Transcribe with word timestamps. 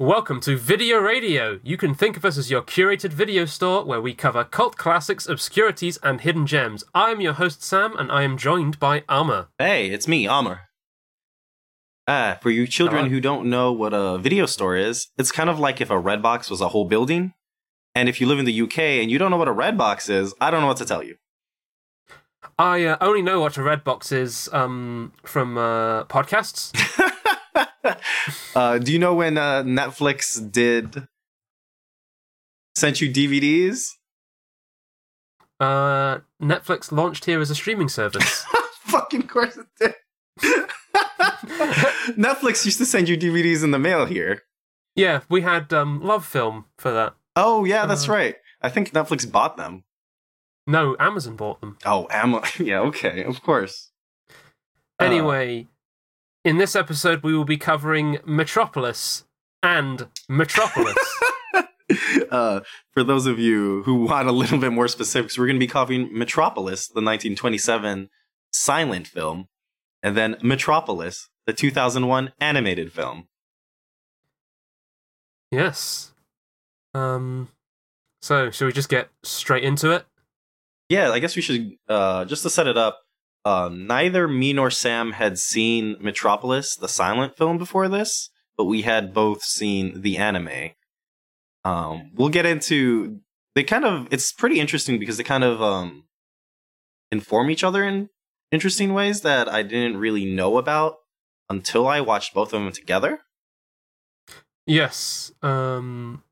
Welcome 0.00 0.38
to 0.42 0.56
Video 0.56 0.98
Radio. 0.98 1.58
You 1.64 1.76
can 1.76 1.92
think 1.92 2.16
of 2.16 2.24
us 2.24 2.38
as 2.38 2.52
your 2.52 2.62
curated 2.62 3.12
video 3.12 3.46
store 3.46 3.84
where 3.84 4.00
we 4.00 4.14
cover 4.14 4.44
cult 4.44 4.76
classics, 4.76 5.26
obscurities, 5.26 5.98
and 6.04 6.20
hidden 6.20 6.46
gems. 6.46 6.84
I 6.94 7.10
am 7.10 7.20
your 7.20 7.32
host, 7.32 7.64
Sam, 7.64 7.96
and 7.98 8.12
I 8.12 8.22
am 8.22 8.38
joined 8.38 8.78
by 8.78 9.02
Alma. 9.08 9.48
Hey, 9.58 9.88
it's 9.88 10.06
me, 10.06 10.24
Amr. 10.24 10.68
Ah, 12.06 12.38
for 12.40 12.50
you 12.50 12.68
children 12.68 13.06
Hello. 13.06 13.10
who 13.10 13.20
don't 13.20 13.50
know 13.50 13.72
what 13.72 13.92
a 13.92 14.18
video 14.18 14.46
store 14.46 14.76
is, 14.76 15.08
it's 15.18 15.32
kind 15.32 15.50
of 15.50 15.58
like 15.58 15.80
if 15.80 15.90
a 15.90 15.94
Redbox 15.94 16.48
was 16.48 16.60
a 16.60 16.68
whole 16.68 16.84
building. 16.84 17.34
And 17.96 18.08
if 18.08 18.20
you 18.20 18.28
live 18.28 18.38
in 18.38 18.44
the 18.44 18.62
UK 18.62 18.78
and 18.78 19.10
you 19.10 19.18
don't 19.18 19.32
know 19.32 19.36
what 19.36 19.48
a 19.48 19.52
Redbox 19.52 20.08
is, 20.08 20.32
I 20.40 20.52
don't 20.52 20.60
know 20.60 20.68
what 20.68 20.76
to 20.76 20.86
tell 20.86 21.02
you. 21.02 21.16
I 22.56 22.84
uh, 22.84 22.98
only 23.00 23.22
know 23.22 23.40
what 23.40 23.56
a 23.56 23.62
Redbox 23.62 24.12
is 24.12 24.48
um, 24.52 25.10
from 25.24 25.58
uh, 25.58 26.04
podcasts. 26.04 26.70
uh, 28.54 28.78
do 28.78 28.92
you 28.92 28.98
know 28.98 29.14
when 29.14 29.38
uh, 29.38 29.62
Netflix 29.62 30.40
did 30.52 31.06
sent 32.74 33.00
you 33.00 33.10
DVDs? 33.10 33.90
Uh, 35.60 36.18
Netflix 36.40 36.92
launched 36.92 37.24
here 37.24 37.40
as 37.40 37.50
a 37.50 37.54
streaming 37.54 37.88
service. 37.88 38.44
Fucking 38.82 39.26
course 39.26 39.56
it 39.56 39.66
did. 39.80 39.94
Netflix 42.16 42.64
used 42.64 42.78
to 42.78 42.86
send 42.86 43.08
you 43.08 43.16
DVDs 43.16 43.62
in 43.64 43.70
the 43.70 43.78
mail 43.78 44.06
here. 44.06 44.42
yeah, 44.94 45.20
we 45.28 45.42
had 45.42 45.72
um, 45.72 46.00
Love 46.02 46.24
Film 46.24 46.66
for 46.78 46.90
that. 46.92 47.14
Oh 47.36 47.64
yeah, 47.64 47.86
that's 47.86 48.08
Uh. 48.08 48.12
right. 48.12 48.36
I 48.62 48.68
think 48.68 48.92
Netflix 48.92 49.30
bought 49.30 49.56
them. 49.56 49.84
No, 50.66 50.96
Amazon 50.98 51.36
bought 51.36 51.60
them. 51.60 51.78
Oh, 51.86 52.06
Amazon. 52.10 52.66
Yeah, 52.66 52.80
okay, 52.80 53.24
of 53.24 53.42
course. 53.42 53.90
Uh, 55.00 55.04
Anyway, 55.04 55.66
in 56.44 56.58
this 56.58 56.76
episode, 56.76 57.22
we 57.22 57.36
will 57.36 57.44
be 57.44 57.56
covering 57.56 58.18
Metropolis 58.24 59.24
and 59.62 60.08
Metropolis. 60.28 60.96
uh, 62.30 62.60
for 62.92 63.02
those 63.02 63.26
of 63.26 63.38
you 63.38 63.82
who 63.84 64.04
want 64.04 64.28
a 64.28 64.32
little 64.32 64.58
bit 64.58 64.72
more 64.72 64.88
specifics, 64.88 65.38
we're 65.38 65.46
going 65.46 65.56
to 65.56 65.60
be 65.60 65.66
covering 65.66 66.08
Metropolis, 66.16 66.86
the 66.86 67.00
1927 67.00 68.08
silent 68.52 69.06
film, 69.06 69.48
and 70.02 70.16
then 70.16 70.36
Metropolis, 70.42 71.28
the 71.46 71.52
2001 71.52 72.32
animated 72.40 72.92
film. 72.92 73.28
yes. 75.50 76.12
Um. 76.94 77.48
So, 78.20 78.50
should 78.50 78.66
we 78.66 78.72
just 78.72 78.88
get 78.88 79.10
straight 79.22 79.62
into 79.62 79.90
it? 79.92 80.04
Yeah, 80.88 81.10
I 81.10 81.18
guess 81.20 81.36
we 81.36 81.42
should 81.42 81.76
uh, 81.88 82.24
just 82.24 82.42
to 82.42 82.50
set 82.50 82.66
it 82.66 82.76
up. 82.76 83.00
Um, 83.48 83.86
neither 83.86 84.28
me 84.28 84.52
nor 84.52 84.70
Sam 84.70 85.12
had 85.12 85.38
seen 85.38 85.96
Metropolis, 86.00 86.76
the 86.76 86.86
silent 86.86 87.34
film, 87.34 87.56
before 87.56 87.88
this, 87.88 88.28
but 88.58 88.64
we 88.64 88.82
had 88.82 89.14
both 89.14 89.42
seen 89.42 90.02
the 90.02 90.18
anime. 90.18 90.72
Um, 91.64 92.10
we'll 92.14 92.28
get 92.28 92.44
into 92.44 93.20
they 93.54 93.64
kind 93.64 93.86
of. 93.86 94.06
It's 94.10 94.32
pretty 94.32 94.60
interesting 94.60 94.98
because 94.98 95.16
they 95.16 95.24
kind 95.24 95.44
of 95.44 95.62
um, 95.62 96.04
inform 97.10 97.50
each 97.50 97.64
other 97.64 97.82
in 97.82 98.10
interesting 98.52 98.92
ways 98.92 99.22
that 99.22 99.48
I 99.48 99.62
didn't 99.62 99.96
really 99.96 100.26
know 100.26 100.58
about 100.58 100.96
until 101.48 101.88
I 101.88 102.02
watched 102.02 102.34
both 102.34 102.52
of 102.52 102.60
them 102.60 102.70
together. 102.70 103.20
Yes. 104.66 105.32
Um. 105.40 106.22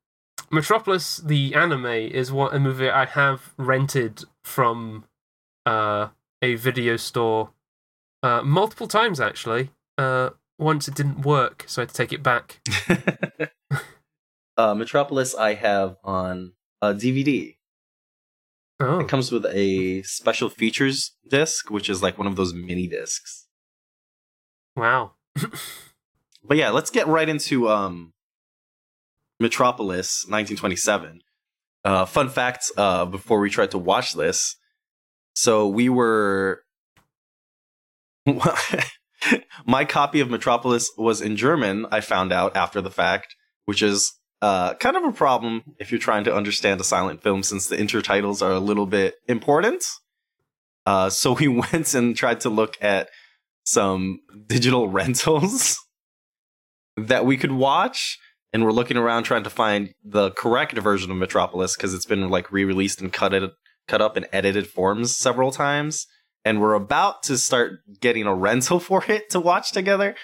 Metropolis, 0.50 1.16
the 1.16 1.54
anime, 1.54 1.86
is 1.86 2.30
what 2.30 2.54
a 2.54 2.60
movie 2.60 2.90
I 2.90 3.06
have 3.06 3.54
rented 3.56 4.24
from 4.44 5.04
uh 5.64 6.08
a 6.46 6.54
video 6.54 6.96
store 6.96 7.50
uh 8.22 8.42
multiple 8.42 8.88
times 8.88 9.20
actually. 9.20 9.70
Uh, 9.98 10.30
once 10.58 10.88
it 10.88 10.94
didn't 10.94 11.20
work, 11.22 11.64
so 11.66 11.80
I 11.80 11.82
had 11.82 11.88
to 11.90 11.94
take 11.94 12.12
it 12.12 12.22
back. 12.22 12.60
uh, 14.56 14.74
Metropolis, 14.74 15.34
I 15.34 15.54
have 15.54 15.96
on 16.04 16.52
a 16.80 16.94
DVD. 16.94 17.56
Oh, 18.80 19.00
It 19.00 19.08
comes 19.08 19.32
with 19.32 19.46
a 19.46 20.02
special 20.02 20.48
features 20.50 21.12
disc, 21.28 21.70
which 21.70 21.88
is 21.88 22.02
like 22.02 22.18
one 22.18 22.26
of 22.26 22.36
those 22.36 22.52
mini 22.54 22.86
discs. 22.86 23.46
wow. 24.76 25.12
But 26.48 26.58
yeah, 26.58 26.70
let's 26.70 26.90
get 26.90 27.08
right 27.08 27.28
into 27.28 27.68
um, 27.68 28.12
Metropolis 29.40 30.24
1927. 30.28 31.22
Uh, 31.84 32.04
fun 32.04 32.28
fact 32.28 32.70
uh, 32.76 33.04
before 33.04 33.40
we 33.40 33.50
tried 33.50 33.72
to 33.72 33.78
watch 33.78 34.12
this. 34.14 34.56
So 35.36 35.68
we 35.68 35.88
were. 35.88 36.62
My 39.66 39.84
copy 39.84 40.20
of 40.20 40.30
Metropolis 40.30 40.90
was 40.96 41.20
in 41.20 41.36
German, 41.36 41.86
I 41.90 42.00
found 42.00 42.32
out 42.32 42.56
after 42.56 42.80
the 42.80 42.90
fact, 42.90 43.34
which 43.64 43.82
is 43.82 44.12
uh, 44.42 44.74
kind 44.74 44.96
of 44.96 45.04
a 45.04 45.12
problem 45.12 45.62
if 45.78 45.90
you're 45.90 46.00
trying 46.00 46.24
to 46.24 46.34
understand 46.34 46.80
a 46.80 46.84
silent 46.84 47.22
film 47.22 47.42
since 47.42 47.66
the 47.66 47.76
intertitles 47.76 48.42
are 48.42 48.52
a 48.52 48.60
little 48.60 48.86
bit 48.86 49.14
important. 49.28 49.84
Uh, 50.84 51.10
so 51.10 51.32
we 51.32 51.48
went 51.72 51.94
and 51.94 52.16
tried 52.16 52.40
to 52.40 52.50
look 52.50 52.76
at 52.80 53.08
some 53.64 54.20
digital 54.46 54.88
rentals 55.00 55.78
that 56.96 57.26
we 57.26 57.36
could 57.36 57.52
watch 57.52 58.18
and 58.52 58.64
we're 58.64 58.72
looking 58.72 58.96
around 58.96 59.24
trying 59.24 59.44
to 59.44 59.50
find 59.50 59.92
the 60.04 60.30
correct 60.30 60.78
version 60.78 61.10
of 61.10 61.16
Metropolis 61.16 61.76
because 61.76 61.92
it's 61.92 62.06
been 62.06 62.28
like 62.30 62.52
re-released 62.52 63.00
and 63.00 63.12
cut 63.12 63.34
it 63.34 63.50
cut 63.86 64.02
up 64.02 64.16
in 64.16 64.26
edited 64.32 64.66
forms 64.66 65.16
several 65.16 65.50
times 65.50 66.06
and 66.46 66.60
we're 66.60 66.74
about 66.74 67.24
to 67.24 67.36
start 67.36 67.80
getting 68.00 68.24
a 68.24 68.34
rental 68.34 68.78
for 68.88 69.04
it 69.08 69.28
to 69.30 69.40
watch 69.40 69.72
together 69.72 70.14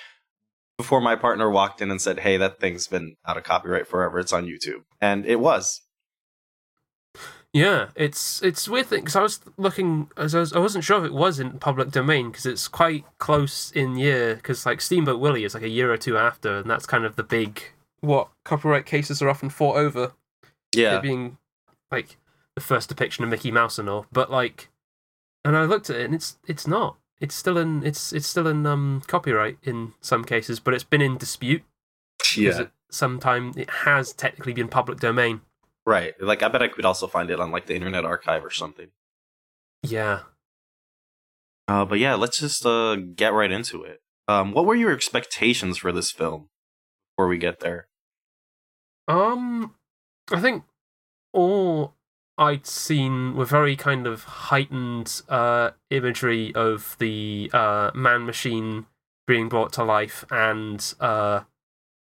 before 0.78 1.00
my 1.00 1.16
partner 1.16 1.50
walked 1.50 1.82
in 1.82 1.90
and 1.90 2.00
said, 2.00 2.20
"Hey, 2.20 2.36
that 2.38 2.60
thing's 2.60 2.86
been 2.86 3.16
out 3.26 3.36
of 3.36 3.44
copyright 3.44 3.86
forever. 3.86 4.18
It's 4.20 4.32
on 4.32 4.46
YouTube." 4.46 4.84
And 5.00 5.26
it 5.26 5.40
was. 5.40 5.82
Yeah, 7.52 7.88
it's 7.94 8.42
it's 8.42 8.68
weird 8.68 8.86
thing 8.86 9.00
because 9.00 9.16
I 9.16 9.20
was 9.20 9.40
looking, 9.58 10.10
as 10.16 10.34
I, 10.34 10.40
was, 10.40 10.52
I 10.54 10.58
wasn't 10.58 10.84
sure 10.84 10.98
if 10.98 11.04
it 11.04 11.12
was 11.12 11.38
in 11.38 11.58
public 11.58 11.90
domain 11.90 12.30
because 12.30 12.46
it's 12.46 12.68
quite 12.68 13.04
close 13.18 13.70
in 13.72 13.96
year. 13.96 14.36
Because 14.36 14.64
like 14.64 14.80
Steamboat 14.80 15.20
Willie 15.20 15.44
is 15.44 15.54
like 15.54 15.62
a 15.62 15.68
year 15.68 15.92
or 15.92 15.98
two 15.98 16.16
after, 16.16 16.58
and 16.58 16.70
that's 16.70 16.86
kind 16.86 17.04
of 17.04 17.16
the 17.16 17.22
big 17.22 17.62
what 18.00 18.28
copyright 18.44 18.86
cases 18.86 19.20
are 19.20 19.28
often 19.28 19.50
fought 19.50 19.76
over. 19.76 20.12
Yeah. 20.74 21.00
Being 21.00 21.36
like 21.90 22.16
the 22.54 22.60
first 22.60 22.88
depiction 22.88 23.24
of 23.24 23.30
Mickey 23.30 23.50
Mouse 23.50 23.78
and 23.78 23.88
all, 23.88 24.06
but 24.12 24.30
like, 24.30 24.68
and 25.44 25.56
I 25.56 25.64
looked 25.64 25.90
at 25.90 25.96
it 25.96 26.04
and 26.04 26.14
it's 26.14 26.38
it's 26.46 26.66
not. 26.66 26.96
It's 27.20 27.34
still 27.34 27.56
in 27.56 27.84
it's 27.84 28.12
it's 28.12 28.26
still 28.26 28.46
in 28.48 28.66
um 28.66 29.02
copyright 29.06 29.58
in 29.62 29.92
some 30.00 30.24
cases, 30.24 30.60
but 30.60 30.74
it's 30.74 30.84
been 30.84 31.02
in 31.02 31.16
dispute. 31.18 31.62
'cause 32.18 32.58
It, 32.60 32.70
sometime 32.90 33.52
it 33.56 33.70
has 33.70 34.12
technically 34.12 34.52
been 34.52 34.68
public 34.68 35.00
domain. 35.00 35.40
Right. 35.86 36.14
Like 36.20 36.42
I 36.42 36.48
bet 36.48 36.62
I 36.62 36.68
could 36.68 36.84
also 36.84 37.06
find 37.06 37.30
it 37.30 37.40
on 37.40 37.50
like 37.50 37.66
the 37.66 37.74
Internet 37.74 38.04
Archive 38.04 38.44
or 38.44 38.50
something. 38.50 38.88
Yeah. 39.82 40.20
Uh, 41.68 41.84
but 41.84 41.98
yeah, 41.98 42.14
let's 42.14 42.38
just 42.38 42.64
uh, 42.66 42.96
get 42.96 43.32
right 43.32 43.50
into 43.50 43.82
it. 43.82 44.02
Um, 44.28 44.52
what 44.52 44.66
were 44.66 44.74
your 44.74 44.92
expectations 44.92 45.78
for 45.78 45.90
this 45.92 46.10
film 46.10 46.48
before 47.16 47.28
we 47.28 47.38
get 47.38 47.60
there? 47.60 47.88
Um, 49.08 49.74
I 50.30 50.40
think 50.40 50.64
all 51.32 51.94
I'd 52.42 52.66
seen 52.66 53.36
were 53.36 53.44
very 53.44 53.76
kind 53.76 54.04
of 54.04 54.24
heightened 54.24 55.22
uh, 55.28 55.70
imagery 55.90 56.52
of 56.56 56.96
the 56.98 57.48
uh, 57.52 57.92
man 57.94 58.26
machine 58.26 58.86
being 59.28 59.48
brought 59.48 59.72
to 59.74 59.84
life 59.84 60.24
and 60.28 60.92
uh, 60.98 61.42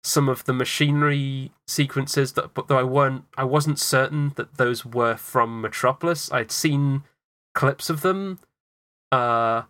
some 0.03 0.27
of 0.27 0.43
the 0.43 0.51
machinery 0.51 1.53
sequences 1.65 2.33
that, 2.33 2.53
but 2.53 2.67
though 2.67 2.77
I 2.77 2.83
weren't, 2.83 3.23
I 3.37 3.45
wasn't 3.45 3.79
certain 3.79 4.33
that 4.35 4.57
those 4.57 4.85
were 4.85 5.15
from 5.15 5.61
Metropolis. 5.61 6.29
I'd 6.29 6.51
seen 6.51 7.03
clips 7.55 7.89
of 7.89 8.01
them 8.01 8.39
uh, 9.13 9.63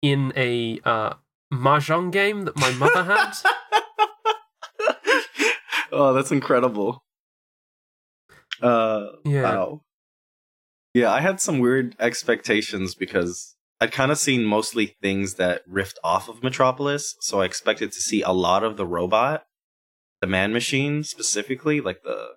in 0.00 0.32
a 0.34 0.80
uh, 0.82 1.14
mahjong 1.52 2.10
game 2.10 2.46
that 2.46 2.56
my 2.56 2.70
mother 2.72 3.04
had. 3.04 3.32
oh, 5.92 6.14
that's 6.14 6.32
incredible. 6.32 7.02
Uh, 8.62 9.08
Yeah. 9.26 9.42
wow. 9.42 9.82
Yeah, 10.94 11.12
I 11.12 11.20
had 11.20 11.40
some 11.40 11.58
weird 11.60 11.94
expectations 12.00 12.94
because 12.94 13.54
I'd 13.80 13.92
kind 13.92 14.10
of 14.10 14.18
seen 14.18 14.44
mostly 14.44 14.96
things 15.00 15.34
that 15.34 15.66
riffed 15.68 15.96
off 16.02 16.28
of 16.28 16.42
Metropolis, 16.42 17.14
so 17.20 17.40
I 17.40 17.44
expected 17.44 17.92
to 17.92 18.00
see 18.00 18.22
a 18.22 18.32
lot 18.32 18.64
of 18.64 18.76
the 18.76 18.86
robot, 18.86 19.44
the 20.20 20.26
man 20.26 20.52
machine 20.52 21.04
specifically, 21.04 21.80
like 21.80 22.02
the 22.02 22.30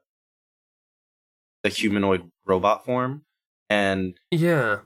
the 1.63 1.69
humanoid 1.69 2.29
robot 2.45 2.85
form, 2.85 3.23
and 3.69 4.15
Yeah. 4.31 4.79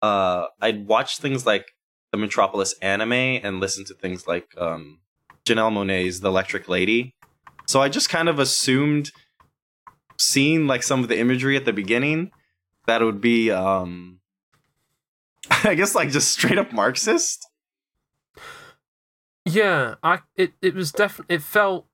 uh, 0.00 0.46
I'd 0.60 0.86
watch 0.86 1.18
things 1.18 1.44
like 1.44 1.66
the 2.12 2.18
Metropolis 2.18 2.74
anime 2.80 3.12
and 3.12 3.60
listen 3.60 3.84
to 3.84 3.94
things 3.94 4.26
like 4.26 4.46
um, 4.56 5.00
Janelle 5.44 5.70
Monae's 5.72 6.20
The 6.20 6.28
Electric 6.28 6.66
Lady. 6.68 7.14
So 7.66 7.80
I 7.82 7.90
just 7.90 8.08
kind 8.08 8.28
of 8.30 8.38
assumed, 8.38 9.10
seeing 10.18 10.66
like 10.66 10.82
some 10.82 11.02
of 11.02 11.08
the 11.08 11.18
imagery 11.18 11.56
at 11.56 11.66
the 11.66 11.72
beginning, 11.74 12.30
that 12.90 13.02
would 13.02 13.20
be, 13.20 13.52
um, 13.52 14.18
I 15.64 15.74
guess, 15.74 15.94
like 15.94 16.10
just 16.10 16.32
straight 16.32 16.58
up 16.58 16.72
Marxist. 16.72 17.48
Yeah, 19.46 19.94
I 20.02 20.20
it 20.36 20.52
it 20.60 20.74
was 20.74 20.90
definitely 20.92 21.36
it 21.36 21.42
felt 21.42 21.86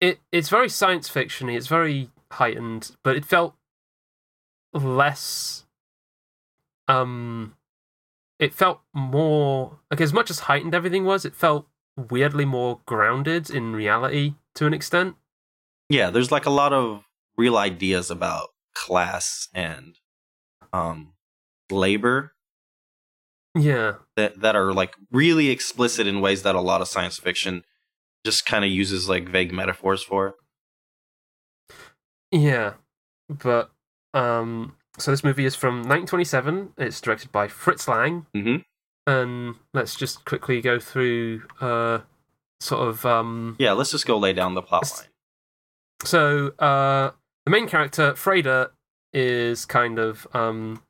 it 0.00 0.18
it's 0.32 0.48
very 0.48 0.68
science 0.68 1.10
fictiony. 1.10 1.56
It's 1.56 1.66
very 1.66 2.10
heightened, 2.32 2.96
but 3.02 3.16
it 3.16 3.24
felt 3.24 3.54
less. 4.72 5.66
Um, 6.88 7.54
it 8.38 8.52
felt 8.54 8.80
more 8.94 9.78
like 9.90 10.00
as 10.00 10.12
much 10.12 10.30
as 10.30 10.40
heightened 10.40 10.74
everything 10.74 11.04
was. 11.04 11.24
It 11.24 11.36
felt 11.36 11.68
weirdly 12.10 12.46
more 12.46 12.80
grounded 12.86 13.50
in 13.50 13.76
reality 13.76 14.34
to 14.54 14.66
an 14.66 14.74
extent. 14.74 15.16
Yeah, 15.90 16.08
there's 16.08 16.32
like 16.32 16.46
a 16.46 16.50
lot 16.50 16.72
of 16.72 17.04
real 17.36 17.58
ideas 17.58 18.10
about 18.10 18.53
class 18.74 19.48
and 19.54 19.98
um 20.72 21.12
labor 21.70 22.34
Yeah, 23.54 23.94
that 24.16 24.40
that 24.40 24.56
are 24.56 24.72
like 24.74 24.94
really 25.12 25.48
explicit 25.50 26.06
in 26.06 26.20
ways 26.20 26.42
that 26.42 26.54
a 26.54 26.60
lot 26.60 26.80
of 26.80 26.88
science 26.88 27.18
fiction 27.18 27.64
just 28.24 28.44
kind 28.46 28.64
of 28.64 28.70
uses 28.70 29.08
like 29.08 29.28
vague 29.28 29.52
metaphors 29.52 30.02
for. 30.02 30.34
yeah, 32.32 32.74
but 33.28 33.70
um, 34.12 34.74
so 34.98 35.10
this 35.10 35.22
movie 35.24 35.44
is 35.44 35.54
from 35.54 35.76
1927. 35.82 36.72
It's 36.78 37.00
directed 37.00 37.30
by 37.32 37.48
Fritz 37.48 37.86
Lang, 37.88 38.26
Mhm. 38.34 38.64
and 39.06 39.54
let's 39.72 39.94
just 39.94 40.24
quickly 40.24 40.60
go 40.60 40.78
through 40.80 41.42
uh, 41.60 42.00
sort 42.60 42.88
of 42.88 43.04
um. 43.06 43.56
Yeah, 43.58 43.72
let's 43.72 43.90
just 43.90 44.06
go 44.06 44.18
lay 44.18 44.32
down 44.32 44.54
the 44.54 44.62
plot 44.62 44.90
line. 44.96 45.08
So 46.04 46.48
uh, 46.58 47.12
the 47.44 47.50
main 47.50 47.66
character 47.68 48.12
Freder 48.12 48.70
is 49.12 49.64
kind 49.66 49.98
of 49.98 50.26
um, 50.34 50.82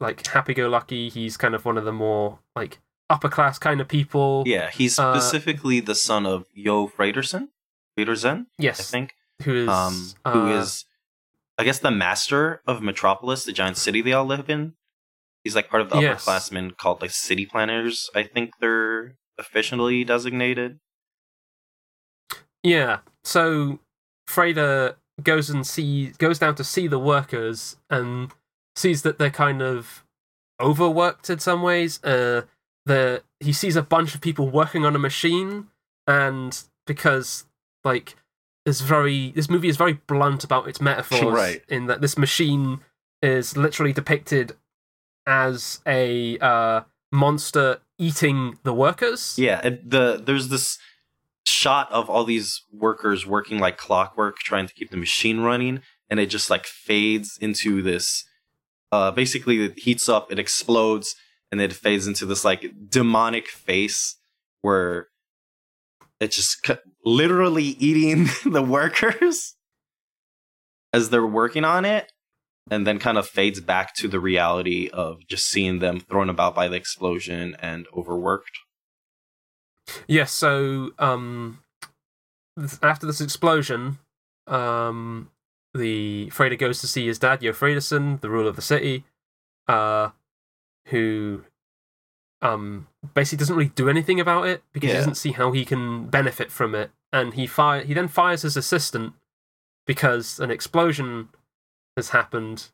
like 0.00 0.26
happy-go-lucky. 0.26 1.08
He's 1.08 1.36
kind 1.36 1.54
of 1.54 1.64
one 1.64 1.76
of 1.78 1.84
the 1.84 1.92
more 1.92 2.38
like 2.56 2.80
upper 3.10 3.28
class 3.28 3.58
kind 3.58 3.80
of 3.80 3.88
people. 3.88 4.44
Yeah, 4.46 4.70
he's 4.70 4.98
Uh, 4.98 5.18
specifically 5.18 5.80
the 5.80 5.94
son 5.94 6.24
of 6.26 6.46
Joh 6.56 6.86
Fredersen, 6.86 7.48
Fredersen, 7.96 8.46
Yes, 8.58 8.80
I 8.80 8.84
think, 8.84 9.14
Who 9.42 9.54
is 9.64 9.68
um, 9.68 10.12
who 10.26 10.52
uh, 10.52 10.60
is, 10.60 10.84
I 11.58 11.64
guess, 11.64 11.78
the 11.80 11.90
master 11.90 12.62
of 12.66 12.80
Metropolis, 12.82 13.44
the 13.44 13.52
giant 13.52 13.76
city 13.76 14.00
they 14.00 14.12
all 14.12 14.24
live 14.24 14.48
in. 14.48 14.74
He's 15.44 15.56
like 15.56 15.68
part 15.68 15.82
of 15.82 15.90
the 15.90 15.98
Yes. 16.00 16.24
upperclassmen 16.24 16.76
called 16.76 17.02
like 17.02 17.10
city 17.10 17.44
planners. 17.46 18.08
I 18.14 18.22
think 18.22 18.52
they're 18.60 19.16
officially 19.36 20.04
designated. 20.04 20.78
Yeah. 22.62 23.00
So 23.24 23.80
Freder 24.28 24.94
goes 25.22 25.50
and 25.50 25.66
sees 25.66 26.16
goes 26.16 26.38
down 26.38 26.54
to 26.56 26.64
see 26.64 26.86
the 26.86 26.98
workers 26.98 27.76
and 27.90 28.32
sees 28.76 29.02
that 29.02 29.18
they're 29.18 29.30
kind 29.30 29.60
of 29.62 30.04
overworked 30.60 31.28
in 31.30 31.38
some 31.38 31.62
ways. 31.62 32.02
Uh 32.04 32.42
the 32.86 33.22
he 33.40 33.52
sees 33.52 33.76
a 33.76 33.82
bunch 33.82 34.14
of 34.14 34.20
people 34.20 34.48
working 34.48 34.84
on 34.84 34.96
a 34.96 34.98
machine 34.98 35.68
and 36.06 36.62
because 36.86 37.44
like 37.84 38.16
this 38.64 38.80
very 38.80 39.30
this 39.32 39.48
movie 39.50 39.68
is 39.68 39.76
very 39.76 39.94
blunt 40.06 40.42
about 40.44 40.66
its 40.68 40.80
metaphors 40.80 41.22
Right. 41.32 41.62
in 41.68 41.86
that 41.86 42.00
this 42.00 42.16
machine 42.18 42.80
is 43.20 43.56
literally 43.56 43.92
depicted 43.92 44.56
as 45.26 45.80
a 45.86 46.38
uh 46.38 46.80
monster 47.12 47.80
eating 47.98 48.58
the 48.64 48.72
workers. 48.72 49.38
Yeah, 49.38 49.60
the 49.62 50.20
there's 50.24 50.48
this 50.48 50.78
shot 51.46 51.90
of 51.90 52.08
all 52.08 52.24
these 52.24 52.62
workers 52.72 53.26
working 53.26 53.58
like 53.58 53.76
clockwork, 53.76 54.38
trying 54.38 54.66
to 54.66 54.74
keep 54.74 54.90
the 54.90 54.96
machine 54.96 55.40
running, 55.40 55.80
and 56.10 56.20
it 56.20 56.26
just 56.26 56.50
like 56.50 56.66
fades 56.66 57.38
into 57.40 57.82
this. 57.82 58.24
Uh, 58.90 59.10
basically, 59.10 59.64
it 59.64 59.78
heats 59.78 60.08
up, 60.08 60.30
it 60.30 60.38
explodes, 60.38 61.14
and 61.50 61.60
it 61.60 61.72
fades 61.72 62.06
into 62.06 62.26
this 62.26 62.44
like 62.44 62.72
demonic 62.88 63.48
face 63.48 64.16
where 64.60 65.08
it's 66.20 66.36
just 66.36 66.66
c- 66.66 66.90
literally 67.04 67.64
eating 67.64 68.28
the 68.50 68.62
workers 68.62 69.56
as 70.92 71.10
they're 71.10 71.26
working 71.26 71.64
on 71.64 71.84
it, 71.84 72.12
and 72.70 72.86
then 72.86 72.98
kind 72.98 73.18
of 73.18 73.26
fades 73.26 73.60
back 73.60 73.94
to 73.94 74.08
the 74.08 74.20
reality 74.20 74.88
of 74.92 75.26
just 75.28 75.46
seeing 75.46 75.78
them 75.78 75.98
thrown 76.00 76.28
about 76.28 76.54
by 76.54 76.68
the 76.68 76.76
explosion 76.76 77.56
and 77.60 77.86
overworked. 77.96 78.58
Yes, 80.06 80.32
so 80.32 80.92
um, 80.98 81.58
th- 82.58 82.78
after 82.82 83.06
this 83.06 83.20
explosion, 83.20 83.98
um, 84.46 85.30
the 85.74 86.28
Freder 86.32 86.58
goes 86.58 86.80
to 86.80 86.86
see 86.86 87.06
his 87.06 87.18
dad, 87.18 87.40
Joh 87.42 87.52
Fredersen, 87.52 88.20
the 88.20 88.30
ruler 88.30 88.48
of 88.50 88.56
the 88.56 88.62
city, 88.62 89.04
uh, 89.68 90.10
who 90.88 91.44
um, 92.42 92.88
basically 93.14 93.38
doesn't 93.38 93.56
really 93.56 93.70
do 93.74 93.88
anything 93.88 94.20
about 94.20 94.46
it 94.46 94.62
because 94.72 94.90
he 94.90 94.96
doesn't 94.96 95.14
see 95.14 95.32
how 95.32 95.52
he 95.52 95.64
can 95.64 96.06
benefit 96.08 96.50
from 96.50 96.74
it, 96.74 96.90
and 97.12 97.34
he 97.34 97.46
fire 97.46 97.82
he 97.84 97.94
then 97.94 98.08
fires 98.08 98.42
his 98.42 98.56
assistant 98.56 99.14
because 99.86 100.38
an 100.40 100.50
explosion 100.50 101.28
has 101.96 102.10
happened, 102.10 102.68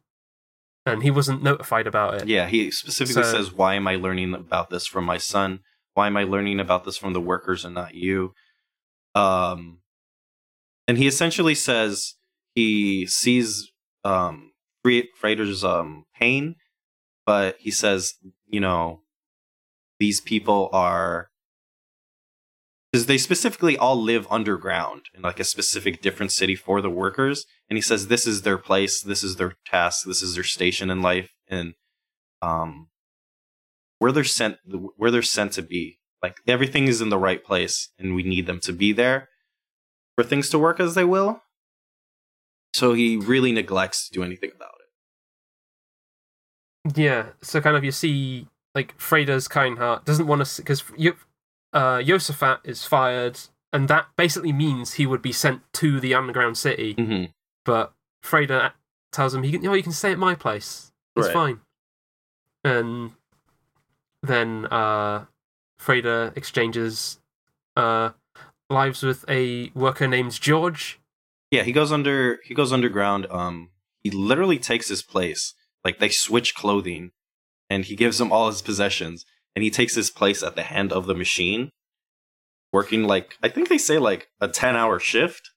and 0.86 1.02
he 1.02 1.10
wasn't 1.10 1.42
notified 1.42 1.86
about 1.86 2.14
it. 2.14 2.28
Yeah, 2.28 2.46
he 2.48 2.70
specifically 2.70 3.22
So- 3.22 3.32
says, 3.32 3.52
"Why 3.52 3.74
am 3.74 3.86
I 3.86 3.96
learning 3.96 4.34
about 4.34 4.70
this 4.70 4.86
from 4.86 5.04
my 5.04 5.18
son? 5.18 5.60
Why 5.98 6.06
am 6.06 6.16
I 6.16 6.22
learning 6.22 6.60
about 6.60 6.84
this 6.84 6.96
from 6.96 7.12
the 7.12 7.20
workers 7.20 7.64
and 7.64 7.74
not 7.74 7.94
you?" 7.94 8.32
Um, 9.16 9.80
and 10.86 10.96
he 10.96 11.08
essentially 11.08 11.56
says 11.56 12.14
he 12.54 13.04
sees 13.04 13.72
um 14.04 14.52
Fre- 14.84 15.10
Frater's 15.20 15.64
um 15.64 16.04
pain, 16.14 16.54
but 17.26 17.56
he 17.58 17.72
says, 17.72 18.14
you 18.46 18.60
know, 18.60 19.02
these 19.98 20.20
people 20.20 20.70
are 20.72 21.30
because 22.92 23.06
they 23.06 23.18
specifically 23.18 23.76
all 23.76 24.00
live 24.00 24.24
underground 24.30 25.02
in 25.14 25.22
like 25.22 25.40
a 25.40 25.44
specific 25.44 26.00
different 26.00 26.30
city 26.30 26.54
for 26.54 26.80
the 26.80 26.88
workers. 26.90 27.44
And 27.68 27.76
he 27.76 27.82
says 27.82 28.06
this 28.06 28.24
is 28.24 28.42
their 28.42 28.56
place. 28.56 29.02
This 29.02 29.24
is 29.24 29.34
their 29.34 29.56
task. 29.66 30.06
This 30.06 30.22
is 30.22 30.36
their 30.36 30.44
station 30.44 30.90
in 30.90 31.02
life. 31.02 31.30
And 31.48 31.74
um 32.40 32.88
where 33.98 34.12
they're 34.12 34.24
sent 34.24 34.56
where 34.96 35.10
they're 35.10 35.22
sent 35.22 35.52
to 35.52 35.62
be 35.62 35.98
like 36.22 36.36
everything 36.46 36.88
is 36.88 37.00
in 37.00 37.08
the 37.08 37.18
right 37.18 37.44
place 37.44 37.90
and 37.98 38.14
we 38.14 38.22
need 38.22 38.46
them 38.46 38.60
to 38.60 38.72
be 38.72 38.92
there 38.92 39.28
for 40.16 40.24
things 40.24 40.48
to 40.50 40.58
work 40.58 40.80
as 40.80 40.94
they 40.94 41.04
will 41.04 41.42
so 42.74 42.92
he 42.92 43.16
really 43.16 43.52
neglects 43.52 44.08
to 44.08 44.12
do 44.14 44.22
anything 44.22 44.50
about 44.54 44.74
it 46.84 46.96
Yeah, 46.96 47.26
so 47.42 47.60
kind 47.60 47.76
of 47.76 47.84
you 47.84 47.92
see 47.92 48.46
like 48.74 48.96
Freder's 48.98 49.48
kind 49.48 49.78
heart 49.78 50.04
doesn't 50.04 50.26
want 50.26 50.44
to 50.44 50.62
because 50.62 50.82
uh, 51.72 51.98
Josaphat 51.98 52.60
is 52.64 52.84
fired, 52.84 53.38
and 53.72 53.88
that 53.88 54.06
basically 54.16 54.52
means 54.52 54.94
he 54.94 55.06
would 55.06 55.20
be 55.22 55.32
sent 55.32 55.60
to 55.74 56.00
the 56.00 56.14
underground 56.14 56.56
city. 56.56 56.94
mm-hmm. 56.94 57.24
But 57.64 57.92
Freder 58.24 58.72
tells 59.12 59.34
him, 59.34 59.42
"He 59.42 59.52
can, 59.52 59.62
you 59.62 59.68
know, 59.68 59.74
you 59.74 59.82
can 59.82 59.92
stay 59.92 60.12
at 60.12 60.18
my 60.18 60.34
place. 60.34 60.92
It's 61.16 61.26
Right. 61.26 61.32
fine." 61.34 61.60
And 62.64 63.12
then 64.22 64.66
uh, 64.70 65.24
Freder 65.80 66.36
exchanges 66.36 67.18
uh, 67.76 68.10
lives 68.70 69.02
with 69.02 69.24
a 69.28 69.70
worker 69.74 70.08
named 70.08 70.32
George. 70.40 70.98
yeah 71.50 71.62
he 71.62 71.72
goes 71.72 71.90
under 71.92 72.38
he 72.44 72.54
goes 72.54 72.72
underground 72.72 73.26
um 73.30 73.70
he 74.02 74.10
literally 74.10 74.58
takes 74.58 74.88
his 74.88 75.02
place 75.02 75.54
like 75.84 75.98
they 75.98 76.08
switch 76.10 76.54
clothing 76.54 77.12
and 77.70 77.84
he 77.86 77.96
gives 77.96 78.20
him 78.20 78.30
all 78.32 78.48
his 78.48 78.60
possessions 78.62 79.24
and 79.54 79.62
he 79.62 79.70
takes 79.70 79.94
his 79.94 80.10
place 80.10 80.42
at 80.42 80.54
the 80.56 80.62
hand 80.62 80.92
of 80.92 81.06
the 81.06 81.14
machine 81.14 81.70
working 82.72 83.04
like 83.04 83.36
i 83.42 83.48
think 83.48 83.68
they 83.68 83.78
say 83.78 83.98
like 83.98 84.28
a 84.40 84.48
10 84.48 84.76
hour 84.76 84.98
shift 84.98 85.50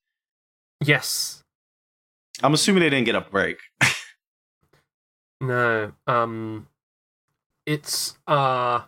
Yes, 0.84 1.44
i'm 2.41 2.53
assuming 2.53 2.82
they 2.82 2.89
didn't 2.89 3.06
get 3.06 3.15
a 3.15 3.22
break 3.22 3.58
No. 5.41 5.91
Um 6.08 6.68
it's 7.72 8.18
uh 8.28 8.82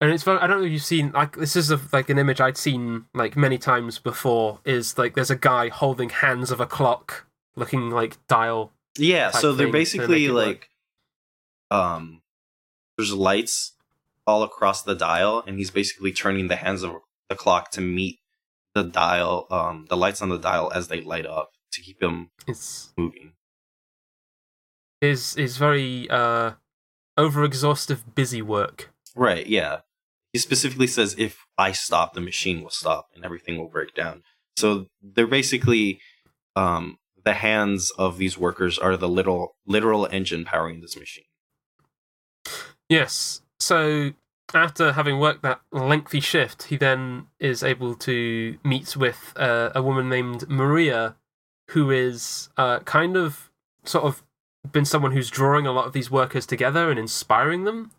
and 0.00 0.12
it's 0.12 0.22
very, 0.22 0.38
I 0.38 0.46
don't 0.46 0.60
know 0.60 0.66
if 0.66 0.72
you've 0.72 0.82
seen 0.82 1.10
like 1.12 1.36
this 1.36 1.56
is 1.56 1.70
a, 1.70 1.80
like 1.92 2.08
an 2.08 2.18
image 2.18 2.40
I'd 2.40 2.56
seen 2.56 3.06
like 3.14 3.36
many 3.36 3.58
times 3.58 3.98
before 3.98 4.60
is 4.64 4.96
like 4.96 5.14
there's 5.14 5.30
a 5.30 5.36
guy 5.36 5.68
holding 5.68 6.10
hands 6.10 6.50
of 6.50 6.60
a 6.60 6.66
clock 6.66 7.26
looking 7.56 7.90
like 7.90 8.24
dial. 8.28 8.72
yeah 8.96 9.30
so 9.30 9.52
they're 9.52 9.72
basically 9.72 10.26
it 10.26 10.32
work. 10.32 10.46
like 10.46 10.68
um 11.70 12.22
there's 12.96 13.12
lights 13.12 13.72
all 14.26 14.42
across 14.42 14.82
the 14.82 14.94
dial 14.94 15.42
and 15.46 15.58
he's 15.58 15.70
basically 15.70 16.12
turning 16.12 16.48
the 16.48 16.56
hands 16.56 16.82
of 16.82 16.92
the 17.28 17.34
clock 17.34 17.70
to 17.72 17.80
meet 17.80 18.20
the 18.74 18.84
dial 18.84 19.46
um 19.50 19.86
the 19.88 19.96
lights 19.96 20.22
on 20.22 20.28
the 20.28 20.38
dial 20.38 20.70
as 20.74 20.88
they 20.88 21.00
light 21.00 21.26
up 21.26 21.50
to 21.72 21.80
keep 21.80 21.98
them 21.98 22.30
It's 22.46 22.92
moving 22.96 23.32
is 25.00 25.36
is 25.36 25.56
very 25.56 26.08
uh 26.10 26.52
over 27.18 27.44
exhaustive 27.44 28.14
busy 28.14 28.40
work. 28.40 28.90
Right, 29.14 29.46
yeah. 29.46 29.80
He 30.32 30.38
specifically 30.38 30.86
says 30.86 31.14
if 31.18 31.44
I 31.58 31.72
stop, 31.72 32.14
the 32.14 32.20
machine 32.20 32.62
will 32.62 32.70
stop 32.70 33.08
and 33.14 33.24
everything 33.24 33.58
will 33.58 33.68
break 33.68 33.94
down. 33.94 34.22
So 34.56 34.86
they're 35.02 35.26
basically 35.26 36.00
um 36.56 36.98
the 37.24 37.34
hands 37.34 37.90
of 37.98 38.16
these 38.16 38.38
workers 38.38 38.78
are 38.78 38.96
the 38.96 39.08
little 39.08 39.56
literal 39.66 40.08
engine 40.10 40.44
powering 40.44 40.80
this 40.80 40.96
machine. 40.96 41.24
Yes. 42.88 43.42
So 43.58 44.12
after 44.54 44.92
having 44.92 45.18
worked 45.18 45.42
that 45.42 45.60
lengthy 45.72 46.20
shift, 46.20 46.64
he 46.64 46.76
then 46.76 47.26
is 47.38 47.62
able 47.62 47.94
to 47.96 48.56
meet 48.64 48.96
with 48.96 49.34
uh, 49.36 49.70
a 49.74 49.82
woman 49.82 50.08
named 50.08 50.48
Maria, 50.48 51.16
who 51.70 51.90
is 51.90 52.48
uh, 52.56 52.78
kind 52.80 53.16
of 53.16 53.50
sort 53.84 54.04
of 54.04 54.22
been 54.72 54.84
someone 54.84 55.12
who's 55.12 55.30
drawing 55.30 55.66
a 55.66 55.72
lot 55.72 55.86
of 55.86 55.92
these 55.92 56.10
workers 56.10 56.46
together 56.46 56.90
and 56.90 56.98
inspiring 56.98 57.64
them, 57.64 57.90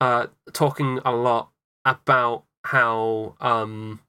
uh, 0.00 0.26
talking 0.52 1.00
a 1.04 1.12
lot 1.12 1.50
about 1.84 2.44
how 2.64 3.34
um, 3.40 4.00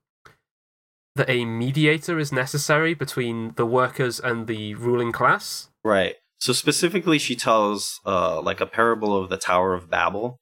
that 1.15 1.29
a 1.29 1.45
mediator 1.45 2.19
is 2.19 2.31
necessary 2.31 2.93
between 2.93 3.53
the 3.55 3.65
workers 3.65 4.19
and 4.19 4.47
the 4.47 4.75
ruling 4.75 5.11
class. 5.11 5.69
Right. 5.83 6.15
So 6.39 6.53
specifically, 6.53 7.17
she 7.17 7.35
tells 7.35 7.99
uh, 8.05 8.41
like 8.41 8.61
a 8.61 8.65
parable 8.65 9.15
of 9.15 9.29
the 9.29 9.37
Tower 9.37 9.73
of 9.73 9.89
Babel 9.89 10.39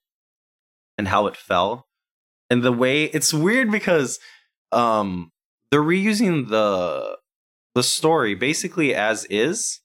and 0.98 1.08
how 1.08 1.26
it 1.26 1.36
fell, 1.36 1.86
and 2.50 2.62
the 2.62 2.72
way 2.72 3.04
it's 3.04 3.32
weird 3.32 3.70
because 3.70 4.18
um, 4.72 5.30
they're 5.70 5.82
reusing 5.82 6.48
the 6.48 7.18
the 7.74 7.82
story 7.82 8.34
basically 8.34 8.94
as 8.94 9.24
is, 9.30 9.80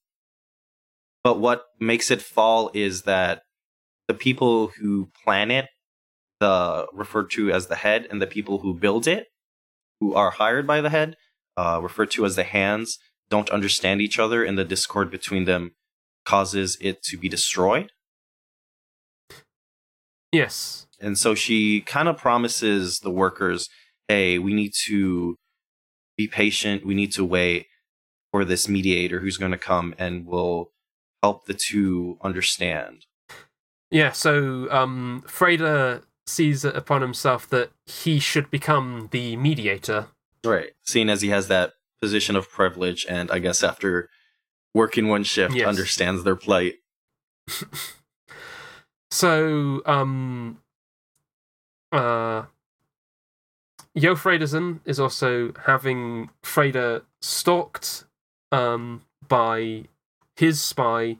but 1.23 1.39
what 1.39 1.63
makes 1.79 2.11
it 2.11 2.21
fall 2.21 2.71
is 2.73 3.03
that 3.03 3.41
the 4.07 4.13
people 4.13 4.67
who 4.79 5.09
plan 5.23 5.51
it, 5.51 5.67
the 6.39 6.87
referred 6.93 7.29
to 7.31 7.51
as 7.51 7.67
the 7.67 7.75
head, 7.75 8.07
and 8.09 8.21
the 8.21 8.27
people 8.27 8.59
who 8.59 8.73
build 8.73 9.07
it, 9.07 9.27
who 9.99 10.13
are 10.13 10.31
hired 10.31 10.65
by 10.65 10.81
the 10.81 10.89
head, 10.89 11.15
uh, 11.57 11.79
referred 11.81 12.11
to 12.11 12.25
as 12.25 12.35
the 12.35 12.43
hands, 12.43 12.97
don't 13.29 13.49
understand 13.49 14.01
each 14.01 14.17
other, 14.17 14.43
and 14.43 14.57
the 14.57 14.65
discord 14.65 15.11
between 15.11 15.45
them 15.45 15.71
causes 16.25 16.77
it 16.79 17.03
to 17.03 17.17
be 17.17 17.29
destroyed. 17.29 17.91
Yes. 20.31 20.87
And 20.99 21.17
so 21.17 21.35
she 21.35 21.81
kind 21.81 22.07
of 22.07 22.17
promises 22.17 22.99
the 22.99 23.09
workers, 23.09 23.69
hey, 24.07 24.37
we 24.37 24.53
need 24.53 24.73
to 24.85 25.37
be 26.17 26.27
patient. 26.27 26.85
We 26.85 26.93
need 26.93 27.11
to 27.13 27.25
wait 27.25 27.67
for 28.31 28.45
this 28.45 28.67
mediator 28.67 29.19
who's 29.19 29.37
going 29.37 29.51
to 29.51 29.57
come 29.57 29.95
and 29.97 30.25
will 30.25 30.71
help 31.21 31.45
the 31.45 31.53
two 31.53 32.17
understand. 32.21 33.05
Yeah, 33.91 34.11
so 34.11 34.69
um, 34.71 35.23
Freder 35.27 36.03
sees 36.27 36.63
it 36.63 36.75
upon 36.75 37.01
himself 37.01 37.47
that 37.49 37.71
he 37.85 38.19
should 38.19 38.51
become 38.51 39.09
the 39.11 39.35
mediator. 39.35 40.07
Right. 40.43 40.71
Seeing 40.83 41.09
as 41.09 41.21
he 41.21 41.29
has 41.29 41.47
that 41.47 41.73
position 41.99 42.35
of 42.35 42.49
privilege, 42.49 43.05
and 43.09 43.31
I 43.31 43.39
guess 43.39 43.63
after 43.63 44.09
working 44.73 45.07
one 45.07 45.23
shift, 45.23 45.55
Yes. 45.55 45.67
understands 45.67 46.23
their 46.23 46.35
plight. 46.35 46.75
So, 49.11 49.81
um, 49.87 50.59
uh, 51.91 52.43
Joh 53.97 54.15
Fredersen 54.15 54.81
is 54.85 54.99
also 54.99 55.51
having 55.65 56.29
Freder 56.43 57.01
stalked 57.21 58.05
um, 58.51 59.01
by 59.27 59.85
his 60.39 60.61
spy, 60.61 61.17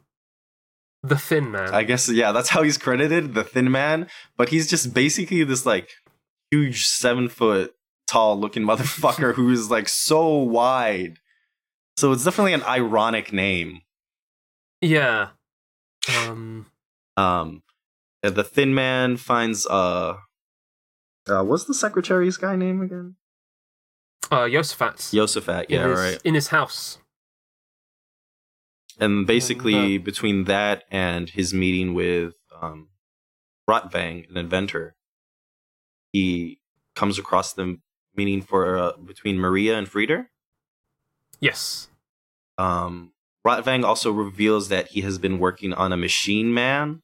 the 1.03 1.17
Thin 1.17 1.51
Man. 1.51 1.73
I 1.73 1.83
guess, 1.83 2.09
yeah, 2.09 2.31
that's 2.31 2.49
how 2.49 2.63
he's 2.63 2.77
credited, 2.77 3.33
the 3.33 3.43
thin 3.43 3.71
man. 3.71 4.07
But 4.37 4.49
he's 4.49 4.69
just 4.69 4.93
basically 4.93 5.43
this 5.43 5.65
like 5.65 5.89
huge 6.51 6.85
seven 6.85 7.29
foot 7.29 7.73
tall 8.07 8.39
looking 8.39 8.63
motherfucker 8.63 9.33
who 9.35 9.51
is 9.51 9.69
like 9.69 9.87
so 9.87 10.27
wide. 10.37 11.17
So 11.97 12.11
it's 12.11 12.23
definitely 12.23 12.53
an 12.53 12.63
ironic 12.63 13.31
name. 13.33 13.81
yeah. 14.81 15.29
Um, 16.17 16.65
Um, 17.17 17.61
the 18.23 18.43
Thin 18.43 18.73
Man 18.73 19.17
finds 19.17 19.67
uh, 19.67 20.15
uh, 21.27 21.43
what's 21.43 21.65
the 21.65 21.73
secretary's 21.73 22.37
guy 22.37 22.55
name 22.55 22.81
again? 22.81 23.15
uh. 24.31 24.45
Josaphat. 25.13 25.65
in 25.65 25.75
Yeah, 25.75 25.87
his, 25.89 25.99
right. 25.99 26.21
In 26.23 26.35
his 26.35 26.47
house. 26.47 26.97
And 28.99 29.25
basically, 29.25 29.97
between 29.97 30.43
that 30.45 30.83
and 30.91 31.29
his 31.29 31.53
meeting 31.53 31.93
with 31.93 32.33
um, 32.61 32.89
Rotwang, 33.69 34.29
an 34.29 34.37
inventor, 34.37 34.95
he 36.11 36.59
comes 36.95 37.17
across 37.17 37.53
the 37.53 37.77
meeting 38.15 38.41
for 38.41 38.77
uh, 38.77 38.91
between 38.97 39.37
Maria 39.37 39.77
and 39.77 39.87
Frieder. 39.87 40.25
Yes. 41.39 41.87
Um, 42.57 43.13
Rotwang 43.47 43.85
also 43.85 44.11
reveals 44.11 44.67
that 44.67 44.89
he 44.89 45.01
has 45.01 45.17
been 45.17 45.39
working 45.39 45.71
on 45.73 45.93
a 45.93 45.97
machine 45.97 46.53
man, 46.53 47.01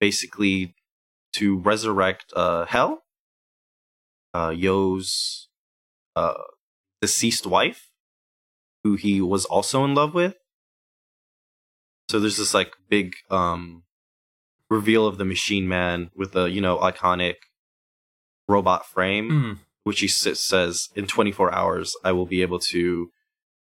basically 0.00 0.74
to 1.34 1.58
resurrect 1.58 2.32
uh, 2.34 2.64
Hel, 2.64 3.02
uh, 4.32 4.54
Joh's 4.54 5.48
uh, 6.14 6.32
deceased 7.02 7.46
wife, 7.46 7.90
who 8.82 8.94
he 8.94 9.20
was 9.20 9.44
also 9.44 9.84
in 9.84 9.94
love 9.94 10.14
with. 10.14 10.36
So 12.08 12.20
there's 12.20 12.36
this 12.36 12.54
like 12.54 12.72
big 12.88 13.14
um, 13.30 13.82
reveal 14.70 15.06
of 15.06 15.18
the 15.18 15.24
machine 15.24 15.68
man 15.68 16.10
with 16.14 16.32
the 16.32 16.44
you 16.44 16.60
know 16.60 16.78
iconic 16.78 17.36
robot 18.48 18.86
frame 18.86 19.30
Mm. 19.30 19.58
which 19.82 20.00
he 20.00 20.08
says 20.08 20.88
in 20.94 21.06
24 21.06 21.52
hours 21.54 21.96
I 22.04 22.12
will 22.12 22.26
be 22.26 22.42
able 22.42 22.58
to 22.60 23.10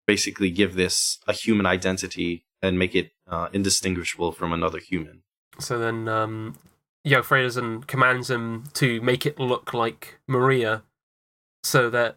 basically 0.06 0.50
give 0.50 0.74
this 0.74 1.18
a 1.28 1.32
human 1.32 1.66
identity 1.66 2.44
and 2.60 2.78
make 2.78 2.94
it 2.94 3.12
uh, 3.28 3.48
indistinguishable 3.52 4.32
from 4.32 4.52
another 4.52 4.78
human. 4.78 5.22
So 5.58 5.78
then, 5.78 6.08
um, 6.08 6.56
Joh 7.06 7.22
Fredersen 7.22 7.82
commands 7.84 8.30
him 8.30 8.64
to 8.74 9.00
make 9.00 9.26
it 9.26 9.38
look 9.38 9.72
like 9.74 10.18
Maria, 10.28 10.82
so 11.64 11.90
that 11.90 12.16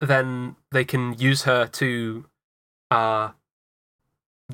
then 0.00 0.56
they 0.70 0.84
can 0.84 1.14
use 1.18 1.42
her 1.42 1.66
to 1.66 2.24
uh, 2.90 3.30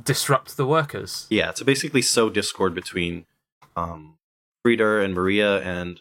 disrupt 0.02 0.56
the 0.56 0.66
workers. 0.66 1.26
Yeah, 1.30 1.52
to 1.52 1.64
basically 1.64 2.02
sow 2.02 2.30
discord 2.30 2.74
between 2.74 3.26
um, 3.76 4.16
Frieder 4.66 5.04
and 5.04 5.14
Maria 5.14 5.60
and 5.62 6.00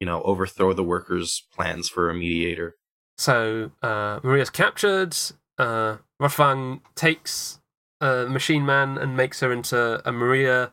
you 0.00 0.06
know 0.06 0.22
overthrow 0.22 0.72
the 0.72 0.84
workers' 0.84 1.44
plans 1.54 1.88
for 1.88 2.10
a 2.10 2.14
mediator. 2.14 2.76
So 3.16 3.72
uh, 3.82 4.20
Maria's 4.22 4.50
captured. 4.50 5.16
Uh, 5.58 5.96
Rotwang 6.22 6.80
takes 6.94 7.58
uh, 8.00 8.26
Machine 8.28 8.64
Man 8.64 8.96
and 8.96 9.16
makes 9.16 9.40
her 9.40 9.52
into 9.52 10.00
a 10.08 10.12
Maria 10.12 10.70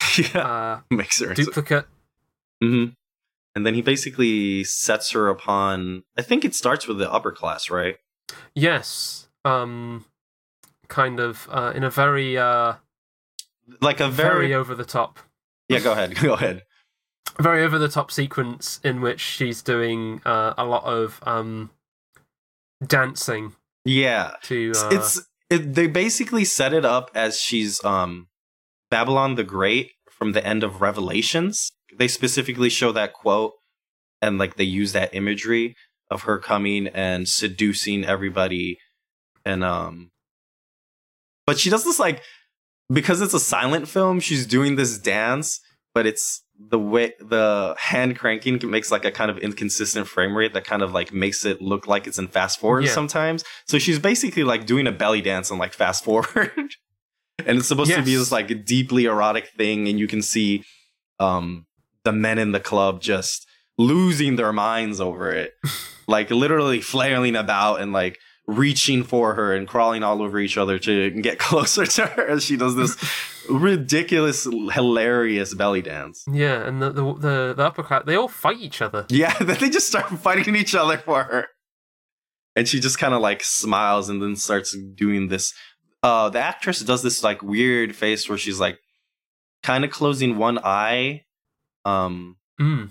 yeah, 0.18 0.40
uh, 0.40 0.80
makes 0.90 1.20
her. 1.20 1.30
into- 1.30 1.44
duplicate. 1.44 1.86
Mhm. 2.62 2.94
And 3.56 3.66
then 3.66 3.74
he 3.74 3.82
basically 3.82 4.62
sets 4.64 5.10
her 5.12 5.28
upon. 5.28 6.04
I 6.16 6.22
think 6.22 6.44
it 6.44 6.54
starts 6.54 6.86
with 6.86 6.98
the 6.98 7.10
upper 7.10 7.32
class, 7.32 7.68
right? 7.70 7.96
Yes. 8.54 9.28
Um, 9.44 10.04
kind 10.90 11.18
of 11.20 11.48
uh, 11.50 11.72
in 11.74 11.82
a 11.84 11.90
very 11.90 12.36
uh, 12.36 12.74
Like 13.80 14.00
a 14.00 14.08
very 14.10 14.48
very. 14.48 14.54
over 14.54 14.74
the 14.74 14.84
top. 14.84 15.18
yeah, 15.68 15.80
go 15.80 15.92
ahead. 15.92 16.14
Go 16.20 16.34
ahead. 16.34 16.64
very 17.38 17.62
over 17.64 17.78
the 17.78 17.88
top 17.88 18.10
sequence 18.10 18.80
in 18.84 19.00
which 19.00 19.20
she's 19.20 19.62
doing 19.62 20.20
uh, 20.26 20.52
a 20.58 20.64
lot 20.64 20.84
of 20.84 21.20
um, 21.22 21.70
dancing 22.86 23.54
Yeah, 23.84 24.32
to. 24.42 24.72
Uh, 24.76 24.88
it's 24.92 25.20
it, 25.48 25.74
they 25.74 25.86
basically 25.86 26.44
set 26.44 26.72
it 26.72 26.84
up 26.84 27.10
as 27.14 27.40
she's 27.40 27.82
um 27.84 28.28
Babylon 28.90 29.34
the 29.36 29.44
Great 29.44 29.92
from 30.10 30.32
the 30.32 30.44
end 30.46 30.62
of 30.62 30.80
Revelations. 30.80 31.72
They 31.96 32.08
specifically 32.08 32.68
show 32.70 32.92
that 32.92 33.12
quote 33.12 33.54
and 34.22 34.38
like 34.38 34.56
they 34.56 34.64
use 34.64 34.92
that 34.92 35.14
imagery 35.14 35.74
of 36.10 36.22
her 36.22 36.38
coming 36.38 36.86
and 36.88 37.28
seducing 37.28 38.04
everybody 38.04 38.78
and 39.44 39.64
um 39.64 40.10
but 41.46 41.58
she 41.58 41.70
does 41.70 41.84
this 41.84 41.98
like 41.98 42.22
because 42.92 43.20
it's 43.20 43.34
a 43.34 43.40
silent 43.40 43.88
film 43.88 44.20
she's 44.20 44.46
doing 44.46 44.76
this 44.76 44.98
dance 44.98 45.60
but 45.94 46.06
it's 46.06 46.42
the 46.68 46.78
way 46.78 47.14
the 47.20 47.74
hand 47.78 48.18
cranking 48.18 48.60
makes 48.70 48.90
like 48.90 49.04
a 49.06 49.10
kind 49.10 49.30
of 49.30 49.38
inconsistent 49.38 50.06
frame 50.06 50.36
rate 50.36 50.52
that 50.54 50.64
kind 50.64 50.82
of 50.82 50.92
like 50.92 51.12
makes 51.12 51.44
it 51.46 51.62
look 51.62 51.86
like 51.86 52.06
it's 52.06 52.18
in 52.18 52.28
fast 52.28 52.60
forward 52.60 52.84
Yeah. 52.84 52.90
sometimes. 52.92 53.44
So 53.66 53.78
she's 53.78 53.98
basically 53.98 54.44
like 54.44 54.66
doing 54.66 54.86
a 54.86 54.92
belly 54.92 55.22
dance 55.22 55.50
and 55.50 55.58
like 55.58 55.72
fast 55.72 56.04
forward. 56.08 56.52
And 57.46 57.58
it's 57.58 57.66
supposed 57.66 57.90
to 57.92 58.02
be 58.02 58.14
this 58.14 58.30
like 58.30 58.66
deeply 58.66 59.06
erotic 59.06 59.48
thing 59.56 59.88
and 59.88 59.98
you 59.98 60.06
can 60.06 60.20
see 60.20 60.62
um 61.18 61.64
the 62.04 62.12
men 62.12 62.38
in 62.38 62.52
the 62.52 62.60
club 62.60 63.00
just 63.00 63.46
losing 63.78 64.36
their 64.36 64.52
minds 64.52 65.00
over 65.00 65.30
it. 65.32 65.54
Like 66.06 66.28
literally 66.30 66.80
flailing 66.80 67.36
about 67.36 67.80
and 67.80 67.92
like 67.92 68.18
reaching 68.50 69.04
for 69.04 69.34
her 69.34 69.54
and 69.54 69.68
crawling 69.68 70.02
all 70.02 70.20
over 70.22 70.38
each 70.38 70.56
other 70.56 70.78
to 70.78 71.10
get 71.10 71.38
closer 71.48 71.86
to 71.86 72.06
her 72.06 72.26
as 72.28 72.44
she 72.44 72.56
does 72.56 72.74
this 72.76 72.96
ridiculous 73.50 74.44
hilarious 74.72 75.54
belly 75.54 75.82
dance 75.82 76.24
yeah, 76.30 76.66
and 76.66 76.80
the, 76.82 76.90
the 76.90 77.14
the 77.14 77.54
the 77.56 77.62
upper 77.64 77.82
class 77.82 78.02
they 78.06 78.16
all 78.16 78.28
fight 78.28 78.58
each 78.58 78.82
other. 78.82 79.06
yeah 79.08 79.34
then 79.38 79.56
they 79.60 79.70
just 79.70 79.86
start 79.88 80.06
fighting 80.08 80.56
each 80.56 80.74
other 80.74 80.98
for 80.98 81.24
her 81.24 81.46
and 82.56 82.66
she 82.68 82.80
just 82.80 82.98
kind 82.98 83.14
of 83.14 83.20
like 83.20 83.42
smiles 83.42 84.08
and 84.08 84.20
then 84.22 84.34
starts 84.36 84.76
doing 84.94 85.28
this 85.28 85.52
uh 86.02 86.28
the 86.28 86.38
actress 86.40 86.80
does 86.80 87.02
this 87.02 87.22
like 87.22 87.42
weird 87.42 87.94
face 87.94 88.28
where 88.28 88.38
she's 88.38 88.58
like 88.60 88.78
kind 89.62 89.84
of 89.84 89.90
closing 89.90 90.36
one 90.36 90.58
eye 90.64 91.24
um 91.84 92.36
Mm. 92.60 92.90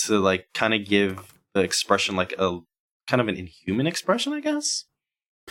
to 0.00 0.18
like 0.18 0.46
kind 0.54 0.74
of 0.74 0.84
give 0.84 1.32
the 1.54 1.60
expression 1.60 2.16
like 2.16 2.34
a 2.36 2.58
kind 3.08 3.20
of 3.20 3.28
an 3.28 3.36
inhuman 3.36 3.86
expression, 3.86 4.32
I 4.32 4.40
guess, 4.40 4.84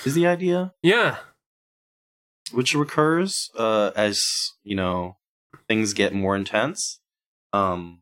is 0.06 0.14
the 0.16 0.28
idea, 0.28 0.74
Yeah. 0.82 1.18
which 2.52 2.74
recurs 2.76 3.50
uh, 3.58 3.92
as 3.96 4.52
you 4.64 4.76
know 4.76 5.18
things 5.68 5.94
get 5.94 6.14
more 6.14 6.36
intense. 6.36 7.00
Um, 7.54 8.02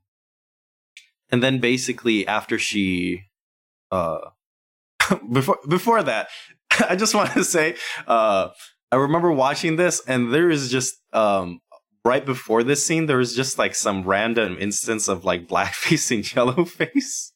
and 1.32 1.44
then 1.44 1.60
basically 1.60 2.28
after 2.28 2.58
she, 2.58 3.24
uh, 3.92 4.20
before 5.32 5.60
before 5.68 6.04
that, 6.04 6.30
I 6.90 6.96
just 6.96 7.14
want 7.16 7.32
to 7.34 7.44
say, 7.44 7.76
uh, 8.08 8.50
I 8.92 8.96
remember 8.96 9.32
watching 9.32 9.76
this, 9.76 10.02
and 10.08 10.34
there 10.34 10.50
is 10.50 10.72
just 10.72 10.96
um 11.14 11.60
right 12.06 12.26
before 12.26 12.64
this 12.64 12.86
scene, 12.86 13.06
there 13.08 13.18
was 13.18 13.36
just 13.36 13.58
like 13.60 13.76
some 13.76 14.04
random 14.04 14.58
instance 14.60 15.08
of 15.08 15.26
like 15.26 15.48
blackface 15.48 16.10
and 16.12 16.24
yellowface 16.58 17.32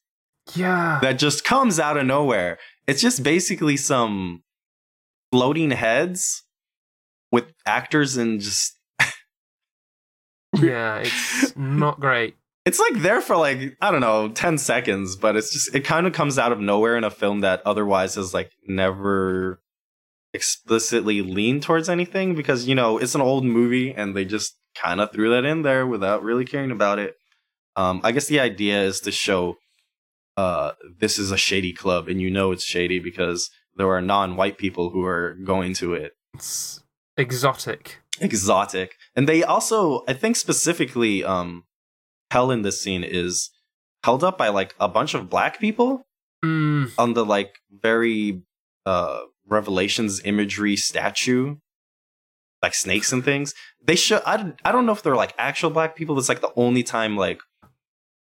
Yeah. 0.54 0.98
that 1.02 1.18
just 1.18 1.44
comes 1.44 1.80
out 1.80 1.96
of 1.96 2.06
nowhere. 2.06 2.58
It's 2.86 3.00
just 3.00 3.22
basically 3.22 3.76
some 3.76 4.42
floating 5.32 5.70
heads 5.70 6.42
with 7.32 7.46
actors 7.66 8.16
and 8.16 8.40
just 8.40 8.78
yeah, 10.60 10.98
it's 10.98 11.56
not 11.56 11.98
great. 11.98 12.36
it's 12.66 12.78
like 12.78 12.94
there 13.02 13.20
for 13.20 13.36
like 13.36 13.76
I 13.80 13.90
don't 13.90 14.00
know 14.00 14.28
10 14.28 14.58
seconds, 14.58 15.16
but 15.16 15.34
it's 15.36 15.52
just 15.52 15.74
it 15.74 15.80
kind 15.80 16.06
of 16.06 16.12
comes 16.12 16.38
out 16.38 16.52
of 16.52 16.60
nowhere 16.60 16.96
in 16.96 17.04
a 17.04 17.10
film 17.10 17.40
that 17.40 17.62
otherwise 17.66 18.16
is 18.16 18.32
like 18.34 18.52
never 18.66 19.60
explicitly 20.32 21.22
leaned 21.22 21.62
towards 21.62 21.88
anything 21.88 22.34
because 22.34 22.66
you 22.66 22.74
know 22.74 22.98
it's 22.98 23.14
an 23.14 23.20
old 23.20 23.44
movie 23.44 23.92
and 23.94 24.14
they 24.16 24.24
just 24.24 24.56
kind 24.76 25.00
of 25.00 25.12
threw 25.12 25.30
that 25.30 25.44
in 25.44 25.62
there 25.62 25.86
without 25.86 26.22
really 26.22 26.44
caring 26.44 26.70
about 26.70 26.98
it. 26.98 27.14
Um, 27.76 28.00
I 28.04 28.12
guess 28.12 28.26
the 28.26 28.40
idea 28.40 28.82
is 28.82 29.00
to 29.00 29.10
show 29.12 29.56
uh, 30.36 30.72
this 30.98 31.18
is 31.18 31.30
a 31.30 31.36
shady 31.36 31.72
club 31.72 32.08
and 32.08 32.20
you 32.20 32.30
know 32.30 32.50
it's 32.52 32.64
shady 32.64 32.98
because 32.98 33.50
there 33.76 33.88
are 33.90 34.00
non-white 34.00 34.58
people 34.58 34.90
who 34.90 35.04
are 35.04 35.34
going 35.44 35.74
to 35.74 35.94
it. 35.94 36.12
It's 36.34 36.80
exotic. 37.16 38.00
exotic. 38.20 38.94
And 39.16 39.28
they 39.28 39.42
also 39.44 40.02
i 40.08 40.12
think 40.12 40.36
specifically 40.36 41.22
um 41.24 41.64
hell 42.30 42.50
in 42.50 42.62
this 42.62 42.80
scene 42.80 43.04
is 43.04 43.50
held 44.02 44.22
up 44.24 44.36
by 44.38 44.48
like 44.48 44.74
a 44.80 44.88
bunch 44.88 45.14
of 45.14 45.28
black 45.30 45.58
people 45.60 46.02
Mm, 46.44 46.92
on 46.98 47.14
the 47.14 47.24
like 47.24 47.54
very 47.70 48.42
uh 48.84 49.20
revelations 49.46 50.20
imagery 50.24 50.76
statue 50.76 51.56
like 52.62 52.74
snakes 52.74 53.12
and 53.12 53.24
things. 53.24 53.54
They 53.82 53.94
show 53.96 54.20
I, 54.26 54.36
don't- 54.36 54.60
I 54.64 54.72
don't 54.72 54.84
know 54.86 54.92
if 54.92 55.02
they're 55.02 55.16
like 55.16 55.34
actual 55.38 55.70
black 55.70 55.96
people. 55.96 56.18
It's 56.18 56.28
like 56.28 56.40
the 56.42 56.52
only 56.56 56.82
time 56.82 57.16
like 57.16 57.40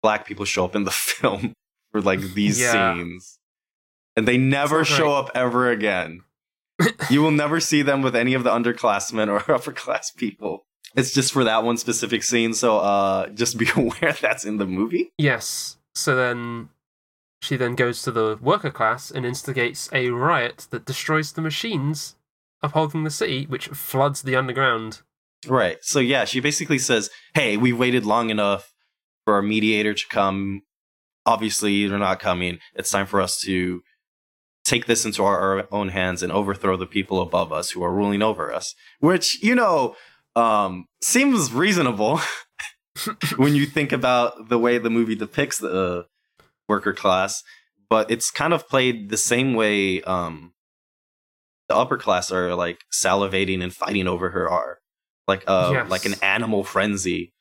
black 0.03 0.25
people 0.27 0.45
show 0.45 0.65
up 0.65 0.77
in 0.77 0.85
the 0.85 0.91
film 1.17 1.53
for 1.97 2.03
like 2.03 2.21
these 2.35 2.61
Yeah. 2.61 2.95
scenes 2.95 3.39
and 4.17 4.27
they 4.29 4.37
never 4.39 4.85
show 4.85 5.13
up 5.15 5.31
ever 5.35 5.71
again 5.71 6.23
you 7.11 7.23
will 7.23 7.31
never 7.31 7.59
see 7.61 7.83
them 7.83 8.03
with 8.03 8.15
any 8.15 8.35
of 8.35 8.45
the 8.45 8.51
underclassmen 8.51 9.29
or 9.29 9.51
upper 9.55 9.73
class 9.73 10.11
people 10.11 10.67
it's 10.95 11.13
just 11.13 11.33
for 11.33 11.45
that 11.45 11.65
one 11.65 11.77
specific 11.79 12.23
scene 12.23 12.53
so 12.55 12.79
uh 12.79 13.29
just 13.29 13.57
be 13.59 13.67
aware 13.77 14.15
that's 14.21 14.45
in 14.45 14.59
the 14.59 14.67
movie 14.67 15.11
yes. 15.19 15.79
So 15.95 16.15
then 16.15 16.69
she 17.41 17.57
then 17.57 17.75
goes 17.75 18.03
to 18.03 18.11
the 18.13 18.39
worker 18.43 18.71
class 18.71 19.11
and 19.11 19.25
instigates 19.25 19.89
a 19.95 20.11
riot 20.11 20.67
that 20.71 20.85
destroys 20.85 21.33
the 21.33 21.41
machines 21.41 22.17
upholding 22.63 23.05
the 23.05 23.11
city, 23.11 23.47
which 23.47 23.69
floods 23.69 24.21
the 24.21 24.37
underground. 24.37 25.01
Right. 25.47 25.79
So 25.81 25.99
yeah, 26.01 26.27
she 26.27 26.41
basically 26.41 26.79
says, 26.79 27.09
"Hey, 27.33 27.57
we 27.57 27.73
waited 27.73 28.05
long 28.05 28.29
enough 28.29 28.75
for 29.25 29.39
a 29.39 29.43
mediator 29.43 29.95
to 29.95 30.05
come. 30.11 30.63
Obviously, 31.27 31.87
they're 31.87 31.99
not 31.99 32.21
coming. 32.21 32.59
It's 32.75 32.91
time 32.91 33.07
for 33.07 33.21
us 33.21 33.39
to 33.41 33.83
take 34.65 34.87
this 34.87 35.05
into 35.05 35.23
our, 35.23 35.39
our 35.59 35.69
own 35.71 35.89
hands 35.91 36.23
and 36.23 36.33
overthrow 36.33 36.77
the 36.77 36.87
people 36.87 37.21
above 37.21 37.53
us 37.53 37.71
who 37.73 37.83
are 37.85 37.93
ruling 37.93 38.23
over 38.23 38.53
us." 38.53 38.75
Which, 39.01 39.43
you 39.43 39.55
know, 39.55 39.97
um 40.35 40.87
seems 41.03 41.53
reasonable 41.53 42.21
when 43.37 43.55
you 43.55 43.67
think 43.67 43.93
about 43.93 44.49
the 44.49 44.59
way 44.59 44.79
the 44.79 44.91
movie 44.91 45.15
depicts 45.15 45.59
the 45.59 45.69
uh, 45.71 46.03
worker 46.69 46.93
class, 46.93 47.43
but 47.89 48.11
it's 48.11 48.31
kind 48.31 48.53
of 48.53 48.69
played 48.69 49.09
the 49.11 49.17
same 49.17 49.55
way 49.55 50.03
um 50.03 50.53
the 51.69 51.75
upper 51.77 51.97
class 51.97 52.31
are 52.31 52.55
like 52.55 52.81
salivating 52.93 53.63
and 53.63 53.75
fighting 53.75 54.07
over 54.07 54.31
her 54.31 54.49
are 54.49 54.79
like 55.27 55.43
uh 55.47 55.71
Yes. 55.73 55.91
like 55.91 56.05
an 56.07 56.15
animal 56.23 56.63
frenzy 56.65 57.33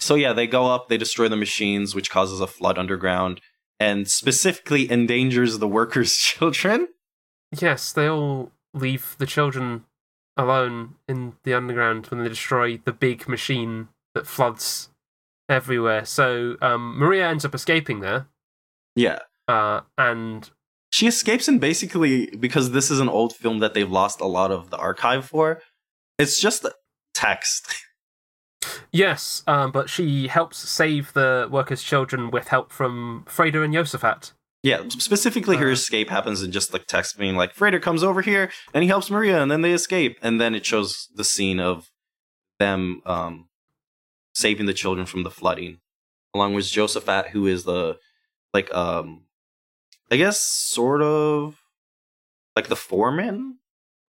so 0.00 0.14
yeah 0.14 0.32
they 0.32 0.46
go 0.46 0.66
up 0.66 0.88
they 0.88 0.96
destroy 0.96 1.28
the 1.28 1.36
machines 1.36 1.94
which 1.94 2.10
causes 2.10 2.40
a 2.40 2.46
flood 2.46 2.78
underground 2.78 3.40
and 3.80 4.06
specifically 4.06 4.92
endangers 4.92 5.58
the 5.58 5.66
workers 5.66 6.14
children. 6.16 6.88
Yes, 7.58 7.92
they 7.92 8.06
all 8.06 8.52
leave 8.74 9.16
the 9.18 9.26
children 9.26 9.84
alone 10.36 10.94
in 11.08 11.32
the 11.42 11.54
underground 11.54 12.06
when 12.06 12.22
they 12.22 12.28
destroy 12.28 12.80
the 12.84 12.92
big 12.92 13.28
machine 13.28 13.88
that 14.14 14.26
floods 14.26 14.90
everywhere. 15.48 16.04
So 16.04 16.56
um, 16.60 16.96
Maria 16.96 17.28
ends 17.28 17.44
up 17.44 17.54
escaping 17.54 18.00
there, 18.00 18.28
yeah. 18.94 19.20
Uh, 19.48 19.80
and 19.98 20.48
she 20.90 21.08
escapes 21.08 21.48
and 21.48 21.60
basically 21.60 22.26
because 22.36 22.70
this 22.70 22.90
is 22.90 23.00
an 23.00 23.08
old 23.08 23.34
film 23.34 23.58
that 23.58 23.74
they've 23.74 23.90
lost 23.90 24.20
a 24.20 24.26
lot 24.26 24.52
of 24.52 24.70
the 24.70 24.76
archive 24.76 25.24
for. 25.24 25.60
It's 26.18 26.40
just 26.40 26.66
text 27.14 27.74
yes, 28.92 29.42
um, 29.46 29.72
but 29.72 29.88
she 29.88 30.28
helps 30.28 30.58
save 30.58 31.12
the 31.12 31.48
workers' 31.50 31.82
children 31.82 32.30
with 32.30 32.48
help 32.48 32.72
from 32.72 33.24
Freder 33.28 33.64
and 33.64 33.74
Josaphat. 33.74 34.32
yeah 34.62 34.86
specifically 34.88 35.56
her 35.56 35.68
Uh. 35.70 35.72
escape 35.72 36.10
happens 36.10 36.42
in 36.42 36.52
just 36.52 36.72
like 36.74 36.86
text 36.86 37.16
being 37.18 37.34
like 37.34 37.54
Frater 37.54 37.80
comes 37.80 38.02
over 38.02 38.20
here 38.20 38.50
and 38.74 38.82
he 38.82 38.88
helps 38.88 39.10
maria 39.10 39.40
and 39.42 39.50
then 39.50 39.62
they 39.62 39.72
escape 39.72 40.18
and 40.20 40.38
then 40.38 40.54
it 40.54 40.66
shows 40.66 41.08
the 41.14 41.24
scene 41.24 41.58
of 41.58 41.90
them 42.58 43.00
um 43.06 43.48
saving 44.34 44.66
the 44.66 44.74
children 44.74 45.06
from 45.06 45.22
the 45.22 45.30
flooding 45.30 45.78
along 46.34 46.52
with 46.52 46.66
Josaphat 46.66 47.28
who 47.30 47.46
is 47.46 47.64
the 47.64 47.96
like 48.52 48.68
um 48.74 49.22
i 50.10 50.16
guess 50.16 50.38
sort 50.42 51.00
of 51.00 51.56
like 52.54 52.68
the 52.68 52.76
foreman 52.76 53.56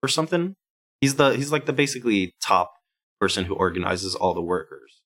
or 0.03 0.09
something 0.09 0.55
he's 0.99 1.15
the 1.15 1.29
he's 1.31 1.51
like 1.53 1.65
the 1.65 1.71
basically 1.73 2.35
top 2.41 2.73
person 3.21 3.45
who 3.45 3.53
organizes 3.55 4.15
all 4.15 4.33
the 4.33 4.41
workers 4.41 5.01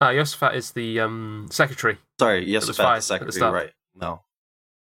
Uh, 0.00 0.08
Josaphat 0.10 0.54
is 0.54 0.70
the 0.72 1.00
um, 1.00 1.48
secretary. 1.50 1.98
sorry 2.18 2.46
yes 2.48 2.66
was 2.68 2.76
the 2.76 2.82
five 2.82 2.96
at 2.98 3.02
the 3.26 3.32
secretary 3.32 3.52
right 3.52 3.72
no 3.94 4.22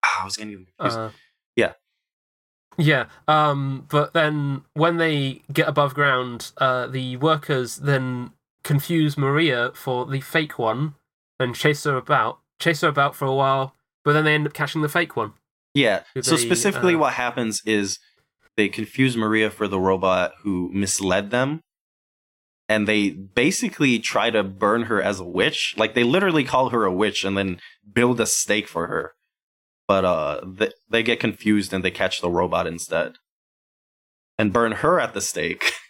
Ah, 0.06 0.22
i 0.22 0.26
was 0.26 0.36
getting 0.38 0.54
confused 0.78 0.98
Uh, 0.98 1.10
Yeah. 1.56 1.74
Yeah. 2.78 3.06
Um, 3.28 3.86
but 3.90 4.14
then 4.14 4.62
when 4.74 4.98
they 4.98 5.42
get 5.52 5.68
above 5.68 5.94
ground, 5.94 6.52
uh, 6.60 6.88
the 6.88 7.18
workers 7.18 7.76
then 7.78 8.32
confuse 8.64 9.18
Maria 9.18 9.72
for 9.76 10.06
the 10.06 10.22
fake 10.22 10.58
one 10.58 10.96
and 11.42 11.54
chase 11.56 11.84
her 11.84 11.98
about, 11.98 12.40
chase 12.58 12.80
her 12.82 12.88
about 12.88 13.16
for 13.16 13.26
a 13.26 13.36
while, 13.36 13.76
but 14.06 14.14
then 14.14 14.24
they 14.24 14.34
end 14.34 14.48
up 14.48 14.54
catching 14.54 14.82
the 14.82 14.88
fake 14.88 15.18
one. 15.18 15.34
Yeah. 15.74 16.04
Do 16.16 16.22
So 16.24 16.38
specifically, 16.38 16.96
uh, 16.96 17.00
what 17.00 17.14
happens 17.14 17.62
is 17.66 18.00
they 18.56 18.70
confuse 18.70 19.18
Maria 19.18 19.50
for 19.50 19.68
the 19.68 19.80
robot 19.80 20.32
who 20.44 20.70
misled 20.74 21.32
them, 21.32 21.60
and 22.70 22.88
they 22.88 23.10
basically 23.10 23.98
try 24.00 24.30
to 24.30 24.44
burn 24.44 24.84
her 24.84 25.02
as 25.02 25.20
a 25.20 25.26
witch. 25.26 25.74
Like 25.76 25.96
they 25.96 26.04
literally 26.04 26.44
call 26.46 26.70
her 26.70 26.86
a 26.86 26.94
witch 26.94 27.26
and 27.26 27.36
then 27.36 27.60
build 27.92 28.22
a 28.22 28.28
stake 28.28 28.68
for 28.68 28.88
her. 28.88 29.14
But 29.88 30.06
uh, 30.06 30.42
they, 30.46 30.70
they 30.88 31.02
get 31.04 31.20
confused 31.20 31.74
and 31.74 31.84
they 31.84 31.90
catch 31.90 32.22
the 32.22 32.30
robot 32.30 32.68
instead, 32.68 33.16
and 34.38 34.54
burn 34.54 34.72
her 34.74 35.00
at 35.00 35.14
the 35.14 35.22
stake. 35.22 35.74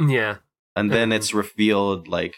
Yeah. 0.00 0.38
And 0.74 0.90
then 0.90 1.12
it's 1.12 1.32
revealed, 1.32 2.08
like 2.08 2.34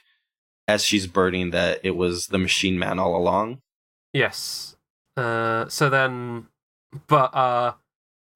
as 0.68 0.84
she's 0.84 1.06
burning, 1.06 1.52
that 1.52 1.80
it 1.82 1.96
was 1.96 2.26
the 2.26 2.36
Machine 2.36 2.78
Man 2.78 2.98
all 2.98 3.16
along. 3.16 3.62
Yes. 4.12 4.76
Uh, 5.16 5.66
so 5.68 5.88
then, 5.88 6.48
but 7.08 7.34
uh, 7.34 7.72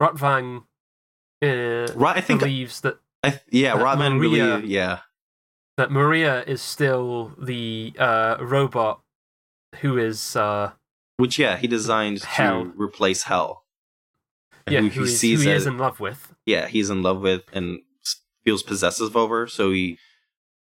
Rotwang 0.01 0.63
uh, 1.43 1.93
Right? 1.93 2.17
I 2.17 2.21
think. 2.21 2.39
believes 2.39 2.81
that 2.81 2.97
I, 3.23 3.39
yeah, 3.51 3.75
that 3.75 3.83
Rodman 3.83 4.17
Maria- 4.17 4.57
really. 4.57 4.67
Yeah. 4.69 4.99
That 5.81 5.89
Maria 5.89 6.43
is 6.43 6.61
still 6.61 7.31
the 7.41 7.93
uh, 7.97 8.37
robot 8.39 9.01
who 9.81 9.97
is 9.97 10.35
uh, 10.35 10.71
Which 11.17 11.39
yeah, 11.39 11.57
he 11.57 11.65
designed 11.65 12.21
Hel. 12.21 12.65
to 12.65 12.73
replace 12.79 13.23
Hel. 13.23 13.63
Yeah, 14.69 14.81
who 14.81 14.89
who, 14.89 15.03
he 15.05 15.09
sees 15.09 15.41
who 15.43 15.49
he 15.49 15.55
is 15.55 15.65
in 15.65 15.79
love 15.79 15.99
with. 15.99 16.35
yeah, 16.45 16.67
he's 16.67 16.91
in 16.91 17.01
love 17.01 17.19
with 17.21 17.41
and 17.51 17.79
feels 18.45 18.61
possessive 18.61 19.17
over. 19.17 19.47
So 19.47 19.71
he 19.71 19.97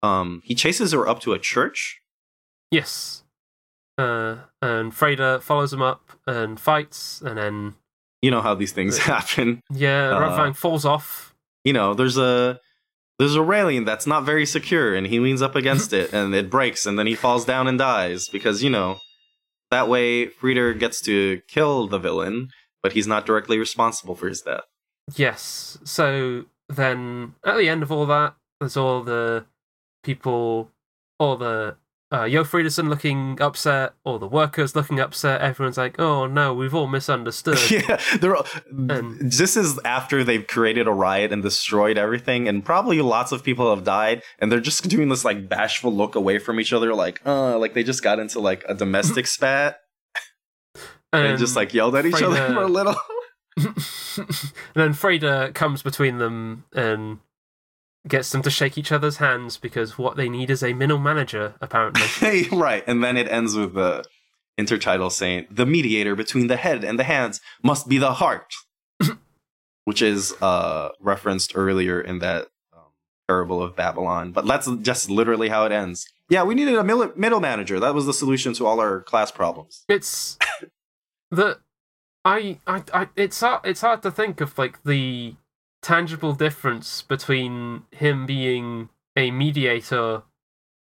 um 0.01 0.41
he 0.45 0.55
chases 0.55 0.93
her 0.93 1.05
up 1.05 1.19
to 1.21 1.33
a 1.33 1.39
church. 1.39 1.99
Yes. 2.71 3.23
Uh, 3.97 4.37
and 4.61 4.93
Freder 4.93 5.41
follows 5.41 5.73
him 5.73 5.81
up 5.81 6.11
and 6.25 6.57
fights, 6.57 7.21
and 7.21 7.37
then 7.37 7.75
You 8.21 8.31
know 8.31 8.41
how 8.41 8.55
these 8.55 8.71
things 8.71 8.97
Uh, 8.97 9.01
happen. 9.19 9.61
yeah, 9.69 10.11
Uh, 10.15 10.19
Rotwang 10.21 10.55
falls 10.55 10.85
off. 10.85 11.35
You 11.65 11.73
know, 11.73 11.93
there's 11.93 12.15
a 12.17 12.61
there's 13.19 13.35
a 13.35 13.41
railing 13.43 13.85
that's 13.85 14.07
not 14.07 14.23
very 14.25 14.45
secure 14.45 14.95
and 14.95 15.07
he 15.07 15.19
leans 15.19 15.41
up 15.41 15.55
against 15.55 15.93
it 15.93 16.13
and 16.13 16.33
it 16.33 16.49
breaks 16.49 16.85
and 16.85 16.97
then 16.97 17.05
he 17.05 17.15
falls 17.15 17.45
down 17.45 17.67
and 17.67 17.77
dies 17.77 18.27
because 18.29 18.63
you 18.63 18.69
know 18.69 18.97
that 19.69 19.87
way 19.87 20.25
Frieder 20.25 20.77
gets 20.77 20.99
to 21.01 21.41
kill 21.47 21.87
the 21.87 21.99
villain 21.99 22.49
but 22.81 22.93
he's 22.93 23.07
not 23.07 23.25
directly 23.25 23.59
responsible 23.59 24.15
for 24.15 24.27
his 24.27 24.41
death 24.41 24.63
Yes. 25.15 25.77
So 25.83 26.45
then 26.67 27.35
at 27.45 27.57
the 27.57 27.69
end 27.69 27.83
of 27.83 27.91
all 27.91 28.05
that, 28.07 28.35
there's 28.59 28.77
all 28.77 29.03
the 29.03 29.45
people, 30.03 30.71
all 31.17 31.37
the 31.37 31.75
uh, 32.11 32.27
Joh 32.27 32.43
Fredersen 32.43 32.89
looking 32.89 33.39
upset, 33.39 33.93
all 34.03 34.17
the 34.17 34.27
workers 34.27 34.75
looking 34.75 34.99
upset. 34.99 35.41
Everyone's 35.41 35.77
like, 35.77 35.99
oh 35.99 36.25
no, 36.25 36.53
we've 36.53 36.73
all 36.73 36.87
misunderstood. 36.87 37.59
yeah 37.71 37.99
they're 38.19 38.35
all, 38.35 38.47
And- 38.71 39.31
this 39.31 39.55
is 39.55 39.79
after 39.85 40.23
they've 40.23 40.45
created 40.45 40.87
a 40.87 40.91
riot 40.91 41.31
and 41.31 41.43
destroyed 41.43 41.97
everything 41.97 42.47
and 42.47 42.65
probably 42.65 43.01
lots 43.01 43.31
of 43.31 43.43
people 43.43 43.73
have 43.73 43.83
died 43.83 44.23
and 44.39 44.51
they're 44.51 44.59
just 44.59 44.87
doing 44.89 45.09
this 45.09 45.23
like 45.23 45.47
bashful 45.47 45.93
look 45.93 46.15
away 46.15 46.39
from 46.39 46.59
each 46.59 46.73
other 46.73 46.93
like 46.95 47.21
uh 47.25 47.57
like 47.57 47.73
they 47.73 47.83
just 47.83 48.01
got 48.03 48.19
into 48.19 48.39
like 48.39 48.63
a 48.67 48.73
domestic 48.73 49.27
spat 49.35 49.79
and, 51.13 51.37
just 51.37 51.55
like 51.55 51.73
yelled 51.73 51.95
at 51.95 52.05
each 52.05 52.21
other 52.21 52.47
for 52.53 52.63
a 52.63 52.67
little 52.67 52.95
and 53.57 53.75
then 54.73 54.93
Freder 54.93 55.53
comes 55.53 55.81
between 55.81 56.17
them 56.17 56.65
and 56.73 57.19
gets 58.09 58.31
them 58.31 58.41
to 58.41 58.49
shake 58.49 58.77
each 58.77 58.91
other's 58.91 59.17
hands 59.17 59.57
because 59.57 59.97
what 59.97 60.17
they 60.17 60.27
need 60.27 60.49
is 60.49 60.63
a 60.63 60.73
middle 60.73 60.97
manager, 60.97 61.53
apparently. 61.61 62.01
Hey, 62.01 62.47
right. 62.51 62.83
And 62.87 63.03
then 63.03 63.15
it 63.15 63.31
ends 63.31 63.55
with 63.55 63.73
the 63.75 64.03
intertitle 64.59 65.11
saying, 65.11 65.47
The 65.49 65.65
mediator 65.65 66.15
between 66.15 66.47
the 66.47 66.57
head 66.57 66.83
and 66.83 66.99
the 66.99 67.03
hands 67.03 67.39
must 67.63 67.87
be 67.87 67.97
the 67.97 68.13
heart, 68.13 68.53
which 69.85 70.01
is 70.01 70.33
uh, 70.41 70.89
referenced 70.99 71.53
earlier 71.55 72.01
in 72.01 72.19
that 72.19 72.47
um, 72.73 72.91
parable 73.27 73.61
of 73.61 73.75
Babylon. 73.75 74.31
But 74.31 74.45
that's 74.45 74.69
just 74.81 75.09
literally 75.09 75.49
how 75.49 75.65
it 75.65 75.71
ends. 75.71 76.07
Yeah, 76.29 76.43
we 76.43 76.55
needed 76.55 76.75
a 76.75 76.83
mil- 76.83 77.13
middle 77.15 77.39
manager. 77.39 77.79
That 77.79 77.95
was 77.95 78.05
the 78.05 78.13
solution 78.13 78.53
to 78.53 78.65
all 78.65 78.79
our 78.79 79.01
class 79.01 79.31
problems. 79.31 79.83
it's 79.87 80.37
that 81.31 81.59
I, 82.25 82.59
I, 82.67 82.83
I, 82.93 83.07
it's 83.15 83.39
hard, 83.39 83.61
it's 83.63 83.81
hard 83.81 84.03
to 84.03 84.11
think 84.11 84.41
of 84.41 84.57
like 84.57 84.83
the 84.83 85.35
tangible 85.81 86.33
difference 86.33 87.01
between 87.01 87.83
him 87.91 88.25
being 88.25 88.89
a 89.15 89.31
mediator 89.31 90.23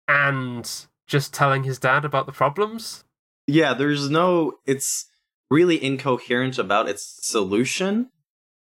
and 0.07 0.69
just 1.07 1.33
telling 1.33 1.63
his 1.63 1.79
dad 1.79 2.05
about 2.05 2.25
the 2.25 2.31
problems. 2.31 3.03
Yeah, 3.47 3.73
there's 3.73 4.09
no. 4.09 4.53
It's 4.65 5.09
really 5.49 5.83
incoherent 5.83 6.57
about 6.57 6.89
its 6.89 7.19
solution, 7.21 8.09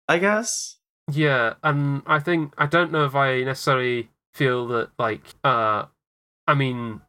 I 0.07 0.17
guess. 0.17 0.77
Yeah, 1.11 1.53
and 1.63 2.01
I 2.05 2.19
think 2.19 2.53
I 2.57 2.65
don't 2.65 2.91
know 2.91 3.05
if 3.05 3.15
I 3.15 3.43
necessarily 3.43 4.09
feel 4.33 4.67
that 4.67 4.89
like 4.97 5.21
uh 5.43 5.85
I 6.47 6.53
mean 6.55 7.01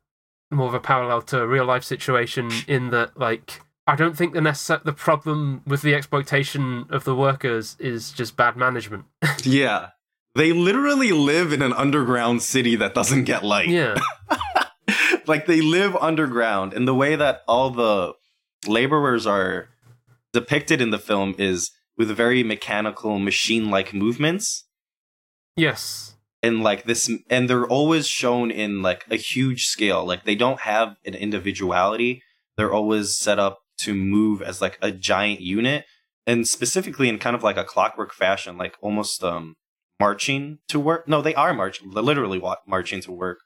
more 0.51 0.69
of 0.69 0.75
a 0.75 0.81
parallel 0.81 1.23
to 1.23 1.41
a 1.41 1.47
real 1.47 1.65
life 1.65 1.85
situation 1.85 2.51
in 2.69 2.91
that 2.91 3.19
like 3.19 3.61
I 3.87 3.97
don't 3.97 4.17
think 4.17 4.33
the 4.33 4.41
necessar- 4.41 4.83
the 4.83 4.93
problem 4.95 5.63
with 5.67 5.83
the 5.83 5.95
exploitation 5.95 6.87
of 6.91 7.05
the 7.05 7.15
workers 7.15 7.77
is 7.79 8.13
just 8.13 8.37
bad 8.37 8.57
management. 8.57 9.05
Yeah. 9.43 9.89
They 10.37 10.53
literally 10.53 11.13
live 11.13 11.53
in 11.53 11.63
an 11.63 11.73
underground 11.73 12.43
city 12.43 12.75
that 12.77 12.93
doesn't 12.95 13.25
get 13.25 13.45
light. 13.45 13.69
yeah. 13.69 13.95
like 15.27 15.47
they 15.47 15.61
live 15.61 15.95
underground 15.97 16.73
and 16.73 16.89
the 16.89 16.95
way 16.95 17.15
that 17.17 17.43
all 17.47 17.71
the 17.71 18.13
laborers 18.67 19.27
are 19.27 19.69
depicted 20.33 20.81
in 20.81 20.91
the 20.91 20.99
film 20.99 21.35
is 21.39 21.71
with 21.97 22.09
very 22.11 22.43
mechanical 22.43 23.19
machine-like 23.19 23.95
movements 23.95 24.65
Yes. 25.57 26.17
and 26.43 26.63
like 26.63 26.85
this 26.85 27.09
and 27.31 27.49
they're 27.49 27.67
always 27.67 28.07
shown 28.09 28.51
in 28.51 28.83
like 28.83 29.05
a 29.11 29.17
huge 29.17 29.67
scale 29.67 30.05
like 30.05 30.25
they 30.25 30.35
don't 30.35 30.61
have 30.61 30.97
an 31.07 31.15
individuality 31.15 32.23
they're 32.57 32.73
always 32.73 33.15
set 33.17 33.39
up 33.39 33.61
to 33.79 33.95
move 33.95 34.41
as 34.43 34.61
like 34.61 34.79
a 34.81 34.91
giant 34.91 35.41
unit 35.41 35.85
and 36.27 36.47
specifically 36.49 37.09
in 37.09 37.19
kind 37.19 37.37
of 37.37 37.43
like 37.43 37.57
a 37.57 37.65
clockwork 37.65 38.13
fashion 38.13 38.57
like 38.57 38.77
almost 38.81 39.23
um 39.25 39.57
marching 40.01 40.59
to 40.69 40.79
work 40.81 41.07
no 41.09 41.21
they 41.23 41.35
are 41.35 41.53
marching 41.55 41.91
literally 41.91 42.41
marching 42.67 43.01
to 43.01 43.13
work 43.13 43.41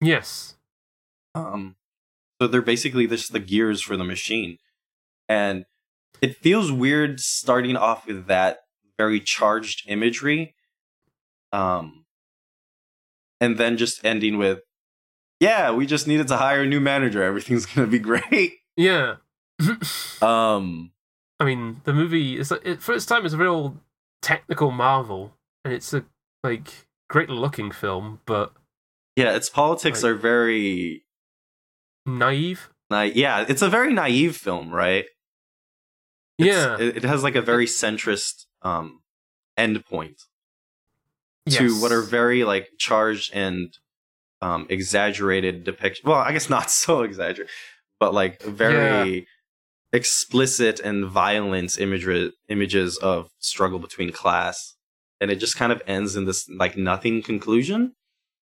Yes. 0.00 0.56
um, 1.34 1.76
so 2.40 2.46
they're 2.48 2.60
basically 2.62 3.06
just 3.06 3.32
the 3.32 3.38
gears 3.40 3.80
for 3.80 3.96
the 3.96 4.04
machine, 4.04 4.58
and 5.28 5.64
it 6.20 6.36
feels 6.36 6.70
weird 6.70 7.20
starting 7.20 7.76
off 7.76 8.06
with 8.06 8.26
that 8.26 8.58
very 8.98 9.20
charged 9.20 9.84
imagery, 9.88 10.54
um, 11.52 12.04
and 13.40 13.56
then 13.56 13.76
just 13.76 14.04
ending 14.04 14.36
with, 14.36 14.60
"Yeah, 15.40 15.70
we 15.72 15.86
just 15.86 16.06
needed 16.06 16.28
to 16.28 16.36
hire 16.36 16.62
a 16.62 16.66
new 16.66 16.80
manager. 16.80 17.22
Everything's 17.22 17.66
gonna 17.66 17.86
be 17.86 17.98
great." 18.10 18.52
Yeah. 18.76 19.16
Um, 20.22 20.92
I 21.38 21.44
mean, 21.44 21.80
the 21.84 21.92
movie 21.92 22.38
is 22.38 22.50
it, 22.50 22.80
for 22.82 22.94
its 22.94 23.04
time 23.06 23.26
is 23.26 23.34
a 23.34 23.38
real 23.38 23.76
technical 24.22 24.70
marvel, 24.70 25.34
and 25.64 25.74
it's 25.74 25.92
a 25.92 26.04
like 26.42 26.86
great 27.10 27.28
looking 27.28 27.70
film, 27.70 28.20
but 28.24 28.52
yeah, 29.16 29.34
its 29.34 29.50
politics 29.50 30.02
Right. 30.02 30.10
are 30.10 30.14
very, 30.14 31.04
naive. 32.06 32.70
na- 32.90 33.02
yeah, 33.02 33.44
it's 33.48 33.62
a 33.62 33.68
very 33.68 33.92
naive 33.92 34.36
film, 34.36 34.70
right? 34.70 35.04
It's- 36.38 36.54
yeah. 36.56 36.76
it, 36.78 36.98
it 36.98 37.02
has 37.04 37.22
like 37.22 37.34
a 37.36 37.42
very 37.42 37.66
centrist 37.66 38.46
um 38.62 39.02
endpoint 39.58 40.24
to 41.48 41.64
yes. 41.66 41.82
what 41.82 41.92
are 41.92 42.00
very 42.02 42.42
like 42.44 42.70
charged 42.78 43.32
and 43.34 43.76
um 44.40 44.66
exaggerated 44.70 45.62
depiction 45.62 46.08
well 46.08 46.18
i 46.18 46.32
guess 46.32 46.48
not 46.50 46.70
so 46.82 47.02
exaggerated 47.02 47.48
but 48.00 48.12
like 48.14 48.42
very 48.42 49.28
explicit 49.94 50.80
and 50.80 51.06
violent 51.06 51.78
imagery 51.78 52.32
images 52.48 52.98
of 52.98 53.30
struggle 53.38 53.78
between 53.78 54.10
class. 54.10 54.74
And 55.20 55.30
it 55.30 55.36
just 55.36 55.56
kind 55.56 55.72
of 55.72 55.80
ends 55.86 56.16
in 56.16 56.24
this 56.24 56.48
like 56.50 56.76
nothing 56.76 57.22
conclusion. 57.22 57.94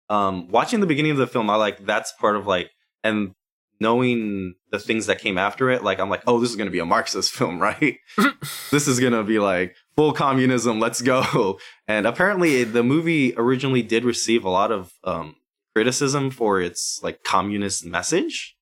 Um 0.09 0.49
watching 0.49 0.81
the 0.81 0.87
beginning 0.87 1.13
of 1.13 1.19
the 1.19 1.27
film 1.27 1.49
i 1.49 1.57
like 1.57 1.87
that's 1.87 2.13
part 2.13 2.37
of 2.37 2.47
like 2.47 2.71
and 3.03 3.33
knowing 3.81 4.55
the 4.71 4.79
things 4.79 5.07
that 5.07 5.19
came 5.19 5.39
after 5.39 5.71
it 5.71 5.83
like 5.83 5.99
i'm 5.99 6.11
like 6.11 6.23
oh 6.27 6.39
this 6.39 6.51
is 6.51 6.57
going 6.57 6.67
to 6.67 6.73
be 6.73 6.79
a 6.79 6.85
marxist 6.85 7.33
film 7.39 7.61
right? 7.61 7.97
This 8.71 8.89
is 8.89 9.01
gonna 9.01 9.25
be 9.25 9.39
like 9.39 9.77
full 9.97 10.13
communism 10.13 10.81
let's 10.81 11.03
go. 11.03 11.59
And 11.89 12.07
apparently 12.07 12.65
the 12.65 12.83
movie 12.83 13.35
originally 13.37 13.83
did 13.83 14.05
receive 14.05 14.45
a 14.45 14.51
lot 14.51 14.73
of 14.73 14.93
um, 15.05 15.37
criticism 15.75 16.31
for 16.31 16.61
its 16.61 17.01
like 17.03 17.23
communist 17.23 17.85
message 17.85 18.57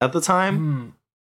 at 0.00 0.12
the 0.12 0.20
time. 0.20 0.56
Hmm. 0.58 0.88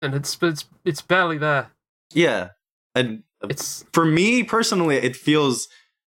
And 0.05 0.13
it's 0.15 0.37
it's 0.41 0.65
it's 0.85 1.01
barely 1.01 1.37
there. 1.37 1.71
yeah 2.13 2.49
and 2.93 3.23
It's 3.49 3.83
for 3.91 4.05
me 4.05 4.43
personally 4.43 4.95
it 4.97 5.15
feels 5.15 5.67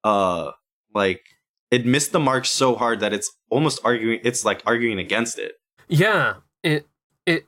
uh 0.05 0.53
like 0.95 1.23
it 1.71 1.87
missed 1.87 2.13
the 2.13 2.21
mark 2.21 2.45
so 2.45 2.75
hard 2.77 3.01
that 3.01 3.13
it's 3.13 3.33
almost 3.51 3.81
arguing 3.85 4.21
it's 4.25 4.45
like 4.45 4.63
arguing 4.67 4.99
against 4.99 5.39
it 5.39 5.55
yeah. 5.89 6.35
It 6.63 6.87
it 7.27 7.47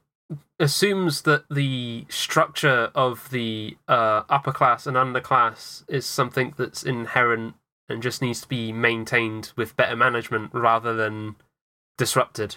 assumes 0.61 1.23
that 1.23 1.45
the 1.51 2.05
structure 2.09 2.91
of 2.95 3.31
the 3.31 3.77
uh, 3.89 4.23
upper 4.29 4.53
class 4.53 4.87
and 4.87 4.97
underclass 4.97 5.85
is 5.89 6.07
something 6.07 6.55
that's 6.57 6.83
inherent 6.85 7.55
and 7.89 8.03
just 8.03 8.23
needs 8.23 8.41
to 8.43 8.49
be 8.49 8.73
maintained 8.73 9.53
with 9.57 9.77
better 9.77 9.97
management 9.97 10.51
rather 10.53 10.95
than 10.95 11.37
disrupted. 11.97 12.57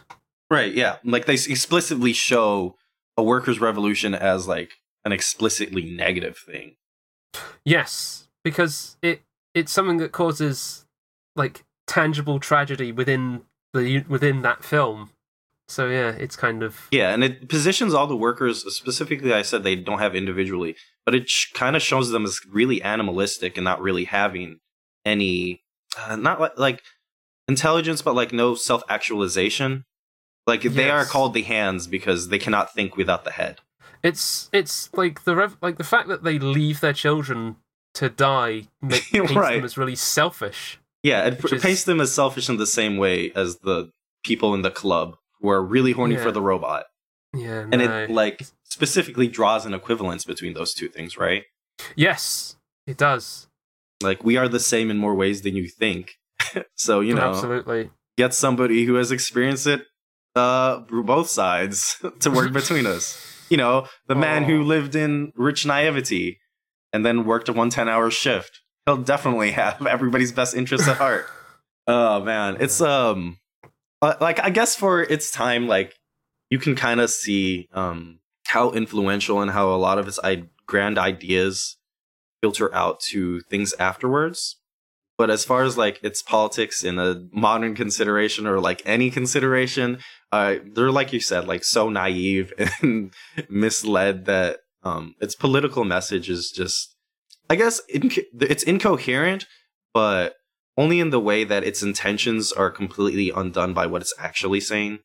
right 0.52 0.74
yeah 0.76 0.98
like 1.04 1.26
they 1.26 1.34
explicitly 1.34 2.14
show 2.14 2.76
a 3.22 3.24
workers 3.24 3.60
revolution 3.62 4.14
as 4.14 4.48
like 4.48 4.72
an 5.06 5.12
explicitly 5.12 5.84
negative 5.84 6.38
thing 6.38 6.76
Yes, 7.64 8.28
because 8.44 8.98
it 9.02 9.22
it's 9.54 9.72
something 9.72 9.98
that 9.98 10.12
causes 10.12 10.86
like 11.36 11.64
tangible 11.88 12.40
tragedy 12.40 12.92
within 12.92 13.42
the 13.74 14.04
within 14.08 14.42
that 14.42 14.64
film. 14.64 15.12
So 15.68 15.88
yeah, 15.88 16.10
it's 16.10 16.36
kind 16.36 16.64
of 16.64 16.88
Yeah, 16.92 17.14
and 17.14 17.24
it 17.24 17.48
positions 17.48 17.94
all 17.94 18.08
the 18.08 18.16
workers 18.16 18.64
specifically. 18.76 19.34
I 19.34 19.42
said 19.42 19.64
they 19.64 19.76
don't 19.76 20.00
have 20.00 20.16
individually, 20.16 20.76
but 21.06 21.16
it 21.16 21.30
sh- 21.30 21.52
kind 21.54 21.76
of 21.76 21.82
shows 21.82 22.10
them 22.10 22.26
as 22.26 22.40
really 22.50 22.82
animalistic 22.82 23.58
and 23.58 23.64
not 23.64 23.82
really 23.82 24.06
having 24.06 24.60
any, 25.06 25.64
uh, 25.98 26.16
not 26.16 26.40
like, 26.40 26.58
like 26.58 26.84
intelligence, 27.48 28.02
but 28.02 28.16
like 28.16 28.34
no 28.34 28.56
self 28.56 28.84
actualization. 28.90 29.86
Like 30.48 30.62
they 30.64 30.90
are 30.90 31.06
called 31.06 31.34
the 31.34 31.44
hands 31.44 31.88
because 31.88 32.30
they 32.30 32.40
cannot 32.40 32.74
think 32.74 32.98
without 32.98 33.24
the 33.24 33.32
head. 33.32 33.60
it's 34.04 34.50
it's 34.52 34.90
like 34.94 35.24
the 35.24 35.36
rev- 35.36 35.58
like 35.62 35.78
the 35.78 35.84
fact 35.84 36.08
that 36.08 36.24
they 36.24 36.40
leave 36.40 36.80
their 36.80 36.94
children 36.94 37.58
to 37.94 38.10
die 38.10 38.68
make, 38.82 39.04
paints 39.12 39.34
Right. 39.34 39.56
them 39.58 39.66
as 39.66 39.78
really 39.78 39.96
selfish. 39.96 40.80
Yeah, 41.04 41.26
it 41.28 41.42
Which 41.44 41.54
p- 41.54 41.60
paints 41.60 41.84
them 41.84 42.00
as 42.02 42.14
selfish 42.14 42.50
in 42.50 42.58
the 42.58 42.66
same 42.68 42.98
way 42.98 43.32
as 43.36 43.58
the 43.60 43.92
people 44.24 44.54
in 44.54 44.62
the 44.62 44.72
club 44.72 45.18
who 45.42 45.50
are 45.50 45.62
really 45.62 45.92
horny 45.94 46.16
Yeah. 46.16 46.24
for 46.24 46.32
the 46.32 46.42
robot, 46.42 46.86
Yeah, 47.36 47.62
and 47.72 47.78
no. 47.78 48.04
it 48.04 48.10
like 48.12 48.44
specifically 48.64 49.28
draws 49.28 49.66
an 49.66 49.74
equivalence 49.74 50.24
between 50.26 50.54
those 50.54 50.74
two 50.74 50.88
things, 50.88 51.18
right? 51.18 51.44
yes, 51.96 52.56
it 52.88 52.98
does. 52.98 53.48
Like 54.02 54.24
we 54.24 54.38
are 54.38 54.48
the 54.48 54.60
same 54.60 54.90
in 54.92 54.98
more 54.98 55.14
ways 55.16 55.42
than 55.42 55.56
you 55.56 55.68
think. 55.68 56.18
so 56.76 57.00
you 57.02 57.14
know, 57.14 57.30
absolutely. 57.30 57.90
get 58.18 58.34
somebody 58.34 58.86
who 58.86 58.96
has 58.96 59.12
experienced 59.12 59.68
it 59.68 59.86
uh 60.36 60.80
both 60.90 61.30
sides 61.30 61.98
to 62.20 62.32
work 62.32 62.54
between 62.54 62.86
us. 62.86 63.28
You 63.50 63.58
know, 63.58 63.88
the 64.08 64.16
man 64.16 64.44
who 64.46 64.62
Oh. 64.62 64.66
lived 64.66 64.96
in 64.96 65.34
rich 65.36 65.66
naivety 65.66 66.40
and 66.94 67.06
then 67.06 67.26
worked 67.26 67.50
a 67.50 67.54
one 67.54 67.70
10 67.70 67.90
hour 67.90 68.10
shift. 68.10 68.62
He'll 68.86 68.98
definitely 68.98 69.52
have 69.62 69.86
everybody's 69.86 70.32
best 70.32 70.56
interests 70.56 70.88
at 70.88 70.98
heart. 70.98 71.28
Oh 71.88 72.22
man, 72.24 72.58
it's 72.60 72.80
um 72.80 73.40
uh, 74.04 74.14
like 74.22 74.40
I 74.40 74.52
guess 74.52 74.76
for 74.76 75.02
its 75.02 75.32
time 75.32 75.68
like 75.68 75.96
you 76.52 76.60
can 76.60 76.76
kind 76.76 77.00
of 77.02 77.10
see 77.10 77.68
um 77.74 78.20
how 78.46 78.70
influential 78.72 79.42
and 79.42 79.50
how 79.50 79.70
a 79.74 79.78
lot 79.78 79.98
of 79.98 80.06
his 80.06 80.20
I- 80.24 80.44
grand 80.68 81.00
ideas 81.00 81.78
filter 82.42 82.74
out 82.74 83.00
to 83.12 83.42
things 83.50 83.74
afterwards. 83.80 84.58
But 85.18 85.30
as 85.30 85.46
far 85.46 85.64
as 85.64 85.78
like 85.78 86.04
its 86.04 86.22
politics 86.22 86.84
in 86.84 86.98
a 86.98 87.24
modern 87.32 87.76
consideration 87.76 88.48
or 88.48 88.60
like 88.60 88.82
any 88.86 89.12
consideration, 89.12 90.00
uh, 90.32 90.56
they're 90.74 90.92
like 90.92 91.14
you 91.14 91.20
said, 91.20 91.48
like 91.48 91.64
so 91.64 91.90
naive 91.90 92.54
and 92.82 93.14
misled 93.50 94.26
that 94.26 94.60
um, 94.84 95.16
its 95.20 95.36
political 95.36 95.84
message 95.84 96.30
is 96.30 96.50
just, 96.50 96.96
I 97.50 97.56
guess, 97.56 97.82
inc- 97.94 98.26
it's 98.40 98.64
incoherent, 98.64 99.46
but 99.94 100.38
only 100.78 101.00
in 101.00 101.10
the 101.10 101.20
way 101.20 101.44
that 101.44 101.64
its 101.64 101.84
intentions 101.84 102.52
are 102.52 102.72
completely 102.72 103.30
undone 103.30 103.74
by 103.74 103.86
what 103.86 104.02
it's 104.02 104.14
actually 104.18 104.60
saying. 104.60 105.00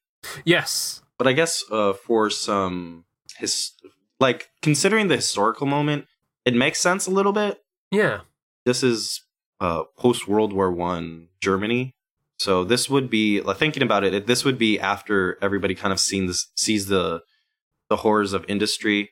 Yes. 0.45 1.03
But 1.19 1.27
I 1.27 1.33
guess 1.33 1.63
uh, 1.71 1.93
for 1.93 2.31
some 2.31 3.05
his 3.39 3.73
like 4.21 4.49
considering 4.63 5.09
the 5.09 5.17
historical 5.17 5.67
moment, 5.67 6.07
it 6.45 6.55
makes 6.55 6.81
sense 6.81 7.07
a 7.07 7.11
little 7.11 7.33
bit. 7.33 7.63
Yeah. 7.91 8.21
This 8.65 8.83
is 8.83 9.23
uh, 9.61 9.85
post 9.97 10.29
World 10.29 10.53
War 10.53 10.71
One 10.71 11.29
Germany, 11.41 11.95
so 12.39 12.65
this 12.65 12.91
would 12.91 13.09
be 13.11 13.41
like 13.41 13.57
thinking 13.57 13.83
about 13.83 14.05
it. 14.05 14.27
This 14.27 14.45
would 14.45 14.59
be 14.59 14.79
after 14.79 15.39
everybody 15.43 15.75
kind 15.75 15.93
of 15.93 16.01
seen 16.01 16.27
this 16.27 16.51
sees 16.57 16.87
the 16.87 17.23
the 17.89 17.97
horrors 17.97 18.33
of 18.33 18.45
industry 18.49 19.11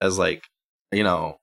as 0.00 0.18
like 0.18 0.44
you 0.92 1.02
know 1.04 1.38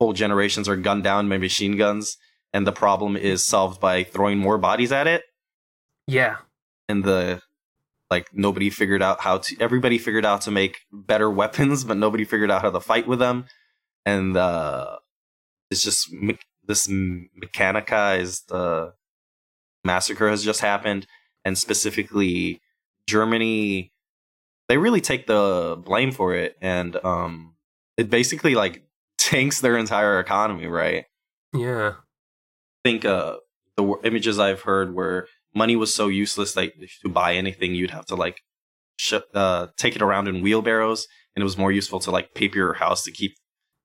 whole 0.00 0.12
generations 0.12 0.68
are 0.68 0.76
gunned 0.76 1.04
down 1.04 1.28
by 1.28 1.38
machine 1.38 1.76
guns, 1.76 2.16
and 2.52 2.66
the 2.66 2.72
problem 2.72 3.16
is 3.16 3.42
solved 3.44 3.80
by 3.80 4.04
throwing 4.04 4.38
more 4.38 4.58
bodies 4.58 4.92
at 4.92 5.06
it 5.06 5.22
Yeah. 6.06 6.36
and 6.88 7.02
the 7.04 7.40
like 8.10 8.28
nobody 8.32 8.70
figured 8.70 9.02
out 9.02 9.20
how 9.22 9.38
to 9.38 9.56
everybody 9.60 9.98
figured 9.98 10.24
out 10.24 10.42
to 10.42 10.50
make 10.50 10.78
better 10.92 11.28
weapons 11.30 11.82
but 11.84 11.96
nobody 11.96 12.24
figured 12.24 12.50
out 12.50 12.62
how 12.62 12.70
to 12.70 12.78
fight 12.80 13.06
with 13.08 13.18
them 13.18 13.46
and 14.04 14.36
uh 14.36 14.96
it's 15.70 15.82
just 15.82 16.12
this 16.66 16.88
m- 16.88 17.28
mechanicized 17.42 18.52
uh 18.52 18.90
massacre 19.84 20.28
has 20.28 20.44
just 20.44 20.60
happened 20.60 21.06
and 21.44 21.56
specifically 21.56 22.60
germany 23.08 23.92
they 24.68 24.78
really 24.78 25.00
take 25.00 25.26
the 25.26 25.80
blame 25.84 26.10
for 26.10 26.34
it 26.34 26.56
and 26.60 26.96
um 27.04 27.54
it 27.96 28.10
basically 28.10 28.54
like 28.54 28.84
tanks 29.18 29.60
their 29.60 29.76
entire 29.76 30.18
economy 30.20 30.66
right 30.66 31.04
Yeah. 31.52 31.94
I 31.98 32.88
think 32.88 33.04
uh 33.04 33.36
the 33.76 33.82
w- 33.82 34.00
images 34.04 34.38
I've 34.38 34.62
heard 34.62 34.94
where 34.94 35.26
money 35.54 35.76
was 35.76 35.94
so 35.94 36.08
useless 36.08 36.52
that 36.54 36.72
to 37.02 37.08
buy 37.08 37.34
anything 37.34 37.74
you'd 37.74 37.90
have 37.90 38.06
to 38.06 38.14
like 38.14 38.40
sh- 38.98 39.14
uh, 39.34 39.66
take 39.76 39.96
it 39.96 40.02
around 40.02 40.28
in 40.28 40.40
wheelbarrows, 40.42 41.06
and 41.34 41.42
it 41.42 41.44
was 41.44 41.58
more 41.58 41.72
useful 41.72 42.00
to 42.00 42.10
like 42.10 42.34
paper 42.34 42.56
your 42.56 42.74
house 42.74 43.02
to 43.04 43.10
keep 43.12 43.36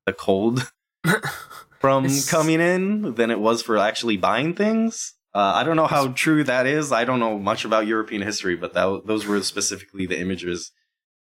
the 0.05 0.13
cold 0.13 0.71
from 1.81 2.05
It's- 2.05 2.29
coming 2.29 2.61
in 2.61 3.15
than 3.15 3.31
it 3.31 3.39
was 3.39 3.61
for 3.61 3.77
actually 3.77 4.15
buying 4.17 4.53
things. 4.55 5.13
Uh, 5.33 5.53
I 5.55 5.63
don't 5.63 5.75
know 5.77 5.87
how 5.87 6.09
true 6.09 6.43
that 6.43 6.65
is. 6.67 6.91
I 6.91 7.05
don't 7.05 7.19
know 7.19 7.39
much 7.39 7.63
about 7.65 7.87
European 7.87 8.21
history, 8.21 8.55
but 8.55 8.73
that 8.73 9.03
those 9.05 9.25
were 9.25 9.41
specifically 9.41 10.05
the 10.05 10.19
images 10.19 10.71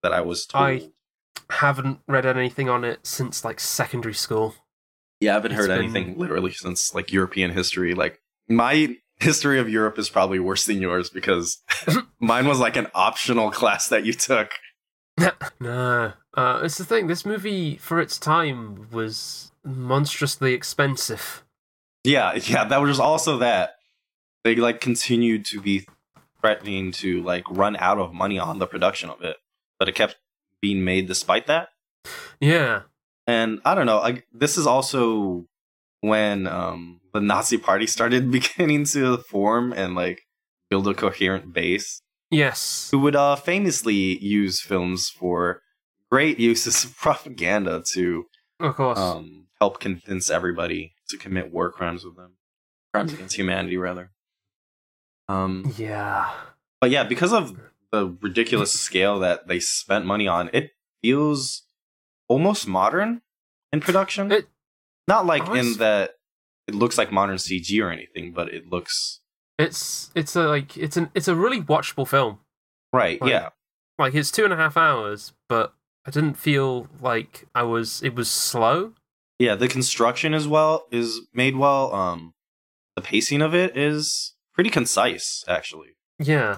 that 0.03 0.13
I 0.13 0.21
was 0.21 0.47
told. 0.47 0.65
I- 0.65 0.91
Haven't 1.51 2.01
read 2.07 2.27
anything 2.27 2.69
on 2.69 2.85
it 2.85 3.07
since 3.07 3.45
like 3.45 3.59
secondary 3.61 4.15
school. 4.15 4.55
Yeah, 5.21 5.33
I 5.33 5.35
haven't 5.35 5.53
It's 5.53 5.61
heard 5.61 5.69
been- 5.69 5.79
anything 5.85 6.19
literally 6.19 6.53
since 6.53 6.95
like 6.95 7.13
European 7.13 7.51
history. 7.53 7.95
Like 7.95 8.21
my 8.49 8.97
history 9.21 9.59
of 9.61 9.69
Europe 9.69 9.99
is 9.99 10.09
probably 10.09 10.39
worse 10.39 10.65
than 10.67 10.81
yours 10.81 11.11
because 11.11 11.59
mine 12.21 12.47
was 12.47 12.59
like 12.59 12.77
an 12.77 12.89
optional 12.95 13.51
class 13.51 13.89
that 13.89 14.05
you 14.05 14.13
took. 14.13 14.53
no. 15.61 16.13
Uh, 16.35 16.61
it's 16.65 16.79
the 16.79 16.85
thing. 16.85 17.07
This 17.07 17.27
movie, 17.27 17.77
for 17.77 18.01
its 18.01 18.19
time, 18.19 18.89
was 18.91 19.50
monstrously 19.65 20.55
expensive. 20.55 21.45
Yeah, 22.05 22.35
yeah, 22.35 22.65
that 22.65 22.81
was 22.81 23.01
also 23.01 23.39
that. 23.39 23.75
They 24.45 24.57
like 24.57 24.81
continued 24.81 25.45
to 25.47 25.61
be 25.61 25.87
threatening 26.41 26.93
to 26.93 27.23
like 27.23 27.45
run 27.51 27.77
out 27.77 27.99
of 27.99 28.15
money 28.15 28.39
on 28.39 28.59
the 28.59 28.67
production 28.67 29.11
of 29.11 29.21
it, 29.23 29.37
but 29.79 29.89
it 29.89 29.95
kept 29.95 30.17
being 30.63 30.85
made 30.85 31.07
despite 31.07 31.47
that. 31.47 31.69
Yeah. 32.41 32.83
And 33.27 33.61
I 33.65 33.75
don't 33.75 33.87
know, 33.87 33.99
like 33.99 34.27
this 34.33 34.57
is 34.57 34.67
also 34.67 35.47
when 36.01 36.47
um 36.47 37.01
the 37.13 37.21
Nazi 37.21 37.59
party 37.59 37.87
started 37.87 38.31
beginning 38.33 38.85
to 38.87 39.19
form 39.19 39.73
and 39.73 39.95
like 39.95 40.23
build 40.71 40.89
a 40.89 40.95
coherent 40.95 41.53
base. 41.53 42.03
Yes. 42.33 42.89
who 42.93 43.01
would 43.01 43.17
uh, 43.17 43.35
famously 43.35 44.17
use 44.25 44.61
films 44.61 45.09
for 45.11 45.63
great 46.13 46.39
uses 46.39 46.85
of 46.85 46.97
propaganda 46.97 47.83
to 47.95 48.27
Of 48.61 48.77
course. 48.77 48.99
um, 48.99 49.47
help 49.61 49.81
convince 49.81 50.31
everybody 50.31 50.95
to 51.09 51.17
commit 51.17 51.53
war 51.53 51.71
crimes 51.73 52.05
with 52.05 52.17
them, 52.17 52.35
crimes 52.93 53.13
against 53.13 53.37
humanity, 53.37 53.77
rather. 53.77 54.11
Um, 55.29 55.73
yeah. 55.77 56.31
but 56.81 56.91
yeah, 56.91 57.05
because 57.05 57.33
of 57.33 57.57
the 57.93 58.17
ridiculous 58.21 58.73
scale 58.73 59.19
that 59.21 59.47
they 59.49 59.61
spent 59.61 60.05
money 60.07 60.27
on, 60.27 60.51
it 60.53 60.73
feels 61.03 61.63
almost 62.29 62.67
modern 62.67 63.23
in 63.73 63.81
production. 63.81 64.31
It- 64.33 64.49
Not 65.09 65.27
like 65.27 65.49
in 65.49 65.75
that 65.79 66.13
it 66.67 66.75
looks 66.75 66.99
like 66.99 67.11
modern 67.13 67.37
CG 67.37 67.83
or 67.83 67.91
anything, 67.91 68.33
but 68.33 68.53
it 68.53 68.69
looks 68.69 69.21
It's 69.59 70.11
it's 70.15 70.37
a 70.37 70.43
like 70.49 70.77
it's 70.77 70.97
an 70.97 71.11
it's 71.15 71.27
a 71.29 71.35
really 71.35 71.61
watchable 71.61 72.07
film. 72.07 72.41
right. 72.93 73.21
Like- 73.21 73.31
yeah, 73.31 73.49
Like 73.99 74.15
it's 74.15 74.31
two 74.31 74.45
and 74.45 74.53
a 74.53 74.57
half 74.57 74.77
hours, 74.77 75.33
but 75.49 75.75
I 76.11 76.13
didn't 76.13 76.35
feel 76.35 76.89
like 77.01 77.47
I 77.55 77.63
was. 77.63 78.03
It 78.03 78.17
was 78.17 78.29
slow. 78.29 78.95
Yeah, 79.39 79.55
the 79.55 79.69
construction 79.69 80.35
as 80.35 80.49
well 80.49 80.87
is 80.91 81.21
made 81.33 81.55
well. 81.55 81.95
Um, 81.95 82.35
the 82.97 83.01
pacing 83.03 83.43
of 83.43 83.55
it 83.55 83.77
is 83.77 84.35
pretty 84.53 84.71
concise, 84.71 85.45
actually, 85.47 85.91
Yeah. 86.19 86.57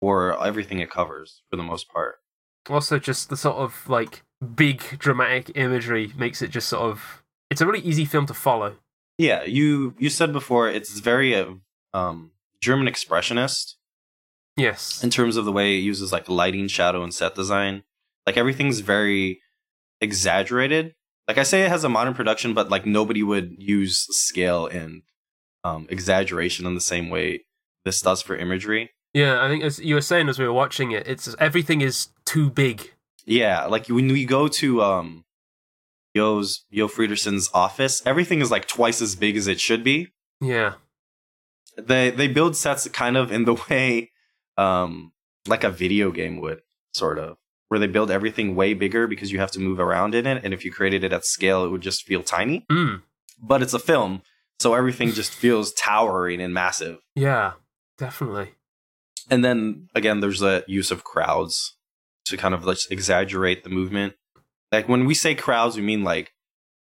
for 0.00 0.40
everything 0.40 0.78
it 0.78 0.88
covers 0.88 1.42
for 1.50 1.56
the 1.56 1.64
most 1.64 1.88
part. 1.88 2.20
Also, 2.68 3.00
just 3.00 3.28
the 3.28 3.36
sort 3.36 3.56
of 3.56 3.88
like 3.88 4.22
big 4.54 4.78
dramatic 5.00 5.50
imagery 5.56 6.12
makes 6.16 6.40
it 6.40 6.50
just 6.52 6.68
sort 6.68 6.84
of. 6.92 7.24
It's 7.50 7.60
a 7.60 7.66
really 7.66 7.80
easy 7.80 8.04
film 8.04 8.26
to 8.26 8.34
follow. 8.34 8.76
Yeah, 9.18 9.42
you 9.42 9.96
you 9.98 10.10
said 10.10 10.32
before 10.32 10.68
it's 10.68 11.00
very 11.00 11.34
uh, 11.34 11.54
um 11.92 12.30
German 12.60 12.86
expressionist 12.86 13.74
Yes. 14.56 15.02
in 15.02 15.10
terms 15.10 15.36
of 15.36 15.44
the 15.44 15.50
way 15.52 15.74
it 15.74 15.80
uses 15.80 16.12
like 16.12 16.28
lighting, 16.28 16.68
shadow, 16.68 17.02
and 17.02 17.12
set 17.12 17.34
design. 17.34 17.82
Like 18.30 18.36
everything's 18.36 18.78
very 18.78 19.40
exaggerated. 20.00 20.94
Like 21.26 21.36
I 21.36 21.42
say, 21.42 21.64
it 21.64 21.68
has 21.68 21.82
a 21.82 21.88
modern 21.88 22.14
production, 22.14 22.54
but 22.54 22.70
like 22.70 22.86
nobody 22.86 23.24
would 23.24 23.56
use 23.58 24.06
scale 24.10 24.68
and 24.68 25.02
um, 25.64 25.88
exaggeration 25.90 26.64
in 26.64 26.76
the 26.76 26.80
same 26.80 27.10
way 27.10 27.44
this 27.84 28.00
does 28.00 28.22
for 28.22 28.36
imagery. 28.36 28.92
Yeah, 29.12 29.44
I 29.44 29.48
think 29.48 29.64
as 29.64 29.80
you 29.80 29.96
were 29.96 30.00
saying 30.00 30.28
as 30.28 30.38
we 30.38 30.44
were 30.44 30.52
watching 30.52 30.92
it, 30.92 31.08
it's 31.08 31.34
everything 31.40 31.80
is 31.80 32.10
too 32.24 32.50
big. 32.50 32.92
Yeah, 33.26 33.64
like 33.64 33.88
when 33.88 34.06
we 34.06 34.24
go 34.24 34.46
to 34.46 34.80
um 34.80 35.24
Joh's 36.14 36.64
Joh 36.72 36.86
Fredersen's 36.86 37.50
office, 37.52 38.00
everything 38.06 38.40
is 38.40 38.52
like 38.52 38.68
twice 38.68 39.02
as 39.02 39.16
big 39.16 39.36
as 39.36 39.48
it 39.48 39.58
should 39.58 39.82
be. 39.82 40.12
Yeah. 40.40 40.74
They 41.76 42.10
they 42.12 42.28
build 42.28 42.54
sets 42.54 42.86
kind 42.90 43.16
of 43.16 43.32
in 43.32 43.44
the 43.44 43.54
way 43.68 44.12
um 44.56 45.10
like 45.48 45.64
a 45.64 45.70
video 45.70 46.12
game 46.12 46.40
would, 46.40 46.60
sort 46.94 47.18
of. 47.18 47.39
Where 47.70 47.80
they 47.80 47.86
build 47.86 48.10
everything 48.10 48.54
way 48.54 48.74
bigger 48.74 49.06
because 49.06 49.32
you 49.32 49.40
have 49.40 49.52
to 49.52 49.60
move 49.60 49.80
around 49.80 50.14
in 50.14 50.26
it, 50.26 50.44
and 50.44 50.52
if 50.52 50.64
you 50.64 50.70
created 50.72 51.04
it 51.04 51.12
at 51.12 51.24
scale, 51.24 51.64
it 51.64 51.70
would 51.70 51.80
just 51.80 52.04
feel 52.04 52.22
tiny. 52.22 52.66
Mm. 52.70 53.02
But 53.40 53.62
it's 53.62 53.72
a 53.72 53.78
film, 53.78 54.22
so 54.58 54.74
everything 54.74 55.12
just 55.12 55.32
feels 55.32 55.72
towering 55.72 56.40
and 56.40 56.52
massive. 56.52 56.98
Yeah. 57.14 57.52
Definitely. 58.00 58.54
And 59.30 59.44
then 59.44 59.88
again, 59.94 60.20
there's 60.20 60.40
the 60.40 60.64
use 60.66 60.90
of 60.90 61.04
crowds 61.04 61.76
to 62.24 62.38
kind 62.38 62.54
of 62.54 62.64
like 62.64 62.78
exaggerate 62.90 63.62
the 63.62 63.68
movement. 63.70 64.14
Like 64.72 64.88
when 64.88 65.04
we 65.04 65.14
say 65.14 65.34
crowds, 65.34 65.76
we 65.76 65.82
mean 65.82 66.02
like 66.02 66.32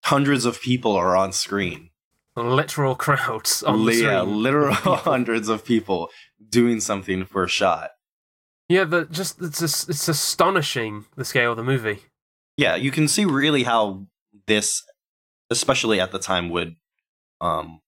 hundreds 0.05 0.45
of 0.45 0.61
people 0.61 0.93
are 0.95 1.17
on 1.17 1.33
screen. 1.33 1.91
Literal 2.37 2.95
crowds 3.07 3.63
on 3.63 3.81
yeah, 3.85 4.21
screen. 4.21 4.43
literal 4.43 4.75
hundreds 4.75 5.49
of 5.49 5.65
people 5.65 6.11
doing 6.47 6.79
something 6.79 7.25
for 7.25 7.43
a 7.45 7.49
shot. 7.49 7.91
Yeah, 8.69 8.85
the 8.85 9.07
just 9.07 9.41
it's 9.41 9.61
just, 9.61 9.89
it's 9.89 10.09
astonishing 10.09 11.07
the 11.17 11.25
scale 11.25 11.53
of 11.53 11.57
the 11.57 11.65
movie. 11.65 12.01
Yeah, 12.57 12.77
you 12.77 12.91
can 12.91 13.09
see 13.09 13.25
really 13.25 13.63
how 13.63 14.07
this, 14.47 14.83
especially 15.51 16.01
at 16.01 16.13
the 16.13 16.19
time, 16.19 16.51
would 16.51 16.77
um 17.41 17.81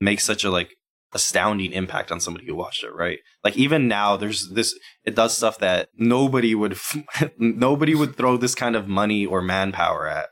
make 0.00 0.20
such 0.20 0.44
a 0.44 0.50
like 0.50 0.76
astounding 1.12 1.72
impact 1.72 2.12
on 2.12 2.20
somebody 2.20 2.46
who 2.46 2.54
watched 2.54 2.84
it, 2.84 2.94
right? 2.94 3.20
Like 3.42 3.56
even 3.56 3.88
now, 3.88 4.16
there's 4.16 4.50
this. 4.50 4.78
It 5.04 5.14
does 5.14 5.36
stuff 5.36 5.58
that 5.58 5.88
nobody 5.96 6.54
would 6.54 6.76
nobody 7.38 7.94
would 7.94 8.16
throw 8.16 8.36
this 8.36 8.54
kind 8.54 8.76
of 8.76 8.88
money 8.88 9.24
or 9.24 9.40
manpower 9.40 10.06
at 10.06 10.28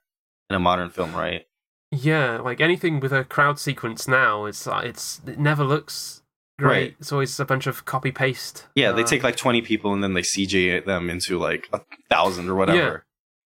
in 0.50 0.56
a 0.56 0.60
modern 0.60 0.90
film, 0.90 1.14
right? 1.14 1.46
Yeah, 1.90 2.38
like 2.38 2.60
anything 2.60 3.00
with 3.00 3.12
a 3.12 3.24
crowd 3.24 3.58
sequence 3.58 4.08
now, 4.08 4.44
it's 4.44 4.66
uh, 4.66 4.82
it's 4.84 5.20
it 5.26 5.38
never 5.38 5.64
looks 5.64 6.22
great. 6.58 6.68
Right. 6.68 6.96
It's 7.00 7.12
always 7.12 7.38
a 7.40 7.44
bunch 7.44 7.66
of 7.66 7.84
copy 7.84 8.12
paste. 8.12 8.66
Yeah, 8.74 8.92
they 8.92 9.02
Uh, 9.02 9.06
take 9.06 9.22
like 9.22 9.36
twenty 9.36 9.62
people 9.62 9.92
and 9.92 10.02
then 10.02 10.14
they 10.14 10.22
CG 10.22 10.84
them 10.84 11.10
into 11.10 11.38
like 11.38 11.68
a 11.72 11.80
thousand 12.10 12.48
or 12.48 12.54
whatever, 12.54 13.04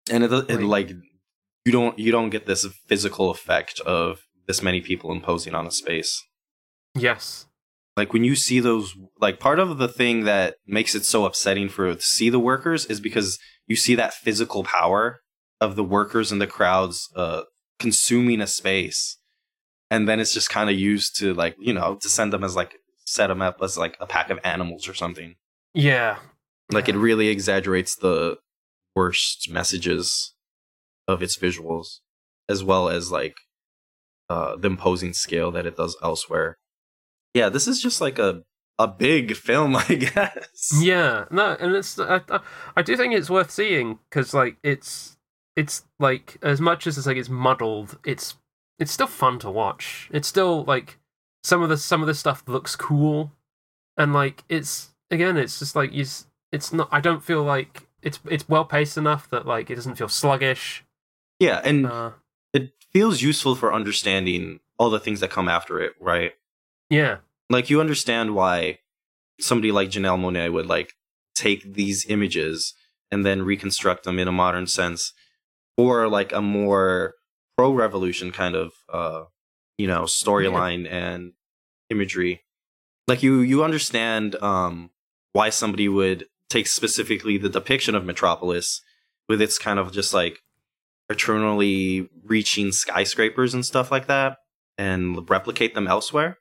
Yeah. 0.08 0.14
and 0.14 0.24
it, 0.24 0.32
it 0.32 0.60
Like- 0.60 0.88
like 0.88 0.96
you 1.64 1.72
don't 1.72 1.98
you 1.98 2.12
don't 2.12 2.30
get 2.30 2.46
this 2.46 2.66
physical 2.88 3.30
effect 3.30 3.80
of 3.80 4.20
this 4.46 4.62
many 4.62 4.80
people 4.80 5.10
imposing 5.12 5.54
on 5.54 5.66
a 5.66 5.70
space. 5.70 6.22
Yes. 6.94 7.46
like 7.96 8.12
when 8.12 8.24
you 8.24 8.36
see 8.36 8.60
those 8.60 8.94
like 9.20 9.40
part 9.40 9.58
of 9.58 9.78
the 9.78 9.88
thing 9.88 10.24
that 10.24 10.56
makes 10.66 10.94
it 10.94 11.04
so 11.06 11.24
upsetting 11.24 11.66
for 11.68 11.94
to 11.94 12.00
see 12.00 12.28
the 12.28 12.38
workers 12.38 12.84
is 12.86 13.00
because 13.00 13.38
you 13.66 13.74
see 13.76 13.94
that 13.94 14.12
physical 14.12 14.62
power 14.64 15.20
of 15.62 15.76
the 15.76 15.82
workers 15.84 16.30
and 16.30 16.38
the 16.40 16.46
crowds 16.46 17.08
uh 17.16 17.42
consuming 17.78 18.40
a 18.42 18.46
space 18.46 19.16
and 19.90 20.06
then 20.08 20.20
it's 20.20 20.34
just 20.34 20.50
kind 20.50 20.68
of 20.68 20.76
used 20.78 21.16
to 21.16 21.32
like 21.34 21.56
you 21.58 21.72
know 21.72 21.96
to 22.02 22.08
send 22.08 22.32
them 22.34 22.44
as 22.44 22.54
like 22.54 22.74
set 23.06 23.28
them 23.28 23.40
up 23.40 23.58
as 23.62 23.78
like 23.78 23.96
a 24.00 24.06
pack 24.06 24.28
of 24.30 24.38
animals 24.44 24.88
or 24.88 24.94
something 24.94 25.36
Yeah. 25.74 26.18
like 26.72 26.88
it 26.88 26.96
really 26.96 27.28
exaggerates 27.28 27.96
the 27.96 28.38
worst 28.94 29.48
messages 29.50 30.34
of 31.08 31.22
its 31.22 31.36
visuals 31.38 32.00
as 32.48 32.64
well 32.64 32.88
as 32.88 33.10
like 33.12 33.36
uh 34.28 34.56
the 34.56 34.68
imposing 34.68 35.12
scale 35.12 35.50
that 35.52 35.66
it 35.66 35.76
does 35.76 35.96
elsewhere 36.02 36.58
yeah 37.34 37.48
this 37.48 37.68
is 37.68 37.80
just 37.80 38.00
like 38.00 38.18
a 38.18 38.42
a 38.78 38.88
big 38.88 39.34
film 39.36 39.76
i 39.88 39.94
guess 39.94 40.72
Yeah. 40.82 41.24
No, 41.30 41.56
and 41.60 41.74
it's 41.74 41.98
I, 41.98 42.20
I, 42.28 42.40
I 42.76 42.82
do 42.82 42.96
think 42.96 43.14
it's 43.14 43.30
worth 43.30 43.50
seeing 43.50 43.98
because 44.10 44.34
like 44.34 44.56
it's 44.62 45.16
it's 45.54 45.84
like 45.98 46.36
as 46.42 46.60
much 46.60 46.86
as 46.86 46.98
it's 46.98 47.06
like 47.06 47.16
it's 47.16 47.30
muddled, 47.30 47.98
it's 48.04 48.34
it's 48.78 48.92
still 48.92 49.06
fun 49.06 49.38
to 49.38 49.50
watch. 49.50 50.10
It's 50.12 50.28
still 50.28 50.64
like 50.64 50.98
some 51.46 51.62
of 51.62 51.68
the 51.68 51.76
some 51.76 52.00
of 52.00 52.08
the 52.08 52.14
stuff 52.14 52.42
looks 52.46 52.74
cool, 52.74 53.30
and 53.96 54.12
like 54.12 54.42
it's 54.48 54.90
again, 55.10 55.36
it's 55.36 55.60
just 55.60 55.76
like 55.76 55.92
you. 55.92 56.04
It's 56.52 56.72
not. 56.72 56.88
I 56.90 57.00
don't 57.00 57.22
feel 57.22 57.42
like 57.42 57.86
it's 58.02 58.18
it's 58.28 58.48
well 58.48 58.64
paced 58.64 58.96
enough 58.98 59.28
that 59.30 59.46
like 59.46 59.70
it 59.70 59.74
doesn't 59.74 59.96
feel 59.96 60.08
sluggish. 60.08 60.84
yeah 61.40 61.60
and 61.64 61.86
Uh, 61.86 62.10
it 62.52 62.72
feels 62.92 63.20
useful 63.20 63.54
for 63.54 63.74
understanding 63.74 64.60
all 64.78 64.90
the 64.90 65.00
things 65.00 65.20
that 65.20 65.30
come 65.30 65.48
after 65.48 65.80
it 65.80 65.92
right 66.00 66.32
yeah. 66.88 67.18
like 67.50 67.68
you 67.68 67.80
understand 67.80 68.34
why 68.34 68.78
somebody 69.40 69.72
like 69.72 69.90
Janelle 69.90 70.20
Monáe 70.20 70.52
would 70.52 70.66
like 70.66 70.94
take 71.34 71.74
these 71.74 72.06
images 72.08 72.74
and 73.10 73.24
then 73.26 73.42
reconstruct 73.42 74.04
them 74.04 74.18
in 74.18 74.28
a 74.28 74.32
modern 74.32 74.66
sense 74.66 75.12
or 75.76 76.08
like 76.08 76.32
a 76.32 76.40
more 76.40 77.14
pro 77.56 77.72
revolution 77.72 78.30
kind 78.32 78.54
of 78.54 78.72
uh 78.92 79.24
you 79.78 79.86
know 79.86 80.02
storyline 80.02 80.86
and 80.90 81.32
imagery 81.90 82.42
like 83.08 83.22
you 83.22 83.40
you 83.40 83.62
understand 83.64 84.34
um 84.42 84.90
why 85.32 85.48
somebody 85.50 85.88
would 85.88 86.26
take 86.48 86.66
specifically 86.66 87.36
the 87.38 87.48
depiction 87.48 87.94
of 87.94 88.04
metropolis 88.04 88.80
with 89.28 89.40
its 89.42 89.58
kind 89.58 89.78
of 89.78 89.92
just 89.92 90.14
like 90.14 90.40
eternally 91.08 92.08
reaching 92.24 92.72
skyscrapers 92.72 93.54
and 93.54 93.64
stuff 93.64 93.90
like 93.90 94.06
that 94.06 94.38
and 94.78 95.28
replicate 95.30 95.74
them 95.74 95.86
elsewhere 95.86 96.38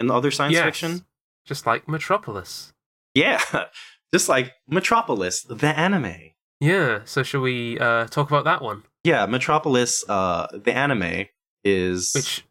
in 0.00 0.10
other 0.10 0.30
science 0.30 0.54
Yes. 0.54 0.64
fiction 0.64 1.06
Just 1.46 1.66
like 1.66 1.88
Metropolis. 1.88 2.72
yeah 3.14 3.40
just 4.12 4.28
like 4.28 4.52
metropolis 4.68 5.42
the 5.42 5.66
anime 5.78 6.14
Yeah. 6.60 7.00
So 7.04 7.22
shall 7.22 7.40
we 7.40 7.78
uh, 7.78 8.06
talk 8.06 8.28
about 8.28 8.44
that 8.44 8.62
one? 8.62 8.84
yeah 9.04 9.26
metropolis 9.26 10.04
uh 10.08 10.46
the 10.52 10.72
anime 10.72 11.26
is 11.64 12.12
Which, 12.14 12.44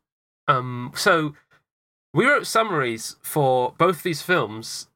um, 0.48 0.92
so 0.96 1.34
we 2.14 2.26
wrote 2.26 2.46
summaries 2.48 3.16
for 3.22 3.74
both 3.78 4.04
these 4.04 4.22
films. 4.22 4.88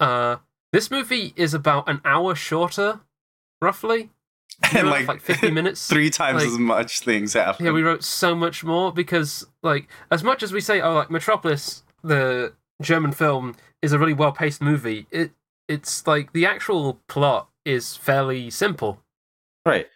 Uh, 0.00 0.36
this 0.72 0.90
movie 0.90 1.32
is 1.36 1.54
about 1.54 1.88
an 1.88 2.00
hour 2.04 2.34
shorter, 2.34 3.00
roughly. 3.60 4.10
And 4.74 4.88
like, 4.88 5.06
like 5.06 5.20
fifty 5.20 5.50
minutes. 5.50 5.86
three 5.94 6.08
times 6.08 6.38
Like- 6.42 6.46
as 6.52 6.58
much 6.58 7.00
things 7.00 7.34
happen 7.34 7.66
Yeah, 7.66 7.72
we 7.72 7.82
wrote 7.82 8.02
so 8.02 8.34
much 8.34 8.64
more 8.64 8.90
because, 8.90 9.46
like, 9.62 9.86
as 10.10 10.24
much 10.24 10.42
as 10.42 10.50
we 10.50 10.62
say, 10.62 10.80
oh, 10.80 10.94
like 10.94 11.10
Metropolis, 11.10 11.82
the 12.02 12.54
German 12.80 13.12
film, 13.12 13.54
is 13.82 13.92
a 13.92 13.98
really 13.98 14.14
well-paced 14.14 14.62
movie. 14.62 15.06
It 15.10 15.32
it's 15.68 16.06
like 16.06 16.32
the 16.32 16.46
actual 16.46 17.00
plot 17.06 17.48
is 17.66 17.96
fairly 17.96 18.48
simple. 18.50 19.02
right 19.66 19.88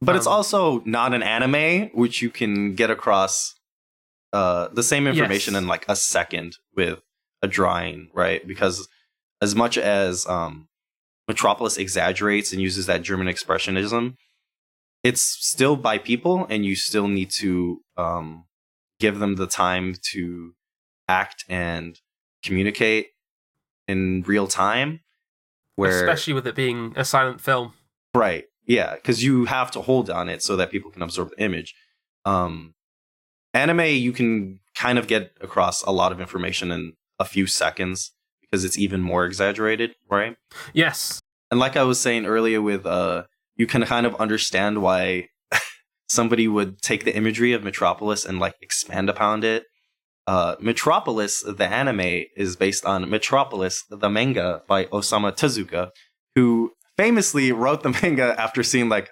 but 0.00 0.14
it's 0.14 0.26
Um, 0.26 0.34
also 0.34 0.82
not 0.84 1.12
an 1.14 1.22
anime 1.24 1.88
which 1.94 2.20
you 2.22 2.28
can 2.30 2.74
get 2.76 2.90
across 2.90 3.55
uh 4.32 4.68
the 4.68 4.82
same 4.82 5.06
information 5.06 5.54
Yes. 5.54 5.62
in 5.62 5.68
like 5.68 5.84
a 5.88 5.96
second 5.96 6.56
with 6.74 7.00
a 7.42 7.48
drawing 7.48 8.10
right 8.12 8.46
because 8.46 8.88
as 9.40 9.54
much 9.54 9.76
as 9.78 10.26
um 10.26 10.68
metropolis 11.28 11.76
exaggerates 11.76 12.52
and 12.52 12.60
uses 12.62 12.86
that 12.86 13.02
german 13.02 13.26
expressionism 13.26 14.16
it's 15.02 15.22
still 15.22 15.76
by 15.76 15.98
people 15.98 16.46
and 16.50 16.64
you 16.66 16.74
still 16.74 17.08
need 17.08 17.30
to 17.30 17.82
um 17.96 18.44
give 18.98 19.18
them 19.18 19.36
the 19.36 19.46
time 19.46 19.94
to 20.12 20.54
act 21.08 21.44
and 21.48 22.00
communicate 22.42 23.08
in 23.86 24.22
real 24.26 24.46
time 24.46 25.00
where 25.76 26.04
especially 26.04 26.32
with 26.32 26.46
it 26.46 26.54
being 26.54 26.94
a 26.96 27.04
silent 27.04 27.38
film. 27.40 27.74
Right. 28.14 28.44
Yeah, 28.64 28.94
because 28.94 29.22
you 29.22 29.44
have 29.44 29.70
to 29.72 29.82
hold 29.82 30.08
on 30.08 30.30
it 30.30 30.42
so 30.42 30.56
that 30.56 30.70
people 30.70 30.90
can 30.90 31.02
absorb 31.02 31.30
the 31.30 31.42
image. 31.42 31.74
Um, 32.24 32.74
anime, 33.56 33.80
you 33.80 34.12
can 34.12 34.60
kind 34.74 34.98
of 34.98 35.06
get 35.06 35.32
across 35.40 35.82
a 35.82 35.90
lot 35.90 36.12
of 36.12 36.20
information 36.20 36.70
in 36.70 36.92
a 37.18 37.24
few 37.24 37.46
seconds 37.46 38.12
because 38.42 38.64
it's 38.64 38.78
even 38.78 39.00
more 39.00 39.24
exaggerated, 39.24 39.92
right? 40.10 40.36
Yes, 40.72 41.20
And 41.50 41.58
like 41.60 41.76
I 41.76 41.82
was 41.82 42.00
saying 42.00 42.26
earlier, 42.26 42.60
with 42.60 42.86
uh, 42.86 43.24
you 43.56 43.66
can 43.66 43.84
kind 43.84 44.06
of 44.06 44.14
understand 44.16 44.82
why 44.82 45.28
somebody 46.08 46.46
would 46.48 46.82
take 46.82 47.04
the 47.04 47.16
imagery 47.16 47.52
of 47.52 47.64
Metropolis 47.64 48.24
and 48.24 48.38
like 48.38 48.54
expand 48.60 49.08
upon 49.08 49.42
it. 49.42 49.64
Uh, 50.26 50.56
Metropolis, 50.60 51.42
the 51.42 51.66
anime, 51.66 52.24
is 52.36 52.56
based 52.56 52.84
on 52.84 53.08
Metropolis, 53.08 53.84
the 53.88 54.10
manga 54.10 54.62
by 54.66 54.86
Osamu 54.86 55.32
Tezuka, 55.32 55.90
who 56.34 56.72
famously 56.96 57.52
wrote 57.52 57.82
the 57.82 57.90
manga 58.02 58.34
after 58.38 58.62
seeing 58.62 58.88
like 58.88 59.10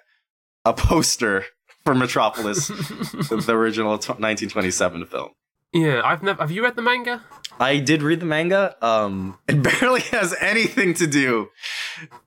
a 0.65 0.73
poster 0.73 1.45
for 1.85 1.93
Metropolis, 1.95 2.67
the 2.67 3.53
original 3.53 3.97
t- 3.97 4.07
1927 4.09 5.05
film. 5.05 5.29
yeah. 5.71 6.01
I've 6.03 6.23
never. 6.23 6.41
Have 6.41 6.51
you 6.51 6.63
read 6.63 6.75
the 6.75 6.81
manga? 6.81 7.21
I 7.59 7.77
did 7.77 8.01
read 8.01 8.19
the 8.19 8.25
manga. 8.25 8.75
Um, 8.85 9.37
it 9.47 9.61
barely 9.61 10.01
has 10.11 10.35
anything 10.41 10.93
to 10.95 11.07
do 11.07 11.49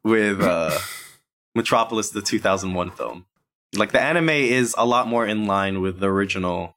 with 0.05 0.40
uh, 0.40 0.79
Metropolis, 1.55 2.11
the 2.11 2.23
2001 2.23 2.90
film. 2.92 3.27
Like 3.77 3.92
the 3.92 4.01
anime 4.01 4.31
is 4.31 4.75
a 4.79 4.87
lot 4.87 5.09
more 5.09 5.27
in 5.27 5.47
line 5.47 5.81
with 5.83 6.01
the 6.01 6.07
original 6.07 6.77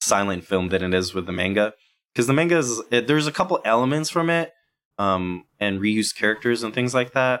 silent 0.00 0.44
film 0.44 0.68
than 0.68 0.82
it 0.82 0.94
is 0.94 1.12
with 1.14 1.26
the 1.26 1.32
manga, 1.32 1.74
because 2.12 2.26
the 2.26 2.32
manga 2.32 2.58
is 2.58 2.80
it, 2.90 3.06
there's 3.08 3.26
a 3.26 3.32
couple 3.32 3.60
elements 3.64 4.10
from 4.10 4.30
it, 4.30 4.52
um, 4.98 5.44
and 5.58 5.80
reused 5.80 6.16
characters 6.16 6.62
and 6.62 6.72
things 6.72 6.94
like 6.94 7.12
that, 7.14 7.40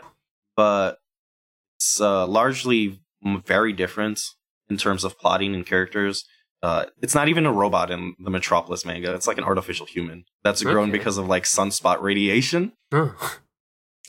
but 0.56 0.98
it's 1.76 2.00
uh, 2.00 2.26
largely 2.26 3.00
very 3.22 3.72
different 3.72 4.20
in 4.70 4.76
terms 4.76 5.04
of 5.04 5.18
plotting 5.18 5.54
and 5.54 5.66
characters. 5.66 6.24
Uh, 6.62 6.84
it's 7.02 7.14
not 7.14 7.28
even 7.28 7.46
a 7.46 7.52
robot 7.52 7.90
in 7.90 8.14
the 8.18 8.30
Metropolis 8.30 8.84
manga. 8.84 9.14
It's 9.14 9.26
like 9.26 9.38
an 9.38 9.44
artificial 9.44 9.86
human 9.86 10.24
that's 10.44 10.62
grown 10.62 10.90
Okay. 10.90 10.98
because 10.98 11.16
of 11.18 11.26
like 11.26 11.44
sunspot 11.44 12.00
radiation. 12.02 12.72
Oh. 12.92 13.14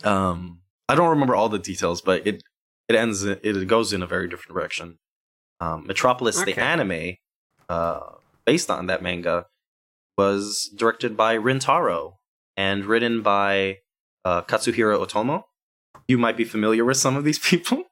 Um, 0.03 0.59
I 0.89 0.95
don't 0.95 1.09
remember 1.09 1.35
all 1.35 1.47
the 1.49 1.59
details, 1.59 2.01
but 2.01 2.25
it 2.27 2.43
it 2.89 2.95
ends 2.95 3.23
it 3.23 3.67
goes 3.67 3.93
in 3.93 4.03
a 4.03 4.07
very 4.07 4.27
different 4.27 4.53
direction. 4.53 4.97
Um, 5.61 5.85
Metropolis, 5.87 6.43
the 6.43 6.59
anime, 6.59 7.15
uh, 7.69 7.99
based 8.45 8.69
on 8.69 8.87
that 8.87 9.01
manga, 9.01 9.45
was 10.17 10.69
directed 10.75 11.15
by 11.15 11.37
Rintaro 11.37 12.15
and 12.57 12.83
written 12.85 13.21
by 13.21 13.77
uh, 14.25 14.41
Katsuhiro 14.41 15.05
Otomo. 15.05 15.43
You 16.07 16.17
might 16.17 16.35
be 16.35 16.43
familiar 16.43 16.83
with 16.83 16.97
some 16.97 17.15
of 17.15 17.23
these 17.23 17.39
people. 17.51 17.83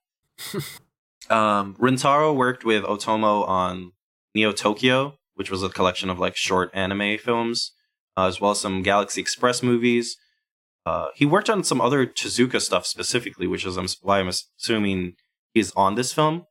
um, 1.30 1.75
Rintaro 1.75 2.36
worked 2.36 2.63
with 2.65 2.84
Otomo 2.84 3.47
on 3.47 3.91
Neo 4.36 4.51
Tokyo, 4.51 5.15
which 5.36 5.49
was 5.51 5.63
a 5.63 5.69
collection 5.69 6.09
of 6.09 6.19
like 6.19 6.36
short 6.36 6.69
anime 6.73 7.17
films, 7.17 7.71
uh, 8.17 8.25
as 8.27 8.39
well 8.41 8.51
as 8.51 8.59
some 8.59 8.82
Galaxy 8.84 9.21
Express 9.21 9.61
movies. 9.63 10.17
Uh, 10.86 11.07
he 11.15 11.25
worked 11.25 11.49
on 11.49 11.63
some 11.63 11.82
other 11.82 12.05
Tezuka 12.05 12.59
stuff 12.61 12.86
specifically, 12.86 13.47
which 13.47 13.65
is 13.65 13.77
why 14.01 14.19
I'm 14.19 14.27
assuming 14.30 15.13
he's 15.53 15.71
on 15.73 15.95
this 15.95 16.13
film. 16.13 16.45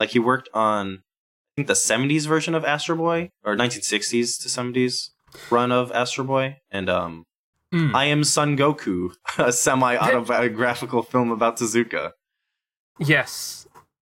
Like 0.00 0.10
he 0.10 0.18
worked 0.18 0.48
on, 0.52 0.98
I 0.98 1.50
think 1.56 1.68
the 1.68 1.74
'70s 1.74 2.26
version 2.26 2.54
of 2.54 2.64
Astro 2.64 2.96
Boy 2.96 3.30
or 3.44 3.56
1960s 3.56 4.40
to 4.42 4.48
'70s. 4.48 5.10
run 5.50 5.72
of 5.72 5.90
Astro 5.92 6.24
Boy, 6.24 6.56
and 6.70 6.88
um, 6.90 7.24
Mm. 7.72 7.94
I 7.94 8.06
am 8.06 8.24
Son 8.24 8.56
Goku, 8.56 9.10
a 9.38 9.52
semi-autobiographical 9.52 11.02
film 11.02 11.30
about 11.30 11.58
Tezuka. 11.58 12.12
yes, 12.98 13.57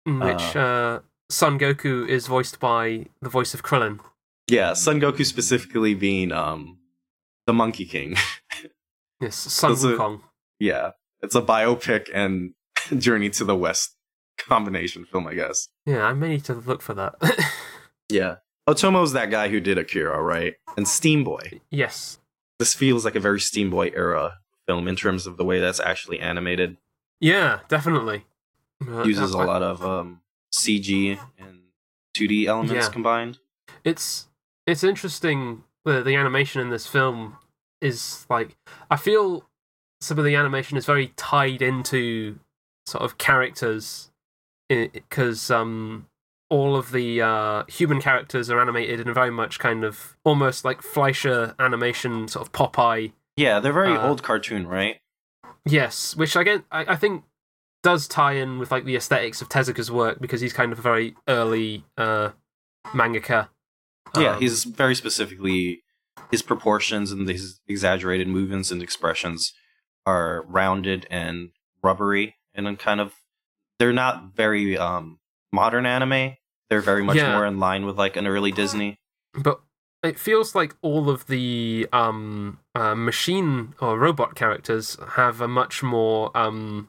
which 0.08 0.55
uh, 0.55 0.99
Son 1.30 1.60
Goku 1.60 2.08
is 2.08 2.28
voiced 2.28 2.60
by 2.60 3.05
the 3.22 3.30
voice 3.30 3.53
of 3.53 3.62
Krillin. 3.64 3.99
Yeah, 4.49 4.74
Son 4.74 4.99
Goku 5.01 5.26
specifically 5.26 5.93
being 5.93 6.32
um, 6.32 6.78
the 7.45 7.53
Monkey 7.53 7.86
King. 7.86 8.16
Yes, 9.20 9.36
Son 9.36 9.72
are- 9.72 9.76
Wukong. 9.76 10.22
yeah, 10.60 10.91
it's 11.24 11.34
a 11.34 11.41
biopic 11.41 12.08
and 12.14 12.53
Journey 12.99 13.32
to 13.32 13.43
the 13.43 13.55
West 13.55 13.95
combination 14.38 15.05
film, 15.05 15.26
I 15.26 15.34
guess. 15.34 15.70
Yeah, 15.88 16.03
I 16.05 16.14
may 16.14 16.30
need 16.30 16.43
to 16.45 16.53
look 16.53 16.82
for 16.82 16.93
that. 16.93 17.16
Yeah. 18.10 18.36
Otomo's 18.70 19.12
that 19.14 19.30
guy 19.32 19.49
who 19.49 19.60
did 19.60 19.78
Akira, 19.78 20.22
right? 20.22 20.53
And 20.78 20.86
Steamboy. 20.86 21.60
yes. 21.72 22.20
This 22.60 22.74
feels 22.74 23.03
like 23.03 23.16
a 23.16 23.20
very 23.20 23.39
Steamboy 23.39 23.93
era 23.97 24.38
film 24.68 24.88
in 24.88 24.95
terms 24.95 25.26
of 25.28 25.36
the 25.38 25.43
way 25.43 25.60
that's 25.60 25.80
actually 25.82 26.20
animated. 26.20 26.78
Yeah, 27.20 27.60
definitely. 27.68 28.26
Uh, 28.86 29.03
Uses 29.03 29.32
a 29.34 29.38
lot 29.38 29.63
of 29.63 29.84
um, 29.84 30.21
CG 30.53 31.17
and 31.39 31.59
2D 32.17 32.45
elements 32.47 32.86
Yeah. 32.88 32.91
combined. 32.91 33.39
it's 33.84 34.28
it's 34.65 34.84
interesting 34.84 35.63
the 35.86 36.03
the 36.03 36.15
animation 36.15 36.61
in 36.61 36.69
this 36.69 36.86
film 36.88 37.38
is 37.82 38.25
like 38.30 38.55
I 38.91 38.97
feel 38.97 39.47
some 40.01 40.19
of 40.19 40.25
the 40.25 40.36
animation 40.36 40.78
is 40.78 40.86
very 40.86 41.07
tied 41.15 41.61
into 41.61 42.39
sort 42.86 43.03
of 43.03 43.17
characters 43.17 44.11
because 44.69 45.49
um 45.49 46.07
all 46.49 46.75
of 46.78 46.91
the 46.91 47.21
uh, 47.21 47.63
human 47.67 47.99
characters 47.99 48.49
are 48.49 48.61
animated 48.61 49.01
in 49.01 49.09
a 49.09 49.13
very 49.13 49.32
much 49.32 49.59
kind 49.59 49.84
of 49.84 50.15
almost 50.23 50.63
like 50.63 50.82
Fleischer 50.82 51.53
animation 51.59 52.28
sort 52.30 52.45
of 52.47 52.53
Popeye 52.53 53.11
Yeah, 53.36 53.59
they're 53.59 53.73
very 53.73 53.91
Uh, 53.97 54.07
old 54.07 54.23
cartoon, 54.23 54.65
right? 54.65 55.01
Yes, 55.65 56.15
which 56.15 56.36
again 56.38 56.63
I, 56.71 56.93
I 56.93 56.95
think 56.95 57.23
does 57.88 58.07
tie 58.07 58.33
in 58.43 58.59
with 58.59 58.69
like 58.71 58.85
the 58.85 58.95
aesthetics 58.95 59.41
of 59.41 59.47
Tezuka's 59.49 59.89
work 59.89 60.19
because 60.19 60.41
he's 60.41 60.53
kind 60.53 60.71
of 60.73 60.79
a 60.79 60.81
very 60.81 61.15
early 61.27 61.85
uh, 61.97 62.29
mangaka. 62.88 63.49
Yeah, 64.15 64.33
Um, 64.35 64.39
he's 64.41 64.63
very 64.63 64.95
specifically 64.95 65.83
his 66.31 66.41
proportions 66.41 67.11
and 67.11 67.27
his 67.29 67.59
exaggerated 67.67 68.27
movements 68.27 68.71
and 68.71 68.81
expressions 68.81 69.53
are 70.05 70.43
rounded 70.47 71.05
and 71.09 71.49
rubbery 71.83 72.35
and 72.53 72.65
then 72.65 72.75
kind 72.75 72.99
of 72.99 73.13
they're 73.79 73.93
not 74.05 74.35
very 74.35 74.77
um 74.77 75.19
modern 75.51 75.85
anime. 75.85 76.35
They're 76.69 76.81
very 76.81 77.03
much 77.03 77.15
Yeah. 77.17 77.31
more 77.33 77.45
in 77.45 77.59
line 77.59 77.85
with 77.85 77.97
like 77.97 78.15
an 78.17 78.27
early 78.27 78.51
Disney. 78.51 78.99
but 79.33 79.61
it 80.03 80.19
feels 80.19 80.53
like 80.55 80.75
all 80.81 81.09
of 81.09 81.25
the 81.27 81.88
um, 81.91 82.59
uh, 82.75 82.95
machine 82.95 83.73
or 83.79 83.97
robot 83.97 84.35
characters 84.35 84.97
have 85.15 85.41
a 85.41 85.47
much 85.47 85.81
more 85.81 86.35
um, 86.38 86.88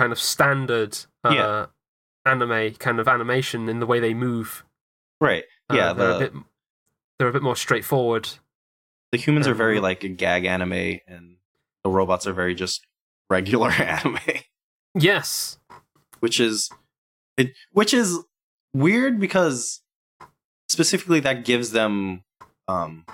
kind 0.00 0.12
of 0.12 0.18
standard 0.18 0.96
uh, 1.24 1.30
Yeah. 1.30 1.66
anime 2.24 2.74
kind 2.86 2.98
of 3.00 3.06
animation 3.06 3.68
in 3.68 3.80
the 3.80 3.86
way 3.86 4.00
they 4.00 4.14
move. 4.14 4.64
Right. 5.20 5.44
Uh, 5.70 5.74
yeah, 5.76 5.92
they're 5.92 6.08
the 6.08 6.16
a 6.16 6.18
bit 6.20 6.32
they're 7.18 7.28
a 7.28 7.32
bit 7.32 7.42
more 7.42 7.56
straightforward. 7.56 8.28
the 9.12 9.18
humans 9.18 9.46
are 9.48 9.54
very 9.54 9.78
Mhm. 9.78 9.82
like 9.82 10.04
a 10.04 10.08
gag 10.08 10.44
anime 10.46 11.00
and 11.06 11.36
the 11.84 11.90
robots 11.90 12.26
are 12.28 12.32
very 12.32 12.54
just 12.54 12.86
regular 13.28 13.70
anime. 13.94 14.18
Yes, 14.94 15.58
which 16.20 16.38
is 16.40 16.70
it 17.36 17.52
which 17.72 17.92
is 17.92 18.18
weird 18.72 19.18
because 19.20 19.82
specifically 20.68 21.20
that 21.20 21.44
gives 21.44 21.72
them 21.72 22.22
um 22.68 23.04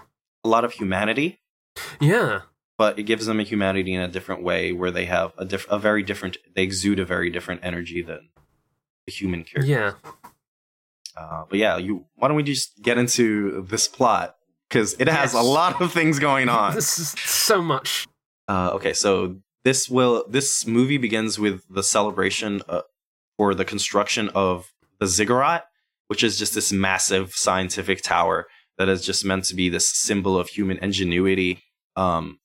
a 0.44 0.48
lot 0.48 0.64
of 0.64 0.72
humanity 0.74 1.40
yeah, 2.00 2.42
but 2.78 2.98
it 2.98 3.04
gives 3.04 3.26
them 3.26 3.40
a 3.40 3.42
humanity 3.42 3.94
in 3.94 4.00
a 4.00 4.08
different 4.08 4.42
way 4.42 4.72
where 4.72 4.90
they 4.90 5.06
have 5.06 5.32
a 5.38 5.44
diff- 5.44 5.68
a 5.70 5.78
very 5.78 6.02
different 6.02 6.36
they 6.54 6.62
exude 6.62 6.98
a 6.98 7.04
very 7.04 7.30
different 7.30 7.60
energy 7.62 8.02
than 8.02 8.28
the 9.06 9.12
human 9.12 9.44
character 9.44 9.70
yeah. 9.70 9.92
uh, 11.16 11.44
but 11.48 11.58
yeah 11.58 11.76
you 11.76 12.04
why 12.16 12.28
don't 12.28 12.36
we 12.36 12.42
just 12.42 12.82
get 12.82 12.98
into 12.98 13.62
this 13.68 13.88
plot 13.88 14.36
because 14.68 14.94
it 14.98 15.08
has 15.08 15.34
a 15.34 15.42
lot 15.42 15.80
of 15.80 15.92
things 15.92 16.18
going 16.18 16.48
on 16.48 16.74
This 16.74 16.98
is 16.98 17.10
so 17.10 17.62
much. 17.62 18.06
Uh, 18.48 18.70
okay, 18.74 18.92
so 18.92 19.36
this 19.64 19.88
will 19.88 20.24
this 20.28 20.66
movie 20.66 20.98
begins 20.98 21.38
with 21.38 21.62
the 21.68 21.82
celebration 21.82 22.62
uh, 22.68 22.82
for 23.36 23.54
the 23.54 23.64
construction 23.64 24.28
of 24.34 24.72
the 25.00 25.06
ziggurat, 25.06 25.66
which 26.08 26.22
is 26.22 26.38
just 26.38 26.54
this 26.54 26.72
massive 26.72 27.32
scientific 27.32 28.02
tower 28.02 28.46
that 28.78 28.88
is 28.88 29.04
just 29.04 29.24
meant 29.24 29.44
to 29.44 29.54
be 29.54 29.68
this 29.68 29.88
symbol 29.88 30.38
of 30.38 30.48
human 30.48 30.78
ingenuity. 30.78 31.62
Um, 31.96 32.38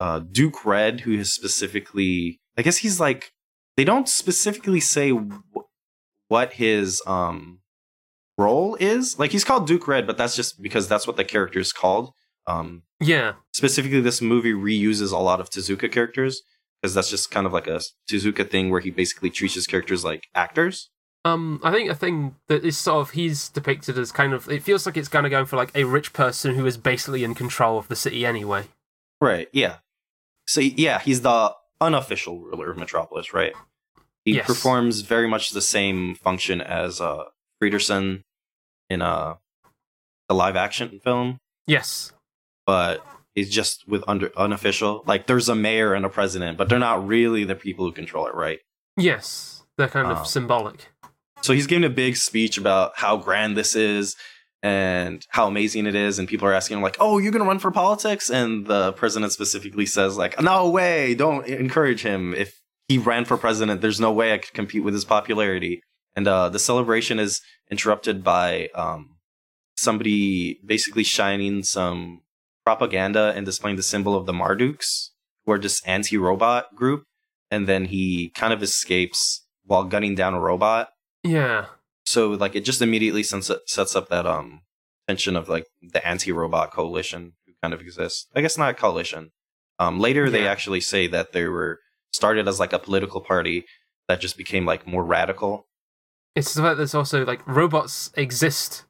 uh, 0.00 0.20
Duke 0.20 0.64
Red, 0.64 1.00
who 1.00 1.12
is 1.12 1.32
specifically, 1.32 2.40
I 2.56 2.62
guess 2.62 2.78
he's 2.78 3.00
like, 3.00 3.32
they 3.76 3.84
don't 3.84 4.08
specifically 4.08 4.80
say 4.80 5.10
wh- 5.10 5.58
what 6.28 6.54
his 6.54 7.02
um 7.06 7.60
role 8.36 8.76
is. 8.80 9.18
Like 9.18 9.32
he's 9.32 9.44
called 9.44 9.66
Duke 9.66 9.88
Red, 9.88 10.06
but 10.06 10.16
that's 10.16 10.36
just 10.36 10.62
because 10.62 10.88
that's 10.88 11.06
what 11.06 11.16
the 11.16 11.24
character 11.24 11.58
is 11.58 11.72
called. 11.72 12.12
Um, 12.46 12.82
Yeah, 13.00 13.34
specifically 13.52 14.00
this 14.00 14.22
movie 14.22 14.54
reuses 14.54 15.12
a 15.12 15.18
lot 15.18 15.40
of 15.40 15.50
Tezuka 15.50 15.90
characters 15.92 16.40
because 16.80 16.94
that's 16.94 17.10
just 17.10 17.30
kind 17.30 17.46
of 17.46 17.52
like 17.52 17.66
a 17.66 17.80
Tezuka 18.10 18.48
thing 18.48 18.70
where 18.70 18.80
he 18.80 18.90
basically 18.90 19.30
treats 19.30 19.54
his 19.54 19.66
characters 19.66 20.04
like 20.04 20.28
actors. 20.34 20.90
Um, 21.24 21.60
I 21.62 21.72
think 21.72 21.90
a 21.90 21.94
thing 21.94 22.36
that 22.46 22.64
is 22.64 22.78
sort 22.78 23.00
of 23.00 23.10
he's 23.10 23.48
depicted 23.48 23.98
as 23.98 24.12
kind 24.12 24.32
of 24.32 24.48
it 24.48 24.62
feels 24.62 24.86
like 24.86 24.96
it's 24.96 25.08
kind 25.08 25.26
of 25.26 25.30
going 25.30 25.46
for 25.46 25.56
like 25.56 25.72
a 25.74 25.84
rich 25.84 26.12
person 26.12 26.54
who 26.54 26.64
is 26.64 26.76
basically 26.76 27.24
in 27.24 27.34
control 27.34 27.76
of 27.76 27.88
the 27.88 27.96
city 27.96 28.24
anyway. 28.24 28.64
Right. 29.20 29.48
Yeah. 29.52 29.78
So 30.48 30.60
yeah, 30.62 30.98
he's 30.98 31.20
the 31.20 31.52
unofficial 31.80 32.40
ruler 32.40 32.70
of 32.70 32.78
Metropolis, 32.78 33.32
right? 33.34 33.52
He 34.24 34.34
Yes. 34.36 34.46
performs 34.46 35.02
very 35.02 35.28
much 35.28 35.50
the 35.50 35.60
same 35.60 36.14
function 36.14 36.60
as 36.60 37.00
uh 37.00 37.24
Fredersen 37.60 38.24
in 38.90 39.02
uh 39.02 39.34
the 40.28 40.34
live 40.34 40.56
action 40.56 41.00
film, 41.04 41.38
Yes. 41.66 42.12
but 42.66 43.04
he's 43.34 43.50
just 43.50 43.86
with 43.88 44.02
under 44.08 44.30
unofficial. 44.36 45.02
Like 45.06 45.26
there's 45.26 45.48
a 45.48 45.54
mayor 45.54 45.94
and 45.94 46.04
a 46.04 46.08
president, 46.08 46.56
but 46.58 46.68
they're 46.68 46.78
not 46.78 47.06
really 47.06 47.44
the 47.44 47.54
people 47.54 47.84
who 47.84 47.92
control 47.92 48.26
it, 48.26 48.34
right? 48.34 48.60
Yes. 48.96 49.62
They're 49.76 49.88
kind 49.88 50.10
of 50.10 50.18
Um, 50.18 50.24
symbolic. 50.26 50.88
So 51.42 51.52
he's 51.52 51.66
giving 51.66 51.84
a 51.84 51.88
big 51.90 52.16
speech 52.16 52.58
about 52.58 52.92
how 52.96 53.16
grand 53.16 53.56
this 53.56 53.76
is 53.76 54.16
and 54.62 55.24
how 55.30 55.46
amazing 55.46 55.86
it 55.86 55.94
is, 55.94 56.18
and 56.18 56.28
people 56.28 56.48
are 56.48 56.52
asking 56.52 56.78
him 56.78 56.82
like, 56.82 56.96
"Oh, 57.00 57.18
you're 57.18 57.32
gonna 57.32 57.44
run 57.44 57.58
for 57.58 57.70
politics?" 57.70 58.30
And 58.30 58.66
the 58.66 58.92
president 58.92 59.32
specifically 59.32 59.86
says 59.86 60.16
like, 60.16 60.40
"No 60.40 60.68
way! 60.68 61.14
Don't 61.14 61.46
encourage 61.46 62.02
him. 62.02 62.34
If 62.34 62.60
he 62.88 62.98
ran 62.98 63.24
for 63.24 63.36
president, 63.36 63.80
there's 63.80 64.00
no 64.00 64.12
way 64.12 64.32
I 64.32 64.38
could 64.38 64.54
compete 64.54 64.84
with 64.84 64.94
his 64.94 65.04
popularity." 65.04 65.80
And 66.16 66.26
uh, 66.26 66.48
the 66.48 66.58
celebration 66.58 67.18
is 67.18 67.40
interrupted 67.70 68.24
by 68.24 68.68
um, 68.74 69.18
somebody 69.76 70.58
basically 70.64 71.04
shining 71.04 71.62
some 71.62 72.22
propaganda 72.64 73.32
and 73.36 73.46
displaying 73.46 73.76
the 73.76 73.82
symbol 73.82 74.16
of 74.16 74.26
the 74.26 74.32
Marduks, 74.32 75.12
who 75.46 75.52
are 75.52 75.58
this 75.58 75.80
anti-robot 75.86 76.74
group, 76.74 77.04
and 77.50 77.66
then 77.68 77.86
he 77.86 78.30
kind 78.34 78.52
of 78.52 78.62
escapes 78.62 79.46
while 79.64 79.84
gunning 79.84 80.14
down 80.14 80.34
a 80.34 80.40
robot 80.40 80.90
Yeah. 81.22 81.66
So 82.08 82.30
like 82.30 82.54
it 82.56 82.64
just 82.64 82.80
immediately 82.82 83.22
sets 83.22 83.50
up, 83.50 83.60
sets 83.66 83.94
up 83.94 84.08
that 84.08 84.26
um 84.26 84.62
tension 85.06 85.36
of 85.36 85.48
like 85.48 85.66
the 85.94 86.06
anti-robot 86.06 86.72
coalition 86.72 87.32
who 87.46 87.52
kind 87.62 87.74
of 87.74 87.80
exists. 87.80 88.26
I 88.34 88.40
guess 88.40 88.56
not 88.58 88.70
a 88.70 88.74
coalition. 88.74 89.30
Um 89.78 90.00
later 90.00 90.28
they 90.30 90.46
actually 90.46 90.80
say 90.80 91.06
that 91.08 91.32
they 91.32 91.46
were 91.46 91.80
started 92.12 92.48
as 92.48 92.58
like 92.58 92.72
a 92.72 92.78
political 92.78 93.20
party 93.20 93.64
that 94.08 94.20
just 94.20 94.36
became 94.36 94.64
like 94.66 94.86
more 94.86 95.04
radical. 95.04 95.66
It's 96.34 96.54
the 96.54 96.62
fact 96.62 96.72
that 96.72 96.76
there's 96.76 96.94
also 96.94 97.24
like 97.24 97.46
robots 97.46 98.10
exist 98.14 98.84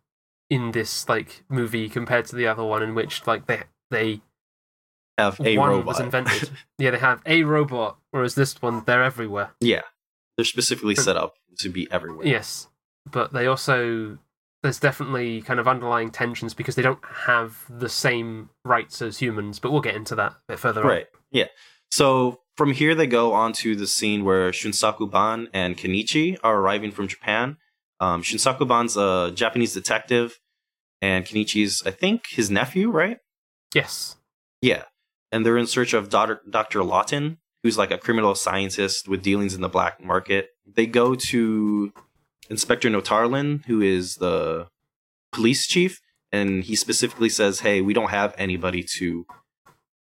in 0.50 0.72
this 0.72 1.08
like 1.08 1.44
movie 1.48 1.88
compared 1.88 2.24
to 2.26 2.36
the 2.36 2.46
other 2.46 2.64
one 2.64 2.82
in 2.82 2.94
which 2.94 3.26
like 3.26 3.46
they 3.46 3.62
they 3.90 4.20
have 5.18 5.40
a 5.40 5.58
one 5.58 5.70
robot. 5.70 5.86
was 5.86 6.00
invented. 6.00 6.50
yeah, 6.78 6.90
they 6.92 6.98
have 6.98 7.20
a 7.26 7.42
robot, 7.42 7.98
whereas 8.12 8.34
this 8.34 8.60
one 8.62 8.82
they're 8.86 9.02
everywhere. 9.02 9.50
yeah. 9.60 9.82
They're 10.36 10.44
specifically 10.44 10.94
But- 10.94 11.04
set 11.04 11.16
up 11.16 11.34
to 11.58 11.68
be 11.68 11.90
everywhere. 11.90 12.24
Yes, 12.26 12.68
but 13.10 13.32
they 13.32 13.46
also 13.46 14.18
there's 14.62 14.80
definitely 14.80 15.40
kind 15.42 15.60
of 15.60 15.68
underlying 15.68 16.10
tensions 16.10 16.52
because 16.52 16.74
they 16.74 16.82
don't 16.82 17.04
have 17.26 17.64
the 17.70 17.88
same 17.88 18.50
rights 18.64 19.00
as 19.00 19.18
humans. 19.18 19.58
But 19.58 19.72
we'll 19.72 19.80
get 19.80 19.94
into 19.94 20.14
that 20.16 20.32
a 20.32 20.36
bit 20.48 20.58
further 20.58 20.82
on. 20.82 20.88
Right. 20.88 21.06
Yeah. 21.30 21.46
So 21.90 22.40
from 22.56 22.72
here 22.72 22.94
they 22.94 23.06
go 23.06 23.32
on 23.32 23.52
to 23.54 23.76
the 23.76 23.86
scene 23.86 24.24
where 24.24 24.50
Shunsaku 24.50 25.10
Ban 25.10 25.48
and 25.52 25.76
Kenichi 25.76 26.36
are 26.42 26.56
arriving 26.56 26.90
from 26.90 27.08
Japan. 27.08 27.56
Um, 28.00 28.22
Shunsaku 28.22 28.66
Ban's 28.66 28.96
a 28.96 29.32
Japanese 29.34 29.74
detective, 29.74 30.38
and 31.00 31.24
Kenichi's, 31.24 31.82
I 31.86 31.90
think, 31.90 32.26
his 32.28 32.50
nephew, 32.50 32.90
right? 32.90 33.18
Yes. 33.74 34.16
Yeah. 34.60 34.84
And 35.30 35.44
they're 35.44 35.58
in 35.58 35.66
search 35.66 35.92
of 35.92 36.08
Dr. 36.08 36.40
Dr. 36.48 36.80
Laughton, 36.80 37.38
who's 37.62 37.78
like 37.78 37.90
a 37.90 37.98
criminal 37.98 38.34
scientist 38.34 39.08
with 39.08 39.22
dealings 39.22 39.54
in 39.54 39.60
the 39.60 39.68
black 39.68 40.02
market. 40.02 40.50
They 40.66 40.86
go 40.86 41.14
to 41.14 41.92
Inspector 42.50 42.88
Notarlin, 42.88 43.64
who 43.66 43.80
is 43.80 44.16
the 44.16 44.68
police 45.32 45.66
chief, 45.66 46.00
and 46.32 46.64
he 46.64 46.76
specifically 46.76 47.28
says, 47.28 47.60
"Hey, 47.60 47.80
we 47.80 47.94
don't 47.94 48.10
have 48.10 48.34
anybody 48.38 48.82
to 48.98 49.26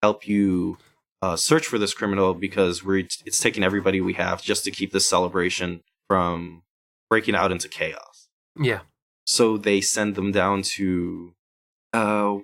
help 0.02 0.26
you 0.26 0.78
uh, 1.22 1.36
search 1.36 1.66
for 1.66 1.78
this 1.78 1.94
criminal 1.94 2.34
because 2.34 2.84
we're 2.84 2.98
it's 3.24 3.40
taking 3.40 3.64
everybody 3.64 4.00
we 4.00 4.14
have 4.14 4.42
just 4.42 4.64
to 4.64 4.70
keep 4.70 4.92
this 4.92 5.06
celebration 5.06 5.82
from 6.08 6.62
breaking 7.10 7.34
out 7.34 7.52
into 7.52 7.68
chaos." 7.68 8.28
Yeah. 8.58 8.80
So 9.26 9.56
they 9.56 9.80
send 9.80 10.14
them 10.14 10.30
down 10.30 10.62
to, 10.62 11.34
uh, 11.92 12.36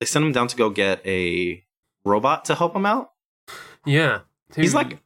they 0.00 0.06
send 0.06 0.24
them 0.24 0.32
down 0.32 0.48
to 0.48 0.56
go 0.56 0.68
get 0.68 1.00
a 1.06 1.64
robot 2.04 2.44
to 2.46 2.56
help 2.56 2.72
them 2.72 2.84
out. 2.86 3.12
Yeah. 3.86 4.20
He's 4.54 4.74
like 4.74 4.98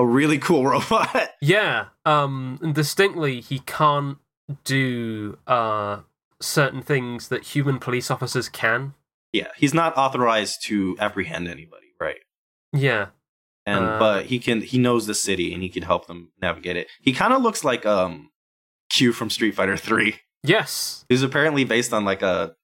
a 0.00 0.04
really 0.06 0.38
cool 0.38 0.62
robot. 0.72 1.30
Yeah. 1.40 1.86
Um 2.04 2.58
distinctly 2.80 3.40
he 3.40 3.58
can't 3.60 4.18
do 4.64 5.38
uh 5.46 6.00
certain 6.40 6.82
things 6.82 7.28
that 7.28 7.42
human 7.54 7.78
police 7.78 8.10
officers 8.10 8.48
can. 8.48 8.94
yeah, 9.32 9.48
he's 9.56 9.74
not 9.74 9.96
authorized 9.96 10.56
to 10.68 10.96
apprehend 10.98 11.46
anybody, 11.56 11.88
right? 12.00 12.22
Yeah. 12.72 13.04
and 13.66 13.84
Uh, 13.84 13.98
but 14.04 14.20
he 14.26 14.38
can 14.46 14.58
he 14.72 14.78
knows 14.78 15.06
the 15.06 15.14
city 15.14 15.52
and 15.54 15.62
he 15.62 15.68
can 15.76 15.84
help 15.84 16.06
them 16.06 16.20
navigate 16.40 16.76
it. 16.82 16.86
He 17.00 17.12
kind 17.12 17.32
of 17.34 17.42
looks 17.42 17.62
like 17.70 17.84
um 17.86 18.30
Q 18.94 19.12
from 19.12 19.28
Street 19.30 19.54
Fighter 19.54 19.76
3. 19.76 20.16
Yes. 20.42 21.04
He's 21.08 21.22
apparently 21.22 21.64
based 21.64 21.92
on 21.92 22.04
like 22.04 22.22
a 22.22 22.56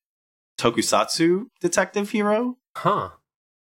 tokusatsu 0.58 1.46
detective 1.60 2.10
hero. 2.10 2.56
Huh. 2.76 3.10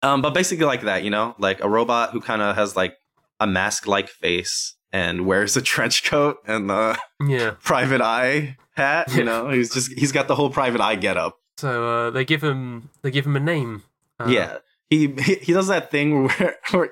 Um 0.03 0.23
but 0.23 0.35
basically 0.35 0.67
like 0.67 0.83
that, 0.83 1.05
you 1.05 1.11
know? 1.11 1.35
Like 1.39 1.63
a 1.63 1.69
robot 1.69 2.11
who 2.13 2.21
kind 2.21 2.43
of 2.43 2.57
has 2.57 2.75
like 2.77 2.97
a 3.41 3.47
mask-like 3.47 4.09
face 4.09 4.75
and 4.93 5.27
wears 5.27 5.57
a 5.57 5.63
trench 5.63 6.05
coat 6.05 6.39
and 6.47 6.71
a 6.71 6.97
Yeah. 7.27 7.51
private 7.63 8.01
eye 8.01 8.57
hat, 8.75 9.13
you 9.15 9.25
know? 9.25 9.51
He's 9.51 9.73
just 9.73 9.93
he's 9.93 10.13
got 10.13 10.29
the 10.29 10.35
whole 10.35 10.51
private 10.51 10.81
eye 10.81 10.97
getup. 10.97 11.39
So 11.57 11.89
uh 12.07 12.11
they 12.11 12.25
give 12.25 12.43
him 12.43 12.91
they 13.03 13.11
give 13.11 13.27
him 13.27 13.37
a 13.37 13.41
name. 13.41 13.83
Uh, 14.21 14.27
yeah. 14.29 14.59
He, 14.91 15.09
he 15.21 15.35
he 15.37 15.53
does 15.53 15.69
that 15.69 15.91
thing 15.91 16.25
where, 16.29 16.57
where 16.71 16.91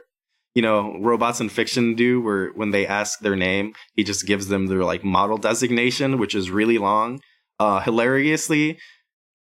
you 0.55 0.63
know 0.63 0.99
robots 1.01 1.41
in 1.41 1.49
fiction 1.49 1.95
do 1.95 2.21
where 2.21 2.49
when 2.51 2.71
they 2.71 2.87
ask 2.87 3.21
their 3.21 3.37
name 3.37 3.73
he 3.95 4.05
just 4.05 4.27
gives 4.27 4.49
them 4.49 4.67
their 4.67 4.85
like 4.85 5.03
model 5.05 5.37
designation 5.39 6.19
which 6.19 6.35
is 6.35 6.51
really 6.51 6.79
long 6.79 7.21
uh 7.59 7.81
hilariously 7.81 8.79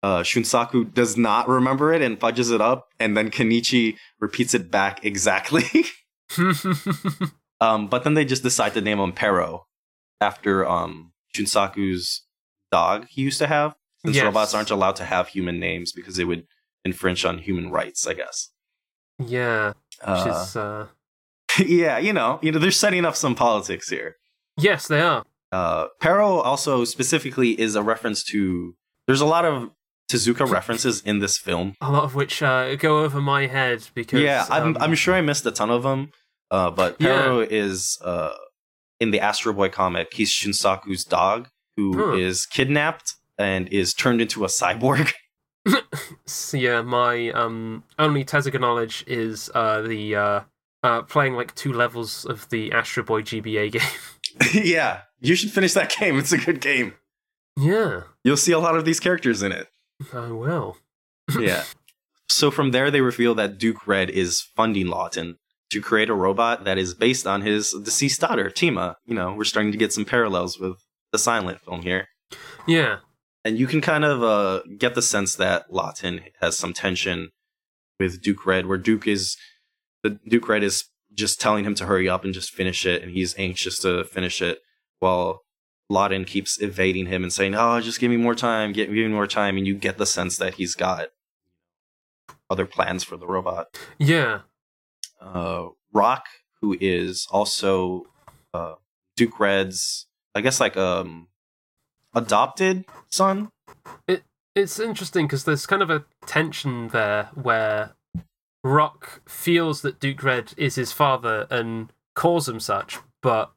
uh 0.02 0.20
shunsaku 0.22 0.92
does 0.92 1.16
not 1.16 1.48
remember 1.48 1.92
it 1.92 2.02
and 2.02 2.18
fudges 2.20 2.50
it 2.52 2.60
up 2.60 2.88
and 2.98 3.16
then 3.16 3.30
kenichi 3.30 3.96
repeats 4.20 4.54
it 4.54 4.70
back 4.70 5.04
exactly 5.04 5.64
um 7.60 7.86
but 7.86 8.04
then 8.04 8.14
they 8.14 8.24
just 8.24 8.42
decide 8.42 8.74
to 8.74 8.80
name 8.80 8.98
him 8.98 9.12
pero 9.12 9.66
after 10.20 10.66
um 10.68 11.12
shunsaku's 11.34 12.22
dog 12.72 13.06
he 13.08 13.22
used 13.22 13.38
to 13.38 13.46
have 13.46 13.74
since 14.04 14.16
Yes. 14.16 14.24
robots 14.24 14.54
aren't 14.54 14.70
allowed 14.70 14.96
to 14.96 15.04
have 15.04 15.28
human 15.28 15.58
names 15.60 15.92
because 15.92 16.18
it 16.18 16.24
would 16.24 16.46
infringe 16.84 17.24
on 17.24 17.38
human 17.38 17.70
rights 17.70 18.06
i 18.06 18.14
guess 18.14 18.50
yeah. 19.20 19.74
Which 20.00 20.08
uh, 20.08 20.42
is 20.42 20.56
uh 20.56 20.86
yeah, 21.64 21.98
you 21.98 22.12
know, 22.12 22.40
you 22.42 22.50
know, 22.50 22.58
they're 22.58 22.72
setting 22.72 23.04
up 23.04 23.14
some 23.14 23.36
politics 23.36 23.88
here. 23.88 24.16
Yes, 24.58 24.88
they 24.88 25.00
are. 25.00 25.24
Uh, 25.52 25.86
Pero 26.00 26.40
also 26.40 26.84
specifically 26.84 27.50
is 27.60 27.76
a 27.76 27.82
reference 27.82 28.24
to. 28.24 28.74
There's 29.06 29.20
a 29.20 29.24
lot 29.26 29.44
of 29.44 29.70
Tezuka 30.10 30.48
references 30.48 31.00
in 31.02 31.18
this 31.20 31.38
film. 31.38 31.74
A 31.80 31.90
lot 31.90 32.04
of 32.04 32.14
which 32.14 32.42
uh, 32.42 32.74
go 32.76 33.02
over 33.04 33.20
my 33.20 33.46
head 33.46 33.88
because 33.94 34.20
yeah, 34.20 34.46
I'm 34.50 34.76
um, 34.76 34.76
I'm 34.80 34.94
sure 34.94 35.14
I 35.14 35.20
missed 35.20 35.46
a 35.46 35.50
ton 35.50 35.70
of 35.70 35.82
them. 35.82 36.10
Uh, 36.50 36.70
but 36.70 36.96
Yeah. 37.00 37.38
Is 37.48 37.98
uh 38.04 38.30
in 39.00 39.10
the 39.10 39.20
Astro 39.20 39.52
Boy 39.52 39.68
comic. 39.70 40.12
He's 40.14 40.30
Shunsaku's 40.30 41.04
dog 41.04 41.48
who 41.76 42.14
is 42.14 42.44
Huh. 42.50 42.54
kidnapped 42.56 43.14
and 43.38 43.68
is 43.68 43.92
turned 43.94 44.20
into 44.20 44.44
a 44.44 44.48
cyborg. 44.48 45.12
So, 46.26 46.56
yeah, 46.58 46.82
my 46.82 47.30
um 47.30 47.84
only 47.98 48.22
Tezuka 48.24 48.60
knowledge 48.60 49.02
is 49.06 49.50
uh 49.54 49.80
the 49.80 50.14
uh, 50.14 50.40
uh 50.82 51.02
playing 51.02 51.34
like 51.34 51.54
two 51.54 51.72
levels 51.72 52.26
of 52.26 52.46
the 52.50 52.70
Astro 52.72 53.02
Boy 53.02 53.22
GBA 53.22 53.72
game. 54.52 54.62
yeah, 54.64 55.02
you 55.20 55.34
should 55.34 55.50
finish 55.50 55.72
that 55.72 55.94
game. 55.98 56.18
It's 56.18 56.32
a 56.32 56.38
good 56.38 56.60
game. 56.60 56.94
yeah, 57.58 58.02
You'll 58.24 58.36
see 58.36 58.52
a 58.52 58.58
lot 58.58 58.76
of 58.76 58.84
these 58.84 59.00
characters 59.00 59.42
in 59.42 59.52
it. 59.52 59.68
I 60.12 60.30
will. 60.30 60.76
yeah. 61.38 61.64
So 62.26 62.50
from 62.50 62.72
there, 62.72 62.90
they 62.90 63.00
reveal 63.00 63.34
that 63.36 63.58
Duke 63.58 63.86
Red 63.86 64.10
is 64.10 64.40
funding 64.40 64.86
Laughton 64.86 65.34
to 65.70 65.80
create 65.80 66.10
a 66.10 66.14
robot 66.14 66.64
that 66.64 66.78
is 66.78 66.92
based 66.92 67.28
on 67.28 67.42
his 67.42 67.72
deceased 67.84 68.20
daughter, 68.20 68.50
Tima. 68.50 68.96
You 69.04 69.14
know, 69.14 69.34
we're 69.34 69.44
starting 69.44 69.70
to 69.70 69.78
get 69.78 69.92
some 69.92 70.04
parallels 70.04 70.58
with 70.58 70.78
the 71.12 71.18
silent 71.18 71.60
film 71.60 71.82
here. 71.82 72.08
Yeah, 72.66 72.98
And 73.44 73.56
you 73.56 73.68
can 73.68 73.80
kind 73.80 74.04
of 74.04 74.22
uh, 74.22 74.62
get 74.78 74.94
the 74.96 75.02
sense 75.02 75.36
that 75.36 75.70
Laughton 75.70 76.22
has 76.40 76.58
some 76.58 76.72
tension 76.72 77.30
with 78.00 78.20
Duke 78.20 78.44
Red, 78.46 78.66
where 78.66 78.78
Duke 78.78 79.06
is 79.06 79.36
the 80.02 80.18
Duke 80.26 80.48
Red 80.48 80.64
is 80.64 80.84
just 81.14 81.40
telling 81.40 81.64
him 81.64 81.76
to 81.76 81.86
hurry 81.86 82.08
up 82.08 82.24
and 82.24 82.34
just 82.34 82.50
finish 82.50 82.84
it, 82.84 83.02
and 83.02 83.12
he's 83.12 83.38
anxious 83.38 83.78
to 83.80 84.02
finish 84.04 84.42
it, 84.42 84.58
while 84.98 85.42
Laughton 85.90 86.26
keeps 86.26 86.60
evading 86.60 87.06
him 87.06 87.22
and 87.22 87.32
saying, 87.32 87.54
"Oh, 87.54 87.80
just 87.80 88.00
give 88.00 88.10
me 88.10 88.16
more 88.16 88.34
time, 88.34 88.72
get 88.72 88.86
give 88.86 89.06
me 89.06 89.08
more 89.08 89.26
time," 89.26 89.56
and 89.56 89.66
you 89.66 89.74
get 89.74 89.98
the 89.98 90.06
sense 90.06 90.36
that 90.38 90.54
he's 90.54 90.74
got 90.74 91.08
other 92.50 92.66
plans 92.66 93.04
for 93.04 93.16
the 93.16 93.26
robot. 93.26 93.78
yeah, 93.98 94.40
Uh, 95.20 95.68
Rock, 95.92 96.26
who 96.60 96.76
is 96.80 97.26
also 97.30 98.06
uh, 98.52 98.74
Duke 99.16 99.38
Red's, 99.40 100.06
I 100.34 100.40
guess, 100.40 100.60
like 100.60 100.76
um, 100.76 101.28
adopted 102.14 102.84
son. 103.08 103.50
It 104.06 104.24
it's 104.54 104.78
interesting 104.78 105.26
because 105.26 105.44
there's 105.44 105.66
kind 105.66 105.82
of 105.82 105.90
a 105.90 106.04
tension 106.26 106.88
there 106.88 107.30
where 107.34 107.94
Rock 108.62 109.20
feels 109.28 109.82
that 109.82 110.00
Duke 110.00 110.22
Red 110.22 110.54
is 110.56 110.76
his 110.76 110.92
father 110.92 111.46
and 111.50 111.92
calls 112.14 112.48
him 112.48 112.60
such, 112.60 112.98
but 113.22 113.52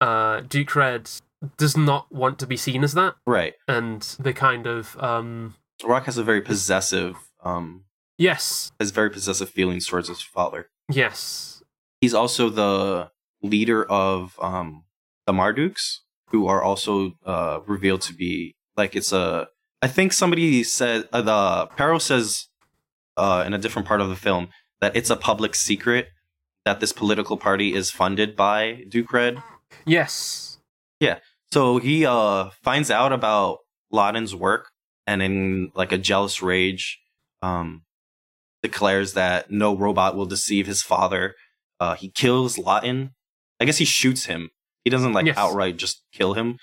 uh, 0.00 0.40
Duke 0.40 0.74
Red 0.74 1.08
does 1.56 1.76
not 1.76 2.12
want 2.12 2.38
to 2.38 2.46
be 2.46 2.56
seen 2.56 2.84
as 2.84 2.94
that, 2.94 3.14
Right. 3.26 3.54
and 3.66 4.02
they 4.20 4.32
kind 4.32 4.66
of 4.66 4.96
um, 5.02 5.54
Rock 5.84 6.04
has 6.04 6.18
a 6.18 6.22
very 6.24 6.40
possessive, 6.42 7.16
um, 7.42 7.84
yes, 8.18 8.70
has 8.78 8.90
very 8.90 9.10
possessive 9.10 9.48
feelings 9.50 9.86
towards 9.86 10.08
his 10.08 10.20
father. 10.22 10.68
yes, 10.90 11.62
He's 12.00 12.14
also 12.14 12.48
the 12.50 13.10
leader 13.42 13.84
of 13.84 14.38
um, 14.40 14.84
the 15.26 15.32
Marduks, 15.32 16.02
who 16.28 16.46
are 16.46 16.62
also 16.62 17.12
uh, 17.26 17.60
revealed 17.66 18.00
to 18.02 18.14
be 18.14 18.54
like 18.76 18.94
it's 18.96 19.12
a. 19.12 19.48
I 19.82 19.88
think 19.88 20.12
somebody 20.12 20.62
said 20.64 21.08
uh, 21.12 21.22
the 21.22 21.66
Pero 21.76 21.98
says 21.98 22.48
uh, 23.16 23.44
in 23.46 23.52
a 23.54 23.58
different 23.58 23.88
part 23.88 24.00
of 24.00 24.08
the 24.08 24.16
film 24.16 24.48
that 24.80 24.94
it's 24.96 25.10
a 25.10 25.16
public 25.16 25.54
secret 25.54 26.08
that 26.64 26.80
this 26.80 26.92
political 26.92 27.36
party 27.38 27.74
is 27.74 27.90
funded 27.90 28.36
by 28.36 28.84
Duke 28.88 29.12
Red. 29.12 29.42
yes, 29.86 30.58
So 31.52 31.78
he 31.78 32.06
uh 32.06 32.50
finds 32.62 32.90
out 32.90 33.12
about 33.12 33.58
Laughton's 33.90 34.34
work 34.34 34.70
and 35.06 35.22
in 35.22 35.72
like 35.74 35.92
a 35.92 35.98
jealous 35.98 36.40
rage, 36.42 37.00
um 37.42 37.82
declares 38.62 39.14
that 39.14 39.50
no 39.50 39.74
robot 39.76 40.14
will 40.16 40.26
deceive 40.26 40.66
his 40.66 40.82
father. 40.82 41.34
Uh 41.80 41.94
he 41.94 42.10
kills 42.10 42.58
Lawton. 42.58 43.12
I 43.60 43.64
guess 43.64 43.78
he 43.78 43.84
shoots 43.84 44.26
him. 44.26 44.50
He 44.84 44.90
doesn't 44.90 45.12
like 45.12 45.26
Yes. 45.26 45.36
outright 45.36 45.76
just 45.76 46.02
kill 46.12 46.34
him. 46.34 46.58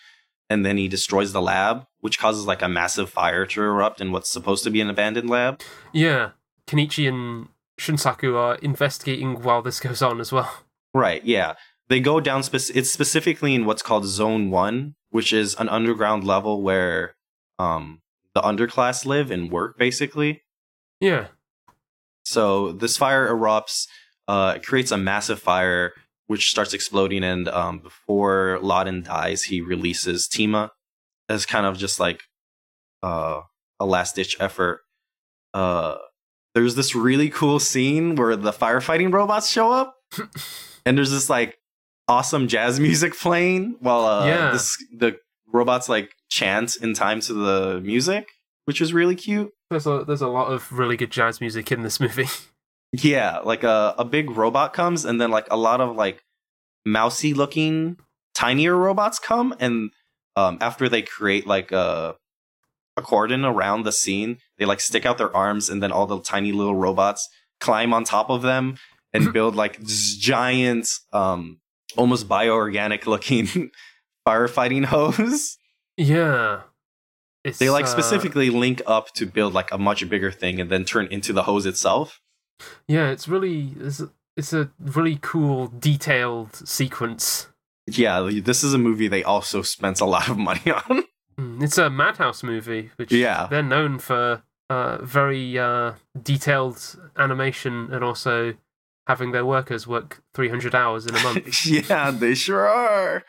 And 0.49 0.65
then 0.65 0.77
he 0.77 0.87
destroys 0.87 1.33
the 1.33 1.41
lab, 1.41 1.85
which 1.99 2.17
causes 2.19 2.45
like 2.45 2.61
a 2.61 2.69
massive 2.69 3.09
fire 3.09 3.45
to 3.47 3.61
erupt 3.61 3.99
in 3.99 4.11
what's 4.13 4.31
supposed 4.31 4.63
to 4.63 4.69
be 4.69 4.79
an 4.81 4.89
abandoned 4.89 5.29
lab. 5.29 5.61
yeah. 5.93 6.31
Kenichi 6.67 7.07
and 7.07 7.47
Shunsaku 7.79 8.35
are 8.35 8.55
investigating 8.55 9.41
while 9.41 9.61
this 9.61 9.79
goes 9.79 10.01
on 10.01 10.19
as 10.19 10.31
well. 10.33 10.51
Right, 10.93 11.23
yeah. 11.23 11.53
They 11.89 11.99
go 11.99 12.19
down 12.19 12.43
spec- 12.43 12.75
it's 12.75 12.91
specifically 12.91 13.55
in 13.55 13.65
what's 13.65 13.81
called 13.81 14.05
zone 14.05 14.49
1, 14.51 14.95
which 15.09 15.31
is 15.31 15.55
an 15.55 15.69
underground 15.69 16.23
level 16.23 16.61
where 16.61 17.15
um 17.59 18.01
the 18.35 18.41
underclass 18.41 19.05
live 19.05 19.31
and 19.31 19.49
work 19.51 19.77
basically. 19.77 20.43
Yeah, 20.99 21.27
So 22.25 22.71
this 22.71 22.97
fire 22.97 23.27
erupts, 23.27 23.87
uh, 24.27 24.53
it 24.55 24.65
creates 24.65 24.91
a 24.91 24.97
massive 24.97 25.39
fire 25.39 25.93
which 26.27 26.49
starts 26.49 26.73
exploding, 26.73 27.23
and 27.23 27.47
um, 27.47 27.79
before 27.79 28.59
Laughton 28.61 29.03
dies, 29.05 29.43
he 29.43 29.61
releases 29.61 30.27
Tima 30.27 30.71
as 31.29 31.45
kind 31.45 31.65
of 31.65 31.77
just 31.77 31.99
like 32.01 32.23
uh, 33.01 33.41
a 33.79 33.85
last 33.85 34.15
ditch 34.15 34.35
effort. 34.39 34.81
Uh, 35.53 35.95
there's 36.53 36.75
this 36.75 36.93
really 36.95 37.29
cool 37.29 37.59
scene 37.59 38.15
where 38.15 38.35
the 38.35 38.51
firefighting 38.51 39.13
robots 39.13 39.49
show 39.49 39.71
up, 39.71 39.95
and 40.85 40.97
there's 40.97 41.11
this 41.11 41.29
like 41.29 41.57
awesome 42.07 42.47
jazz 42.47 42.79
music 42.79 43.15
playing 43.19 43.75
while 43.79 44.05
uh, 44.05 44.27
Yeah. 44.27 44.51
this 44.51 44.77
the 44.95 45.17
robots 45.51 45.87
like 45.89 46.11
chant 46.29 46.75
in 46.81 46.93
time 46.93 47.19
to 47.21 47.33
the 47.33 47.81
music, 47.81 48.27
which 48.65 48.81
is 48.81 48.93
really 48.93 49.15
cute. 49.15 49.51
there's 49.69 49.87
a 49.87 50.03
there's 50.05 50.21
a 50.21 50.27
lot 50.27 50.51
of 50.51 50.71
really 50.71 50.97
good 50.97 51.11
jazz 51.11 51.39
music 51.41 51.71
in 51.71 51.83
this 51.83 51.99
movie. 52.05 52.27
Yeah, 52.93 53.39
like 53.39 53.63
a 53.63 53.95
a 53.97 54.05
big 54.05 54.31
robot 54.31 54.73
comes, 54.73 55.05
and 55.05 55.19
then 55.19 55.29
like 55.31 55.47
a 55.51 55.57
lot 55.57 55.81
of 55.81 55.95
like 55.95 56.23
mousy 56.85 57.33
looking 57.33 57.97
tinier 58.33 58.75
robots 58.77 59.19
come, 59.19 59.53
and 59.59 59.91
um, 60.35 60.57
after 60.61 60.87
they 60.87 61.01
create 61.01 61.45
like 61.47 61.71
a 61.71 62.15
a 62.95 63.01
cordon 63.01 63.45
around 63.45 63.83
the 63.83 63.91
scene. 63.91 64.37
They 64.57 64.65
like 64.65 64.79
stick 64.79 65.05
out 65.05 65.17
their 65.19 65.35
arms, 65.35 65.69
and 65.69 65.83
then 65.83 65.91
all 65.91 66.07
the 66.07 66.19
tiny 66.21 66.51
little 66.51 66.75
robots 66.75 67.29
climb 67.59 67.93
on 67.93 68.03
top 68.03 68.29
of 68.31 68.41
them 68.41 68.77
and 69.13 69.31
build 69.37 69.55
like 69.55 69.79
giant, 69.83 70.89
um, 71.13 71.59
almost 71.95 72.27
bioorganic 72.27 73.05
looking 73.05 73.71
firefighting 74.27 74.85
hose. 74.85 75.57
Yeah. 75.95 76.61
It's, 77.43 77.59
They 77.59 77.69
like 77.69 77.85
uh, 77.85 77.87
specifically 77.89 78.49
link 78.49 78.81
up 78.85 79.13
to 79.13 79.25
build 79.25 79.53
like 79.53 79.71
a 79.71 79.77
much 79.77 80.07
bigger 80.09 80.31
thing 80.31 80.59
and 80.59 80.69
then 80.69 80.83
turn 80.83 81.07
into 81.07 81.31
the 81.33 81.43
hose 81.43 81.65
itself. 81.65 82.19
Yeah, 82.87 83.09
it's 83.09 83.27
really 83.27 83.73
it's 83.79 83.99
a, 84.01 84.09
it's 84.35 84.51
a 84.53 84.69
really 84.79 85.19
cool 85.21 85.67
detailed 85.79 86.55
sequence. 86.67 87.47
Yeah, 87.89 88.29
this 88.43 88.63
is 88.63 88.73
a 88.73 88.77
movie 88.77 89.07
they 89.07 89.23
also 89.23 89.61
spent 89.61 90.01
a 90.01 90.05
lot 90.05 90.27
of 90.27 90.37
money 90.37 90.71
on. 90.89 91.03
Mm, 91.39 91.63
It's 91.63 91.77
a 91.77 91.89
Madhouse 91.89 92.43
movie, 92.43 92.89
which 92.97 93.11
Yeah. 93.13 93.47
they're 93.49 93.63
known 93.63 93.99
for 93.99 94.43
uh, 94.69 94.97
very 95.05 95.57
uh, 95.57 95.93
detailed 96.21 96.97
animation 97.15 97.89
and 97.93 98.03
also 98.03 98.55
having 99.07 99.31
their 99.31 99.45
workers 99.45 99.87
work 99.87 100.21
300 100.33 100.75
hours 100.75 101.05
in 101.05 101.15
a 101.15 101.23
month. 101.23 101.65
yeah, 101.89 102.11
they 102.11 102.35
sure 102.35 102.67
are. 102.67 103.23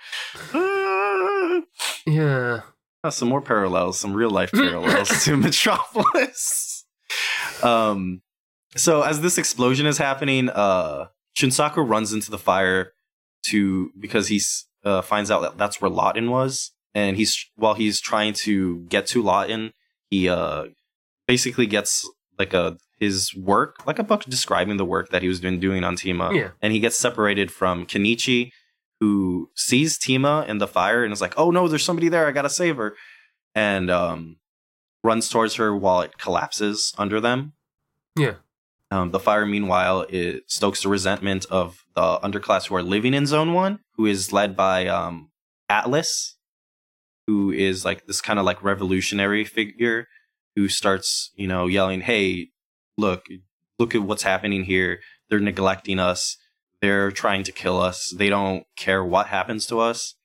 Ah. 0.52 1.60
yeah. 2.06 2.60
Uh, 3.04 3.10
some 3.10 3.28
more 3.28 3.40
parallels, 3.40 3.98
some 3.98 4.12
real 4.12 4.30
life 4.30 4.50
parallels 4.52 5.24
to 5.24 5.36
Metropolis. 5.36 6.84
Um, 7.62 8.22
so 8.76 9.02
as 9.02 9.20
this 9.20 9.38
explosion 9.38 9.86
is 9.86 9.98
happening, 9.98 10.48
uh, 10.50 11.06
Shunsaku 11.36 11.88
runs 11.88 12.12
into 12.12 12.30
the 12.30 12.38
fire 12.38 12.92
to 13.46 13.92
because 13.98 14.28
he 14.28 14.40
uh, 14.84 15.00
finds 15.02 15.30
out 15.30 15.42
that 15.42 15.58
that's 15.58 15.80
where 15.80 15.90
Laughton 15.90 16.28
was, 16.28 16.72
and 16.92 17.16
he's 17.16 17.46
while 17.54 17.74
he's 17.74 18.00
trying 18.00 18.32
to 18.32 18.80
get 18.88 19.06
to 19.08 19.22
Laughton, 19.22 19.72
he 20.10 20.28
uh 20.28 20.64
basically 21.28 21.66
gets 21.66 22.08
like 22.38 22.52
a 22.52 22.78
his 23.00 23.34
work, 23.34 23.86
like 23.86 23.98
a 23.98 24.02
book 24.04 24.24
describing 24.24 24.76
the 24.76 24.84
work 24.84 25.10
that 25.10 25.22
he 25.22 25.28
was 25.28 25.40
doing 25.40 25.60
doing 25.60 25.84
on 25.84 25.96
Tima, 25.96 26.34
Yeah. 26.34 26.50
and 26.60 26.72
he 26.72 26.80
gets 26.80 26.96
separated 26.98 27.50
from 27.50 27.86
Kenichi, 27.86 28.50
who 29.00 29.50
sees 29.54 29.98
Tima 29.98 30.46
in 30.48 30.58
the 30.58 30.66
fire 30.66 31.04
and 31.04 31.12
is 31.12 31.20
like, 31.20 31.34
"Oh 31.36 31.50
no, 31.50 31.68
there's 31.68 31.84
somebody 31.84 32.08
there! 32.08 32.26
I 32.26 32.32
gotta 32.32 32.50
save 32.50 32.76
her," 32.76 32.96
and 33.54 33.90
um, 33.90 34.36
runs 35.04 35.28
towards 35.28 35.54
her 35.54 35.76
while 35.76 36.00
it 36.00 36.18
collapses 36.18 36.92
under 36.98 37.20
them. 37.20 37.52
Yeah. 38.16 38.34
Um, 38.90 39.10
the 39.10 39.20
fire, 39.20 39.44
meanwhile, 39.46 40.06
it 40.08 40.50
stokes 40.50 40.82
the 40.82 40.88
resentment 40.88 41.44
of 41.50 41.84
the 41.94 42.18
underclass 42.24 42.66
who 42.68 42.74
are 42.74 42.82
living 42.82 43.14
in 43.14 43.26
Zone 43.26 43.52
One, 43.52 43.80
who 43.96 44.06
is 44.06 44.32
led 44.32 44.56
by 44.56 44.86
um, 44.88 45.30
Atlas, 45.68 46.36
who 47.26 47.52
is 47.52 47.84
like 47.84 48.06
this 48.06 48.20
kind 48.22 48.38
of 48.38 48.44
like 48.46 48.62
revolutionary 48.64 49.44
figure 49.44 50.08
who 50.56 50.68
starts, 50.68 51.30
you 51.36 51.46
know, 51.46 51.66
yelling, 51.66 52.00
"Hey, 52.00 52.50
look, 52.98 53.26
look 53.78 53.94
at 53.94 54.02
what's 54.02 54.24
happening 54.24 54.64
here! 54.64 55.00
They're 55.30 55.40
neglecting 55.40 55.98
us. 55.98 56.36
They're 56.82 57.10
trying 57.10 57.44
to 57.44 57.52
kill 57.52 57.80
us. 57.80 58.14
They 58.16 58.28
don't 58.28 58.64
care 58.76 59.04
what 59.04 59.28
happens 59.28 59.66
to 59.66 59.78
us." 59.78 60.16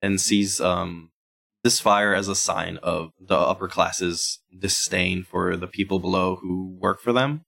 And 0.00 0.18
sees 0.18 0.60
um, 0.60 1.10
this 1.62 1.80
fire 1.80 2.14
as 2.14 2.28
a 2.28 2.34
sign 2.34 2.78
of 2.78 3.10
the 3.20 3.36
upper 3.36 3.68
classes' 3.68 4.40
disdain 4.56 5.24
for 5.24 5.56
the 5.56 5.66
people 5.66 5.98
below 5.98 6.36
who 6.36 6.76
work 6.80 7.00
for 7.00 7.12
them. 7.12 7.44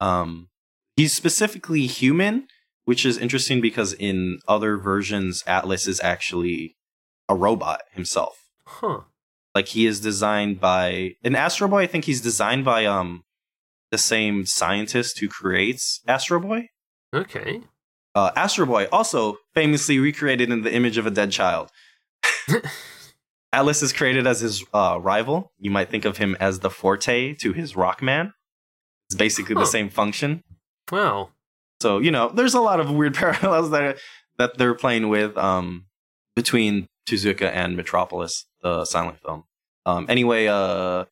Um, 0.00 0.50
he's 0.96 1.14
specifically 1.14 1.86
human, 1.86 2.48
which 2.84 3.06
is 3.06 3.16
interesting 3.16 3.60
because 3.60 3.92
in 3.94 4.40
other 4.46 4.76
versions, 4.76 5.42
Atlas 5.46 5.86
is 5.86 6.00
actually 6.00 6.76
a 7.28 7.34
robot 7.34 7.82
himself. 7.92 8.48
Huh. 8.66 9.00
Like 9.54 9.68
he 9.68 9.86
is 9.86 10.00
designed 10.00 10.60
by 10.60 11.16
an 11.24 11.34
Astro 11.34 11.68
Boy. 11.68 11.82
I 11.82 11.86
think 11.86 12.04
he's 12.04 12.20
designed 12.20 12.64
by 12.64 12.84
um 12.84 13.24
the 13.90 13.98
same 13.98 14.46
scientist 14.46 15.18
who 15.20 15.28
creates 15.28 16.00
Astro 16.08 16.40
Boy. 16.40 16.68
Okay. 17.14 17.60
Uh, 18.14 18.30
Astro 18.34 18.66
Boy 18.66 18.86
also 18.90 19.38
famously 19.54 19.98
recreated 19.98 20.50
in 20.50 20.62
the 20.62 20.72
image 20.72 20.96
of 20.98 21.06
a 21.06 21.10
dead 21.10 21.30
child. 21.30 21.70
Atlas 23.52 23.82
is 23.82 23.92
created 23.92 24.26
as 24.26 24.40
his 24.40 24.64
uh, 24.74 24.98
rival. 25.00 25.52
You 25.58 25.70
might 25.70 25.88
think 25.88 26.04
of 26.04 26.16
him 26.18 26.36
as 26.40 26.60
the 26.60 26.70
forte 26.70 27.34
to 27.34 27.52
his 27.52 27.74
Rockman. 27.74 28.32
It's 29.08 29.16
basically 29.16 29.54
Huh. 29.54 29.60
the 29.60 29.66
same 29.66 29.88
function. 29.88 30.42
Well, 30.90 31.32
So 31.80 31.98
you 31.98 32.10
know, 32.10 32.28
there's 32.28 32.54
a 32.54 32.60
lot 32.60 32.80
of 32.80 32.90
weird 32.90 33.14
parallels 33.22 33.70
that 33.70 33.98
that 34.38 34.58
they're 34.58 34.74
playing 34.74 35.08
with 35.08 35.36
um, 35.38 35.86
between 36.34 36.88
Tezuka 37.08 37.50
and 37.50 37.76
Metropolis, 37.76 38.44
the 38.62 38.84
silent 38.84 39.18
film. 39.20 39.44
Um, 39.86 40.06
anyway, 40.08 40.46
uh, 40.48 41.04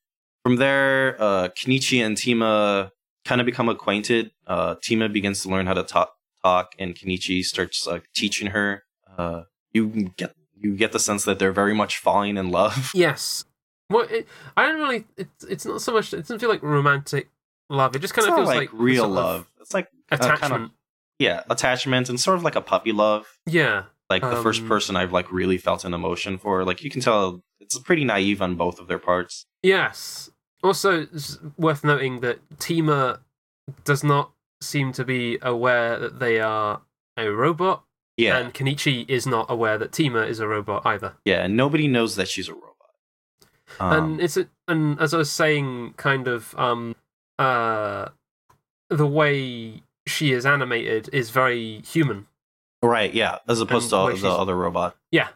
from 0.45 0.57
there, 0.57 1.17
uh, 1.21 1.49
Kenichi 1.49 2.05
and 2.05 2.17
Tima 2.17 2.91
kind 3.25 3.41
of 3.41 3.47
become 3.47 3.69
acquainted. 3.69 4.31
Uh, 4.47 4.75
Tima 4.77 5.13
begins 5.13 5.43
to 5.43 5.49
learn 5.49 5.67
how 5.67 5.75
to 5.75 5.83
talk, 5.83 6.15
talk, 6.45 6.75
and 6.79 6.95
Kenichi 6.95 7.43
starts 7.45 7.87
like 7.87 8.05
teaching 8.15 8.49
her. 8.49 8.85
Uh, 9.19 9.43
you 9.73 10.13
get 10.17 10.35
you 10.61 10.77
get 10.77 10.93
the 10.93 10.99
sense 10.99 11.25
that 11.25 11.39
they're 11.39 11.53
very 11.53 11.75
much 11.75 11.99
falling 11.99 12.37
in 12.37 12.51
love. 12.51 12.91
yes. 12.95 13.45
Well, 13.91 14.07
it, 14.11 14.29
I 14.57 14.67
don't 14.67 14.79
really. 14.81 15.05
It's 15.17 15.45
it's 15.45 15.67
not 15.67 15.81
so 15.81 15.93
much. 15.93 16.13
It 16.13 16.19
doesn't 16.19 16.39
feel 16.39 16.49
like 16.51 16.63
romantic 16.63 17.31
love. 17.71 17.97
It 17.97 18.01
just 18.01 18.13
kind 18.15 18.27
it's 18.27 18.33
of 18.33 18.37
feels 18.37 18.49
like, 18.49 18.59
like, 18.59 18.71
real 18.73 19.09
love. 19.09 19.51
It's 19.61 19.73
like 19.75 19.89
kind 20.11 20.23
of- 20.23 20.31
attachment. 20.39 20.73
yeah, 21.19 21.43
attachment 21.49 22.09
and 22.11 22.21
sort 22.21 22.37
of 22.37 22.45
like 22.45 22.55
a 22.57 22.61
puppy 22.61 22.93
love. 22.93 23.27
Yeah. 23.47 23.85
like 24.11 24.23
the 24.23 24.43
first 24.43 24.61
Um, 24.63 24.69
person 24.69 24.97
I've 24.97 25.13
like 25.13 25.33
really 25.33 25.57
felt 25.59 25.85
an 25.85 25.95
emotion 25.95 26.37
for. 26.39 26.65
Like 26.65 26.83
you 26.85 26.91
can 26.91 27.01
tell 27.01 27.43
it's 27.61 27.79
pretty 27.79 28.05
naive 28.05 28.43
on 28.43 28.55
both 28.57 28.79
of 28.79 28.87
their 28.89 28.99
parts. 28.99 29.47
Yes. 29.63 30.31
Also, 30.65 31.07
worth 31.59 31.85
noting 31.85 32.21
that 32.21 32.39
Tima 32.57 33.19
does 33.85 34.03
not 34.03 34.33
seem 34.61 34.93
to 34.93 35.05
be 35.05 35.39
aware 35.43 35.99
that 35.99 36.19
they 36.19 36.41
are 36.41 36.81
a 37.17 37.29
robot, 37.29 37.85
Yeah, 38.17 38.39
and 38.39 38.53
Kenichi 38.55 39.09
is 39.09 39.27
not 39.27 39.47
aware 39.51 39.77
that 39.79 39.93
Tima 39.93 40.27
is 40.27 40.41
a 40.41 40.49
robot 40.49 40.83
either. 40.87 41.15
yeah, 41.25 41.45
and 41.45 41.57
nobody 41.57 41.87
knows 41.87 42.17
that 42.17 42.29
she's 42.29 42.49
a 42.49 42.55
robot. 42.55 42.71
Um, 43.79 43.93
and 44.13 44.21
it's 44.21 44.37
a, 44.37 44.49
and 44.69 44.99
as 45.01 45.13
I 45.15 45.19
was 45.19 45.31
saying, 45.31 45.95
kind 45.97 46.29
of 46.29 46.55
um 46.59 46.95
uh 47.39 48.09
the 48.91 49.07
way 49.07 49.83
she 50.07 50.33
is 50.33 50.47
animated 50.47 51.09
is 51.13 51.31
very 51.31 51.81
human. 51.83 52.27
right, 52.83 53.13
yeah, 53.13 53.39
as 53.49 53.61
opposed 53.61 53.93
and 53.93 54.07
to 54.17 54.21
the 54.23 54.29
she's- 54.29 54.39
other 54.41 54.57
robot. 54.57 54.97
Yeah. 55.11 55.29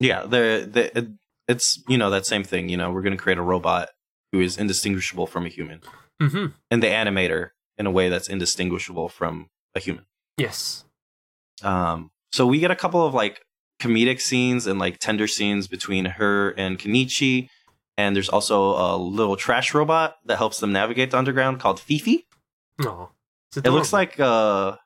Yeah, 0.00 0.22
the 0.22 0.68
the 0.70 0.98
it, 0.98 1.08
it's 1.48 1.82
you 1.88 1.96
know 1.98 2.10
that 2.10 2.26
same 2.26 2.44
thing. 2.44 2.68
You 2.68 2.76
know, 2.76 2.90
we're 2.90 3.02
gonna 3.02 3.16
create 3.16 3.38
a 3.38 3.42
robot 3.42 3.88
who 4.36 4.42
is 4.42 4.58
indistinguishable 4.58 5.26
from 5.26 5.46
a 5.46 5.48
human, 5.48 5.80
Mm-hmm. 6.20 6.46
and 6.70 6.82
the 6.82 6.86
animator 6.88 7.50
in 7.78 7.86
a 7.86 7.90
way 7.90 8.08
that's 8.08 8.28
indistinguishable 8.28 9.08
from 9.08 9.48
a 9.74 9.80
human. 9.80 10.04
Yes. 10.38 10.84
Um, 11.62 12.10
so 12.32 12.46
we 12.46 12.58
get 12.58 12.70
a 12.70 12.76
couple 12.76 13.04
of 13.06 13.12
like 13.14 13.40
comedic 13.80 14.20
scenes 14.20 14.66
and 14.66 14.78
like 14.78 14.98
tender 14.98 15.26
scenes 15.26 15.68
between 15.68 16.04
her 16.06 16.50
and 16.50 16.78
Kenichi. 16.78 17.48
And 17.98 18.14
there's 18.14 18.28
also 18.28 18.76
a 18.76 18.96
little 18.96 19.36
trash 19.36 19.72
robot 19.74 20.16
that 20.26 20.36
helps 20.38 20.60
them 20.60 20.72
navigate 20.72 21.10
the 21.10 21.18
underground 21.18 21.60
called 21.60 21.80
Fifi. 21.80 22.26
Oh, 22.80 23.10
It 23.56 23.70
looks 23.70 23.92
like 23.92 24.18
uh 24.20 24.76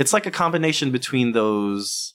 it's 0.00 0.12
like 0.12 0.26
a 0.26 0.30
combination 0.32 0.90
between 0.90 1.32
those 1.32 2.14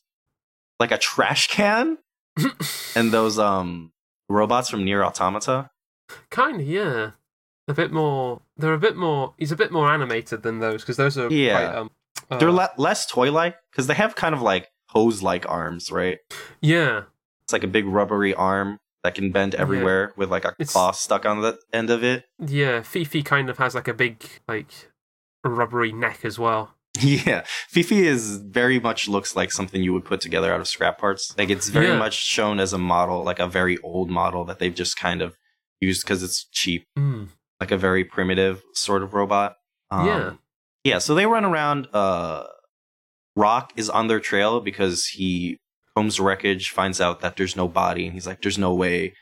like 0.79 0.91
a 0.91 0.97
trash 0.97 1.47
can 1.47 1.97
and 2.95 3.11
those 3.11 3.39
um 3.39 3.91
robots 4.29 4.69
from 4.69 4.83
Nier 4.85 5.03
Automata. 5.03 5.69
Kind 6.29 6.61
of 6.61 6.67
yeah. 6.67 7.11
A 7.67 7.73
bit 7.73 7.91
more. 7.91 8.41
They're 8.57 8.73
a 8.73 8.79
bit 8.79 8.95
more. 8.95 9.33
He's 9.37 9.51
a 9.51 9.55
bit 9.55 9.71
more 9.71 9.91
animated 9.91 10.41
than 10.41 10.59
those 10.59 10.81
because 10.81 10.97
those 10.97 11.17
are 11.17 11.31
Yeah. 11.31 11.51
Quite, 11.69 11.77
um, 11.77 11.91
uh, 12.31 12.37
They're 12.37 12.51
le- 12.51 12.71
less 12.77 13.05
toy-like 13.05 13.55
because 13.71 13.85
they 13.87 13.93
have 13.93 14.15
kind 14.15 14.33
of 14.33 14.41
like 14.41 14.71
hose-like 14.87 15.47
arms, 15.47 15.91
right? 15.91 16.17
yeah. 16.61 17.03
It's 17.43 17.53
like 17.53 17.63
a 17.63 17.67
big 17.67 17.85
rubbery 17.85 18.33
arm 18.33 18.79
that 19.03 19.15
can 19.15 19.31
bend 19.31 19.55
everywhere 19.55 20.13
with 20.17 20.29
like 20.31 20.45
a 20.45 20.49
It's- 20.59 20.71
claw 20.73 20.91
stuck 20.91 21.25
on 21.25 21.41
the 21.41 21.57
end 21.71 21.89
of 21.89 22.03
it. 22.03 22.25
Yeah, 22.39 22.81
Fifi 22.81 23.21
kind 23.23 23.49
of 23.49 23.57
has 23.59 23.73
like 23.75 23.87
a 23.87 23.93
big, 23.93 24.23
like, 24.47 24.67
rubbery 25.43 25.91
neck 25.91 26.19
as 26.25 26.37
well. 26.39 26.75
Yeah, 27.01 27.43
Fifi 27.69 28.05
is 28.07 28.37
very 28.37 28.79
much 28.79 29.07
looks 29.07 29.35
like 29.35 29.51
something 29.51 29.81
you 29.81 29.93
would 29.93 30.03
put 30.05 30.19
together 30.21 30.51
out 30.53 30.59
of 30.59 30.67
scrap 30.67 30.97
parts. 30.97 31.33
Like 31.37 31.49
it's 31.49 31.69
very 31.69 31.87
Yeah. 31.87 31.97
much 31.97 32.13
shown 32.15 32.59
as 32.59 32.73
a 32.73 32.77
model, 32.77 33.23
like 33.23 33.39
a 33.39 33.47
very 33.47 33.77
old 33.79 34.09
model 34.09 34.43
that 34.45 34.59
they've 34.59 34.73
just 34.75 34.97
kind 34.97 35.21
of 35.21 35.37
used 35.81 36.03
because 36.03 36.23
it's 36.23 36.45
cheap, 36.51 36.85
Mm. 36.97 37.29
like 37.59 37.71
a 37.71 37.77
very 37.77 38.03
primitive 38.03 38.61
sort 38.73 39.03
of 39.03 39.13
robot. 39.13 39.55
Um, 39.91 40.05
Yeah. 40.07 40.33
yeah. 40.83 40.97
So 40.99 41.15
they 41.15 41.25
run 41.25 41.45
around. 41.45 41.87
Uh, 41.93 42.43
Rock 43.35 43.71
is 43.75 43.89
on 43.89 44.07
their 44.07 44.19
trail 44.19 44.59
because 44.59 45.05
he 45.07 45.57
combs 45.95 46.19
wreckage, 46.19 46.69
finds 46.71 46.99
out 46.99 47.21
that 47.21 47.37
there's 47.37 47.55
no 47.55 47.67
body, 47.67 48.05
and 48.05 48.13
he's 48.13 48.27
like, 48.27 48.41
"There's 48.41 48.57
no 48.57 48.73
way 48.73 49.13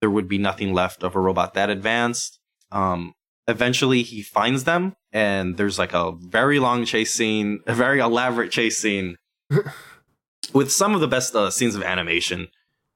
there 0.00 0.10
would 0.10 0.28
be 0.28 0.38
nothing 0.38 0.74
left 0.74 1.02
of 1.02 1.14
a 1.16 1.20
robot 1.20 1.54
that 1.54 1.70
advanced." 1.70 2.38
Um, 2.70 3.14
eventually, 3.48 4.02
he 4.02 4.22
finds 4.22 4.64
them, 4.64 4.94
and 5.12 5.56
there's 5.56 5.78
like 5.78 5.94
a 5.94 6.12
very 6.18 6.58
long 6.58 6.84
chase 6.84 7.14
scene, 7.14 7.60
a 7.66 7.74
very 7.74 7.98
elaborate 8.00 8.50
chase 8.52 8.76
scene 8.78 9.16
with 10.52 10.70
some 10.72 10.94
of 10.94 11.00
the 11.00 11.08
best 11.08 11.34
uh, 11.34 11.50
scenes 11.50 11.74
of 11.74 11.82
animation 11.82 12.48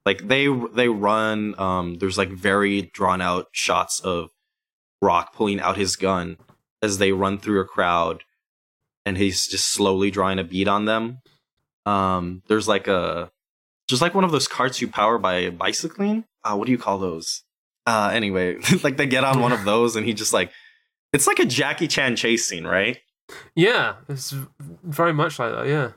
Like 0.07 0.27
they 0.29 0.47
they 0.75 0.89
run. 0.89 1.55
Um, 1.59 1.99
there's 1.99 2.19
like 2.19 2.31
very 2.31 2.83
drawn 2.95 3.21
out 3.21 3.47
shots 3.53 4.01
of 4.01 4.31
Rock 5.03 5.35
pulling 5.35 5.61
out 5.61 5.77
his 5.77 5.97
gun 5.97 6.37
as 6.83 6.99
they 6.99 7.13
run 7.13 7.39
through 7.39 7.61
a 7.61 7.67
crowd, 7.67 8.25
and 9.05 9.17
he's 9.17 9.47
just 9.47 9.71
slowly 9.71 10.11
drawing 10.11 10.39
a 10.39 10.45
bead 10.45 10.69
on 10.69 10.87
them. 10.87 11.19
Um, 11.87 12.43
there's 12.49 12.69
like 12.69 12.89
a 12.89 13.31
just 13.89 14.01
like 14.01 14.15
one 14.15 14.25
of 14.25 14.31
those 14.31 14.49
carts 14.49 14.81
you 14.81 14.89
power 14.89 15.19
by 15.19 15.51
bicycling. 15.51 16.25
Uh, 16.45 16.57
what 16.57 16.67
do 16.67 16.73
you 16.73 16.79
call 16.79 16.99
those? 16.99 17.43
Uh, 17.87 18.11
anyway, 18.13 18.57
like 18.83 18.97
they 18.97 19.07
get 19.07 19.25
on 19.25 19.41
one 19.41 19.53
of 19.53 19.65
those, 19.65 19.97
and 19.97 20.07
he 20.07 20.15
just 20.15 20.33
like 20.33 20.51
it's 21.13 21.27
like 21.27 21.39
a 21.39 21.45
Jackie 21.45 21.89
Chan 21.89 22.17
chase 22.17 22.49
scene, 22.49 22.67
right? 22.67 22.99
Yeah, 23.55 23.97
it's 24.09 24.35
very 24.59 25.13
much 25.13 25.39
like 25.39 25.53
that. 25.53 25.67
Yeah. 25.67 25.93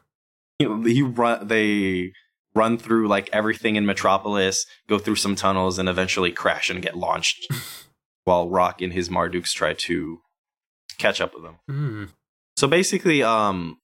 He, 0.59 0.93
he 0.93 1.01
run. 1.01 1.47
They 1.47 2.13
run 2.55 2.77
through 2.77 3.07
like 3.07 3.29
everything 3.33 3.75
in 3.75 3.85
Metropolis, 3.85 4.65
go 4.87 4.99
through 4.99 5.15
some 5.15 5.35
tunnels, 5.35 5.79
and 5.79 5.89
eventually 5.89 6.31
crash 6.31 6.69
and 6.69 6.81
get 6.81 6.97
launched. 6.97 7.47
while 8.23 8.49
Rock 8.49 8.81
and 8.81 8.93
his 8.93 9.09
Marduks 9.09 9.53
try 9.53 9.73
to 9.73 10.21
catch 10.97 11.21
up 11.21 11.33
with 11.33 11.43
them. 11.43 11.59
Mm. 11.69 12.09
So 12.57 12.67
basically, 12.67 13.23
um, 13.23 13.79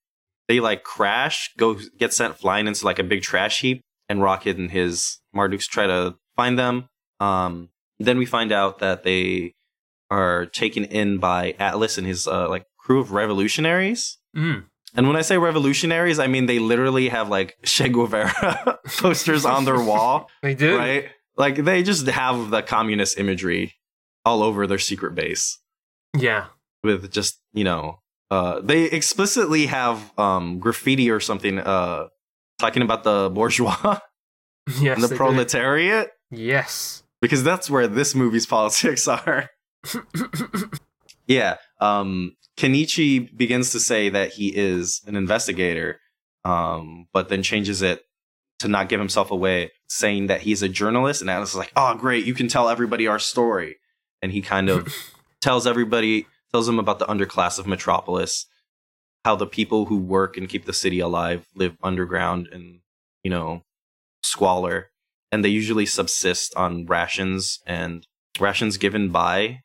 they 0.48 0.60
like 0.60 0.84
crash, 0.84 1.52
go 1.58 1.80
get 1.98 2.14
sent 2.14 2.38
flying 2.38 2.68
into 2.68 2.86
like 2.86 3.00
a 3.00 3.04
big 3.04 3.22
trash 3.22 3.62
heap, 3.62 3.82
and 4.08 4.22
Rocket 4.22 4.58
and 4.58 4.72
his 4.72 5.20
Marduks 5.34 5.68
try 5.68 5.88
to 5.88 6.16
find 6.36 6.58
them. 6.58 6.88
Um, 7.20 7.70
then 8.00 8.18
we 8.18 8.26
find 8.26 8.52
out 8.52 8.80
that 8.80 9.04
they 9.04 9.54
are 10.10 10.46
taken 10.46 10.86
in 10.86 11.20
by 11.20 11.56
Atlas 11.60 11.98
and 11.98 12.08
his 12.08 12.28
uh, 12.28 12.50
like 12.50 12.66
crew 12.78 13.00
of 13.00 13.12
revolutionaries. 13.12 14.18
Mm. 14.36 14.66
And 14.96 15.08
when 15.08 15.16
I 15.16 15.22
say 15.22 15.38
revolutionaries, 15.38 16.20
I 16.20 16.28
mean 16.28 16.46
they 16.48 16.60
literally 16.60 17.10
have 17.10 17.30
like 17.30 17.58
Che 17.64 17.90
Guevara 17.90 18.80
posters 18.98 19.46
on 19.46 19.66
their 19.66 19.82
wall, 19.82 20.30
They 20.42 20.56
do. 20.56 20.78
right? 20.78 21.10
Like 21.38 21.56
they 21.64 21.84
just 21.84 22.08
have 22.08 22.50
the 22.50 22.62
communist 22.62 23.18
imagery 23.20 23.76
all 24.26 24.44
over 24.44 24.68
their 24.68 24.80
secret 24.80 25.16
base 25.16 25.60
Yeah. 26.18 26.48
with 26.84 27.12
just, 27.12 27.40
you 27.54 27.64
know, 27.64 28.00
uh 28.32 28.60
they 28.62 28.84
explicitly 28.86 29.66
have 29.68 30.12
um 30.20 30.60
graffiti 30.60 31.10
or 31.10 31.20
something 31.20 31.58
uh 31.60 32.08
talking 32.60 32.82
about 32.84 33.04
the 33.04 33.30
bourgeois 33.34 34.00
Yes. 34.80 34.96
and 34.96 35.04
the 35.04 35.08
they 35.08 35.14
do. 35.16 35.18
proletariat 35.18 36.12
Yes. 36.30 37.04
because 37.22 37.44
that's 37.44 37.70
where 37.70 37.88
this 37.88 38.14
movie's 38.14 38.46
politics 38.46 39.08
are. 39.08 39.50
Yeah. 41.30 41.58
Um, 41.80 42.36
Kenichi 42.58 43.36
begins 43.38 43.72
to 43.72 43.80
say 43.80 44.10
that 44.10 44.34
he 44.34 44.50
is 44.50 45.02
an 45.06 45.16
investigator, 45.16 46.02
um, 46.44 47.08
but 47.14 47.30
then 47.30 47.44
changes 47.44 47.82
it 47.82 48.02
to 48.58 48.68
not 48.68 48.90
give 48.90 49.00
himself 49.00 49.32
away, 49.32 49.72
saying 49.88 50.28
that 50.28 50.42
he's 50.42 50.62
a 50.62 50.68
journalist. 50.68 51.22
And 51.22 51.30
Atlas 51.30 51.52
is 51.52 51.56
like, 51.56 51.72
oh, 51.78 51.96
great, 51.96 52.26
you 52.26 52.34
can 52.34 52.50
tell 52.50 52.68
everybody 52.68 53.08
our 53.08 53.20
story. 53.20 53.78
And 54.22 54.34
he 54.34 54.42
kind 54.42 54.70
of 54.70 54.94
tells 55.42 55.66
everybody, 55.66 56.26
tells 56.52 56.66
them 56.66 56.80
about 56.80 57.00
the 57.00 57.06
underclass 57.06 57.60
of 57.60 57.68
Metropolis, 57.68 58.48
how 59.24 59.36
the 59.36 59.48
people 59.48 59.86
who 59.86 59.98
work 59.98 60.36
and 60.36 60.50
keep 60.50 60.66
the 60.66 60.74
city 60.74 61.00
alive 61.00 61.46
live 61.56 61.78
underground 61.84 62.50
and, 62.52 62.80
you 63.24 63.30
know, 63.30 63.64
squalor. 64.24 64.90
And 65.32 65.46
they 65.46 65.50
usually 65.50 65.86
subsist 65.86 66.54
on 66.56 66.88
rations 66.88 67.60
and 67.68 68.06
rations 68.40 68.78
given 68.78 69.10
by 69.10 69.60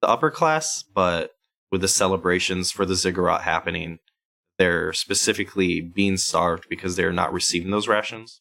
the 0.00 0.08
upper 0.08 0.30
class, 0.30 0.82
but 0.82 1.32
with 1.70 1.80
the 1.80 1.88
celebrations 1.88 2.70
for 2.70 2.84
the 2.84 2.94
ziggurat 2.94 3.42
happening, 3.42 3.98
they're 4.58 4.92
specifically 4.92 5.80
being 5.80 6.16
starved 6.16 6.68
because 6.68 6.96
they're 6.96 7.12
not 7.12 7.32
receiving 7.32 7.70
those 7.70 7.88
rations. 7.88 8.40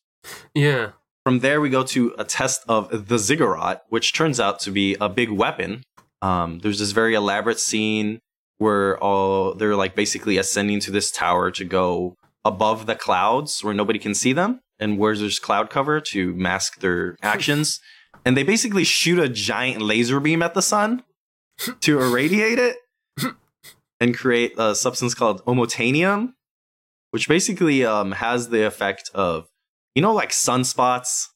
yeah. 0.54 0.92
From 1.26 1.40
there, 1.40 1.62
we 1.62 1.70
go 1.70 1.84
to 1.84 2.16
a 2.18 2.24
test 2.24 2.64
of 2.68 3.08
the 3.08 3.20
ziggurat, 3.20 3.84
which 3.90 4.14
turns 4.14 4.40
out 4.40 4.60
to 4.62 4.72
be 4.72 4.96
a 5.00 5.10
big 5.10 5.30
weapon. 5.30 5.84
Um, 6.22 6.60
there's 6.60 6.80
this 6.80 6.92
very 6.92 7.14
elaborate 7.14 7.60
scene 7.60 8.20
where 8.58 8.98
all 8.98 9.54
they're 9.54 9.76
like 9.76 9.96
basically 9.96 10.38
ascending 10.38 10.80
to 10.82 10.92
this 10.92 11.12
tower 11.12 11.52
to 11.52 11.66
go 11.66 12.16
above 12.44 12.86
the 12.86 12.96
clouds 12.96 13.64
where 13.64 13.74
nobody 13.74 14.00
can 14.00 14.14
see 14.14 14.34
them, 14.34 14.62
and 14.80 14.98
where 14.98 15.16
there's 15.16 15.40
cloud 15.40 15.70
cover 15.70 16.00
to 16.00 16.34
mask 16.36 16.80
their 16.80 17.16
actions. 17.22 17.80
And 18.26 18.36
they 18.36 18.44
basically 18.44 18.84
shoot 18.84 19.20
a 19.20 19.30
giant 19.30 19.82
laser 19.82 20.20
beam 20.20 20.42
at 20.42 20.54
the 20.54 20.62
sun 20.62 21.04
to 21.82 22.00
irradiate 22.00 22.60
it 22.60 22.78
and 24.00 24.16
create 24.16 24.54
a 24.58 24.76
substance 24.76 25.14
called 25.14 25.44
omotanium, 25.46 26.34
which 27.12 27.28
basically 27.28 27.86
um, 27.86 28.14
has 28.14 28.50
the 28.50 28.66
effect 28.66 29.10
of, 29.14 29.48
you 29.96 30.02
know, 30.02 30.14
like 30.14 30.30
sunspots 30.30 31.28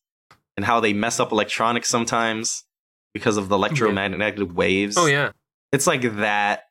and 0.55 0.65
how 0.65 0.79
they 0.79 0.93
mess 0.93 1.19
up 1.19 1.31
electronics 1.31 1.89
sometimes 1.89 2.63
because 3.13 3.37
of 3.37 3.49
the 3.49 3.55
electromagnetic 3.55 4.55
waves. 4.55 4.97
Oh 4.97 5.05
yeah. 5.05 5.31
It's 5.71 5.87
like 5.87 6.01
that, 6.17 6.63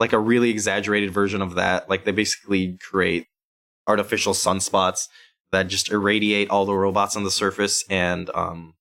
like 0.00 0.12
a 0.12 0.18
really 0.18 0.50
exaggerated 0.50 1.12
version 1.12 1.42
of 1.42 1.54
that. 1.54 1.88
Like 1.88 2.04
they 2.04 2.12
basically 2.12 2.76
create 2.78 3.26
artificial 3.86 4.32
sunspots 4.32 5.08
that 5.52 5.68
just 5.68 5.90
irradiate 5.90 6.50
all 6.50 6.66
the 6.66 6.74
robots 6.74 7.16
on 7.16 7.24
the 7.24 7.30
surface 7.30 7.84
and 7.88 8.30
um, 8.34 8.74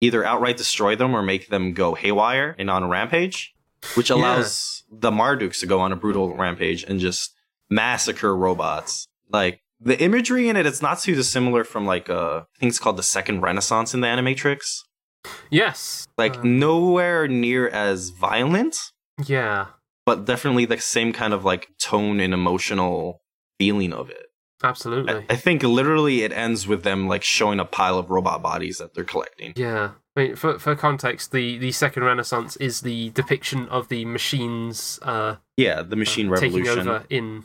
either 0.00 0.24
outright 0.24 0.56
destroy 0.56 0.94
them 0.96 1.14
or 1.14 1.22
make 1.22 1.48
them 1.48 1.72
go 1.72 1.94
haywire 1.94 2.54
and 2.58 2.70
on 2.70 2.82
a 2.82 2.88
rampage, 2.88 3.54
which 3.94 4.10
Yeah. 4.10 4.16
allows 4.16 4.84
the 4.90 5.10
Marduks 5.10 5.60
to 5.60 5.66
go 5.66 5.80
on 5.80 5.92
a 5.92 5.96
brutal 5.96 6.36
rampage 6.36 6.82
and 6.84 7.00
just 7.00 7.34
massacre 7.70 8.36
robots. 8.36 9.08
Like 9.30 9.60
the 9.80 9.98
imagery 10.00 10.48
in 10.48 10.56
it, 10.56 10.66
it's 10.66 10.82
not 10.82 11.00
too 11.00 11.14
dissimilar 11.14 11.64
from 11.64 11.86
like 11.86 12.08
uh, 12.10 12.38
I 12.40 12.58
think 12.60 12.70
it's 12.70 12.78
called 12.78 12.96
the 12.96 13.02
Second 13.02 13.40
Renaissance 13.40 13.94
in 13.94 14.00
the 14.00 14.06
Animatrix. 14.06 14.80
Yes. 15.50 16.06
Like 16.16 16.36
Uh, 16.38 16.42
nowhere 16.44 17.26
near 17.28 17.68
as 17.68 18.10
violent, 18.10 18.76
yeah. 19.26 19.66
but 20.04 20.24
definitely 20.24 20.64
the 20.66 20.78
same 20.78 21.12
kind 21.12 21.32
of 21.34 21.44
like 21.44 21.68
tone 21.78 22.20
and 22.20 22.32
emotional 22.32 23.22
feeling 23.58 23.92
of 23.92 24.08
it. 24.10 24.25
Absolutely. 24.64 25.14
I, 25.14 25.26
I 25.30 25.36
think 25.36 25.62
literally 25.62 26.22
it 26.22 26.32
ends 26.32 26.66
with 26.66 26.82
them 26.82 27.08
like 27.08 27.22
showing 27.22 27.60
a 27.60 27.64
pile 27.64 27.98
of 27.98 28.10
robot 28.10 28.42
bodies 28.42 28.78
that 28.78 28.94
they're 28.94 29.04
collecting. 29.04 29.52
Yeah. 29.56 29.90
I 30.16 30.20
mean, 30.20 30.36
for 30.36 30.58
for 30.58 30.74
context, 30.74 31.30
the 31.32 31.58
the 31.58 31.72
second 31.72 32.04
Renaissance 32.04 32.56
is 32.56 32.80
the 32.80 33.10
depiction 33.10 33.68
of 33.68 33.88
the 33.88 34.04
machines 34.06 34.98
uh, 35.02 35.36
Yeah, 35.58 35.82
the 35.82 35.96
machine 35.96 36.32
uh, 36.32 36.36
taking 36.36 36.64
revolution. 36.64 36.88
over 36.88 37.04
in 37.10 37.44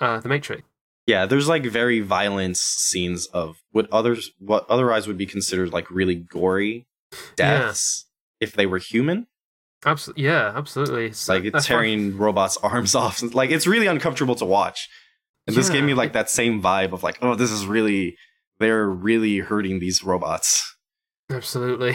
uh, 0.00 0.20
the 0.20 0.28
Matrix. 0.28 0.62
Yeah, 1.08 1.26
there's 1.26 1.48
like 1.48 1.64
very 1.64 1.98
violent 1.98 2.56
scenes 2.56 3.26
of 3.26 3.60
what 3.72 3.88
others 3.92 4.30
what 4.38 4.64
otherwise 4.70 5.08
would 5.08 5.18
be 5.18 5.26
considered 5.26 5.72
like 5.72 5.90
really 5.90 6.14
gory 6.14 6.86
deaths 7.36 8.06
if 8.40 8.52
they 8.52 8.66
were 8.66 8.78
human. 8.78 9.26
Absolutely. 9.84 10.24
Yeah. 10.24 10.52
Absolutely. 10.54 11.06
It's, 11.06 11.28
Like 11.28 11.42
that's 11.52 11.68
why- 11.68 11.74
tearing 11.74 12.16
robots' 12.16 12.56
arms 12.62 12.94
off. 12.94 13.20
Like 13.34 13.50
it's 13.50 13.66
really 13.66 13.88
uncomfortable 13.88 14.36
to 14.36 14.44
watch. 14.44 14.88
And 15.46 15.56
this 15.56 15.68
Yeah, 15.68 15.74
gave 15.74 15.84
me 15.84 15.94
like 15.94 16.12
that 16.12 16.30
same 16.30 16.62
vibe 16.62 16.92
of 16.92 17.02
like, 17.02 17.18
oh, 17.22 17.34
this 17.34 17.50
is 17.50 17.66
really 17.66 18.16
they're 18.58 18.88
really 18.88 19.38
hurting 19.38 19.80
these 19.80 20.04
robots. 20.04 20.76
Absolutely. 21.30 21.94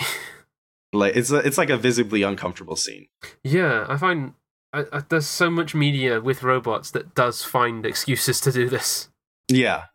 Like 0.94 1.16
it's 1.16 1.32
a, 1.32 1.38
it's 1.38 1.58
like 1.58 1.70
a 1.70 1.78
visibly 1.78 2.24
uncomfortable 2.24 2.76
scene. 2.76 3.08
Yeah, 3.44 3.86
I 3.90 3.98
find 3.98 4.34
I, 4.74 4.86
I, 4.92 5.02
there's 5.08 5.26
so 5.26 5.50
much 5.50 5.74
media 5.74 6.22
with 6.22 6.44
robots 6.44 6.92
that 6.92 7.16
does 7.16 7.44
find 7.44 7.86
excuses 7.86 8.40
to 8.42 8.52
do 8.52 8.70
this. 8.70 9.10
Yeah, 9.50 9.86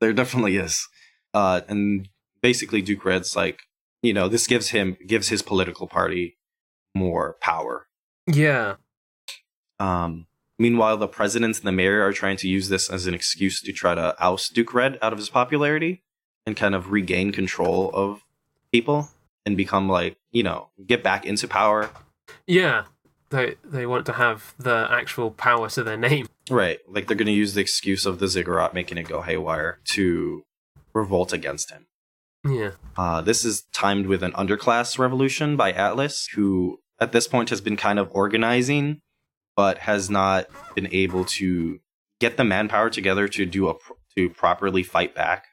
there 0.00 0.12
definitely 0.12 0.56
is. 0.56 0.86
Uh, 1.34 1.62
and 1.68 2.08
basically, 2.40 2.82
Duke 2.82 3.04
Red's 3.04 3.36
like, 3.36 3.60
you 4.02 4.12
know, 4.12 4.28
this 4.28 4.46
gives 4.46 4.68
him 4.68 4.96
gives 5.06 5.28
his 5.28 5.42
political 5.42 5.86
party 5.86 6.38
more 6.94 7.36
power. 7.40 7.86
Yeah. 8.26 8.76
Um, 9.78 10.27
meanwhile, 10.58 10.96
the 10.96 11.08
president 11.08 11.58
and 11.58 11.66
the 11.66 11.72
mayor 11.72 12.02
are 12.02 12.12
trying 12.12 12.36
to 12.38 12.48
use 12.48 12.68
this 12.68 12.90
as 12.90 13.06
an 13.06 13.14
excuse 13.14 13.60
to 13.62 13.72
try 13.72 13.94
to 13.94 14.14
oust 14.18 14.54
Duke 14.54 14.74
Red 14.74 14.98
out 15.00 15.12
of 15.12 15.18
his 15.18 15.30
popularity 15.30 16.02
and 16.46 16.56
kind 16.56 16.74
of 16.74 16.90
regain 16.90 17.32
control 17.32 17.90
of 17.92 18.24
people 18.72 19.10
and 19.44 19.56
become 19.56 19.88
like, 19.88 20.16
you 20.30 20.42
know, 20.42 20.68
get 20.86 21.02
back 21.02 21.24
into 21.24 21.48
power. 21.48 21.90
Yeah. 22.46 22.84
They 23.30 23.56
they 23.62 23.84
want 23.84 24.06
to 24.06 24.14
have 24.14 24.54
the 24.58 24.88
actual 24.90 25.30
power 25.30 25.68
to 25.70 25.82
their 25.82 25.98
name. 25.98 26.28
Right. 26.50 26.78
Like 26.88 27.06
they're 27.06 27.16
going 27.16 27.26
to 27.26 27.32
use 27.32 27.54
the 27.54 27.60
excuse 27.60 28.06
of 28.06 28.18
the 28.18 28.28
ziggurat 28.28 28.72
making 28.72 28.96
it 28.96 29.08
go 29.08 29.20
haywire 29.20 29.80
to 29.92 30.44
revolt 30.94 31.32
against 31.32 31.70
him. 31.70 31.86
Yeah. 32.46 32.70
Uh, 32.96 33.20
this 33.20 33.44
is 33.44 33.62
timed 33.72 34.06
with 34.06 34.22
an 34.22 34.32
underclass 34.32 34.98
revolution 34.98 35.56
by 35.56 35.72
Atlas, 35.72 36.28
who 36.34 36.80
at 36.98 37.12
this 37.12 37.28
point 37.28 37.50
has 37.50 37.60
been 37.60 37.76
kind 37.76 37.98
of 37.98 38.08
organizing, 38.12 39.00
but 39.58 39.78
has 39.78 40.08
not 40.08 40.46
been 40.76 40.86
able 40.92 41.24
to 41.24 41.80
get 42.20 42.36
the 42.36 42.44
manpower 42.44 42.88
together 42.88 43.26
to 43.26 43.44
do 43.44 43.68
a 43.68 43.74
to 44.16 44.30
properly 44.30 44.84
fight 44.84 45.16
back 45.16 45.46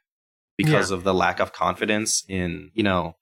because 0.59 0.91
of 0.91 1.03
the 1.03 1.11
lack 1.11 1.39
of 1.39 1.51
confidence 1.51 2.23
in 2.29 2.69
you 2.75 2.83
know 2.83 3.15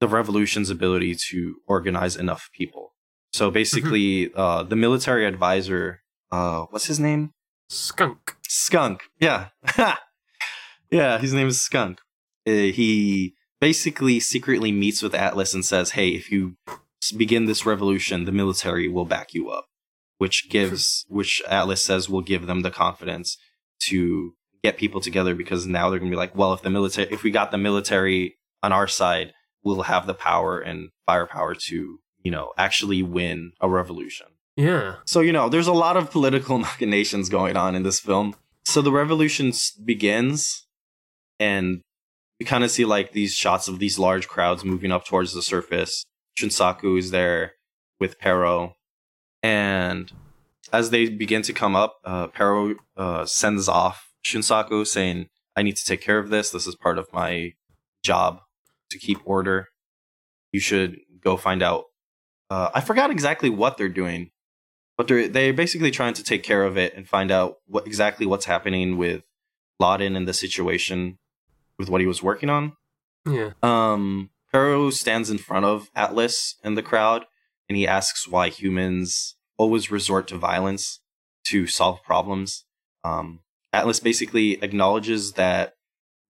the 0.00 0.08
revolution's 0.08 0.70
ability 0.70 1.14
to 1.30 1.54
organize 1.68 2.16
enough 2.16 2.50
people. 2.52 2.94
So 3.32 3.52
basically, 3.52 4.32
uh, 4.34 4.64
the 4.64 4.74
military 4.74 5.24
advisor, 5.24 6.02
uh, 6.32 6.64
what's 6.70 6.86
his 6.86 6.98
name? 6.98 7.30
Skunk. 7.68 8.36
Skunk. 8.48 9.02
Yeah. 9.20 9.50
yeah, 10.90 11.18
his 11.18 11.32
name 11.32 11.46
is 11.46 11.62
Skunk. 11.62 12.00
Uh, 12.44 12.74
he 12.74 13.34
basically 13.60 14.18
secretly 14.18 14.72
meets 14.72 15.00
with 15.00 15.14
Atlas 15.14 15.54
and 15.54 15.64
says, 15.64 15.92
"Hey, 15.92 16.08
if 16.08 16.32
you 16.32 16.56
begin 17.16 17.44
this 17.44 17.64
revolution, 17.64 18.24
the 18.24 18.32
military 18.32 18.88
will 18.88 19.04
back 19.04 19.32
you 19.32 19.48
up," 19.48 19.66
which 20.18 20.48
gives 20.50 21.04
which 21.08 21.42
Atlas 21.48 21.82
says 21.82 22.08
will 22.08 22.20
give 22.20 22.46
them 22.46 22.60
the 22.60 22.70
confidence 22.70 23.36
to 23.80 24.34
get 24.62 24.76
people 24.76 25.00
together 25.00 25.34
because 25.34 25.66
now 25.66 25.90
they're 25.90 25.98
going 25.98 26.10
to 26.10 26.14
be 26.14 26.18
like, 26.18 26.34
"Well, 26.34 26.52
if 26.52 26.62
the 26.62 26.70
military 26.70 27.12
if 27.12 27.22
we 27.22 27.30
got 27.30 27.50
the 27.50 27.58
military 27.58 28.36
on 28.62 28.72
our 28.72 28.88
side, 28.88 29.32
we'll 29.62 29.82
have 29.82 30.06
the 30.06 30.14
power 30.14 30.60
and 30.60 30.90
firepower 31.06 31.54
to, 31.54 31.98
you 32.22 32.30
know, 32.30 32.52
actually 32.56 33.02
win 33.02 33.52
a 33.60 33.68
revolution." 33.68 34.26
Yeah. 34.56 34.96
So, 35.04 35.20
you 35.20 35.32
know, 35.32 35.48
there's 35.48 35.66
a 35.66 35.72
lot 35.72 35.96
of 35.96 36.10
political 36.10 36.58
machinations 36.68 37.28
going 37.28 37.56
on 37.56 37.74
in 37.74 37.82
this 37.82 38.00
film. 38.00 38.34
So 38.64 38.80
the 38.80 38.92
revolution 38.92 39.52
begins, 39.84 40.66
and 41.38 41.82
you 42.38 42.46
kind 42.46 42.64
of 42.64 42.70
see 42.70 42.84
like 42.84 43.12
these 43.12 43.34
shots 43.34 43.68
of 43.68 43.78
these 43.78 43.98
large 43.98 44.28
crowds 44.28 44.64
moving 44.64 44.92
up 44.92 45.04
towards 45.04 45.34
the 45.34 45.42
surface. 45.42 46.04
Shunsaku 46.38 46.98
is 46.98 47.10
there 47.10 47.52
with 48.00 48.18
Pero, 48.18 48.74
and 49.44 50.10
as 50.72 50.88
they 50.88 51.10
begin 51.10 51.42
to 51.42 51.52
come 51.52 51.76
up, 51.76 51.98
uh, 52.02 52.28
Pero 52.28 52.76
uh, 52.96 53.26
sends 53.26 53.68
off 53.68 54.14
Shunsaku 54.24 54.86
saying, 54.86 55.28
"I 55.54 55.62
need 55.62 55.76
to 55.76 55.84
take 55.84 56.00
care 56.00 56.18
of 56.18 56.30
this. 56.30 56.48
This 56.48 56.66
is 56.66 56.74
part 56.74 56.96
of 56.96 57.12
my 57.12 57.52
job 58.02 58.40
to 58.90 58.98
keep 58.98 59.18
order. 59.26 59.68
You 60.50 60.60
should 60.60 60.98
go 61.20 61.36
find 61.36 61.62
out." 61.62 61.84
Uh, 62.48 62.70
I 62.74 62.80
forgot 62.80 63.10
exactly 63.10 63.50
what 63.50 63.76
they're 63.76 63.90
doing, 63.90 64.30
but 64.96 65.08
they're 65.08 65.28
they're 65.28 65.52
basically 65.52 65.90
trying 65.90 66.14
to 66.14 66.24
take 66.24 66.42
care 66.42 66.64
of 66.64 66.78
it 66.78 66.94
and 66.96 67.06
find 67.06 67.30
out 67.30 67.58
what 67.66 67.86
exactly 67.86 68.24
what's 68.24 68.46
happening 68.46 68.96
with 68.96 69.24
Laden 69.78 70.16
and 70.16 70.26
the 70.26 70.32
situation 70.32 71.18
with 71.78 71.90
what 71.90 72.00
he 72.00 72.06
was 72.06 72.22
working 72.22 72.48
on. 72.48 72.72
Yeah. 73.26 73.50
Um, 73.62 74.30
Pero 74.50 74.88
stands 74.88 75.28
in 75.28 75.36
front 75.36 75.66
of 75.66 75.90
Atlas 75.94 76.56
and 76.64 76.78
the 76.78 76.82
crowd, 76.82 77.26
and 77.68 77.76
he 77.76 77.86
asks 77.86 78.28
why 78.28 78.48
humans 78.48 79.36
always 79.56 79.90
resort 79.90 80.28
to 80.28 80.36
violence 80.36 81.00
to 81.44 81.66
solve 81.66 82.02
problems. 82.02 82.64
Um, 83.04 83.40
Atlas 83.72 84.00
basically 84.00 84.62
acknowledges 84.62 85.32
that 85.32 85.74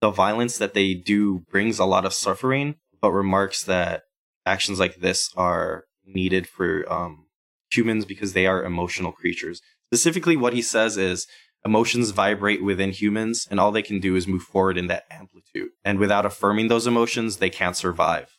the 0.01 0.11
violence 0.11 0.59
that 0.59 0.75
they 0.75 0.95
do 0.95 1.41
brings 1.51 1.79
a 1.79 1.85
lot 1.85 2.05
of 2.05 2.13
suffering, 2.13 2.77
but 3.01 3.13
remarks 3.13 3.63
that 3.65 4.03
actions 4.45 4.79
like 4.79 4.97
this 4.97 5.31
are 5.37 5.85
needed 6.07 6.47
for 6.47 6.91
um, 6.93 7.27
humans 7.71 8.05
because 8.05 8.33
they 8.33 8.47
are 8.47 8.65
emotional 8.65 9.13
creatures. 9.13 9.61
Specifically, 9.91 10.37
what 10.37 10.53
he 10.53 10.63
says 10.63 10.97
is 10.97 11.27
emotions 11.65 12.11
vibrate 12.11 12.63
within 12.63 12.91
humans, 12.91 13.47
and 13.51 13.59
all 13.59 13.73
they 13.73 13.83
can 13.83 14.01
do 14.01 14.17
is 14.17 14.29
move 14.29 14.43
forward 14.43 14.77
in 14.77 14.87
that 14.89 15.05
amplitude. 15.11 15.71
And 15.85 15.99
without 15.99 16.27
affirming 16.27 16.69
those 16.69 16.87
emotions, 16.87 17.39
they 17.39 17.51
can't 17.51 17.77
survive. 17.77 18.37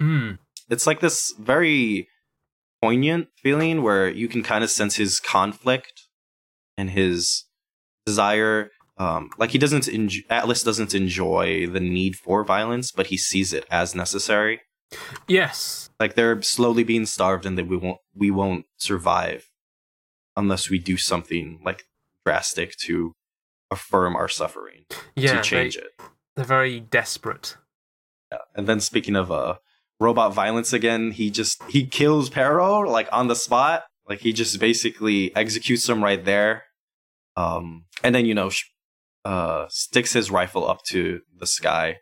Hmm. 0.00 0.32
It's 0.68 0.86
like 0.86 1.00
this 1.00 1.34
very 1.38 2.08
poignant 2.82 3.28
feeling 3.42 3.82
where 3.82 4.08
you 4.08 4.28
can 4.28 4.42
kind 4.42 4.62
of 4.64 4.70
sense 4.70 4.96
his 4.96 5.20
conflict 5.20 6.06
and 6.76 6.90
his 6.90 7.44
desire. 8.06 8.70
Um, 8.96 9.30
like 9.38 9.50
he 9.50 9.58
doesn't, 9.58 9.84
enj- 9.84 10.24
Atlas 10.28 10.62
doesn't 10.62 10.94
enjoy 10.94 11.66
the 11.66 11.80
need 11.80 12.16
for 12.16 12.44
violence, 12.44 12.90
but 12.90 13.08
he 13.08 13.16
sees 13.16 13.52
it 13.52 13.64
as 13.70 13.94
necessary. 13.94 14.60
Yes. 15.26 15.90
Like 16.00 16.14
they're 16.14 16.40
slowly 16.42 16.82
being 16.82 17.06
starved, 17.06 17.44
and 17.44 17.58
that 17.58 17.68
we 17.68 17.76
won't, 17.76 17.98
we 18.14 18.30
won't 18.30 18.64
survive 18.78 19.50
unless 20.36 20.70
we 20.70 20.78
do 20.78 20.96
something 20.96 21.60
like 21.64 21.84
drastic 22.24 22.76
to 22.86 23.12
affirm 23.70 24.16
our 24.16 24.28
suffering 24.28 24.84
Yeah. 25.14 25.36
to 25.36 25.42
change 25.42 25.76
they, 25.76 25.82
it. 25.82 25.90
They're 26.36 26.44
very 26.44 26.80
desperate. 26.80 27.56
Yeah. 28.32 28.38
And 28.54 28.66
then 28.66 28.80
speaking 28.80 29.14
of 29.16 29.30
uh 29.30 29.56
robot 30.00 30.34
violence 30.34 30.72
again, 30.72 31.12
he 31.12 31.30
just 31.30 31.62
he 31.68 31.86
kills 31.86 32.30
Pero 32.30 32.80
like 32.80 33.08
on 33.12 33.28
the 33.28 33.34
spot. 33.34 33.84
Like 34.08 34.20
he 34.20 34.32
just 34.32 34.58
basically 34.58 35.34
executes 35.36 35.88
him 35.88 36.02
right 36.02 36.24
there. 36.24 36.64
Um 37.36 37.84
and 38.02 38.14
then 38.14 38.26
you 38.26 38.34
know 38.34 38.50
sh- 38.50 38.64
uh 39.24 39.66
sticks 39.68 40.12
his 40.12 40.30
rifle 40.30 40.68
up 40.68 40.82
to 40.88 41.20
the 41.36 41.46
sky. 41.46 41.96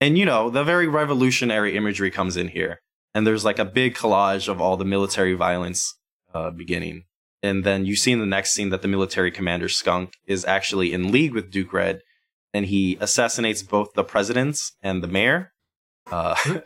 And 0.00 0.18
you 0.18 0.24
know, 0.24 0.50
the 0.50 0.64
very 0.64 0.88
revolutionary 0.88 1.76
imagery 1.76 2.10
comes 2.10 2.36
in 2.36 2.48
here. 2.48 2.80
And 3.14 3.26
there's 3.26 3.44
like 3.44 3.58
a 3.58 3.64
big 3.64 3.94
collage 3.94 4.48
of 4.48 4.60
all 4.60 4.76
the 4.76 4.84
military 4.84 5.34
violence 5.34 5.94
uh 6.34 6.50
beginning. 6.50 7.04
And 7.42 7.64
then 7.64 7.84
you 7.84 7.96
see 7.96 8.12
in 8.12 8.20
the 8.20 8.26
next 8.26 8.52
scene 8.52 8.68
that 8.70 8.82
the 8.82 8.88
military 8.88 9.32
commander 9.32 9.68
Skunk 9.68 10.12
is 10.26 10.44
actually 10.44 10.92
in 10.92 11.10
league 11.10 11.34
with 11.34 11.50
Duke 11.50 11.72
Red 11.72 12.00
and 12.54 12.66
he 12.66 12.96
assassinates 13.00 13.62
both 13.62 13.94
the 13.94 14.04
presidents 14.04 14.76
and 14.82 15.02
the 15.02 15.08
mayor. 15.08 15.52
Uh, 16.10 16.36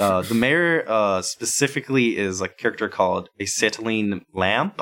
uh, 0.00 0.22
the 0.22 0.34
mayor 0.34 0.84
uh, 0.86 1.22
specifically 1.22 2.16
is 2.16 2.40
a 2.40 2.48
character 2.48 2.88
called 2.88 3.28
acetylene 3.40 4.24
lamp. 4.32 4.80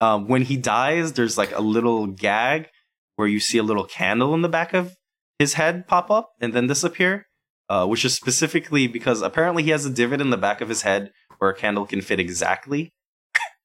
Um, 0.00 0.28
when 0.28 0.42
he 0.42 0.56
dies, 0.56 1.14
there's 1.14 1.36
like 1.38 1.52
a 1.56 1.60
little 1.60 2.06
gag 2.06 2.68
where 3.16 3.28
you 3.28 3.40
see 3.40 3.58
a 3.58 3.62
little 3.62 3.84
candle 3.84 4.34
in 4.34 4.42
the 4.42 4.48
back 4.48 4.74
of 4.74 4.94
his 5.38 5.54
head 5.54 5.86
pop 5.88 6.10
up 6.10 6.30
and 6.40 6.52
then 6.52 6.66
disappear, 6.66 7.26
uh, 7.68 7.86
which 7.86 8.04
is 8.04 8.14
specifically 8.14 8.86
because 8.86 9.22
apparently 9.22 9.62
he 9.62 9.70
has 9.70 9.84
a 9.86 9.90
divot 9.90 10.20
in 10.20 10.30
the 10.30 10.36
back 10.36 10.60
of 10.60 10.68
his 10.68 10.82
head 10.82 11.10
where 11.38 11.50
a 11.50 11.54
candle 11.54 11.86
can 11.86 12.00
fit 12.00 12.20
exactly. 12.20 12.92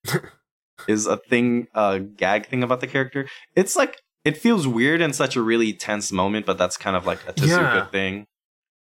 is 0.88 1.06
a 1.06 1.18
thing, 1.18 1.68
a 1.76 2.00
gag 2.00 2.48
thing 2.48 2.64
about 2.64 2.80
the 2.82 2.88
character. 2.88 3.28
It's 3.56 3.76
like 3.76 3.98
it 4.26 4.38
feels 4.38 4.68
weird 4.68 5.02
in 5.02 5.14
such 5.14 5.36
a 5.36 5.42
really 5.42 5.74
tense 5.74 6.12
moment, 6.12 6.46
but 6.46 6.58
that's 6.58 6.78
kind 6.78 6.96
of 6.96 7.06
like 7.06 7.20
a 7.28 7.34
Tezuka 7.34 7.48
Yeah. 7.48 7.86
thing 7.88 8.26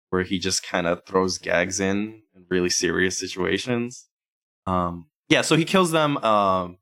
where 0.10 0.24
he 0.24 0.39
just 0.39 0.64
kind 0.64 0.88
of 0.88 1.05
throws 1.05 1.38
gags 1.38 1.80
in 1.80 2.22
in 2.36 2.45
really 2.49 2.70
serious 2.70 3.18
situations. 3.18 4.07
Um, 4.66 5.07
yeah, 5.30 5.41
so 5.41 5.55
he 5.55 5.66
kills 5.66 5.91
them, 5.91 6.18
um, 6.18 6.78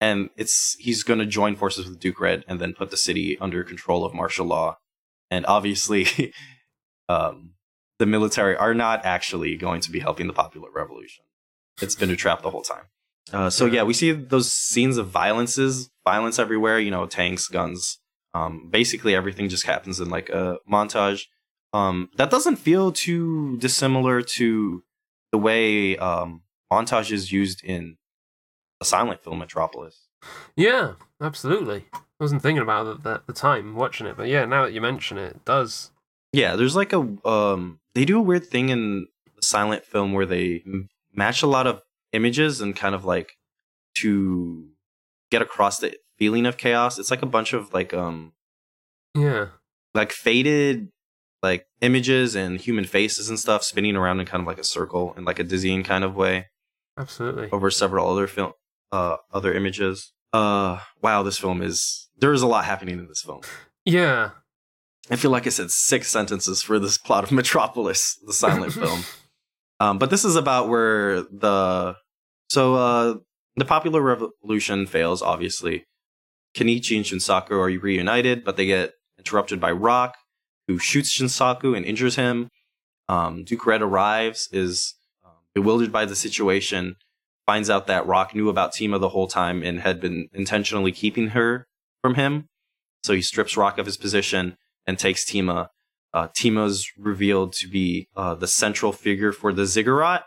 and 0.00 0.30
it's 0.36 0.76
he's 0.78 1.02
going 1.02 1.18
to 1.18 1.26
join 1.26 1.56
forces 1.56 1.88
with 1.88 2.00
Duke 2.00 2.20
Red 2.20 2.44
and 2.46 2.60
then 2.60 2.72
put 2.72 2.90
the 2.90 2.96
city 2.96 3.36
under 3.40 3.64
control 3.64 4.04
of 4.04 4.14
martial 4.14 4.46
law. 4.46 4.78
And 5.30 5.44
obviously, 5.46 6.32
um, 7.08 7.54
the 7.98 8.06
military 8.06 8.56
are 8.56 8.74
not 8.74 9.04
actually 9.04 9.56
going 9.56 9.80
to 9.82 9.90
be 9.90 10.00
helping 10.00 10.26
the 10.26 10.32
popular 10.32 10.68
revolution. 10.72 11.24
It's 11.82 11.94
been 11.94 12.10
a 12.10 12.16
trap 12.16 12.42
the 12.42 12.50
whole 12.50 12.62
time. 12.62 12.84
Uh, 13.32 13.50
so 13.50 13.66
yeah, 13.66 13.82
we 13.82 13.94
see 13.94 14.12
those 14.12 14.52
scenes 14.52 14.96
of 14.96 15.08
violences, 15.08 15.90
violence 16.04 16.38
everywhere. 16.38 16.78
You 16.78 16.90
know, 16.90 17.06
tanks, 17.06 17.48
guns. 17.48 17.98
Um, 18.34 18.68
basically, 18.70 19.14
everything 19.14 19.48
just 19.48 19.66
happens 19.66 20.00
in 20.00 20.10
like 20.10 20.28
a 20.28 20.58
montage. 20.70 21.26
Um, 21.74 22.08
that 22.16 22.30
doesn't 22.30 22.56
feel 22.56 22.92
too 22.92 23.56
dissimilar 23.58 24.22
to 24.22 24.82
the 25.32 25.38
way 25.38 25.96
um, 25.98 26.42
montage 26.72 27.10
is 27.10 27.32
used 27.32 27.64
in 27.64 27.96
a 28.80 28.84
silent 28.84 29.22
film 29.24 29.40
Metropolis. 29.40 30.06
yeah, 30.56 30.92
absolutely. 31.20 31.86
I 31.92 31.98
wasn't 32.20 32.42
thinking 32.42 32.62
about 32.62 32.86
it 32.86 33.06
at 33.06 33.26
the 33.26 33.32
time 33.32 33.74
watching 33.74 34.06
it, 34.06 34.16
but 34.16 34.28
yeah, 34.28 34.44
now 34.44 34.64
that 34.64 34.72
you 34.72 34.80
mention 34.80 35.18
it, 35.18 35.32
it 35.36 35.44
does. 35.44 35.90
Yeah, 36.32 36.54
there's 36.56 36.76
like 36.76 36.92
a 36.92 37.00
um, 37.28 37.80
they 37.94 38.04
do 38.04 38.18
a 38.18 38.22
weird 38.22 38.46
thing 38.46 38.68
in 38.68 39.08
the 39.36 39.42
silent 39.42 39.84
film 39.84 40.12
where 40.12 40.26
they 40.26 40.62
m- 40.64 40.88
match 41.12 41.42
a 41.42 41.46
lot 41.48 41.66
of 41.66 41.82
images 42.12 42.60
and 42.60 42.74
kind 42.76 42.94
of 42.94 43.04
like 43.04 43.36
to 43.98 44.68
get 45.30 45.42
across 45.42 45.78
the 45.80 45.96
feeling 46.18 46.46
of 46.46 46.56
chaos. 46.56 46.98
It's 46.98 47.10
like 47.10 47.22
a 47.22 47.26
bunch 47.26 47.52
of 47.52 47.72
like 47.74 47.92
um 47.92 48.32
Yeah. 49.14 49.46
like 49.94 50.12
faded 50.12 50.90
like 51.44 51.66
images 51.80 52.34
and 52.34 52.60
human 52.60 52.84
faces 52.84 53.28
and 53.28 53.38
stuff 53.38 53.62
spinning 53.62 53.94
around 53.94 54.18
in 54.18 54.26
kind 54.26 54.40
of 54.40 54.46
like 54.48 54.58
a 54.58 54.64
circle 54.64 55.14
in 55.16 55.24
like 55.24 55.38
a 55.38 55.44
dizzying 55.44 55.84
kind 55.84 56.02
of 56.02 56.16
way 56.16 56.46
Absolutely. 56.98 57.48
over 57.52 57.70
several 57.70 58.10
other 58.10 58.26
film 58.26 58.52
uh 58.90 59.16
other 59.32 59.54
images. 59.54 60.12
Uh 60.32 60.80
wow, 61.00 61.22
this 61.22 61.38
film 61.38 61.62
is 61.62 62.08
there 62.18 62.32
is 62.32 62.42
a 62.42 62.46
lot 62.46 62.64
happening 62.64 62.98
in 62.98 63.06
this 63.06 63.22
film. 63.22 63.42
Yeah. 63.84 64.30
I 65.10 65.16
feel 65.16 65.30
like 65.30 65.46
I 65.46 65.50
said 65.50 65.70
six 65.70 66.08
sentences 66.08 66.62
for 66.62 66.78
this 66.78 66.96
plot 66.96 67.24
of 67.24 67.30
Metropolis, 67.32 68.18
the 68.26 68.32
silent 68.32 68.72
film. 68.82 69.04
Um, 69.80 69.98
but 69.98 70.10
this 70.10 70.24
is 70.24 70.36
about 70.36 70.68
where 70.68 71.22
the 71.22 71.96
so 72.48 72.74
uh, 72.74 73.14
the 73.56 73.64
popular 73.64 74.00
revolution 74.00 74.86
fails. 74.86 75.20
Obviously, 75.20 75.84
Kenichi 76.56 76.96
and 76.96 77.04
Shunsaku 77.04 77.52
are 77.52 77.78
reunited, 77.78 78.44
but 78.44 78.56
they 78.56 78.66
get 78.66 78.92
interrupted 79.18 79.60
by 79.60 79.72
Rock, 79.72 80.16
who 80.66 80.78
shoots 80.78 81.12
Shunsaku 81.12 81.76
and 81.76 81.84
injures 81.84 82.16
him. 82.16 82.48
Um, 83.08 83.44
Duke 83.44 83.66
Red 83.66 83.82
arrives, 83.82 84.48
is 84.52 84.94
um, 85.24 85.32
bewildered 85.54 85.92
by 85.92 86.04
the 86.04 86.16
situation, 86.16 86.96
finds 87.46 87.68
out 87.68 87.86
that 87.86 88.06
Rock 88.06 88.34
knew 88.34 88.48
about 88.48 88.72
Tima 88.72 88.98
the 88.98 89.10
whole 89.10 89.28
time 89.28 89.62
and 89.62 89.80
had 89.80 90.00
been 90.00 90.28
intentionally 90.32 90.92
keeping 90.92 91.28
her 91.28 91.66
from 92.02 92.14
him. 92.14 92.48
So 93.02 93.12
he 93.12 93.22
strips 93.22 93.56
Rock 93.56 93.78
of 93.78 93.86
his 93.86 93.98
position 93.98 94.56
and 94.86 94.98
takes 94.98 95.24
Tima. 95.24 95.68
Uh, 96.12 96.28
Tima's 96.28 96.90
revealed 96.96 97.52
to 97.54 97.68
be 97.68 98.08
uh, 98.16 98.34
the 98.34 98.46
central 98.46 98.92
figure 98.92 99.32
for 99.32 99.52
the 99.52 99.66
Ziggurat, 99.66 100.24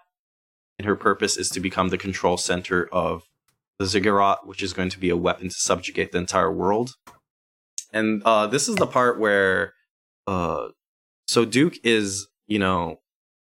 and 0.78 0.86
her 0.86 0.96
purpose 0.96 1.38
is 1.38 1.50
to 1.50 1.60
become 1.60 1.90
the 1.90 1.98
control 1.98 2.38
center 2.38 2.88
of 2.92 3.24
the 3.80 3.86
Ziggurat, 3.86 4.46
which 4.46 4.62
is 4.62 4.74
going 4.74 4.90
to 4.90 5.00
be 5.00 5.10
a 5.10 5.18
weapon 5.18 5.50
to 5.50 5.56
subjugate 5.56 6.12
the 6.12 6.18
entire 6.18 6.52
world. 6.52 6.92
And 7.94 8.22
uh, 8.26 8.48
this 8.48 8.68
is 8.68 8.76
the 8.76 8.86
part 8.86 9.20
where 9.20 9.74
uh, 10.28 10.68
So 11.28 11.46
Duke 11.46 11.76
is, 11.84 12.28
you 12.48 12.60
know, 12.60 13.00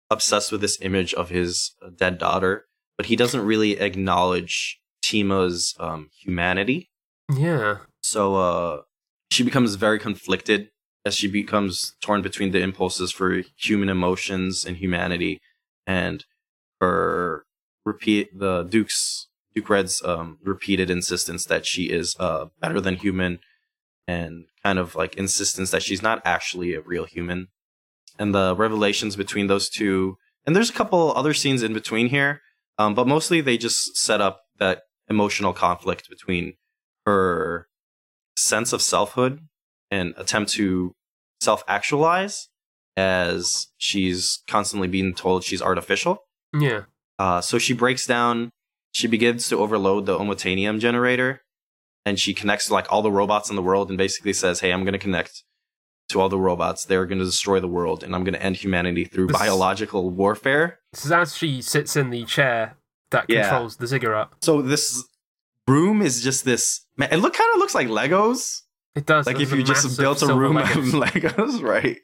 obsessed 0.09 0.51
with 0.51 0.61
this 0.61 0.79
image 0.81 1.13
of 1.13 1.29
his 1.29 1.75
dead 1.95 2.17
daughter, 2.17 2.65
but 2.97 3.07
he 3.07 3.15
doesn't 3.15 3.45
really 3.45 3.79
acknowledge 3.79 4.79
Tima's 5.03 5.75
um, 5.79 6.09
humanity. 6.19 6.89
Yeah. 7.33 7.79
So 8.01 8.35
uh, 8.35 8.81
she 9.31 9.43
becomes 9.43 9.75
very 9.75 9.99
conflicted 9.99 10.69
as 11.05 11.15
she 11.15 11.27
becomes 11.27 11.95
torn 12.01 12.21
between 12.21 12.51
the 12.51 12.61
impulses 12.61 13.11
for 13.11 13.43
human 13.57 13.89
emotions 13.89 14.65
and 14.65 14.77
humanity, 14.77 15.39
and 15.85 16.25
her 16.81 17.45
repeat 17.85 18.37
the 18.37 18.63
Duke's 18.63 19.27
Duke 19.55 19.69
Red's 19.69 20.03
um, 20.03 20.37
repeated 20.43 20.89
insistence 20.89 21.45
that 21.45 21.65
she 21.65 21.83
is 21.83 22.15
uh, 22.19 22.45
better 22.59 22.81
than 22.81 22.95
human, 22.95 23.39
and 24.07 24.45
kind 24.63 24.79
of 24.79 24.95
like 24.95 25.15
insistence 25.15 25.71
that 25.71 25.83
she's 25.83 26.01
not 26.01 26.21
actually 26.25 26.73
a 26.73 26.81
real 26.81 27.05
human, 27.05 27.47
and 28.17 28.33
the 28.33 28.55
revelations 28.55 29.15
between 29.15 29.47
those 29.47 29.69
two. 29.69 30.17
And 30.45 30.55
there's 30.55 30.69
a 30.69 30.73
couple 30.73 31.13
other 31.15 31.33
scenes 31.33 31.61
in 31.61 31.73
between 31.73 32.07
here, 32.07 32.41
um, 32.77 32.95
but 32.95 33.07
mostly 33.07 33.41
they 33.41 33.57
just 33.57 33.97
set 33.97 34.21
up 34.21 34.41
that 34.59 34.83
emotional 35.09 35.53
conflict 35.53 36.09
between 36.09 36.53
her 37.05 37.67
sense 38.35 38.73
of 38.73 38.81
selfhood 38.81 39.41
and 39.91 40.13
attempt 40.17 40.51
to 40.53 40.93
self 41.41 41.63
actualize 41.67 42.49
as 42.95 43.67
she's 43.77 44.43
constantly 44.47 44.87
being 44.87 45.13
told 45.13 45.43
she's 45.43 45.61
artificial. 45.61 46.19
Yeah. 46.53 46.83
Uh, 47.19 47.41
so 47.41 47.57
she 47.57 47.73
breaks 47.73 48.05
down, 48.05 48.49
she 48.91 49.07
begins 49.07 49.47
to 49.49 49.57
overload 49.57 50.05
the 50.05 50.17
Omotanium 50.17 50.79
generator, 50.79 51.41
and 52.07 52.17
she 52.19 52.33
connects 52.33 52.67
to 52.67 52.73
like 52.73 52.87
all 52.91 53.01
the 53.01 53.11
robots 53.11 53.49
in 53.49 53.55
the 53.57 53.61
world 53.61 53.89
and 53.89 53.97
basically 53.97 54.33
says, 54.33 54.59
Hey, 54.61 54.71
I'm 54.71 54.83
going 54.83 54.93
to 54.93 54.99
connect 55.07 55.43
to 56.09 56.21
all 56.21 56.29
the 56.29 56.39
robots. 56.39 56.85
They're 56.85 57.05
going 57.05 57.19
to 57.19 57.25
destroy 57.25 57.59
the 57.59 57.67
world, 57.67 58.03
and 58.03 58.15
I'm 58.15 58.23
going 58.23 58.33
to 58.33 58.41
end 58.41 58.55
humanity 58.55 59.03
through 59.05 59.27
This- 59.27 59.37
biological 59.37 60.09
warfare. 60.09 60.79
Is 60.93 61.11
as 61.11 61.35
she 61.35 61.61
sits 61.61 61.95
in 61.95 62.09
the 62.11 62.23
chair 62.25 62.77
that 63.11 63.25
Yeah. 63.27 63.49
controls 63.49 63.75
the 63.77 63.87
ziggurat. 63.87 64.29
So 64.41 64.61
this 64.61 65.03
room 65.67 66.01
is 66.01 66.21
just 66.23 66.45
this. 66.45 66.85
Man, 66.95 67.09
it 67.11 67.17
look 67.17 67.33
kind 67.33 67.49
of 67.53 67.59
looks 67.59 67.75
like 67.75 67.87
Legos. 67.89 68.61
It 68.95 69.05
does. 69.05 69.27
like 69.27 69.39
if 69.39 69.51
you 69.51 69.63
just 69.63 69.97
built 69.99 70.21
a 70.23 70.33
room 70.33 70.55
Legos. 70.57 70.93
of 70.93 71.11
Legos, 71.13 71.61
right? 71.61 71.97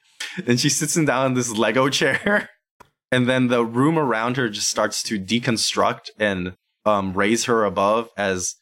And 0.46 0.60
she's 0.60 0.78
sitting 0.78 1.06
down 1.06 1.28
in 1.28 1.34
this 1.34 1.50
Lego 1.52 1.90
chair, 1.90 2.50
and 3.12 3.28
then 3.30 3.48
the 3.48 3.64
room 3.66 3.98
around 3.98 4.38
her 4.38 4.50
just 4.50 4.70
starts 4.70 5.02
to 5.04 5.20
deconstruct 5.20 6.10
and 6.20 6.56
um, 6.86 7.14
raise 7.14 7.46
her 7.46 7.64
above 7.66 8.10
as 8.18 8.56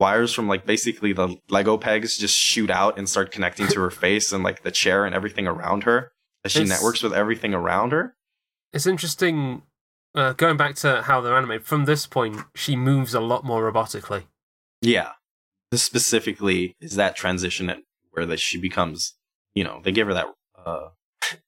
wires 0.00 0.32
from 0.32 0.48
like 0.48 0.64
basically 0.66 1.12
the 1.12 1.36
Lego 1.48 1.76
pegs 1.76 2.16
just 2.16 2.36
shoot 2.36 2.70
out 2.70 2.98
and 2.98 3.08
start 3.08 3.30
connecting 3.32 3.66
to 3.68 3.80
her 3.80 3.90
face 3.90 4.32
and 4.32 4.44
like 4.44 4.62
the 4.62 4.70
chair 4.70 5.04
and 5.04 5.14
everything 5.14 5.46
around 5.46 5.82
her 5.84 6.12
as 6.44 6.52
she 6.52 6.60
It's- 6.62 6.68
networks 6.78 7.02
with 7.02 7.12
everything 7.12 7.54
around 7.54 7.92
her. 7.92 8.14
It's 8.72 8.86
interesting. 8.86 9.62
Uh, 10.14 10.32
going 10.32 10.56
back 10.56 10.74
to 10.76 11.02
how 11.02 11.20
they're 11.20 11.36
animated, 11.36 11.66
from 11.66 11.84
this 11.84 12.06
point, 12.06 12.38
she 12.54 12.76
moves 12.76 13.12
a 13.14 13.20
lot 13.20 13.44
more 13.44 13.70
robotically. 13.70 14.24
Yeah, 14.80 15.12
this 15.70 15.82
specifically 15.82 16.74
is 16.80 16.94
that 16.96 17.14
transition 17.16 17.68
at 17.70 17.78
where 18.10 18.24
that 18.26 18.40
she 18.40 18.58
becomes, 18.58 19.14
you 19.54 19.64
know, 19.64 19.80
they 19.84 19.92
give 19.92 20.06
her 20.06 20.14
that 20.14 20.26
uh, 20.64 20.88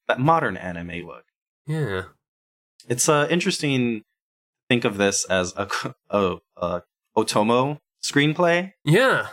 that 0.09 0.19
modern 0.21 0.57
anime 0.57 1.07
look. 1.07 1.25
Yeah. 1.67 2.05
It's 2.89 3.09
uh, 3.09 3.27
interesting. 3.31 4.03
Think 4.69 4.85
of 4.85 4.97
this 4.99 5.25
as 5.25 5.53
a 5.57 5.69
a, 6.11 6.37
a 6.57 6.83
Otomo 7.17 7.79
screenplay 8.03 8.73
Yeah. 8.85 9.29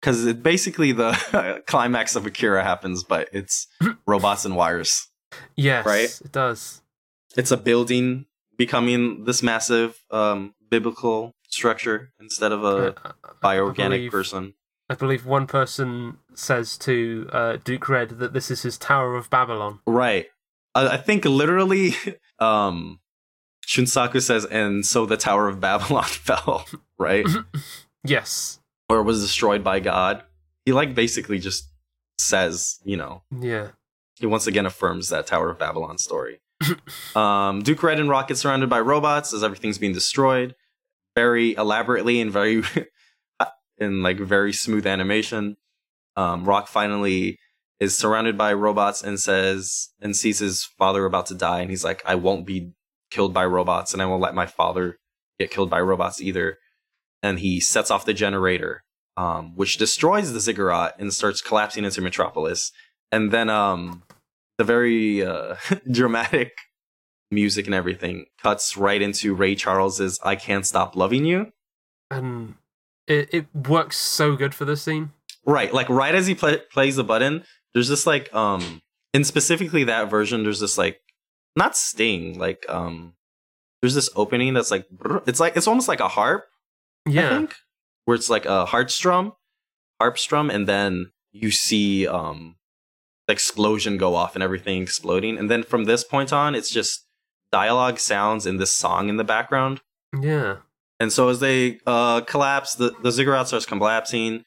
because 0.00 0.26
it 0.26 0.42
basically 0.42 0.92
the 0.92 1.62
climax 1.66 2.16
of 2.16 2.26
Akira 2.26 2.62
happens, 2.64 3.04
but 3.04 3.28
it's 3.32 3.66
robots 4.06 4.44
and 4.44 4.56
wires. 4.56 5.08
Yes. 5.56 5.86
Right? 5.86 6.20
It 6.24 6.32
does. 6.32 6.82
It's 7.36 7.50
a 7.50 7.56
building 7.56 8.26
becoming 8.58 9.24
this 9.24 9.42
massive 9.42 10.02
um, 10.10 10.54
biblical 10.70 11.32
structure 11.48 12.12
instead 12.20 12.52
of 12.52 12.64
a 12.64 12.66
Uh, 12.66 13.12
I 13.24 13.28
bioorganic 13.56 13.76
believe- 13.90 14.12
person. 14.12 14.54
I 14.90 14.94
believe 14.94 15.24
one 15.24 15.46
person 15.46 16.18
says 16.34 16.76
to 16.78 17.26
uh, 17.32 17.56
Duke 17.64 17.88
Red 17.88 18.10
that 18.18 18.34
this 18.34 18.50
is 18.50 18.60
his 18.62 18.76
Tower 18.76 19.16
of 19.16 19.30
Babylon. 19.30 19.78
Right. 19.86 20.26
I, 20.74 20.88
I 20.88 20.96
think 20.98 21.24
literally, 21.24 21.94
um, 22.38 23.00
Shunsaku 23.66 24.20
says, 24.20 24.44
and 24.44 24.84
so 24.84 25.06
the 25.06 25.16
Tower 25.16 25.48
of 25.48 25.60
Babylon 25.60 26.04
fell, 26.06 26.66
right? 26.98 27.24
Yes. 28.04 28.58
or 28.88 29.02
was 29.02 29.22
destroyed 29.22 29.64
by 29.64 29.80
God. 29.80 30.22
He 30.64 30.72
like 30.72 30.94
basically 30.94 31.38
just 31.38 31.68
says, 32.18 32.78
you 32.84 32.96
know, 32.96 33.22
Yeah. 33.40 33.68
he 34.16 34.26
once 34.26 34.46
again 34.46 34.66
affirms 34.66 35.08
that 35.08 35.26
Tower 35.26 35.50
of 35.50 35.58
Babylon 35.58 35.98
story. 35.98 36.40
um, 37.16 37.62
Duke 37.62 37.82
Red 37.82 37.98
and 37.98 38.08
Rocket 38.08 38.36
surrounded 38.36 38.68
by 38.70 38.80
robots 38.80 39.32
as 39.32 39.42
everything's 39.42 39.78
being 39.78 39.92
destroyed, 39.94 40.54
very 41.16 41.54
elaborately 41.54 42.20
and 42.20 42.30
very 42.30 42.62
in 43.78 44.02
like 44.02 44.18
very 44.18 44.52
smooth 44.52 44.86
animation. 44.86 45.56
Um, 46.16 46.44
Rock 46.44 46.68
finally 46.68 47.38
is 47.80 47.96
surrounded 47.96 48.36
by 48.38 48.52
robots 48.52 49.02
and 49.02 49.18
says 49.18 49.88
and 50.00 50.14
sees 50.14 50.38
his 50.38 50.64
father 50.78 51.04
about 51.04 51.26
to 51.26 51.34
die, 51.34 51.60
and 51.60 51.70
he's 51.70 51.84
like, 51.84 52.02
"I 52.06 52.14
won't 52.14 52.46
be 52.46 52.72
killed 53.10 53.32
by 53.34 53.44
robots, 53.46 53.92
and 53.92 54.00
I 54.02 54.06
won't 54.06 54.22
let 54.22 54.34
my 54.34 54.46
father 54.46 54.98
get 55.40 55.50
killed 55.50 55.70
by 55.70 55.80
robots 55.80 56.20
either." 56.20 56.58
And 57.22 57.38
he 57.38 57.60
sets 57.60 57.90
off 57.90 58.04
the 58.04 58.14
generator, 58.14 58.82
um, 59.16 59.54
which 59.54 59.78
destroys 59.78 60.32
the 60.32 60.40
ziggurat 60.40 60.96
and 60.98 61.12
starts 61.12 61.40
collapsing 61.40 61.84
into 61.84 62.00
Metropolis. 62.00 62.72
And 63.12 63.30
then 63.30 63.48
um, 63.48 64.02
the 64.58 64.64
very 64.64 65.24
uh, 65.24 65.56
dramatic 65.90 66.52
music 67.30 67.66
and 67.66 67.74
everything 67.74 68.26
cuts 68.42 68.76
right 68.76 69.00
into 69.00 69.34
Ray 69.34 69.54
Charles's 69.54 70.20
"I 70.22 70.36
Can't 70.36 70.66
Stop 70.66 70.96
Loving 70.96 71.24
You." 71.24 71.52
And 72.10 72.56
it, 73.06 73.28
it 73.32 73.46
works 73.54 73.96
so 73.96 74.36
good 74.36 74.54
for 74.54 74.64
this 74.64 74.82
scene. 74.82 75.12
Right, 75.44 75.72
like 75.72 75.88
right 75.88 76.14
as 76.14 76.26
he 76.26 76.34
pla 76.34 76.54
plays 76.70 76.96
the 76.96 77.04
button, 77.04 77.44
there's 77.74 77.88
this 77.88 78.06
like 78.06 78.32
um, 78.34 78.82
and 79.14 79.26
specifically 79.26 79.84
that 79.84 80.08
version, 80.08 80.42
there's 80.42 80.60
this 80.60 80.78
like 80.78 81.00
not 81.56 81.76
sting, 81.76 82.38
like 82.38 82.64
um, 82.68 83.14
there's 83.80 83.94
this 83.94 84.10
opening 84.14 84.54
that's 84.54 84.70
like 84.70 84.86
it's 85.26 85.40
like 85.40 85.56
it's 85.56 85.66
almost 85.66 85.88
like 85.88 86.00
a 86.00 86.08
harp, 86.08 86.44
I 87.06 87.10
Yeah. 87.10 87.28
think, 87.30 87.54
where 88.04 88.14
it's 88.14 88.30
like 88.30 88.46
a 88.46 88.64
heart 88.66 88.90
strum, 88.90 89.32
harp 90.00 90.18
strum, 90.18 90.50
and 90.50 90.66
then 90.68 91.12
you 91.32 91.50
see 91.50 92.06
um, 92.06 92.56
the 93.26 93.32
explosion 93.32 93.96
go 93.96 94.14
off 94.14 94.34
and 94.34 94.42
everything 94.42 94.82
exploding, 94.82 95.38
and 95.38 95.50
then 95.50 95.62
from 95.62 95.84
this 95.84 96.04
point 96.04 96.32
on, 96.32 96.54
it's 96.54 96.70
just 96.70 97.06
dialogue 97.50 97.98
sounds 97.98 98.46
and 98.46 98.60
this 98.60 98.70
song 98.74 99.08
in 99.08 99.16
the 99.16 99.24
background. 99.24 99.80
Yeah. 100.20 100.56
And 101.00 101.12
so 101.12 101.28
as 101.28 101.40
they 101.40 101.80
uh, 101.86 102.20
collapse, 102.22 102.74
the, 102.76 102.94
the 103.02 103.10
ziggurat 103.10 103.48
starts 103.48 103.66
collapsing. 103.66 104.44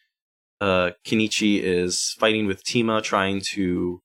Uh, 0.61 0.91
Kenichi 1.05 1.61
is 1.61 2.15
fighting 2.17 2.45
with 2.47 2.63
Tima, 2.63 3.03
trying 3.03 3.41
to 3.51 4.01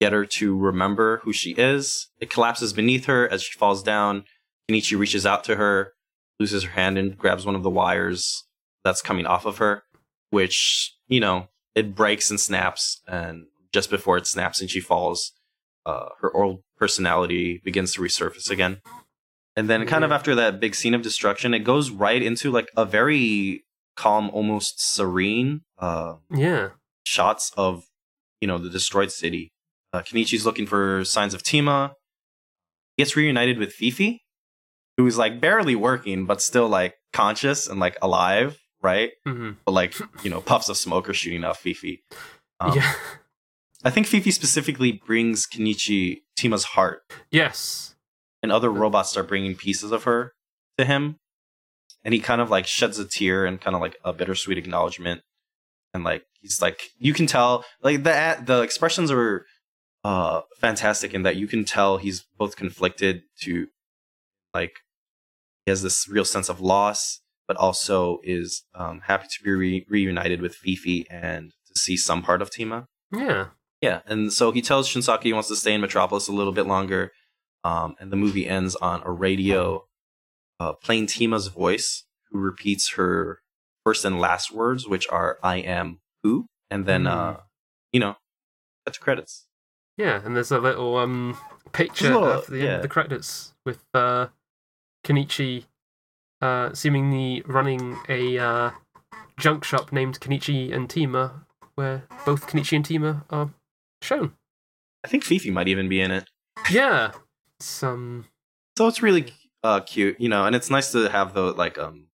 get 0.00 0.12
her 0.12 0.26
to 0.26 0.56
remember 0.56 1.18
who 1.24 1.32
she 1.32 1.52
is. 1.52 2.08
It 2.20 2.28
collapses 2.30 2.72
beneath 2.74 3.06
her 3.06 3.26
as 3.28 3.42
she 3.42 3.58
falls 3.58 3.82
down. 3.82 4.24
Kenichi 4.70 4.98
reaches 4.98 5.24
out 5.24 5.42
to 5.44 5.56
her, 5.56 5.92
loses 6.40 6.64
her 6.64 6.70
hand, 6.70 6.98
and 6.98 7.16
grabs 7.16 7.46
one 7.46 7.54
of 7.54 7.62
the 7.62 7.70
wires 7.70 8.44
that's 8.82 9.02
coming 9.02 9.26
off 9.26 9.44
of 9.44 9.58
her, 9.58 9.82
which, 10.30 10.96
you 11.06 11.20
know, 11.20 11.48
it 11.74 11.94
breaks 11.94 12.30
and 12.30 12.40
snaps. 12.40 13.00
And 13.06 13.44
just 13.72 13.90
before 13.90 14.16
it 14.16 14.26
snaps 14.26 14.60
and 14.60 14.68
she 14.70 14.80
falls, 14.80 15.32
uh, 15.86 16.08
her 16.20 16.34
old 16.34 16.62
personality 16.78 17.60
begins 17.62 17.92
to 17.94 18.00
resurface 18.00 18.50
again. 18.50 18.78
And 19.56 19.68
then, 19.68 19.86
kind 19.86 20.04
of 20.04 20.12
after 20.12 20.34
that 20.36 20.60
big 20.60 20.74
scene 20.74 20.94
of 20.94 21.02
destruction, 21.02 21.52
it 21.54 21.60
goes 21.60 21.90
right 21.90 22.22
into 22.22 22.50
like 22.50 22.68
a 22.76 22.84
very 22.86 23.64
calm, 23.96 24.30
almost 24.30 24.80
serene 24.80 25.60
uh, 25.78 26.14
Yeah. 26.34 26.70
shots 27.04 27.52
of 27.56 27.84
you 28.40 28.48
know 28.48 28.56
the 28.58 28.70
destroyed 28.70 29.10
city. 29.12 29.50
Uh, 29.92 30.00
Kenichi's 30.02 30.46
looking 30.46 30.66
for 30.66 31.04
signs 31.04 31.34
of 31.34 31.42
Tima. 31.42 31.90
He 32.96 33.02
gets 33.02 33.16
reunited 33.16 33.58
with 33.58 33.72
Fifi, 33.72 34.22
who's 35.04 35.18
like 35.18 35.40
barely 35.40 35.74
working, 35.76 36.26
but 36.26 36.40
still 36.42 36.68
like 36.68 36.94
conscious 37.12 37.66
and 37.68 37.80
like 37.80 37.96
alive, 38.02 38.58
right? 38.82 39.10
hmm 39.24 39.52
But 39.64 39.72
like 39.72 39.94
you 40.24 40.30
know, 40.30 40.40
puffs 40.40 40.68
of 40.68 40.76
smoke 40.76 41.08
are 41.08 41.14
shooting 41.14 41.44
off 41.44 41.58
Fifi. 41.58 42.02
Um, 42.60 42.74
yeah. 42.76 42.92
I 43.84 43.90
think 43.90 44.06
Fifi 44.06 44.30
specifically 44.30 44.92
brings 44.92 45.46
Kenichi 45.46 46.18
Tima's 46.36 46.64
heart 46.64 47.02
Yes. 47.30 47.94
and 48.42 48.52
other 48.52 48.70
robots 48.70 49.10
start 49.10 49.28
bringing 49.28 49.54
pieces 49.56 49.90
of 49.92 50.04
her 50.04 50.32
to 50.78 50.84
him 50.84 51.16
and 52.04 52.12
he 52.14 52.20
kind 52.20 52.40
of 52.40 52.50
like 52.50 52.66
sheds 52.66 52.98
a 52.98 53.06
tear 53.06 53.44
and 53.46 53.60
kind 53.60 53.74
of 53.74 53.80
like 53.80 53.96
a 54.04 54.12
bittersweet 54.12 54.58
acknowledgement 54.58 55.22
and 55.94 56.04
like 56.04 56.24
he's 56.40 56.60
like 56.62 56.90
you 56.98 57.12
can 57.14 57.26
tell 57.26 57.64
like 57.82 58.02
the 58.04 58.38
the 58.44 58.60
expressions 58.62 59.10
are 59.10 59.44
uh 60.04 60.40
fantastic 60.58 61.12
in 61.14 61.22
that 61.24 61.36
you 61.36 61.46
can 61.46 61.64
tell 61.64 61.96
he's 61.98 62.24
both 62.38 62.56
conflicted 62.56 63.22
to 63.42 63.66
like 64.54 64.72
he 65.70 65.72
has 65.72 65.82
this 65.82 66.08
real 66.08 66.24
sense 66.24 66.48
of 66.48 66.60
loss 66.60 67.20
but 67.48 67.56
also 67.56 68.18
is 68.22 68.64
um 68.74 69.00
happy 69.10 69.26
to 69.30 69.42
be 69.44 69.50
re- 69.50 69.86
reunited 69.88 70.40
with 70.40 70.54
Fifi 70.54 71.06
and 71.10 71.52
to 71.68 71.80
see 71.80 71.96
some 71.96 72.22
part 72.22 72.42
of 72.42 72.50
Tima 72.50 72.86
Yeah. 73.12 73.46
Yeah, 73.82 74.00
and 74.06 74.30
so 74.32 74.50
he 74.52 74.60
tells 74.60 74.88
Shunsaku 74.88 75.22
he 75.22 75.32
wants 75.32 75.48
to 75.48 75.56
stay 75.56 75.72
in 75.72 75.80
Metropolis 75.80 76.28
a 76.28 76.32
little 76.32 76.52
bit 76.52 76.66
longer. 76.66 77.12
Um, 77.64 77.94
and 77.98 78.12
the 78.12 78.16
movie 78.24 78.46
ends 78.46 78.76
on 78.76 79.02
a 79.06 79.10
radio 79.10 79.84
uh, 80.60 80.74
playing 80.74 81.06
Tima's 81.06 81.46
voice, 81.48 82.04
who 82.28 82.38
repeats 82.40 82.92
her 82.96 83.40
first 83.84 84.04
and 84.04 84.20
last 84.20 84.52
words, 84.52 84.86
which 84.86 85.06
are 85.08 85.38
"I 85.42 85.56
am 85.56 86.00
who," 86.22 86.44
and 86.70 86.84
then 86.84 87.06
uh, 87.06 87.40
you 87.92 88.00
know, 88.00 88.16
that's 88.84 88.98
credits. 88.98 89.46
Yeah, 89.96 90.20
and 90.24 90.36
there's 90.36 90.52
a 90.52 90.58
little 90.60 90.98
um 90.98 91.38
picture 91.72 92.12
a 92.12 92.18
little- 92.18 92.38
of 92.40 92.46
the 92.48 92.56
end 92.60 92.64
yeah. 92.64 92.76
of 92.76 92.82
the 92.82 92.88
credits 92.88 93.54
with 93.64 93.82
uh, 93.94 94.26
Kenichi 95.04 95.64
uh, 96.40 96.72
seemingly 96.72 97.42
running 97.46 97.98
a 98.08 98.38
uh, 98.38 98.70
junk 99.38 99.64
shop 99.64 99.92
named 99.92 100.20
Kenichi 100.20 100.72
and 100.74 100.88
Tima, 100.88 101.44
where 101.74 102.04
both 102.24 102.46
Kenichi 102.46 102.76
and 102.76 102.84
Tima 102.84 103.24
are 103.30 103.50
shown. 104.02 104.32
I 105.04 105.08
think 105.08 105.24
Fifi 105.24 105.50
might 105.50 105.68
even 105.68 105.88
be 105.88 106.00
in 106.00 106.10
it. 106.10 106.28
Yeah, 106.70 107.12
Some. 107.58 108.26
So 108.76 108.86
it's 108.86 109.02
really 109.02 109.32
uh, 109.62 109.80
cute, 109.80 110.20
you 110.20 110.28
know, 110.28 110.46
and 110.46 110.56
it's 110.56 110.70
nice 110.70 110.92
to 110.92 111.08
have 111.10 111.34
the 111.34 111.52
like 111.52 111.78
um 111.78 112.06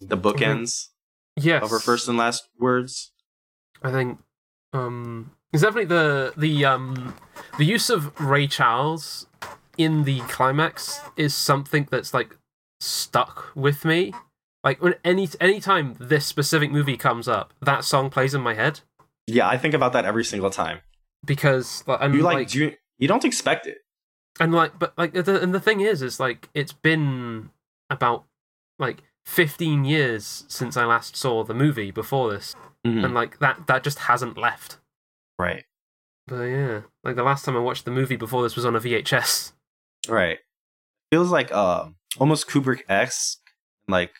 the 0.00 0.16
bookends 0.16 0.88
yes 1.36 1.62
of 1.62 1.70
her 1.70 1.78
first 1.78 2.08
and 2.08 2.16
last 2.18 2.48
words. 2.58 3.12
I 3.82 3.90
think 3.90 4.18
um 4.72 5.32
it's 5.52 5.62
definitely 5.62 5.86
the 5.86 6.32
the 6.36 6.64
um 6.64 7.14
the 7.58 7.64
use 7.64 7.90
of 7.90 8.18
Ray 8.20 8.46
Charles 8.46 9.26
in 9.76 10.04
the 10.04 10.20
climax 10.20 11.00
is 11.16 11.34
something 11.34 11.88
that's 11.90 12.12
like 12.14 12.36
stuck 12.80 13.50
with 13.54 13.84
me. 13.84 14.12
Like 14.62 14.82
when 14.82 14.94
any 15.04 15.28
any 15.40 15.60
time 15.60 15.96
this 16.00 16.24
specific 16.26 16.70
movie 16.70 16.96
comes 16.96 17.28
up, 17.28 17.52
that 17.60 17.84
song 17.84 18.10
plays 18.10 18.34
in 18.34 18.40
my 18.40 18.54
head 18.54 18.80
Yeah, 19.26 19.48
I 19.48 19.58
think 19.58 19.74
about 19.74 19.92
that 19.92 20.04
every 20.04 20.24
single 20.24 20.50
time. 20.50 20.80
because 21.24 21.84
like 21.86 22.02
You 22.12 22.22
like, 22.22 22.34
like, 22.34 22.48
do 22.48 22.58
you, 22.60 22.72
you 22.98 23.08
don't 23.08 23.24
expect 23.24 23.66
it. 23.66 23.78
and 24.40 24.52
like 24.54 24.78
but 24.78 24.92
like 24.96 25.12
the, 25.12 25.40
and 25.42 25.54
the 25.54 25.60
thing 25.60 25.80
is 25.80 26.02
is 26.02 26.18
like 26.20 26.48
it's 26.54 26.72
been 26.72 27.50
about 27.90 28.24
like 28.78 29.02
15 29.26 29.84
years 29.84 30.44
since 30.48 30.76
I 30.76 30.84
last 30.84 31.16
saw 31.16 31.44
the 31.44 31.54
movie 31.54 31.90
before 31.90 32.30
this 32.32 32.54
Mhm. 32.86 33.04
and 33.04 33.14
like 33.14 33.38
that 33.38 33.66
that 33.66 33.82
just 33.82 34.00
hasn't 34.00 34.36
left. 34.36 34.78
Right, 35.38 35.64
But 36.26 36.42
yeah, 36.44 36.80
like 37.02 37.16
the 37.16 37.22
last 37.22 37.44
time 37.44 37.56
I 37.56 37.60
watched 37.60 37.84
the 37.86 37.90
movie 37.90 38.16
before 38.16 38.42
this 38.42 38.56
was 38.56 38.64
on 38.64 38.76
a 38.76 38.80
VHS. 38.80 39.52
Right. 40.08 40.38
Feels 41.10 41.30
like 41.30 41.52
uh 41.52 41.88
almost 42.18 42.48
Kubrick 42.48 42.82
esque, 42.88 43.38
like 43.88 44.12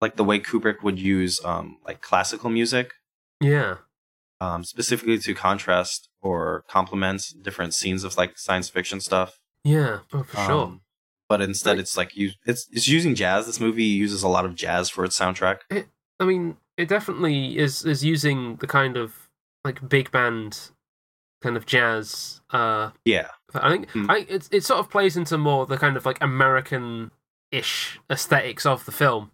like 0.00 0.16
the 0.16 0.24
way 0.24 0.38
Kubrick 0.38 0.82
would 0.82 0.98
use 0.98 1.40
um 1.44 1.78
like 1.86 2.00
classical 2.00 2.50
music, 2.50 2.92
Yeah. 3.40 3.76
um 4.40 4.64
specifically 4.64 5.18
to 5.18 5.34
contrast 5.34 6.08
or 6.22 6.64
complement 6.68 7.22
different 7.42 7.74
scenes 7.74 8.04
of 8.04 8.16
like 8.16 8.38
science 8.38 8.68
fiction 8.68 9.00
stuff. 9.00 9.38
Yeah. 9.64 10.00
Oh, 10.12 10.22
for 10.22 10.36
sure. 10.36 10.52
Um, 10.64 10.80
but 11.28 11.40
instead, 11.40 11.72
Like- 11.72 11.80
it's 11.80 11.96
like 11.96 12.16
you 12.16 12.30
it's 12.46 12.66
it's 12.72 12.88
using 12.88 13.14
jazz. 13.14 13.46
This 13.46 13.60
movie 13.60 13.84
uses 13.84 14.22
a 14.22 14.28
lot 14.28 14.44
of 14.44 14.54
jazz 14.54 14.90
for 14.90 15.04
its 15.04 15.18
soundtrack. 15.18 15.58
I 16.18 16.24
mean, 16.24 16.56
it 16.76 16.88
definitely 16.88 17.56
is 17.58 17.84
is 17.84 18.04
using 18.04 18.56
the 18.56 18.66
kind 18.66 18.96
of 18.96 19.28
like 19.64 19.86
big 19.88 20.10
band 20.10 20.70
kind 21.40 21.56
of 21.56 21.66
jazz. 21.66 22.40
Uh, 22.50 22.90
Yeah, 23.04 23.28
I 23.54 23.70
think 23.70 23.90
Hmm. 23.90 24.10
I 24.10 24.26
it 24.28 24.48
it 24.52 24.64
sort 24.64 24.80
of 24.80 24.90
plays 24.90 25.16
into 25.16 25.38
more 25.38 25.66
the 25.66 25.76
kind 25.78 25.96
of 25.96 26.04
like 26.06 26.18
American 26.20 27.10
ish 27.50 27.98
aesthetics 28.10 28.64
of 28.66 28.84
the 28.84 28.92
film. 28.92 29.30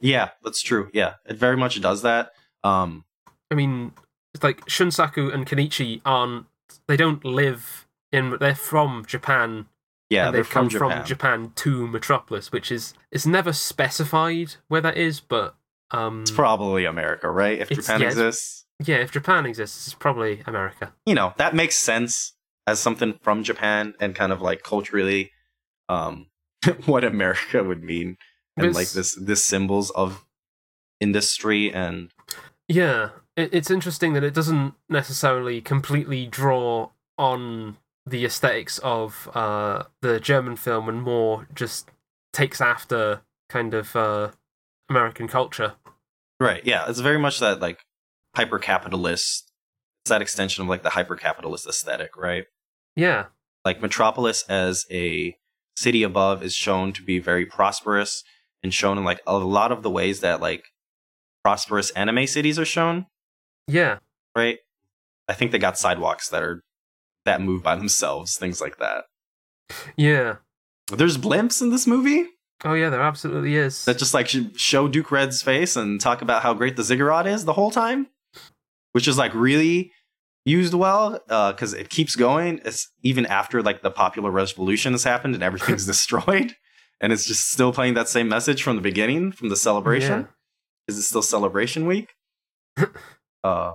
yeah, 0.00 0.30
that's 0.42 0.62
true. 0.62 0.90
Yeah, 0.92 1.14
it 1.26 1.36
very 1.36 1.56
much 1.56 1.80
does 1.80 2.02
that. 2.02 2.32
Um, 2.64 3.04
I 3.50 3.54
mean, 3.54 3.92
it's 4.34 4.42
like 4.44 4.64
Shunsaku 4.66 5.32
and 5.32 5.46
Kenichi 5.46 6.00
aren't 6.04 6.46
they 6.86 6.96
don't 6.96 7.24
live 7.24 7.86
in 8.12 8.36
they're 8.40 8.54
from 8.54 9.04
Japan 9.06 9.66
yeah, 10.08 10.26
and 10.26 10.34
they've 10.36 10.48
come 10.48 10.68
from 10.68 10.78
Japan. 10.80 10.98
from 10.98 11.06
Japan 11.06 11.52
to 11.56 11.86
Metropolis, 11.86 12.50
which 12.52 12.70
is 12.72 12.94
it's 13.12 13.26
never 13.26 13.52
specified 13.52 14.54
where 14.68 14.80
that 14.80 14.96
is, 14.96 15.20
but 15.20 15.54
um, 15.92 16.22
It's 16.22 16.30
probably 16.30 16.84
America, 16.84 17.30
right? 17.30 17.58
If 17.58 17.68
Japan 17.70 18.00
yeah, 18.00 18.06
exists, 18.08 18.64
yeah, 18.82 18.96
if 18.96 19.10
Japan 19.12 19.46
exists, 19.46 19.86
it's 19.86 19.94
probably 19.94 20.42
America. 20.46 20.92
you 21.06 21.14
know 21.14 21.34
that 21.36 21.54
makes 21.54 21.76
sense 21.76 22.32
as 22.66 22.78
something 22.78 23.18
from 23.22 23.42
Japan 23.42 23.94
and 24.00 24.14
kind 24.14 24.32
of 24.32 24.40
like 24.42 24.62
culturally, 24.62 25.30
um, 25.88 26.26
what 26.86 27.04
America 27.04 27.62
would 27.64 27.82
mean 27.82 28.16
and 28.56 28.66
It's- 28.66 28.74
like 28.76 28.90
this 28.90 29.14
this 29.14 29.44
symbols 29.44 29.90
of 29.90 30.24
industry 31.00 31.72
and 31.72 32.10
Yeah, 32.68 33.10
it, 33.36 33.52
it's 33.52 33.70
interesting 33.70 34.12
that 34.14 34.24
it 34.24 34.34
doesn't 34.34 34.74
necessarily 34.88 35.60
completely 35.60 36.26
draw 36.26 36.90
on 37.18 37.76
the 38.06 38.24
aesthetics 38.24 38.78
of 38.78 39.28
uh, 39.34 39.84
the 40.02 40.20
German 40.20 40.56
film 40.56 40.88
and 40.88 41.02
more 41.02 41.46
just 41.54 41.88
takes 42.32 42.60
after 42.60 43.20
kind 43.48 43.74
of 43.74 43.94
uh, 43.96 44.30
American 44.88 45.28
culture. 45.28 45.74
right. 46.38 46.64
Yeah, 46.64 46.88
it's 46.88 47.00
very 47.00 47.18
much 47.18 47.40
that 47.40 47.60
like 47.60 47.80
hyper 48.36 48.58
capitalist. 48.58 49.50
It's 50.04 50.10
that 50.10 50.22
extension 50.22 50.62
of 50.62 50.68
like 50.68 50.82
the 50.82 50.90
hyper 50.90 51.16
capitalist 51.16 51.66
aesthetic, 51.66 52.16
right? 52.16 52.44
Yeah, 52.96 53.26
like 53.64 53.80
Metropolis 53.82 54.44
as 54.48 54.86
a 54.90 55.36
city 55.76 56.02
above 56.02 56.42
is 56.42 56.54
shown 56.54 56.92
to 56.94 57.02
be 57.02 57.18
very 57.18 57.46
prosperous 57.46 58.22
and 58.62 58.72
shown 58.74 58.98
in 58.98 59.04
like 59.04 59.20
a 59.26 59.38
lot 59.38 59.72
of 59.72 59.82
the 59.82 59.90
ways 59.90 60.20
that 60.20 60.40
like 60.40 60.64
prosperous 61.44 61.90
anime 61.90 62.26
cities 62.26 62.58
are 62.58 62.64
shown, 62.64 63.06
yeah, 63.68 63.98
right? 64.36 64.58
I 65.28 65.34
think 65.34 65.52
they 65.52 65.58
got 65.58 65.78
sidewalks 65.78 66.28
that 66.30 66.42
are 66.42 66.62
that 67.24 67.40
move 67.40 67.62
by 67.62 67.76
themselves, 67.76 68.36
things 68.36 68.60
like 68.60 68.78
that. 68.78 69.04
yeah. 69.96 70.36
There's 70.92 71.16
blimps 71.18 71.62
in 71.62 71.70
this 71.70 71.86
movie 71.86 72.26
Oh 72.64 72.74
yeah, 72.74 72.90
there 72.90 73.00
absolutely 73.00 73.54
is. 73.56 73.84
that 73.84 73.96
just 73.98 74.12
like 74.12 74.28
sh- 74.28 74.38
show 74.56 74.88
Duke 74.88 75.10
Red's 75.12 75.40
face 75.40 75.76
and 75.76 76.00
talk 76.00 76.20
about 76.20 76.42
how 76.42 76.52
great 76.52 76.76
the 76.76 76.82
ziggurat 76.82 77.26
is 77.26 77.44
the 77.44 77.52
whole 77.54 77.70
time, 77.70 78.08
which 78.92 79.08
is 79.08 79.18
like 79.18 79.34
really 79.34 79.92
used 80.44 80.74
well 80.74 81.20
because 81.26 81.74
it 81.74 81.90
keeps 81.90 82.16
going. 82.16 82.60
It's 82.64 82.90
even 83.02 83.26
after 83.26 83.62
like 83.62 83.82
the 83.82 83.90
popular 83.90 84.30
revolution 84.30 84.92
has 84.92 85.04
happened 85.04 85.34
and 85.34 85.44
everything's 85.44 85.86
destroyed, 85.94 86.54
and 87.00 87.12
it's 87.12 87.26
just 87.26 87.50
still 87.50 87.72
playing 87.72 87.94
that 87.94 88.08
same 88.08 88.28
message 88.28 88.62
from 88.62 88.76
the 88.76 88.82
beginning, 88.82 89.32
from 89.32 89.48
the 89.48 89.56
celebration. 89.56 90.28
Is 90.88 90.98
it 90.98 91.02
still 91.02 91.22
celebration 91.22 91.86
week? 91.86 92.08
uh, 93.44 93.72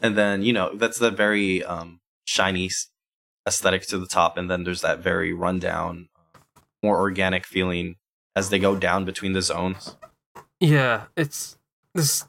and 0.00 0.16
then 0.16 0.42
you 0.42 0.52
know 0.52 0.74
that's 0.74 0.98
the 0.98 1.10
very 1.10 1.64
um, 1.64 2.00
shiny 2.24 2.70
aesthetic 3.46 3.86
to 3.88 3.98
the 3.98 4.06
top, 4.06 4.36
and 4.36 4.50
then 4.50 4.64
there's 4.64 4.82
that 4.82 5.00
very 5.00 5.32
rundown, 5.32 6.08
more 6.82 6.98
organic 6.98 7.46
feeling 7.46 7.96
as 8.34 8.50
they 8.50 8.58
go 8.58 8.76
down 8.76 9.04
between 9.04 9.32
the 9.32 9.42
zones. 9.42 9.96
Yeah, 10.60 11.04
it's 11.16 11.58
this. 11.94 12.24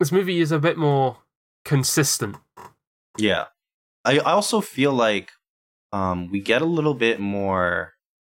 This 0.00 0.10
movie 0.10 0.40
is 0.40 0.50
a 0.50 0.58
bit 0.58 0.76
more 0.76 1.18
consistent. 1.64 2.36
Yeah. 3.16 3.46
I, 4.04 4.18
I 4.18 4.32
also 4.32 4.60
feel 4.60 4.92
like 4.92 5.30
um, 5.92 6.30
we 6.30 6.40
get 6.40 6.62
a 6.62 6.66
little 6.66 6.94
bit 6.94 7.20
more 7.20 7.92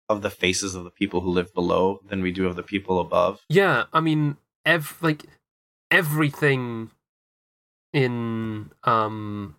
of 0.09 0.23
the 0.23 0.31
faces 0.31 0.77
of 0.77 0.85
the 0.85 0.91
people 0.91 1.21
who 1.23 1.31
live 1.31 1.53
below 1.53 2.01
than 2.09 2.23
we 2.23 2.31
do 2.31 2.47
of 2.47 2.55
the 2.55 2.63
people 2.63 3.01
above. 3.01 3.43
Yeah, 3.49 3.85
I 3.93 4.01
mean, 4.01 4.37
ev 4.65 4.97
like 5.03 5.25
everything 5.91 6.91
in 7.93 8.71
um 8.85 9.57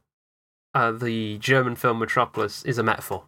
uh 0.73 0.91
the 0.91 1.37
German 1.39 1.75
film 1.75 1.99
Metropolis 1.99 2.63
is 2.63 2.77
a 2.77 2.83
metaphor. 2.83 3.23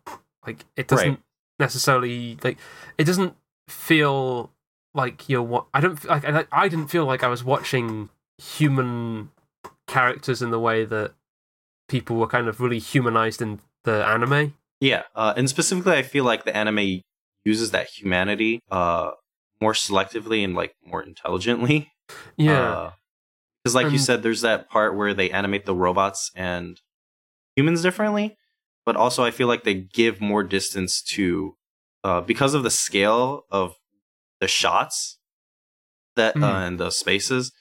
Like 0.45 0.65
it 0.77 0.87
doesn't 0.87 1.09
Right. 1.09 1.19
necessarily 1.59 2.37
like 2.43 2.57
it 2.97 3.03
doesn't 3.03 3.35
feel 3.67 4.51
like 4.93 5.27
you're 5.27 5.41
what 5.43 5.65
I 5.73 5.81
don't 5.81 6.03
like 6.05 6.23
I, 6.25 6.45
I 6.51 6.69
didn't 6.69 6.87
feel 6.87 7.05
like 7.05 7.23
I 7.23 7.27
was 7.27 7.43
watching 7.43 8.09
human 8.39 9.29
characters 9.87 10.41
in 10.41 10.51
the 10.51 10.59
way 10.59 10.85
that 10.85 11.13
people 11.87 12.15
were 12.15 12.27
kind 12.27 12.47
of 12.47 12.61
really 12.61 12.79
humanized 12.79 13.41
in 13.41 13.59
the 13.83 14.05
anime. 14.05 14.53
Yeah. 14.79 15.03
Uh, 15.15 15.33
and 15.35 15.49
specifically, 15.49 15.93
I 15.93 16.03
feel 16.03 16.23
like 16.23 16.45
the 16.45 16.55
anime 16.55 17.01
uses 17.43 17.71
that 17.71 17.87
humanity 17.87 18.61
uh, 18.71 19.11
more 19.59 19.73
selectively 19.73 20.43
and 20.43 20.55
like 20.55 20.75
more 20.85 21.01
intelligently. 21.03 21.91
Yeah. 22.37 22.91
Because, 23.63 23.75
like 23.75 23.91
you 23.91 23.97
said, 23.97 24.23
there's 24.23 24.41
that 24.41 24.69
part 24.69 24.95
where 24.95 25.13
they 25.13 25.29
animate 25.31 25.65
the 25.65 25.75
robots 25.75 26.31
and 26.33 26.79
humans 27.55 27.81
differently. 27.81 28.37
But 28.85 28.95
also, 28.95 29.23
I 29.23 29.31
feel 29.31 29.47
like 29.47 29.63
they 29.65 29.73
give 29.75 30.21
more 30.21 30.43
distance 30.43 31.01
to, 31.03 31.55
uh, 32.03 32.21
because 32.21 32.53
of 32.53 32.63
the 32.63 32.71
scale 32.71 33.43
of 33.51 33.75
the 34.39 34.47
shots 34.47 35.19
that 36.15 36.35
uh, 36.37 36.39
Mhm. 36.39 36.67
and 36.67 36.79
the 36.79 36.89
spaces. 36.89 37.51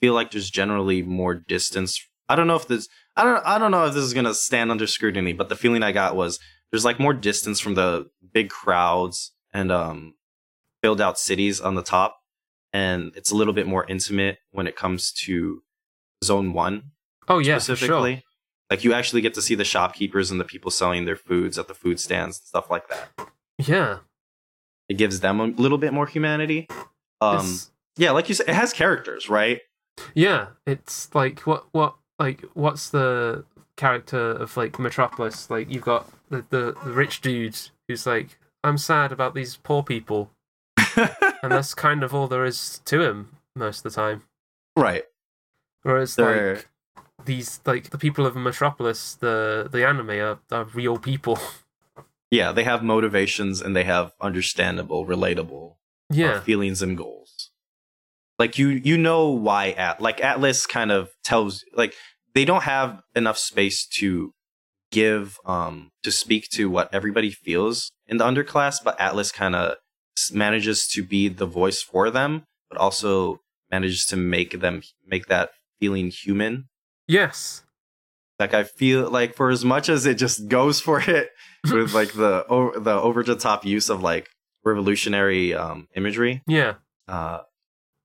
Feel 0.00 0.14
like 0.14 0.30
there's 0.30 0.50
generally 0.50 1.02
more 1.02 1.34
distance. 1.34 2.02
I 2.28 2.36
don't 2.36 2.46
know 2.46 2.56
if 2.56 2.66
this. 2.68 2.88
I 3.16 3.24
don't. 3.24 3.44
I 3.44 3.58
don't 3.58 3.70
know 3.70 3.84
if 3.84 3.94
this 3.94 4.04
is 4.04 4.14
gonna 4.14 4.34
stand 4.34 4.70
under 4.70 4.86
scrutiny, 4.86 5.32
but 5.32 5.48
the 5.48 5.56
feeling 5.56 5.82
I 5.82 5.92
got 5.92 6.16
was 6.16 6.38
there's 6.70 6.84
like 6.84 7.00
more 7.00 7.12
distance 7.14 7.60
from 7.60 7.74
the 7.74 8.08
big 8.32 8.48
crowds 8.48 9.32
and 9.52 9.72
um 9.72 10.14
filled 10.82 11.00
out 11.00 11.18
cities 11.18 11.60
on 11.60 11.74
the 11.74 11.82
top 11.82 12.20
and 12.72 13.12
it's 13.16 13.30
a 13.30 13.34
little 13.34 13.52
bit 13.52 13.66
more 13.66 13.84
intimate 13.88 14.38
when 14.52 14.66
it 14.66 14.76
comes 14.76 15.12
to 15.12 15.62
zone 16.24 16.52
one 16.52 16.92
oh 17.28 17.38
yeah, 17.38 17.58
specifically 17.58 18.16
sure. 18.16 18.22
Like 18.70 18.84
you 18.84 18.92
actually 18.92 19.20
get 19.20 19.34
to 19.34 19.42
see 19.42 19.56
the 19.56 19.64
shopkeepers 19.64 20.30
and 20.30 20.40
the 20.40 20.44
people 20.44 20.70
selling 20.70 21.04
their 21.04 21.16
foods 21.16 21.58
at 21.58 21.66
the 21.66 21.74
food 21.74 21.98
stands, 21.98 22.38
and 22.38 22.46
stuff 22.46 22.70
like 22.70 22.88
that. 22.88 23.28
Yeah. 23.58 23.98
It 24.88 24.94
gives 24.94 25.20
them 25.20 25.40
a 25.40 25.46
little 25.46 25.76
bit 25.76 25.92
more 25.92 26.06
humanity. 26.06 26.68
Um, 27.20 27.58
yeah, 27.96 28.12
like 28.12 28.28
you 28.28 28.34
said, 28.36 28.48
it 28.48 28.54
has 28.54 28.72
characters, 28.72 29.28
right? 29.28 29.60
Yeah. 30.14 30.48
It's 30.66 31.14
like 31.14 31.40
what 31.40 31.66
what 31.72 31.96
like 32.18 32.44
what's 32.54 32.90
the 32.90 33.44
character 33.76 34.32
of 34.32 34.56
like 34.56 34.78
Metropolis? 34.78 35.50
Like 35.50 35.70
you've 35.70 35.84
got 35.84 36.10
the 36.28 36.44
the, 36.50 36.76
the 36.84 36.92
rich 36.92 37.20
dude 37.20 37.58
who's 37.88 38.06
like, 38.06 38.38
I'm 38.62 38.78
sad 38.78 39.12
about 39.12 39.34
these 39.34 39.56
poor 39.56 39.82
people, 39.82 40.30
and 40.96 41.50
that's 41.52 41.74
kind 41.74 42.02
of 42.02 42.14
all 42.14 42.28
there 42.28 42.44
is 42.44 42.80
to 42.86 43.02
him 43.02 43.36
most 43.56 43.84
of 43.84 43.92
the 43.92 44.00
time. 44.00 44.22
right. 44.76 45.04
Whereas 45.82 46.14
They're- 46.14 46.56
like 46.56 46.66
these 47.24 47.60
like 47.64 47.90
the 47.90 47.98
people 47.98 48.26
of 48.26 48.36
Metropolis, 48.36 49.14
the 49.14 49.68
the 49.70 49.86
anime 49.86 50.10
are, 50.10 50.38
are 50.50 50.64
real 50.64 50.98
people. 50.98 51.38
Yeah, 52.30 52.52
they 52.52 52.62
have 52.64 52.84
motivations 52.84 53.60
and 53.60 53.74
they 53.74 53.82
have 53.84 54.12
understandable, 54.20 55.04
relatable 55.04 55.72
uh, 55.72 55.74
yeah. 56.10 56.40
feelings 56.40 56.80
and 56.80 56.96
goals. 56.96 57.39
Like 58.40 58.58
you, 58.58 58.68
you 58.68 58.96
know 58.98 59.28
why 59.28 59.70
at 59.86 60.00
like 60.00 60.20
Atlas 60.20 60.66
kind 60.66 60.90
of 60.90 61.10
tells 61.22 61.62
like 61.74 61.94
they 62.34 62.44
don't 62.44 62.64
have 62.64 63.02
enough 63.14 63.38
space 63.38 63.86
to 63.98 64.32
give 64.90 65.38
um 65.44 65.90
to 66.02 66.10
speak 66.10 66.48
to 66.56 66.68
what 66.68 66.92
everybody 66.92 67.30
feels 67.30 67.90
in 68.08 68.16
the 68.16 68.24
underclass, 68.24 68.76
but 68.82 68.98
Atlas 69.00 69.30
kind 69.30 69.54
of 69.54 69.76
manages 70.32 70.88
to 70.88 71.02
be 71.04 71.28
the 71.28 71.46
voice 71.46 71.80
for 71.82 72.10
them, 72.10 72.42
but 72.70 72.78
also 72.78 73.38
manages 73.70 74.04
to 74.06 74.16
make 74.16 74.60
them 74.60 74.82
make 75.06 75.26
that 75.26 75.50
feeling 75.78 76.10
human. 76.10 76.64
Yes. 77.06 77.62
Like 78.38 78.54
I 78.54 78.64
feel 78.64 79.10
like 79.10 79.36
for 79.36 79.50
as 79.50 79.64
much 79.64 79.88
as 79.88 80.06
it 80.06 80.14
just 80.14 80.48
goes 80.48 80.80
for 80.80 80.98
it 81.00 81.28
with 81.70 81.92
like 81.94 82.12
the 82.14 82.44
o- 82.48 82.78
the 82.78 82.94
over 83.08 83.22
the 83.22 83.36
top 83.36 83.66
use 83.66 83.90
of 83.90 84.02
like 84.02 84.28
revolutionary 84.64 85.54
um 85.54 85.88
imagery, 85.94 86.42
Yeah. 86.46 86.74
uh 87.06 87.40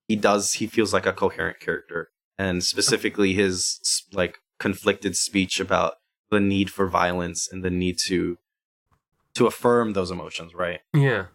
he 0.07 0.15
does 0.15 0.53
he 0.53 0.68
feels 0.68 0.94
like 0.94 1.06
a 1.06 1.14
coherent 1.14 1.60
character. 1.60 2.10
And 2.38 2.64
specifically 2.64 3.34
his 3.34 3.80
like 4.14 4.40
conflicted 4.60 5.15
speech 5.15 5.60
about 5.60 5.95
the 6.32 6.40
need 6.40 6.69
for 6.69 6.88
violence 6.88 7.48
and 7.52 7.64
the 7.64 7.69
need 7.69 7.98
to 8.07 8.38
to 9.36 9.48
affirm 9.48 9.94
those 9.94 10.11
emotions 10.11 10.53
right? 10.53 10.80
Yeah. 10.94 11.26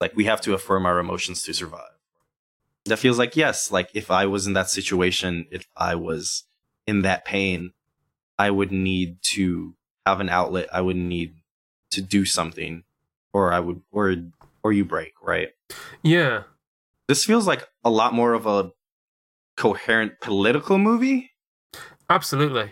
like 0.00 0.14
we 0.16 0.24
have 0.24 0.40
to 0.42 0.54
affirm 0.54 0.86
our 0.86 0.98
emotions 0.98 1.42
to 1.42 1.52
survive. 1.54 1.90
That 2.86 2.98
feels 2.98 3.18
like 3.18 3.36
yes 3.36 3.70
like 3.70 3.90
if 3.94 4.10
i 4.10 4.24
was 4.26 4.46
in 4.46 4.54
that 4.54 4.70
situation 4.70 5.46
if 5.50 5.66
i 5.76 5.94
was 5.94 6.44
in 6.86 7.02
that 7.02 7.24
pain 7.24 7.72
i 8.38 8.50
would 8.50 8.72
need 8.72 9.18
to 9.34 9.74
have 10.06 10.20
an 10.20 10.30
outlet. 10.30 10.66
I 10.72 10.80
would 10.80 10.96
need 10.96 11.34
to 11.90 12.00
do 12.00 12.24
something 12.24 12.84
or 13.32 13.52
i 13.52 13.60
would 13.60 13.82
or 13.92 14.16
or 14.62 14.72
you 14.72 14.84
break 14.84 15.12
right? 15.22 15.50
Yeah. 16.02 16.42
This 17.10 17.24
feels 17.24 17.44
like 17.44 17.66
a 17.82 17.90
lot 17.90 18.14
more 18.14 18.34
of 18.34 18.46
a 18.46 18.70
coherent 19.56 20.12
political 20.20 20.78
movie. 20.78 21.32
Absolutely. 22.08 22.70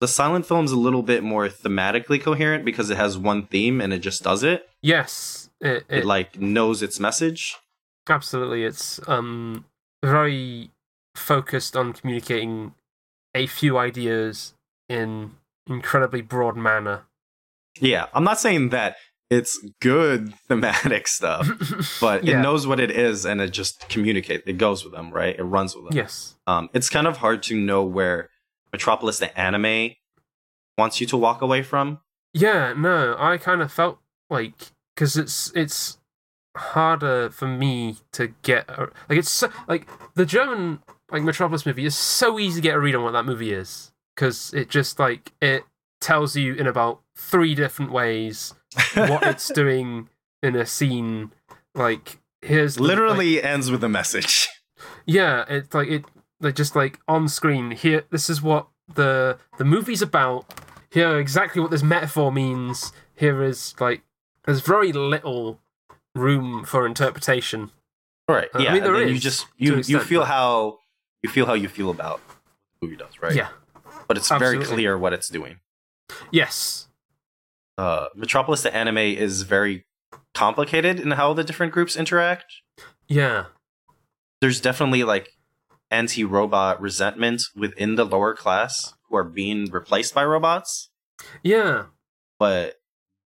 The 0.00 0.06
silent 0.06 0.46
film's 0.46 0.70
a 0.70 0.76
little 0.76 1.02
bit 1.02 1.24
more 1.24 1.48
thematically 1.48 2.22
coherent 2.22 2.64
because 2.64 2.90
it 2.90 2.96
has 2.96 3.18
one 3.18 3.46
theme 3.48 3.80
and 3.80 3.92
it 3.92 3.98
just 3.98 4.22
does 4.22 4.44
it. 4.44 4.68
Yes. 4.82 5.50
It, 5.60 5.84
It, 5.88 5.98
it, 5.98 6.04
like 6.04 6.38
knows 6.38 6.80
its 6.80 7.00
message. 7.00 7.56
absolutely. 8.08 8.62
It's 8.62 9.00
um 9.08 9.64
very 10.04 10.70
focused 11.16 11.76
on 11.76 11.92
communicating 11.92 12.74
a 13.34 13.48
few 13.48 13.78
ideas 13.78 14.54
in 14.88 15.32
incredibly 15.66 16.22
broad 16.22 16.56
manner. 16.56 17.02
Yeah, 17.80 18.06
I'm 18.14 18.22
not 18.24 18.38
saying 18.38 18.68
that 18.68 18.94
it's 19.32 19.58
good 19.80 20.34
thematic 20.48 21.08
stuff, 21.08 21.48
but 22.00 22.22
Yeah. 22.24 22.38
it 22.38 22.42
knows 22.42 22.66
what 22.66 22.78
it 22.80 22.90
is 22.90 23.24
and 23.24 23.40
it 23.40 23.50
just 23.50 23.88
communicates. 23.88 24.44
It 24.46 24.58
goes 24.58 24.84
with 24.84 24.92
them, 24.92 25.10
right? 25.10 25.34
It 25.38 25.42
runs 25.44 25.74
with 25.74 25.84
them. 25.88 25.96
yes. 25.96 26.34
Um, 26.46 26.68
it's 26.74 26.90
kind 26.90 27.06
of 27.06 27.16
hard 27.18 27.42
to 27.44 27.56
know 27.56 27.82
where 27.82 28.28
Metropolis 28.72 29.18
the 29.18 29.30
anime 29.38 29.92
wants 30.76 31.00
you 31.00 31.06
to 31.08 31.16
walk 31.16 31.40
away 31.40 31.62
from. 31.62 32.00
Yeah, 32.34 32.74
no, 32.76 33.16
I 33.18 33.38
kind 33.38 33.62
of 33.62 33.72
felt 33.72 33.98
like 34.28 34.54
because 34.94 35.16
it's 35.16 35.50
it's 35.54 35.98
harder 36.56 37.30
for 37.30 37.46
me 37.48 37.96
to 38.12 38.28
get 38.42 38.68
a, 38.68 38.90
like 39.08 39.18
it's 39.18 39.30
so, 39.30 39.50
like 39.68 39.88
the 40.14 40.26
German 40.26 40.80
like 41.10 41.22
Metropolis 41.22 41.64
movie 41.66 41.84
is 41.86 41.96
so 41.96 42.38
easy 42.38 42.60
to 42.60 42.62
get 42.68 42.74
a 42.74 42.80
read 42.80 42.94
on 42.94 43.02
what 43.04 43.12
that 43.12 43.24
movie 43.24 43.52
is 43.52 43.92
because 44.14 44.52
it 44.54 44.68
just 44.68 44.98
like 44.98 45.32
it 45.40 45.64
tells 46.00 46.36
you 46.36 46.54
in 46.54 46.66
about 46.66 47.00
three 47.16 47.54
different 47.54 47.92
ways 47.92 48.54
what 48.94 49.22
it's 49.24 49.48
doing 49.52 50.08
in 50.42 50.56
a 50.56 50.66
scene. 50.66 51.32
Like 51.74 52.18
here's 52.40 52.74
the- 52.76 52.82
like, 52.82 52.88
Literally 52.90 53.42
ends 53.42 53.70
with 53.70 53.82
a 53.84 53.88
message. 53.88 54.48
yeah, 55.06 55.44
it's 55.48 55.74
like 55.74 55.88
it 55.88 56.04
like 56.40 56.54
just 56.56 56.74
like 56.74 56.98
on 57.06 57.28
screen 57.28 57.70
here 57.70 58.04
this 58.10 58.28
is 58.28 58.42
what 58.42 58.66
the 58.92 59.38
the 59.58 59.64
movie's 59.64 60.02
about. 60.02 60.44
Here 60.90 61.18
exactly 61.18 61.62
what 61.62 61.70
this 61.70 61.82
metaphor 61.82 62.30
means. 62.32 62.92
Here 63.14 63.42
is 63.42 63.74
like 63.80 64.02
there's 64.44 64.60
very 64.60 64.92
little 64.92 65.60
room 66.14 66.64
for 66.64 66.84
interpretation. 66.86 67.70
Right. 68.28 68.48
Uh, 68.54 68.58
I 68.58 68.62
Yeah. 68.62 68.72
mean, 68.74 68.82
there 68.82 68.92
then 68.98 69.08
you 69.08 69.18
just 69.18 69.46
you 69.56 69.76
you 69.86 70.00
feel 70.00 70.24
how 70.24 70.80
you 71.22 71.30
feel 71.30 71.46
how 71.46 71.54
you 71.54 71.68
feel 71.68 71.90
about 71.90 72.20
the 72.80 72.86
movie 72.86 72.96
does, 72.96 73.22
right? 73.22 73.34
Yeah. 73.34 73.48
But 74.08 74.16
it's 74.18 74.28
very 74.28 74.58
clear 74.62 74.98
what 74.98 75.12
it's 75.12 75.28
doing. 75.28 75.60
Yes. 76.30 76.88
Uh, 77.78 78.06
Metropolis 78.14 78.62
the 78.62 78.74
anime 78.74 78.98
is 78.98 79.42
very 79.42 79.86
complicated 80.34 81.00
in 81.00 81.12
how 81.12 81.32
the 81.32 81.44
different 81.44 81.72
groups 81.72 81.96
interact. 81.96 82.46
Yeah. 83.08 83.46
There's 84.40 84.60
definitely 84.60 85.04
like 85.04 85.30
anti-robot 85.90 86.80
resentment 86.80 87.42
within 87.54 87.96
the 87.96 88.04
lower 88.04 88.34
class 88.34 88.94
who 89.08 89.16
are 89.16 89.24
being 89.24 89.70
replaced 89.70 90.14
by 90.14 90.24
robots, 90.24 90.90
Yeah. 91.42 91.86
but 92.38 92.80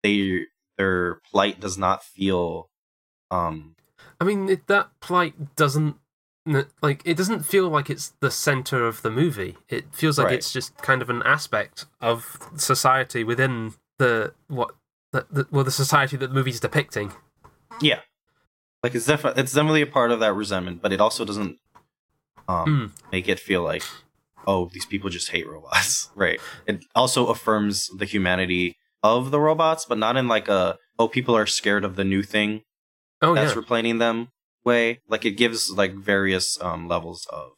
they 0.04 0.46
their 0.78 1.16
plight 1.32 1.60
does 1.60 1.78
not 1.78 2.04
feel 2.04 2.70
um 3.32 3.76
I 4.20 4.24
mean 4.26 4.48
it, 4.50 4.68
that 4.68 4.90
plight 5.00 5.56
doesn't 5.56 5.98
like 6.82 7.02
it 7.06 7.18
doesn't 7.18 7.44
feel 7.46 7.70
like 7.70 7.90
it's 7.90 8.14
the 8.22 8.32
center 8.32 8.86
of 8.88 9.02
the 9.02 9.10
movie. 9.12 9.58
It 9.70 9.94
feels 9.94 10.18
like 10.18 10.28
Right. 10.28 10.36
it's 10.36 10.52
just 10.54 10.78
kind 10.78 11.02
of 11.02 11.10
an 11.10 11.22
aspect 11.24 11.86
of 12.02 12.40
society 12.56 13.24
within 13.24 13.74
the 13.98 14.34
what 14.48 14.72
the, 15.12 15.26
the 15.30 15.48
well 15.52 15.64
the 15.64 15.72
society 15.72 16.18
that 16.18 16.28
the 16.28 16.34
movie's 16.34 16.60
depicting. 16.60 17.14
Yeah. 17.82 18.02
Like 18.84 18.96
it's 18.96 19.06
definitely 19.06 19.42
it's 19.42 19.54
definitely 19.54 19.82
a 19.82 19.88
part 19.88 20.12
of 20.12 20.20
that 20.20 20.34
resentment, 20.34 20.82
but 20.82 20.92
it 20.94 21.02
also 21.02 21.26
doesn't 21.26 21.58
um 22.48 22.94
make 23.12 23.28
it 23.28 23.40
feel 23.40 23.62
like 23.64 23.84
oh 24.46 24.70
these 24.74 24.86
people 24.86 25.10
just 25.10 25.32
hate 25.32 25.48
robots. 25.48 26.10
right. 26.16 26.40
It 26.66 26.86
also 26.96 27.28
affirms 27.28 27.90
the 27.98 28.06
humanity 28.06 28.78
of 29.04 29.32
the 29.32 29.40
robots, 29.40 29.86
but 29.86 29.98
not 29.98 30.18
in 30.18 30.28
like 30.28 30.48
a 30.48 30.78
oh 31.00 31.08
people 31.08 31.36
are 31.36 31.46
scared 31.46 31.84
of 31.84 31.96
the 31.96 32.04
new 32.04 32.24
thing 32.24 32.62
Oh 33.22 33.34
that's 33.34 33.54
yeah. 33.54 33.60
replacing 33.60 33.98
them 33.98 34.30
way. 34.64 35.00
Like 35.08 35.26
it 35.26 35.32
gives 35.32 35.72
like 35.72 35.94
various 35.96 36.58
um 36.62 36.88
levels 36.88 37.26
of 37.32 37.52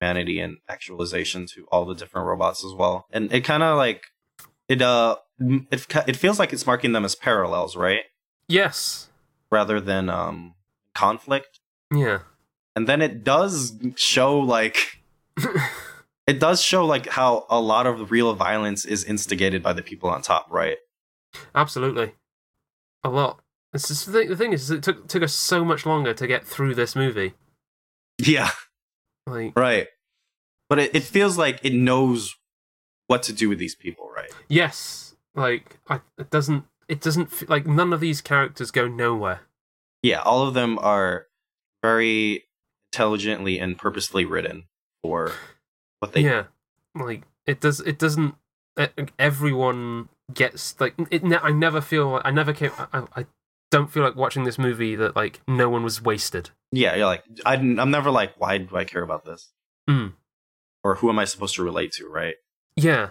humanity 0.00 0.38
and 0.38 0.58
actualization 0.68 1.46
to 1.46 1.66
all 1.72 1.84
the 1.84 1.94
different 1.94 2.26
robots 2.26 2.64
as 2.64 2.72
well. 2.72 3.06
And 3.10 3.32
it 3.32 3.44
kind 3.44 3.62
of 3.62 3.76
like 3.76 4.04
it 4.68 4.82
uh 4.82 5.16
it 5.40 5.86
it 6.06 6.16
feels 6.16 6.38
like 6.38 6.52
it's 6.52 6.66
marking 6.66 6.92
them 6.92 7.04
as 7.04 7.14
parallels, 7.14 7.76
right? 7.76 8.02
Yes. 8.48 9.08
Rather 9.50 9.80
than 9.80 10.08
um 10.10 10.54
conflict. 10.94 11.60
Yeah. 11.94 12.20
and 12.76 12.86
then 12.86 13.00
it 13.00 13.24
does 13.24 13.78
show 13.96 14.38
like 14.38 15.02
it 16.26 16.38
does 16.38 16.60
show 16.62 16.84
like 16.84 17.06
how 17.08 17.46
a 17.48 17.60
lot 17.60 17.86
of 17.86 18.10
real 18.10 18.34
violence 18.34 18.84
is 18.84 19.04
instigated 19.04 19.62
by 19.62 19.72
the 19.72 19.82
people 19.82 20.10
on 20.10 20.20
top 20.22 20.46
right 20.50 20.76
Absolutely. 21.54 22.14
A 23.04 23.08
lot. 23.10 23.40
It's 23.72 23.88
just 23.88 24.06
the 24.06 24.12
thing, 24.12 24.28
the 24.28 24.36
thing 24.36 24.52
is, 24.52 24.70
it 24.70 24.82
took 24.82 25.06
took 25.08 25.22
us 25.22 25.32
so 25.34 25.64
much 25.64 25.86
longer 25.86 26.12
to 26.14 26.26
get 26.26 26.44
through 26.46 26.74
this 26.74 26.96
movie. 26.96 27.34
yeah 28.18 28.50
Like, 29.26 29.52
right 29.56 29.86
but 30.68 30.78
it, 30.78 30.94
it 30.94 31.02
feels 31.04 31.38
like 31.38 31.60
it 31.62 31.72
knows 31.72 32.34
what 33.08 33.22
to 33.24 33.32
do 33.32 33.48
with 33.48 33.58
these 33.58 33.74
people 33.74 34.08
right 34.14 34.30
yes, 34.48 35.16
like 35.34 35.78
I, 35.88 36.00
it 36.16 36.30
doesn't. 36.30 36.64
It 36.88 37.00
doesn't 37.02 37.48
like 37.50 37.66
none 37.66 37.92
of 37.92 38.00
these 38.00 38.20
characters 38.22 38.70
go 38.70 38.86
nowhere. 38.88 39.40
yeah 40.02 40.20
all 40.22 40.46
of 40.46 40.54
them 40.54 40.78
are 40.78 41.26
very 41.82 42.44
intelligently 42.92 43.58
and 43.58 43.76
purposefully 43.76 44.24
written 44.24 44.64
for 45.02 45.32
what 46.00 46.12
they 46.12 46.20
yeah, 46.22 46.44
like 46.94 47.22
it 47.46 47.60
does. 47.60 47.80
It 47.80 47.98
doesn't. 47.98 48.34
Everyone 49.18 50.08
gets 50.32 50.78
like 50.80 50.94
it. 51.10 51.24
Ne- 51.24 51.36
I 51.42 51.50
never 51.50 51.80
feel. 51.80 52.20
I 52.24 52.30
never 52.30 52.52
came. 52.52 52.70
I, 52.92 53.04
I 53.16 53.26
don't 53.70 53.90
feel 53.90 54.02
like 54.02 54.16
watching 54.16 54.44
this 54.44 54.58
movie 54.58 54.94
that 54.96 55.16
like 55.16 55.40
no 55.46 55.68
one 55.68 55.82
was 55.82 56.00
wasted. 56.02 56.50
yeah 56.72 56.94
you're 56.96 57.06
like 57.06 57.22
I, 57.44 57.54
i'm 57.54 57.90
never 57.90 58.10
like 58.10 58.32
why 58.38 58.56
do 58.58 58.74
i 58.76 58.84
care 58.84 59.02
about 59.02 59.24
this 59.26 59.52
Mm. 59.90 60.14
or 60.84 60.94
who 60.96 61.08
am 61.10 61.18
i 61.18 61.24
supposed 61.26 61.54
to 61.56 61.62
relate 61.62 61.92
to 61.92 62.08
right 62.08 62.36
Yeah, 62.82 63.10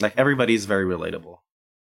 Like 0.00 0.14
everybody's 0.16 0.64
very 0.64 0.84
relatable. 0.84 1.38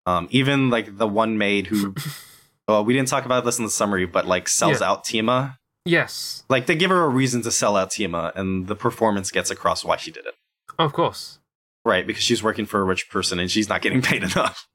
Um, 0.06 0.28
even 0.30 0.70
like 0.70 0.98
the 0.98 1.06
one 1.08 1.38
maid 1.38 1.68
who, 1.68 1.94
well, 2.68 2.84
we 2.84 2.92
didn't 2.92 3.08
talk 3.08 3.24
about 3.24 3.44
this 3.44 3.58
in 3.58 3.64
the 3.64 3.70
summary, 3.70 4.06
but 4.06 4.26
like 4.26 4.48
sells 4.48 4.80
Yeah. 4.80 4.90
out 4.90 5.04
Tima. 5.04 5.58
Yes, 5.84 6.44
Like 6.48 6.66
they 6.66 6.76
give 6.76 6.90
her 6.90 7.02
a 7.04 7.08
reason 7.08 7.42
to 7.42 7.50
sell 7.50 7.76
out 7.76 7.90
Tima, 7.90 8.32
and 8.36 8.68
the 8.68 8.76
performance 8.76 9.30
gets 9.32 9.50
across 9.50 9.84
why 9.84 9.96
she 9.96 10.10
did 10.12 10.26
it. 10.26 10.34
of 10.78 10.92
course. 10.92 11.38
Right, 11.84 12.06
because 12.06 12.22
she's 12.22 12.42
working 12.42 12.66
for 12.66 12.80
a 12.80 12.84
rich 12.84 13.10
person 13.10 13.40
and 13.40 13.50
she's 13.50 13.68
not 13.68 13.82
getting 13.82 14.00
paid 14.10 14.22
enough. 14.22 14.68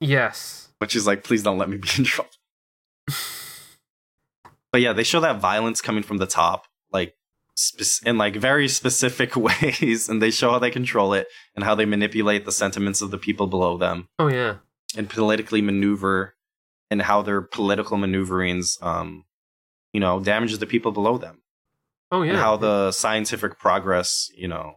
Yes. 0.00 0.68
But 0.80 0.90
she's 0.90 1.06
like, 1.06 1.22
please 1.22 1.42
don't 1.42 1.58
let 1.58 1.68
me 1.68 1.76
be 1.76 1.88
in 1.98 2.04
trouble. 2.04 2.30
But 4.72 4.80
yeah, 4.80 4.92
they 4.92 5.02
show 5.04 5.20
that 5.20 5.40
violence 5.40 5.80
coming 5.80 6.02
from 6.02 6.16
the 6.18 6.26
top, 6.26 6.66
like 6.92 7.14
spe- 7.54 8.06
in 8.06 8.18
like 8.18 8.36
very 8.36 8.68
specific 8.68 9.36
ways, 9.36 10.08
and 10.08 10.20
they 10.22 10.30
show 10.30 10.50
how 10.52 10.58
they 10.58 10.70
control 10.70 11.12
it 11.14 11.26
and 11.54 11.64
how 11.64 11.74
they 11.74 11.84
manipulate 11.84 12.44
the 12.44 12.52
sentiments 12.52 13.00
of 13.02 13.10
the 13.10 13.18
people 13.18 13.46
below 13.46 13.76
them 13.78 14.08
Oh 14.18 14.28
yeah. 14.28 14.56
and 14.96 15.08
politically 15.08 15.62
maneuver 15.62 16.34
and 16.90 17.02
how 17.02 17.22
their 17.22 17.40
political 17.40 17.96
maneuverings, 17.96 18.78
um, 18.82 19.24
you 19.92 20.00
know, 20.00 20.20
damages 20.20 20.58
the 20.58 20.66
people 20.66 20.92
below 20.92 21.16
them. 21.18 21.40
Oh 22.12 22.22
yeah. 22.22 22.32
And 22.32 22.38
how 22.38 22.56
the 22.56 22.92
scientific 22.92 23.58
progress, 23.58 24.28
you 24.36 24.46
know, 24.48 24.74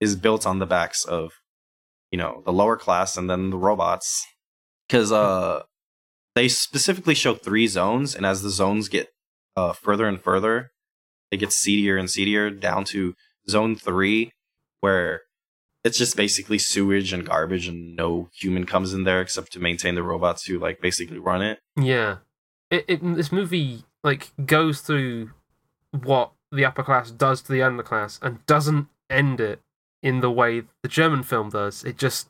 is 0.00 0.16
built 0.16 0.46
on 0.46 0.58
the 0.60 0.66
backs 0.66 1.04
of, 1.04 1.32
you 2.10 2.18
know, 2.18 2.42
the 2.44 2.52
lower 2.52 2.76
class 2.76 3.16
and 3.16 3.28
then 3.28 3.50
the 3.50 3.56
robots. 3.58 4.24
Because 4.86 5.10
uh, 5.12 5.62
they 6.34 6.48
specifically 6.48 7.14
show 7.14 7.34
three 7.34 7.66
zones, 7.66 8.14
and 8.14 8.24
as 8.26 8.42
the 8.42 8.50
zones 8.50 8.88
get 8.88 9.08
uh, 9.56 9.72
further 9.72 10.06
and 10.06 10.20
further, 10.20 10.72
it 11.34 11.38
gets 11.38 11.56
seedier 11.56 11.96
and 11.96 12.10
seedier 12.10 12.50
down 12.50 12.84
to 12.86 13.14
zone 13.48 13.76
three, 13.76 14.32
where 14.80 15.22
it's 15.84 15.98
just 15.98 16.16
basically 16.16 16.56
sewage 16.58 17.12
and 17.12 17.26
garbage, 17.26 17.68
and 17.68 17.94
no 17.94 18.30
human 18.32 18.64
comes 18.64 18.94
in 18.94 19.04
there 19.04 19.20
except 19.20 19.52
to 19.52 19.60
maintain 19.60 19.94
the 19.94 20.02
robots 20.02 20.46
who 20.46 20.58
like 20.58 20.80
basically 20.80 21.18
run 21.18 21.42
it. 21.42 21.58
Yeah. 21.78 22.18
It, 22.70 22.84
it 22.88 23.14
this 23.16 23.30
movie 23.30 23.84
like 24.02 24.32
goes 24.46 24.80
through 24.80 25.30
what 25.90 26.32
the 26.50 26.64
upper 26.64 26.82
class 26.82 27.10
does 27.10 27.42
to 27.42 27.52
the 27.52 27.60
underclass 27.60 28.18
and 28.22 28.44
doesn't 28.46 28.88
end 29.10 29.40
it 29.40 29.60
in 30.02 30.20
the 30.20 30.30
way 30.30 30.62
the 30.82 30.88
German 30.88 31.22
film 31.22 31.50
does. 31.50 31.84
It 31.84 31.98
just 31.98 32.28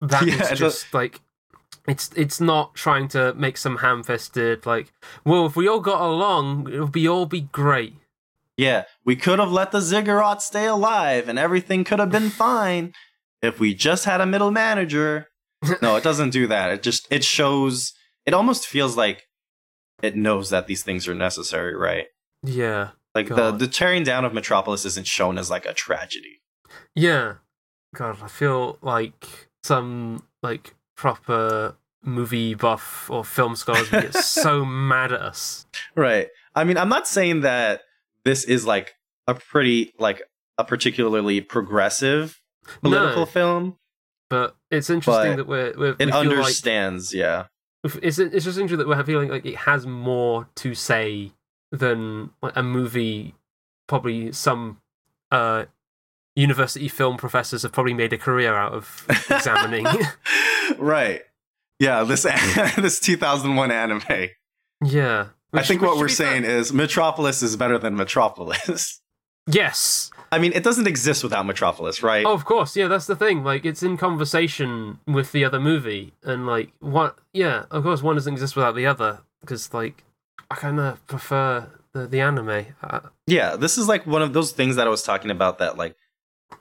that 0.00 0.26
Yeah, 0.26 0.52
is 0.52 0.58
just 0.58 0.92
like 0.92 1.20
it's 1.88 2.10
it's 2.16 2.40
not 2.40 2.74
trying 2.74 3.08
to 3.08 3.32
make 3.34 3.56
some 3.56 3.78
ham-fisted 3.78 4.64
like 4.66 4.92
well 5.24 5.46
if 5.46 5.56
we 5.56 5.68
all 5.68 5.80
got 5.80 6.00
along 6.00 6.70
it 6.72 6.78
would 6.80 6.92
be 6.92 7.08
all 7.08 7.26
be 7.26 7.42
great. 7.42 7.94
Yeah, 8.56 8.84
we 9.04 9.16
could 9.16 9.38
have 9.38 9.50
let 9.50 9.72
the 9.72 9.80
ziggurat 9.80 10.40
stay 10.40 10.66
alive 10.66 11.28
and 11.28 11.38
everything 11.38 11.84
could 11.84 11.98
have 11.98 12.10
been 12.10 12.30
fine 12.30 12.92
if 13.42 13.58
we 13.58 13.74
just 13.74 14.04
had 14.04 14.20
a 14.20 14.26
middle 14.26 14.50
manager. 14.50 15.28
No, 15.80 15.96
it 15.96 16.04
doesn't 16.04 16.28
do 16.28 16.46
that. 16.48 16.70
It 16.72 16.82
just 16.82 17.06
it 17.10 17.24
shows 17.24 17.94
it 18.26 18.34
almost 18.34 18.66
feels 18.66 18.98
like 18.98 19.22
it 20.02 20.14
knows 20.14 20.50
that 20.50 20.66
these 20.66 20.82
things 20.82 21.08
are 21.08 21.14
necessary, 21.14 21.74
right? 21.74 22.04
Yeah. 22.42 22.90
Like 23.14 23.28
the 23.28 23.50
the 23.50 23.66
tearing 23.66 24.02
down 24.02 24.26
of 24.26 24.34
Metropolis 24.34 24.84
isn't 24.84 25.06
shown 25.06 25.38
as 25.38 25.48
like 25.48 25.64
a 25.64 25.72
tragedy. 25.72 26.42
Yeah. 26.94 27.36
God, 27.94 28.18
I 28.22 28.28
feel 28.28 28.76
like 28.82 29.48
some 29.62 30.24
like 30.42 30.74
proper 30.96 31.76
movie 32.02 32.54
buff 32.54 33.08
or 33.10 33.24
film 33.24 33.56
scholars 33.56 33.90
would 33.90 34.02
get 34.02 34.14
so 34.22 34.66
mad 34.66 35.12
at 35.12 35.20
us. 35.22 35.66
Right. 35.96 36.28
I 36.54 36.64
mean, 36.64 36.76
I'm 36.76 36.90
not 36.90 37.08
saying 37.08 37.40
that 37.40 37.82
this 38.24 38.44
is 38.44 38.66
like 38.66 38.94
a 39.26 39.34
pretty 39.34 39.92
like 39.98 40.22
a 40.58 40.64
particularly 40.64 41.40
progressive 41.40 42.40
political 42.82 43.20
No. 43.20 43.26
film. 43.26 43.76
But 44.30 44.56
it's 44.70 44.88
interesting 44.90 45.32
But 45.32 45.36
that 45.36 45.46
we're, 45.46 45.74
we're 45.76 45.90
It 45.98 46.06
we 46.06 46.12
feel 46.12 46.20
like 46.24 46.28
understands, 46.38 47.12
yeah. 47.14 47.46
it's 47.84 48.18
it's 48.18 48.44
just 48.44 48.58
interesting 48.58 48.78
that 48.78 48.88
we're 48.88 49.02
feeling 49.04 49.28
like 49.28 49.44
it 49.44 49.56
has 49.56 49.86
more 49.86 50.48
to 50.56 50.74
say 50.74 51.32
than 51.70 52.30
a 52.42 52.62
movie. 52.62 53.34
Probably 53.86 54.32
some 54.32 54.78
uh, 55.30 55.66
university 56.34 56.88
film 56.88 57.16
professors 57.18 57.62
have 57.62 57.72
probably 57.72 57.92
made 57.94 58.12
a 58.14 58.18
career 58.18 58.54
out 58.54 58.72
of 58.72 59.06
examining. 59.30 59.86
right. 60.78 61.20
Yeah, 61.78 62.02
this 62.04 62.22
this 62.78 62.98
2001 63.00 63.70
anime. 63.70 64.02
yeah, 64.82 65.26
I 65.54 65.62
think 65.62 65.82
what 65.82 65.98
we're 65.98 66.08
saying 66.08 66.44
is 66.44 66.72
Metropolis 66.72 67.42
is 67.42 67.56
better 67.56 67.78
than 67.78 67.96
Metropolis. 67.96 69.00
yes. 69.46 70.10
I 70.32 70.38
mean, 70.38 70.52
it 70.52 70.64
doesn't 70.64 70.86
exist 70.86 71.22
without 71.22 71.46
Metropolis, 71.46 72.02
right? 72.02 72.26
Oh, 72.26 72.32
of 72.32 72.44
course, 72.44 72.76
yeah, 72.76 72.88
that's 72.88 73.06
the 73.06 73.14
thing. 73.14 73.44
Like, 73.44 73.64
it's 73.64 73.82
in 73.82 73.96
conversation 73.96 74.98
with 75.06 75.32
the 75.32 75.44
other 75.44 75.60
movie, 75.60 76.12
and 76.24 76.46
like, 76.46 76.72
what? 76.80 77.16
Yeah, 77.32 77.66
of 77.70 77.84
course, 77.84 78.02
one 78.02 78.16
doesn't 78.16 78.32
exist 78.32 78.56
without 78.56 78.74
the 78.74 78.86
other 78.86 79.20
because, 79.40 79.72
like, 79.72 80.02
I 80.50 80.56
kind 80.56 80.80
of 80.80 81.06
prefer 81.06 81.70
the 81.92 82.06
the 82.06 82.20
anime. 82.20 82.66
Uh, 82.82 83.00
Yeah, 83.26 83.56
this 83.56 83.78
is 83.78 83.88
like 83.88 84.06
one 84.06 84.22
of 84.22 84.32
those 84.32 84.52
things 84.52 84.76
that 84.76 84.86
I 84.86 84.90
was 84.90 85.02
talking 85.02 85.30
about 85.30 85.58
that 85.58 85.78
like 85.78 85.96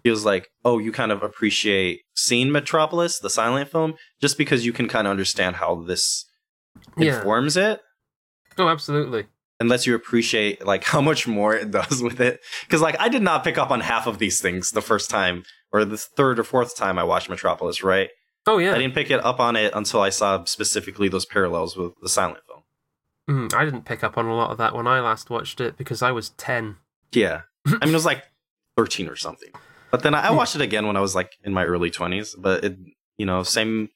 feels 0.03 0.23
like, 0.25 0.49
oh, 0.63 0.77
you 0.77 0.91
kind 0.91 1.11
of 1.11 1.23
appreciate 1.23 2.01
seeing 2.15 2.51
Metropolis, 2.51 3.19
the 3.19 3.29
silent 3.29 3.69
film, 3.69 3.95
just 4.21 4.37
because 4.37 4.65
you 4.65 4.73
can 4.73 4.87
kind 4.87 5.07
of 5.07 5.11
understand 5.11 5.57
how 5.57 5.75
this 5.75 6.25
yeah. 6.97 7.17
informs 7.17 7.57
it 7.57 7.81
Oh, 8.57 8.69
absolutely. 8.69 9.25
Unless 9.59 9.85
you 9.85 9.95
appreciate 9.95 10.65
like 10.65 10.83
how 10.93 11.01
much 11.01 11.27
more 11.27 11.55
it 11.55 11.71
does 11.71 12.01
with 12.01 12.19
it. 12.19 12.41
Because 12.65 12.81
like 12.81 12.99
I 12.99 13.09
did 13.09 13.21
not 13.21 13.43
pick 13.43 13.57
up 13.57 13.71
on 13.71 13.81
half 13.81 14.07
of 14.07 14.19
these 14.19 14.41
things 14.41 14.71
the 14.71 14.81
first 14.81 15.09
time 15.09 15.43
or 15.71 15.85
the 15.85 15.97
third 15.97 16.39
or 16.39 16.43
fourth 16.43 16.75
time 16.75 16.99
I 16.99 17.03
watched 17.03 17.29
Metropolis, 17.29 17.83
right? 17.83 18.09
Oh 18.45 18.57
yeah. 18.57 18.73
I 18.73 18.77
didn't 18.77 18.93
pick 18.93 19.09
it 19.09 19.23
up 19.23 19.39
on 19.39 19.55
it 19.55 19.73
until 19.73 20.01
I 20.01 20.09
saw 20.09 20.43
specifically 20.45 21.07
those 21.07 21.25
parallels 21.25 21.77
with 21.77 21.93
the 22.01 22.09
silent 22.09 22.39
film. 22.47 22.63
Mm, 23.29 23.53
I 23.53 23.63
didn't 23.63 23.85
pick 23.85 24.03
up 24.03 24.17
on 24.17 24.25
a 24.25 24.35
lot 24.35 24.51
of 24.51 24.57
that 24.57 24.75
when 24.75 24.85
I 24.85 24.99
last 24.99 25.29
watched 25.29 25.61
it 25.61 25.77
because 25.77 26.01
I 26.01 26.11
was 26.11 26.29
ten. 26.31 26.77
Yeah. 27.11 27.41
I 27.65 27.85
mean, 27.85 27.89
it 27.89 27.93
was 27.93 28.05
like 28.05 28.23
13 28.75 29.07
or 29.07 29.15
something. 29.15 29.49
But 29.91 30.03
then 30.03 30.13
I, 30.13 30.27
I 30.27 30.31
watched 30.31 30.55
it 30.55 30.61
again 30.61 30.87
when 30.87 30.97
I 30.97 31.01
was 31.01 31.15
like 31.15 31.31
in 31.43 31.53
my 31.53 31.63
early 31.63 31.89
20s. 31.89 32.35
But 32.37 32.63
it, 32.65 32.77
you 33.17 33.25
know, 33.25 33.43
same 33.43 33.89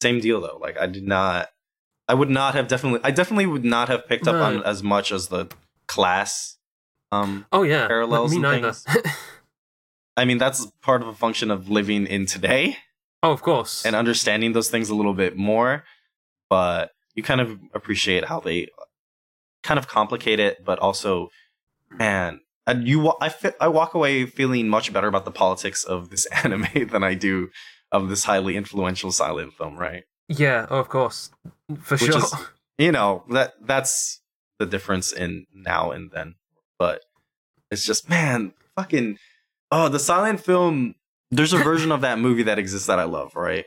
same 0.00 0.18
deal 0.18 0.40
though. 0.40 0.58
Like 0.60 0.76
I 0.78 0.86
did 0.86 1.06
not, 1.06 1.48
I 2.12 2.14
would 2.14 2.28
not 2.28 2.54
have 2.54 2.68
definitely, 2.68 3.00
I 3.02 3.10
definitely 3.10 3.46
would 3.46 3.64
not 3.64 3.88
have 3.88 4.06
picked 4.06 4.28
up 4.28 4.34
on 4.34 4.62
as 4.64 4.82
much 4.82 5.10
as 5.12 5.28
the 5.28 5.48
class. 5.88 6.58
Um, 7.10 7.46
Oh 7.50 7.62
yeah. 7.62 7.86
Parallels 7.86 8.32
Me 8.32 8.36
and 8.36 8.42
neither. 8.42 8.74
I 10.18 10.26
mean, 10.26 10.36
that's 10.36 10.66
part 10.82 11.00
of 11.00 11.08
a 11.08 11.14
function 11.14 11.50
of 11.50 11.70
living 11.70 12.06
in 12.06 12.26
today 12.26 12.76
oh, 13.22 13.32
of 13.32 13.40
course. 13.40 13.86
and 13.86 13.96
understanding 13.96 14.52
those 14.52 14.68
things 14.68 14.90
a 14.90 14.94
little 14.94 15.14
bit 15.14 15.38
more. 15.38 15.84
But 16.50 16.90
you 17.14 17.22
kind 17.22 17.40
of 17.40 17.58
appreciate 17.72 18.26
how 18.26 18.40
they 18.40 18.68
kind 19.62 19.78
of 19.78 19.88
complicate 19.88 20.38
it, 20.38 20.62
but 20.62 20.78
also, 20.80 21.30
man, 21.90 22.40
and 22.66 22.86
you, 22.86 23.14
I, 23.22 23.30
fe- 23.30 23.54
I 23.58 23.68
walk 23.68 23.94
away 23.94 24.26
feeling 24.26 24.68
much 24.68 24.92
better 24.92 25.08
about 25.08 25.24
the 25.24 25.30
politics 25.30 25.82
of 25.82 26.10
this 26.10 26.26
anime 26.44 26.88
than 26.90 27.02
I 27.02 27.14
do 27.14 27.48
of 27.90 28.10
this 28.10 28.24
highly 28.24 28.54
influential 28.54 29.12
silent 29.12 29.54
film, 29.54 29.78
right? 29.78 30.04
Yeah. 30.38 30.66
Oh, 30.70 30.78
of 30.78 30.88
course. 30.88 31.30
For 31.80 31.96
Which 31.96 32.10
sure. 32.12 32.18
is- 32.18 32.34
You 32.78 32.92
know 32.92 33.24
that 33.30 33.54
that's 33.60 34.20
the 34.58 34.66
difference 34.66 35.12
in 35.12 35.46
now 35.54 35.90
and 35.90 36.10
then. 36.10 36.34
But 36.78 37.04
it's 37.70 37.84
just, 37.84 38.08
man, 38.08 38.52
fucking, 38.76 39.18
oh, 39.70 39.88
the 39.88 39.98
silent 39.98 40.40
film. 40.40 40.94
There's 41.30 41.52
a 41.52 41.58
version 41.70 41.92
of 41.92 42.00
that 42.00 42.18
movie 42.18 42.42
that 42.44 42.58
exists 42.58 42.86
that 42.88 42.98
I 42.98 43.04
love, 43.04 43.34
right? 43.36 43.66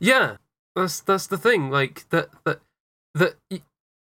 Yeah, 0.00 0.36
that's 0.74 1.00
that's 1.00 1.26
the 1.26 1.38
thing. 1.38 1.70
Like 1.70 2.08
that 2.10 2.28
that 2.44 2.60
that 3.14 3.36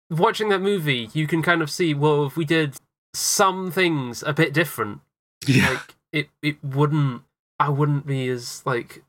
watching 0.09 0.49
that 0.49 0.61
movie, 0.61 1.09
you 1.13 1.27
can 1.27 1.41
kind 1.41 1.61
of 1.61 1.69
see. 1.69 1.93
Well, 1.93 2.25
if 2.25 2.35
we 2.37 2.45
did 2.45 2.77
some 3.13 3.71
things 3.71 4.23
a 4.23 4.33
bit 4.33 4.53
different, 4.53 5.01
like 5.47 5.95
it 6.11 6.29
it 6.41 6.63
wouldn't. 6.63 7.23
I 7.59 7.69
wouldn't 7.69 8.05
be 8.05 8.29
as 8.29 8.61
like 8.65 9.03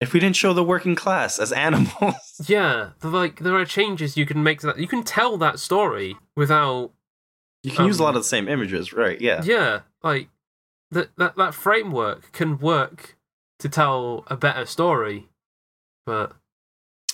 If 0.00 0.12
we 0.14 0.20
didn't 0.20 0.36
show 0.36 0.52
the 0.54 0.64
working 0.64 0.94
class 0.94 1.38
as 1.38 1.52
animals. 1.66 2.40
yeah. 2.46 2.90
Like 3.02 3.40
there 3.40 3.54
are 3.54 3.64
changes 3.66 4.16
you 4.16 4.26
can 4.26 4.42
make 4.42 4.60
to 4.60 4.66
that. 4.68 4.78
You 4.78 4.88
can 4.88 5.02
tell 5.02 5.36
that 5.38 5.58
story 5.58 6.16
without 6.36 6.92
You 7.62 7.70
can 7.72 7.86
use 7.86 7.98
a 8.00 8.02
Um, 8.02 8.06
lot 8.06 8.16
of 8.16 8.22
the 8.22 8.28
same 8.28 8.48
images, 8.48 8.92
right? 8.92 9.20
Yeah. 9.20 9.42
yeah. 9.44 9.80
Like 10.02 10.28
that 10.90 11.10
that 11.18 11.36
that 11.36 11.54
framework 11.54 12.32
can 12.32 12.58
work 12.58 13.16
to 13.58 13.68
tell 13.68 14.24
a 14.28 14.36
better 14.36 14.64
story, 14.64 15.28
but 16.06 16.32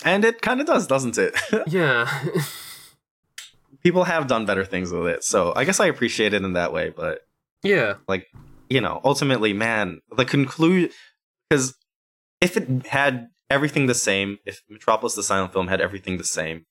And 0.05 0.23
it 0.23 0.41
kind 0.41 0.61
of 0.61 0.67
does, 0.67 0.87
doesn't 0.87 1.17
it? 1.17 1.35
yeah. 1.67 2.07
People 3.83 4.05
have 4.05 4.27
done 4.27 4.45
better 4.45 4.65
things 4.65 4.91
with 4.91 5.07
it. 5.07 5.23
So 5.23 5.53
I 5.55 5.63
guess 5.65 5.79
I 5.79 5.85
appreciate 5.87 6.33
it 6.33 6.41
in 6.43 6.53
that 6.53 6.73
way. 6.73 6.89
But, 6.89 7.25
yeah. 7.63 7.95
Like 8.07 8.27
you 8.69 8.81
know, 8.81 8.99
ultimately, 9.03 9.53
man, 9.53 10.01
the 10.15 10.25
conclusion. 10.25 10.89
Because 11.49 11.75
if 12.41 12.57
it 12.57 12.87
had 12.87 13.29
everything 13.49 13.85
the 13.87 13.95
same, 13.95 14.39
if 14.45 14.61
Metropolis 14.69 15.15
the 15.15 15.23
silent 15.23 15.53
film 15.53 15.67
had 15.67 15.81
everything 15.81 16.17
the 16.17 16.23
same, 16.23 16.65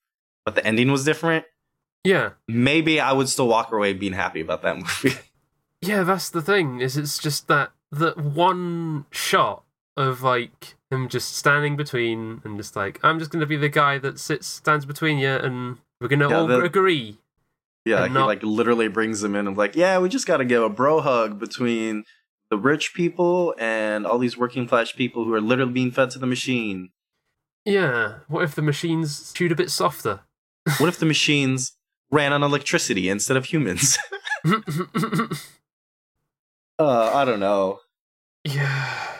but 0.44 0.54
the 0.54 0.64
ending 0.66 0.90
was 0.92 1.04
different, 1.04 1.44
Yeah. 2.04 2.30
maybe 2.46 3.00
I 3.00 3.12
would 3.12 3.28
still 3.28 3.48
walk 3.48 3.72
away 3.72 3.92
being 3.94 4.12
happy 4.12 4.40
about 4.40 4.62
that 4.62 4.76
movie. 5.04 5.16
Yeah, 5.80 6.02
that's 6.04 6.30
the 6.30 6.42
thing. 6.42 6.80
Is 6.80 6.96
it's 6.96 7.18
just 7.18 7.48
that 7.48 7.72
that 7.92 8.16
one 8.18 9.06
shot 9.10 9.62
of 9.96 10.22
like 10.22 10.74
him 10.90 11.08
just 11.08 11.36
standing 11.36 11.76
between 11.76 12.40
and 12.44 12.56
just 12.58 12.76
like 12.76 12.98
I'm 13.02 13.18
just 13.18 13.30
gonna 13.30 13.46
be 13.46 13.56
the 13.56 13.68
guy 13.68 13.98
that 13.98 14.18
sits 14.18 14.46
stands 14.46 14.84
between 14.84 15.18
you 15.18 15.30
and 15.30 15.78
we're 16.00 16.08
gonna 16.08 16.28
Yeah, 16.28 16.36
all 16.40 16.46
the- 16.46 16.60
agree. 16.62 17.18
Yeah, 17.84 18.06
he 18.08 18.12
not- 18.12 18.26
like 18.26 18.42
literally 18.42 18.88
brings 18.88 19.20
them 19.20 19.34
in 19.36 19.46
and 19.46 19.56
like, 19.56 19.76
yeah, 19.76 19.98
we 19.98 20.08
just 20.08 20.26
got 20.26 20.38
to 20.38 20.44
give 20.44 20.60
a 20.62 20.68
bro 20.68 21.00
hug 21.00 21.38
between 21.38 22.04
the 22.50 22.58
rich 22.58 22.94
people 22.94 23.54
and 23.58 24.06
all 24.06 24.18
these 24.18 24.36
working 24.36 24.66
class 24.66 24.92
people 24.92 25.24
who 25.24 25.34
are 25.34 25.40
literally 25.40 25.72
being 25.72 25.90
fed 25.90 26.10
to 26.10 26.18
the 26.18 26.26
machine. 26.26 26.90
Yeah. 27.64 28.18
What 28.28 28.44
if 28.44 28.54
the 28.54 28.62
machines 28.62 29.32
chewed 29.32 29.52
a 29.52 29.56
bit 29.56 29.70
softer? 29.70 30.20
What 30.78 30.88
if 30.88 30.98
the 30.98 31.06
machines 31.06 31.76
ran 32.10 32.32
on 32.32 32.42
electricity 32.42 33.08
instead 33.08 33.36
of 33.36 33.44
humans? 33.44 33.96
uh, 34.44 35.28
I 37.14 37.24
don't 37.24 37.38
know. 37.38 37.78
yeah. 38.42 39.18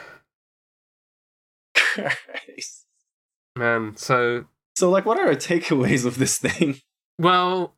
Christ. 1.72 2.86
Man, 3.56 3.96
so 3.96 4.46
so, 4.76 4.90
like, 4.90 5.06
what 5.06 5.18
are 5.18 5.28
our 5.28 5.34
takeaways 5.34 6.04
of 6.04 6.18
this 6.18 6.36
thing? 6.36 6.76
Well, 7.18 7.75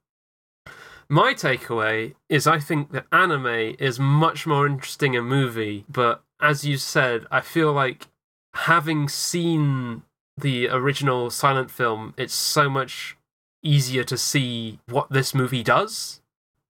my 1.09 1.35
takeaway 1.35 2.15
is 2.29 2.47
I 2.47 2.59
think 2.59 2.93
that 2.93 3.07
anime 3.13 3.77
is 3.79 3.99
much 3.99 4.47
more 4.47 4.67
interesting 4.67 5.17
a 5.17 5.23
movie, 5.23 5.85
but 5.89 6.23
as 6.41 6.65
you 6.65 6.77
said, 6.77 7.27
I 7.31 7.41
feel 7.41 7.73
like 7.73 8.07
having 8.55 9.09
seen 9.09 10.03
the 10.37 10.69
original 10.69 11.31
silent 11.31 11.71
film, 11.71 12.15
it's 12.17 12.35
so 12.35 12.69
much 12.69 13.17
easier 13.63 14.05
to 14.05 14.17
see 14.17 14.79
what 14.87 15.11
this 15.11 15.35
movie 15.35 15.63
does 15.63 16.21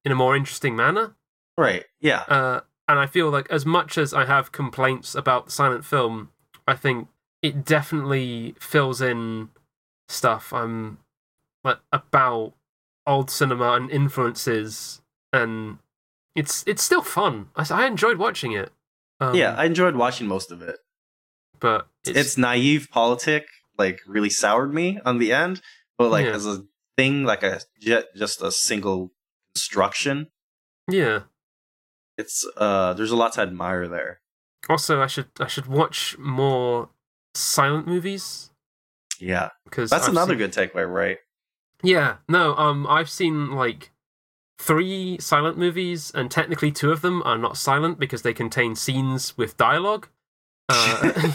in 0.04 0.12
a 0.12 0.14
more 0.14 0.36
interesting 0.36 0.74
manner. 0.74 1.14
Right. 1.56 1.84
Yeah. 2.00 2.20
Uh, 2.28 2.60
and 2.88 2.98
I 2.98 3.06
feel 3.06 3.30
like 3.30 3.50
as 3.50 3.66
much 3.66 3.98
as 3.98 4.14
I 4.14 4.24
have 4.24 4.52
complaints 4.52 5.14
about 5.14 5.46
the 5.46 5.52
silent 5.52 5.84
film, 5.84 6.30
I 6.66 6.74
think 6.74 7.08
it 7.42 7.64
definitely 7.64 8.54
fills 8.58 9.00
in 9.00 9.50
stuff 10.08 10.52
I'm 10.52 10.98
like 11.62 11.78
about 11.92 12.54
old 13.08 13.30
cinema 13.30 13.72
and 13.72 13.90
influences, 13.90 15.00
and 15.32 15.78
it's 16.36 16.62
it's 16.66 16.82
still 16.82 17.02
fun. 17.02 17.48
I, 17.56 17.66
I 17.70 17.86
enjoyed 17.86 18.18
watching 18.18 18.52
it. 18.52 18.70
Um, 19.20 19.34
yeah, 19.34 19.54
I 19.56 19.64
enjoyed 19.64 19.96
watching 19.96 20.28
most 20.28 20.52
of 20.52 20.62
it. 20.62 20.76
but 21.58 21.88
It's, 22.04 22.16
it's, 22.18 22.38
naive 22.38 22.88
politic, 22.92 23.48
like, 23.76 23.98
really 24.06 24.30
soured 24.30 24.72
me 24.72 25.00
on 25.04 25.18
the 25.18 25.32
end. 25.32 25.60
But, 25.96 26.10
like, 26.12 26.26
Yeah. 26.26 26.34
as 26.36 26.46
a 26.46 26.62
thing, 26.96 27.24
like, 27.24 27.42
a 27.42 27.60
ju- 27.80 28.04
just 28.14 28.40
a 28.42 28.52
single 28.52 29.10
construction, 29.52 30.28
yeah. 30.88 31.22
it's, 32.16 32.46
uh, 32.56 32.92
there's 32.94 33.10
a 33.10 33.16
lot 33.16 33.32
to 33.32 33.40
admire 33.40 33.88
there. 33.88 34.20
Also, 34.68 35.00
I 35.02 35.08
should 35.08 35.30
I 35.40 35.48
should 35.48 35.66
watch 35.66 36.16
more 36.18 36.90
silent 37.34 37.86
movies 37.88 38.50
Yeah. 39.18 39.48
because 39.64 39.90
That's 39.90 40.04
I've 40.04 40.10
another 40.12 40.32
seen- 40.38 40.38
good 40.38 40.52
takeaway, 40.52 40.86
right? 40.88 41.18
Yeah, 41.82 42.16
no, 42.28 42.54
um, 42.56 42.86
I've 42.88 43.08
seen 43.10 43.52
like 43.52 43.90
three 44.58 45.16
silent 45.20 45.56
movies, 45.56 46.10
and 46.14 46.30
technically 46.30 46.72
two 46.72 46.90
of 46.90 47.00
them 47.02 47.22
are 47.24 47.38
not 47.38 47.56
silent 47.56 47.98
because 48.00 48.22
they 48.22 48.34
contain 48.34 48.74
scenes 48.74 49.36
with 49.38 49.56
dialogue. 49.56 50.08
Uh, 50.68 51.32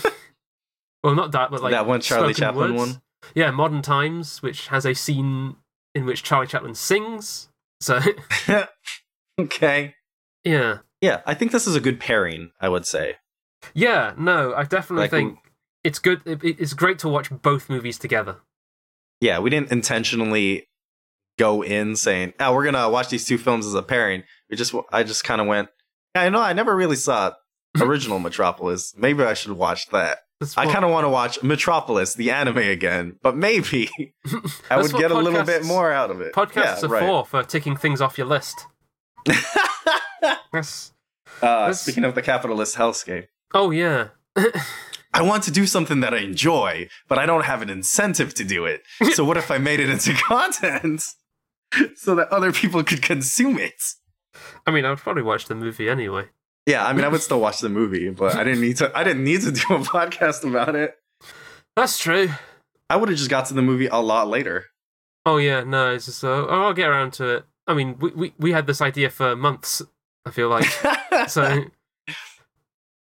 well, 1.03 1.15
not 1.15 1.31
that, 1.31 1.49
but 1.51 1.61
like 1.63 1.71
that 1.71 1.85
one 1.85 2.01
Charlie 2.01 2.33
Chaplin 2.33 2.75
words. 2.75 2.91
one. 2.91 3.01
Yeah, 3.35 3.51
Modern 3.51 3.81
Times, 3.81 4.41
which 4.41 4.67
has 4.67 4.85
a 4.85 4.93
scene 4.93 5.55
in 5.95 6.05
which 6.05 6.23
Charlie 6.23 6.47
Chaplin 6.47 6.75
sings. 6.75 7.47
So 7.79 7.99
okay. 9.39 9.95
yeah, 10.43 10.79
Yeah, 11.01 11.21
I 11.25 11.33
think 11.33 11.51
this 11.51 11.67
is 11.67 11.75
a 11.75 11.79
good 11.81 11.99
pairing, 11.99 12.51
I 12.59 12.69
would 12.69 12.85
say. 12.85 13.17
yeah, 13.73 14.13
no, 14.17 14.53
I 14.53 14.63
definitely 14.63 15.03
Like, 15.03 15.11
think 15.11 15.39
it's 15.83 15.99
good. 15.99 16.21
It, 16.25 16.43
it's 16.43 16.73
great 16.73 16.99
to 16.99 17.09
watch 17.09 17.29
both 17.41 17.69
movies 17.69 17.97
together. 17.97 18.37
Yeah, 19.23 19.39
we 19.39 19.49
didn't 19.49 19.71
intentionally 19.71 20.67
go 21.39 21.63
in 21.63 21.95
saying, 21.95 22.33
"Oh, 22.41 22.53
we're 22.53 22.65
gonna 22.65 22.89
watch 22.89 23.07
these 23.07 23.23
two 23.25 23.37
films 23.37 23.65
as 23.65 23.73
a 23.73 23.81
pairing." 23.81 24.23
We 24.49 24.57
just, 24.57 24.75
I 24.91 25.03
just 25.03 25.23
kind 25.23 25.39
of 25.39 25.47
went, 25.47 25.69
"Yeah, 26.13 26.23
I 26.23 26.29
know, 26.29 26.41
I 26.41 26.51
never 26.51 26.75
really 26.75 26.97
saw 26.97 27.31
original 27.79 28.19
Metropolis. 28.19 28.93
Maybe 28.97 29.23
I 29.23 29.33
should 29.33 29.53
watch 29.53 29.87
that." 29.91 30.17
That's 30.41 30.57
I 30.57 30.65
kind 30.65 30.83
of 30.83 30.91
want 30.91 31.05
to 31.05 31.09
watch 31.09 31.41
Metropolis, 31.41 32.15
the 32.15 32.31
anime 32.31 32.57
again, 32.57 33.15
but 33.21 33.37
maybe 33.37 33.89
I 34.69 34.81
would 34.81 34.91
get 34.91 35.09
a 35.09 35.17
little 35.17 35.45
bit 35.45 35.63
more 35.63 35.89
out 35.89 36.11
of 36.11 36.19
it. 36.19 36.33
Podcasts 36.33 36.81
yeah, 36.81 36.89
are 36.89 36.99
for 36.99 37.25
for 37.25 37.43
ticking 37.43 37.77
things 37.77 38.01
off 38.01 38.17
your 38.17 38.27
list. 38.27 38.67
That's 40.51 40.91
uh, 41.41 41.69
This- 41.69 41.79
speaking 41.79 42.03
of 42.03 42.13
the 42.13 42.21
capitalist 42.21 42.75
hellscape, 42.75 43.27
oh 43.53 43.71
yeah. 43.71 44.09
I 45.13 45.21
want 45.21 45.43
to 45.43 45.51
do 45.51 45.65
something 45.65 45.99
that 45.99 46.13
I 46.13 46.19
enjoy, 46.19 46.89
but 47.07 47.19
I 47.19 47.25
don't 47.25 47.45
have 47.45 47.61
an 47.61 47.69
incentive 47.69 48.33
to 48.35 48.43
do 48.43 48.65
it. 48.65 48.83
So 49.13 49.23
what 49.23 49.37
if 49.37 49.51
I 49.51 49.59
made 49.59 49.79
it 49.79 49.89
into 49.89 50.13
content 50.27 51.03
so 51.95 52.15
that 52.15 52.29
other 52.29 52.51
people 52.51 52.83
could 52.83 53.01
consume 53.01 53.59
it? 53.59 53.81
I 54.65 54.71
mean, 54.71 54.85
I 54.85 54.89
would 54.89 54.99
probably 54.99 55.23
watch 55.23 55.45
the 55.45 55.55
movie 55.55 55.89
anyway. 55.89 56.29
Yeah, 56.65 56.85
I 56.85 56.93
mean, 56.93 57.03
I 57.03 57.09
would 57.09 57.21
still 57.21 57.41
watch 57.41 57.59
the 57.59 57.69
movie, 57.69 58.09
but 58.09 58.35
I 58.35 58.43
didn't 58.43 58.61
need 58.61 58.77
to. 58.77 58.91
I 58.97 59.03
didn't 59.03 59.23
need 59.23 59.41
to 59.41 59.51
do 59.51 59.61
a 59.61 59.79
podcast 59.79 60.47
about 60.47 60.75
it. 60.75 60.95
That's 61.75 61.97
true. 61.97 62.29
I 62.89 62.95
would 62.95 63.09
have 63.09 63.17
just 63.17 63.29
got 63.29 63.47
to 63.47 63.53
the 63.53 63.61
movie 63.61 63.87
a 63.87 63.97
lot 63.97 64.27
later. 64.27 64.67
Oh 65.25 65.37
yeah, 65.37 65.63
no, 65.63 65.93
it's 65.93 66.05
just 66.05 66.23
uh, 66.23 66.27
oh, 66.27 66.63
I'll 66.63 66.73
get 66.73 66.87
around 66.87 67.13
to 67.13 67.37
it. 67.37 67.45
I 67.67 67.73
mean, 67.73 67.97
we, 67.99 68.11
we 68.11 68.33
we 68.39 68.51
had 68.51 68.65
this 68.65 68.81
idea 68.81 69.09
for 69.09 69.35
months. 69.35 69.81
I 70.25 70.31
feel 70.31 70.47
like 70.49 70.65
so. 71.27 71.65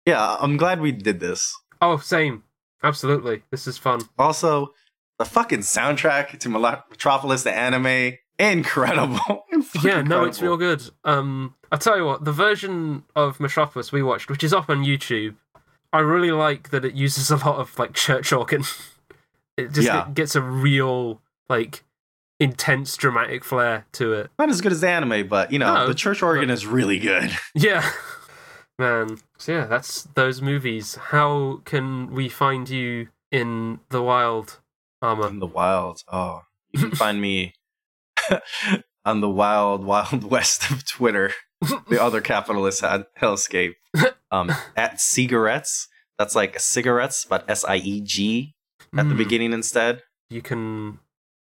yeah, 0.05 0.37
I'm 0.39 0.55
glad 0.57 0.79
we 0.79 0.91
did 0.93 1.19
this. 1.19 1.53
Oh, 1.81 1.97
same. 1.97 2.43
Absolutely, 2.83 3.43
this 3.51 3.67
is 3.67 3.77
fun. 3.77 4.01
Also, 4.17 4.73
the 5.17 5.25
fucking 5.25 5.59
soundtrack 5.59 6.39
to 6.39 6.49
Metropolis, 6.49 7.43
the 7.43 7.53
anime, 7.53 8.17
incredible. 8.37 9.45
Yeah, 9.83 10.01
no, 10.01 10.23
it's 10.23 10.41
real 10.41 10.55
good. 10.57 10.81
Um, 11.03 11.53
I 11.71 11.75
tell 11.77 11.97
you 11.97 12.05
what, 12.05 12.23
the 12.23 12.31
version 12.31 13.03
of 13.15 13.39
Metropolis 13.39 13.91
we 13.91 14.01
watched, 14.01 14.29
which 14.29 14.43
is 14.43 14.53
up 14.53 14.69
on 14.69 14.83
YouTube, 14.85 15.35
I 15.91 15.99
really 15.99 16.31
like 16.31 16.69
that 16.69 16.85
it 16.85 16.93
uses 16.93 17.29
a 17.29 17.35
lot 17.35 17.57
of 17.59 17.77
like 17.77 17.93
church 17.93 18.31
organ. 18.31 18.63
It 19.57 19.73
just 19.73 19.85
Yeah. 19.87 20.07
it 20.07 20.13
gets 20.13 20.35
a 20.35 20.41
real 20.41 21.21
like 21.49 21.83
intense 22.39 22.95
dramatic 22.95 23.43
flair 23.43 23.85
to 23.93 24.13
it. 24.13 24.31
Not 24.39 24.47
as 24.49 24.61
good 24.61 24.71
as 24.71 24.79
the 24.79 24.87
anime, 24.89 25.27
but 25.27 25.51
you 25.51 25.59
know, 25.59 25.73
No, 25.73 25.87
the 25.87 25.93
church 25.93 26.23
organ 26.23 26.49
is 26.49 26.65
really 26.65 26.97
good. 26.97 27.29
Yeah. 27.53 27.87
Man. 28.79 29.19
So 29.39 29.53
yeah, 29.53 29.65
that's 29.65 30.03
those 30.15 30.41
movies. 30.41 30.95
How 30.95 31.61
can 31.65 32.11
we 32.11 32.27
find 32.29 32.69
you 32.69 33.07
in 33.31 33.79
the 33.89 34.03
wild, 34.03 34.59
Armor? 35.01 35.27
In 35.29 35.39
the 35.39 35.45
wild. 35.47 36.03
Oh, 36.11 36.41
you 36.71 36.79
can 36.81 36.91
find 36.91 37.21
me 37.27 37.53
on 39.05 39.21
the 39.21 39.29
wild, 39.29 39.83
wild 39.85 40.23
west 40.29 40.69
of 40.69 40.85
Twitter, 40.85 41.31
the 41.89 42.01
other 42.01 42.21
capitalist 42.21 42.81
had 42.81 43.05
hellscape. 43.19 43.75
Um, 44.31 44.51
at 44.77 44.99
cigarettes. 45.01 45.87
That's 46.19 46.35
like 46.35 46.59
cigarettes, 46.59 47.25
but 47.27 47.49
S 47.49 47.63
I 47.65 47.77
E 47.77 48.01
G 48.01 48.53
at 48.97 49.07
the 49.07 49.15
Mm. 49.15 49.17
beginning 49.17 49.53
instead. 49.53 50.03
You 50.29 50.41
can 50.41 50.99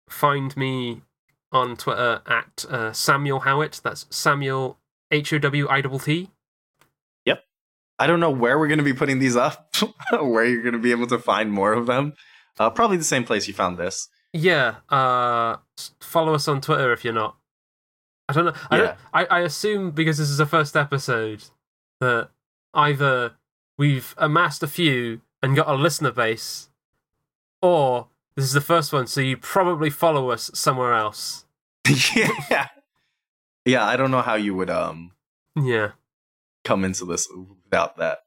find 0.09 0.57
me 0.57 1.03
on 1.51 1.77
Twitter 1.77 2.21
at 2.27 2.65
uh, 2.69 2.93
Samuel 2.93 3.41
Howitt. 3.41 3.81
That's 3.83 4.07
Samuel 4.11 4.79
H 5.11 5.33
O 5.33 5.39
W 5.39 5.67
I 5.71 5.81
T 5.81 5.99
T. 5.99 6.31
I 7.99 8.07
don't 8.07 8.21
know 8.21 8.31
where 8.31 8.59
we're 8.59 8.69
going 8.69 8.79
to 8.79 8.85
be 8.85 8.95
putting 8.95 9.19
these 9.19 9.37
up, 9.37 9.75
where 10.13 10.45
you're 10.45 10.63
going 10.63 10.75
to 10.75 10.79
be 10.79 10.91
able 10.93 11.07
to 11.09 11.19
find 11.19 11.51
more 11.51 11.73
of 11.73 11.87
them. 11.87 12.15
Uh, 12.59 12.71
probably 12.71 12.97
the 12.97 13.05
same 13.05 13.25
place 13.25 13.49
you 13.49 13.55
found 13.55 13.77
this. 13.79 14.09
Yeah. 14.33 14.77
Uh, 14.89 15.57
follow 16.01 16.35
us 16.35 16.47
on 16.49 16.61
Twitter 16.61 16.93
if 16.93 17.05
you're 17.05 17.13
not. 17.15 17.37
I 18.29 18.33
don't 18.35 18.45
know. 18.47 18.53
I, 18.71 18.77
Yeah. 18.77 18.83
don't, 18.85 18.99
I 19.15 19.25
I 19.25 19.41
assume 19.41 19.91
because 19.93 20.19
this 20.19 20.29
is 20.29 20.37
the 20.39 20.47
first 20.47 20.77
episode 20.77 21.45
that 22.01 22.29
either 22.75 23.33
we've 23.79 24.15
amassed 24.19 24.63
a 24.63 24.67
few 24.67 25.23
and 25.43 25.57
got 25.57 25.69
a 25.69 25.75
listener 25.75 26.11
base, 26.11 26.69
or 27.63 28.09
this 28.37 28.45
is 28.45 28.53
the 28.53 28.61
first 28.61 28.93
one, 28.93 29.07
so 29.07 29.21
you 29.21 29.37
probably 29.37 29.89
follow 29.91 30.31
us 30.31 30.51
somewhere 30.55 30.95
else. 30.95 31.47
yeah. 32.15 32.69
Yeah, 33.65 33.85
I 33.87 33.97
don't 33.97 34.11
know 34.11 34.23
how 34.23 34.35
you 34.35 34.55
would 34.55 34.69
um 34.71 35.13
Yeah. 35.57 35.93
Come 36.69 36.85
into 36.85 37.05
this 37.05 37.27
without 37.65 37.97
that. 37.99 38.19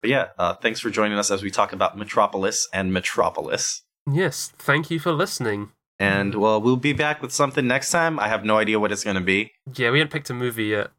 But 0.00 0.10
yeah, 0.10 0.26
uh, 0.38 0.54
thanks 0.54 0.80
for 0.80 0.90
joining 0.90 1.18
us 1.18 1.30
as 1.30 1.42
we 1.42 1.50
talk 1.50 1.72
about 1.72 1.96
Metropolis 1.98 2.68
and 2.72 2.92
Metropolis. 2.92 3.82
Yes. 4.10 4.52
Thank 4.58 4.90
you 4.90 4.98
for 4.98 5.12
listening. 5.12 5.70
And 5.98 6.34
well, 6.34 6.60
we'll 6.60 6.76
be 6.76 6.92
back 6.92 7.22
with 7.22 7.32
something 7.32 7.66
next 7.66 7.90
time. 7.90 8.18
I 8.18 8.28
have 8.28 8.44
no 8.44 8.58
idea 8.58 8.78
what 8.80 8.92
it's 8.92 9.04
going 9.04 9.16
to 9.16 9.22
be, 9.22 9.52
Yeah, 9.74 9.90
we 9.90 9.98
haven't 10.00 10.12
picked 10.12 10.28
a 10.30 10.34
movie 10.34 10.64
yet. 10.66 10.90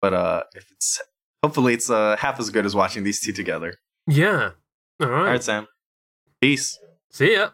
but 0.00 0.12
uh, 0.14 0.42
if 0.54 0.64
it's 0.72 1.00
hopefully 1.42 1.74
it's 1.74 1.88
uh, 1.90 2.16
half 2.18 2.40
as 2.40 2.50
good 2.50 2.64
as 2.66 2.74
watching 2.74 3.04
these 3.04 3.20
two 3.20 3.32
together. 3.32 3.74
Yeah. 4.06 4.50
All 5.00 5.08
right. 5.08 5.18
All 5.18 5.24
right, 5.26 5.42
Sam. 5.42 5.66
Peace. 6.40 6.78
See 7.10 7.34
ya. 7.34 7.50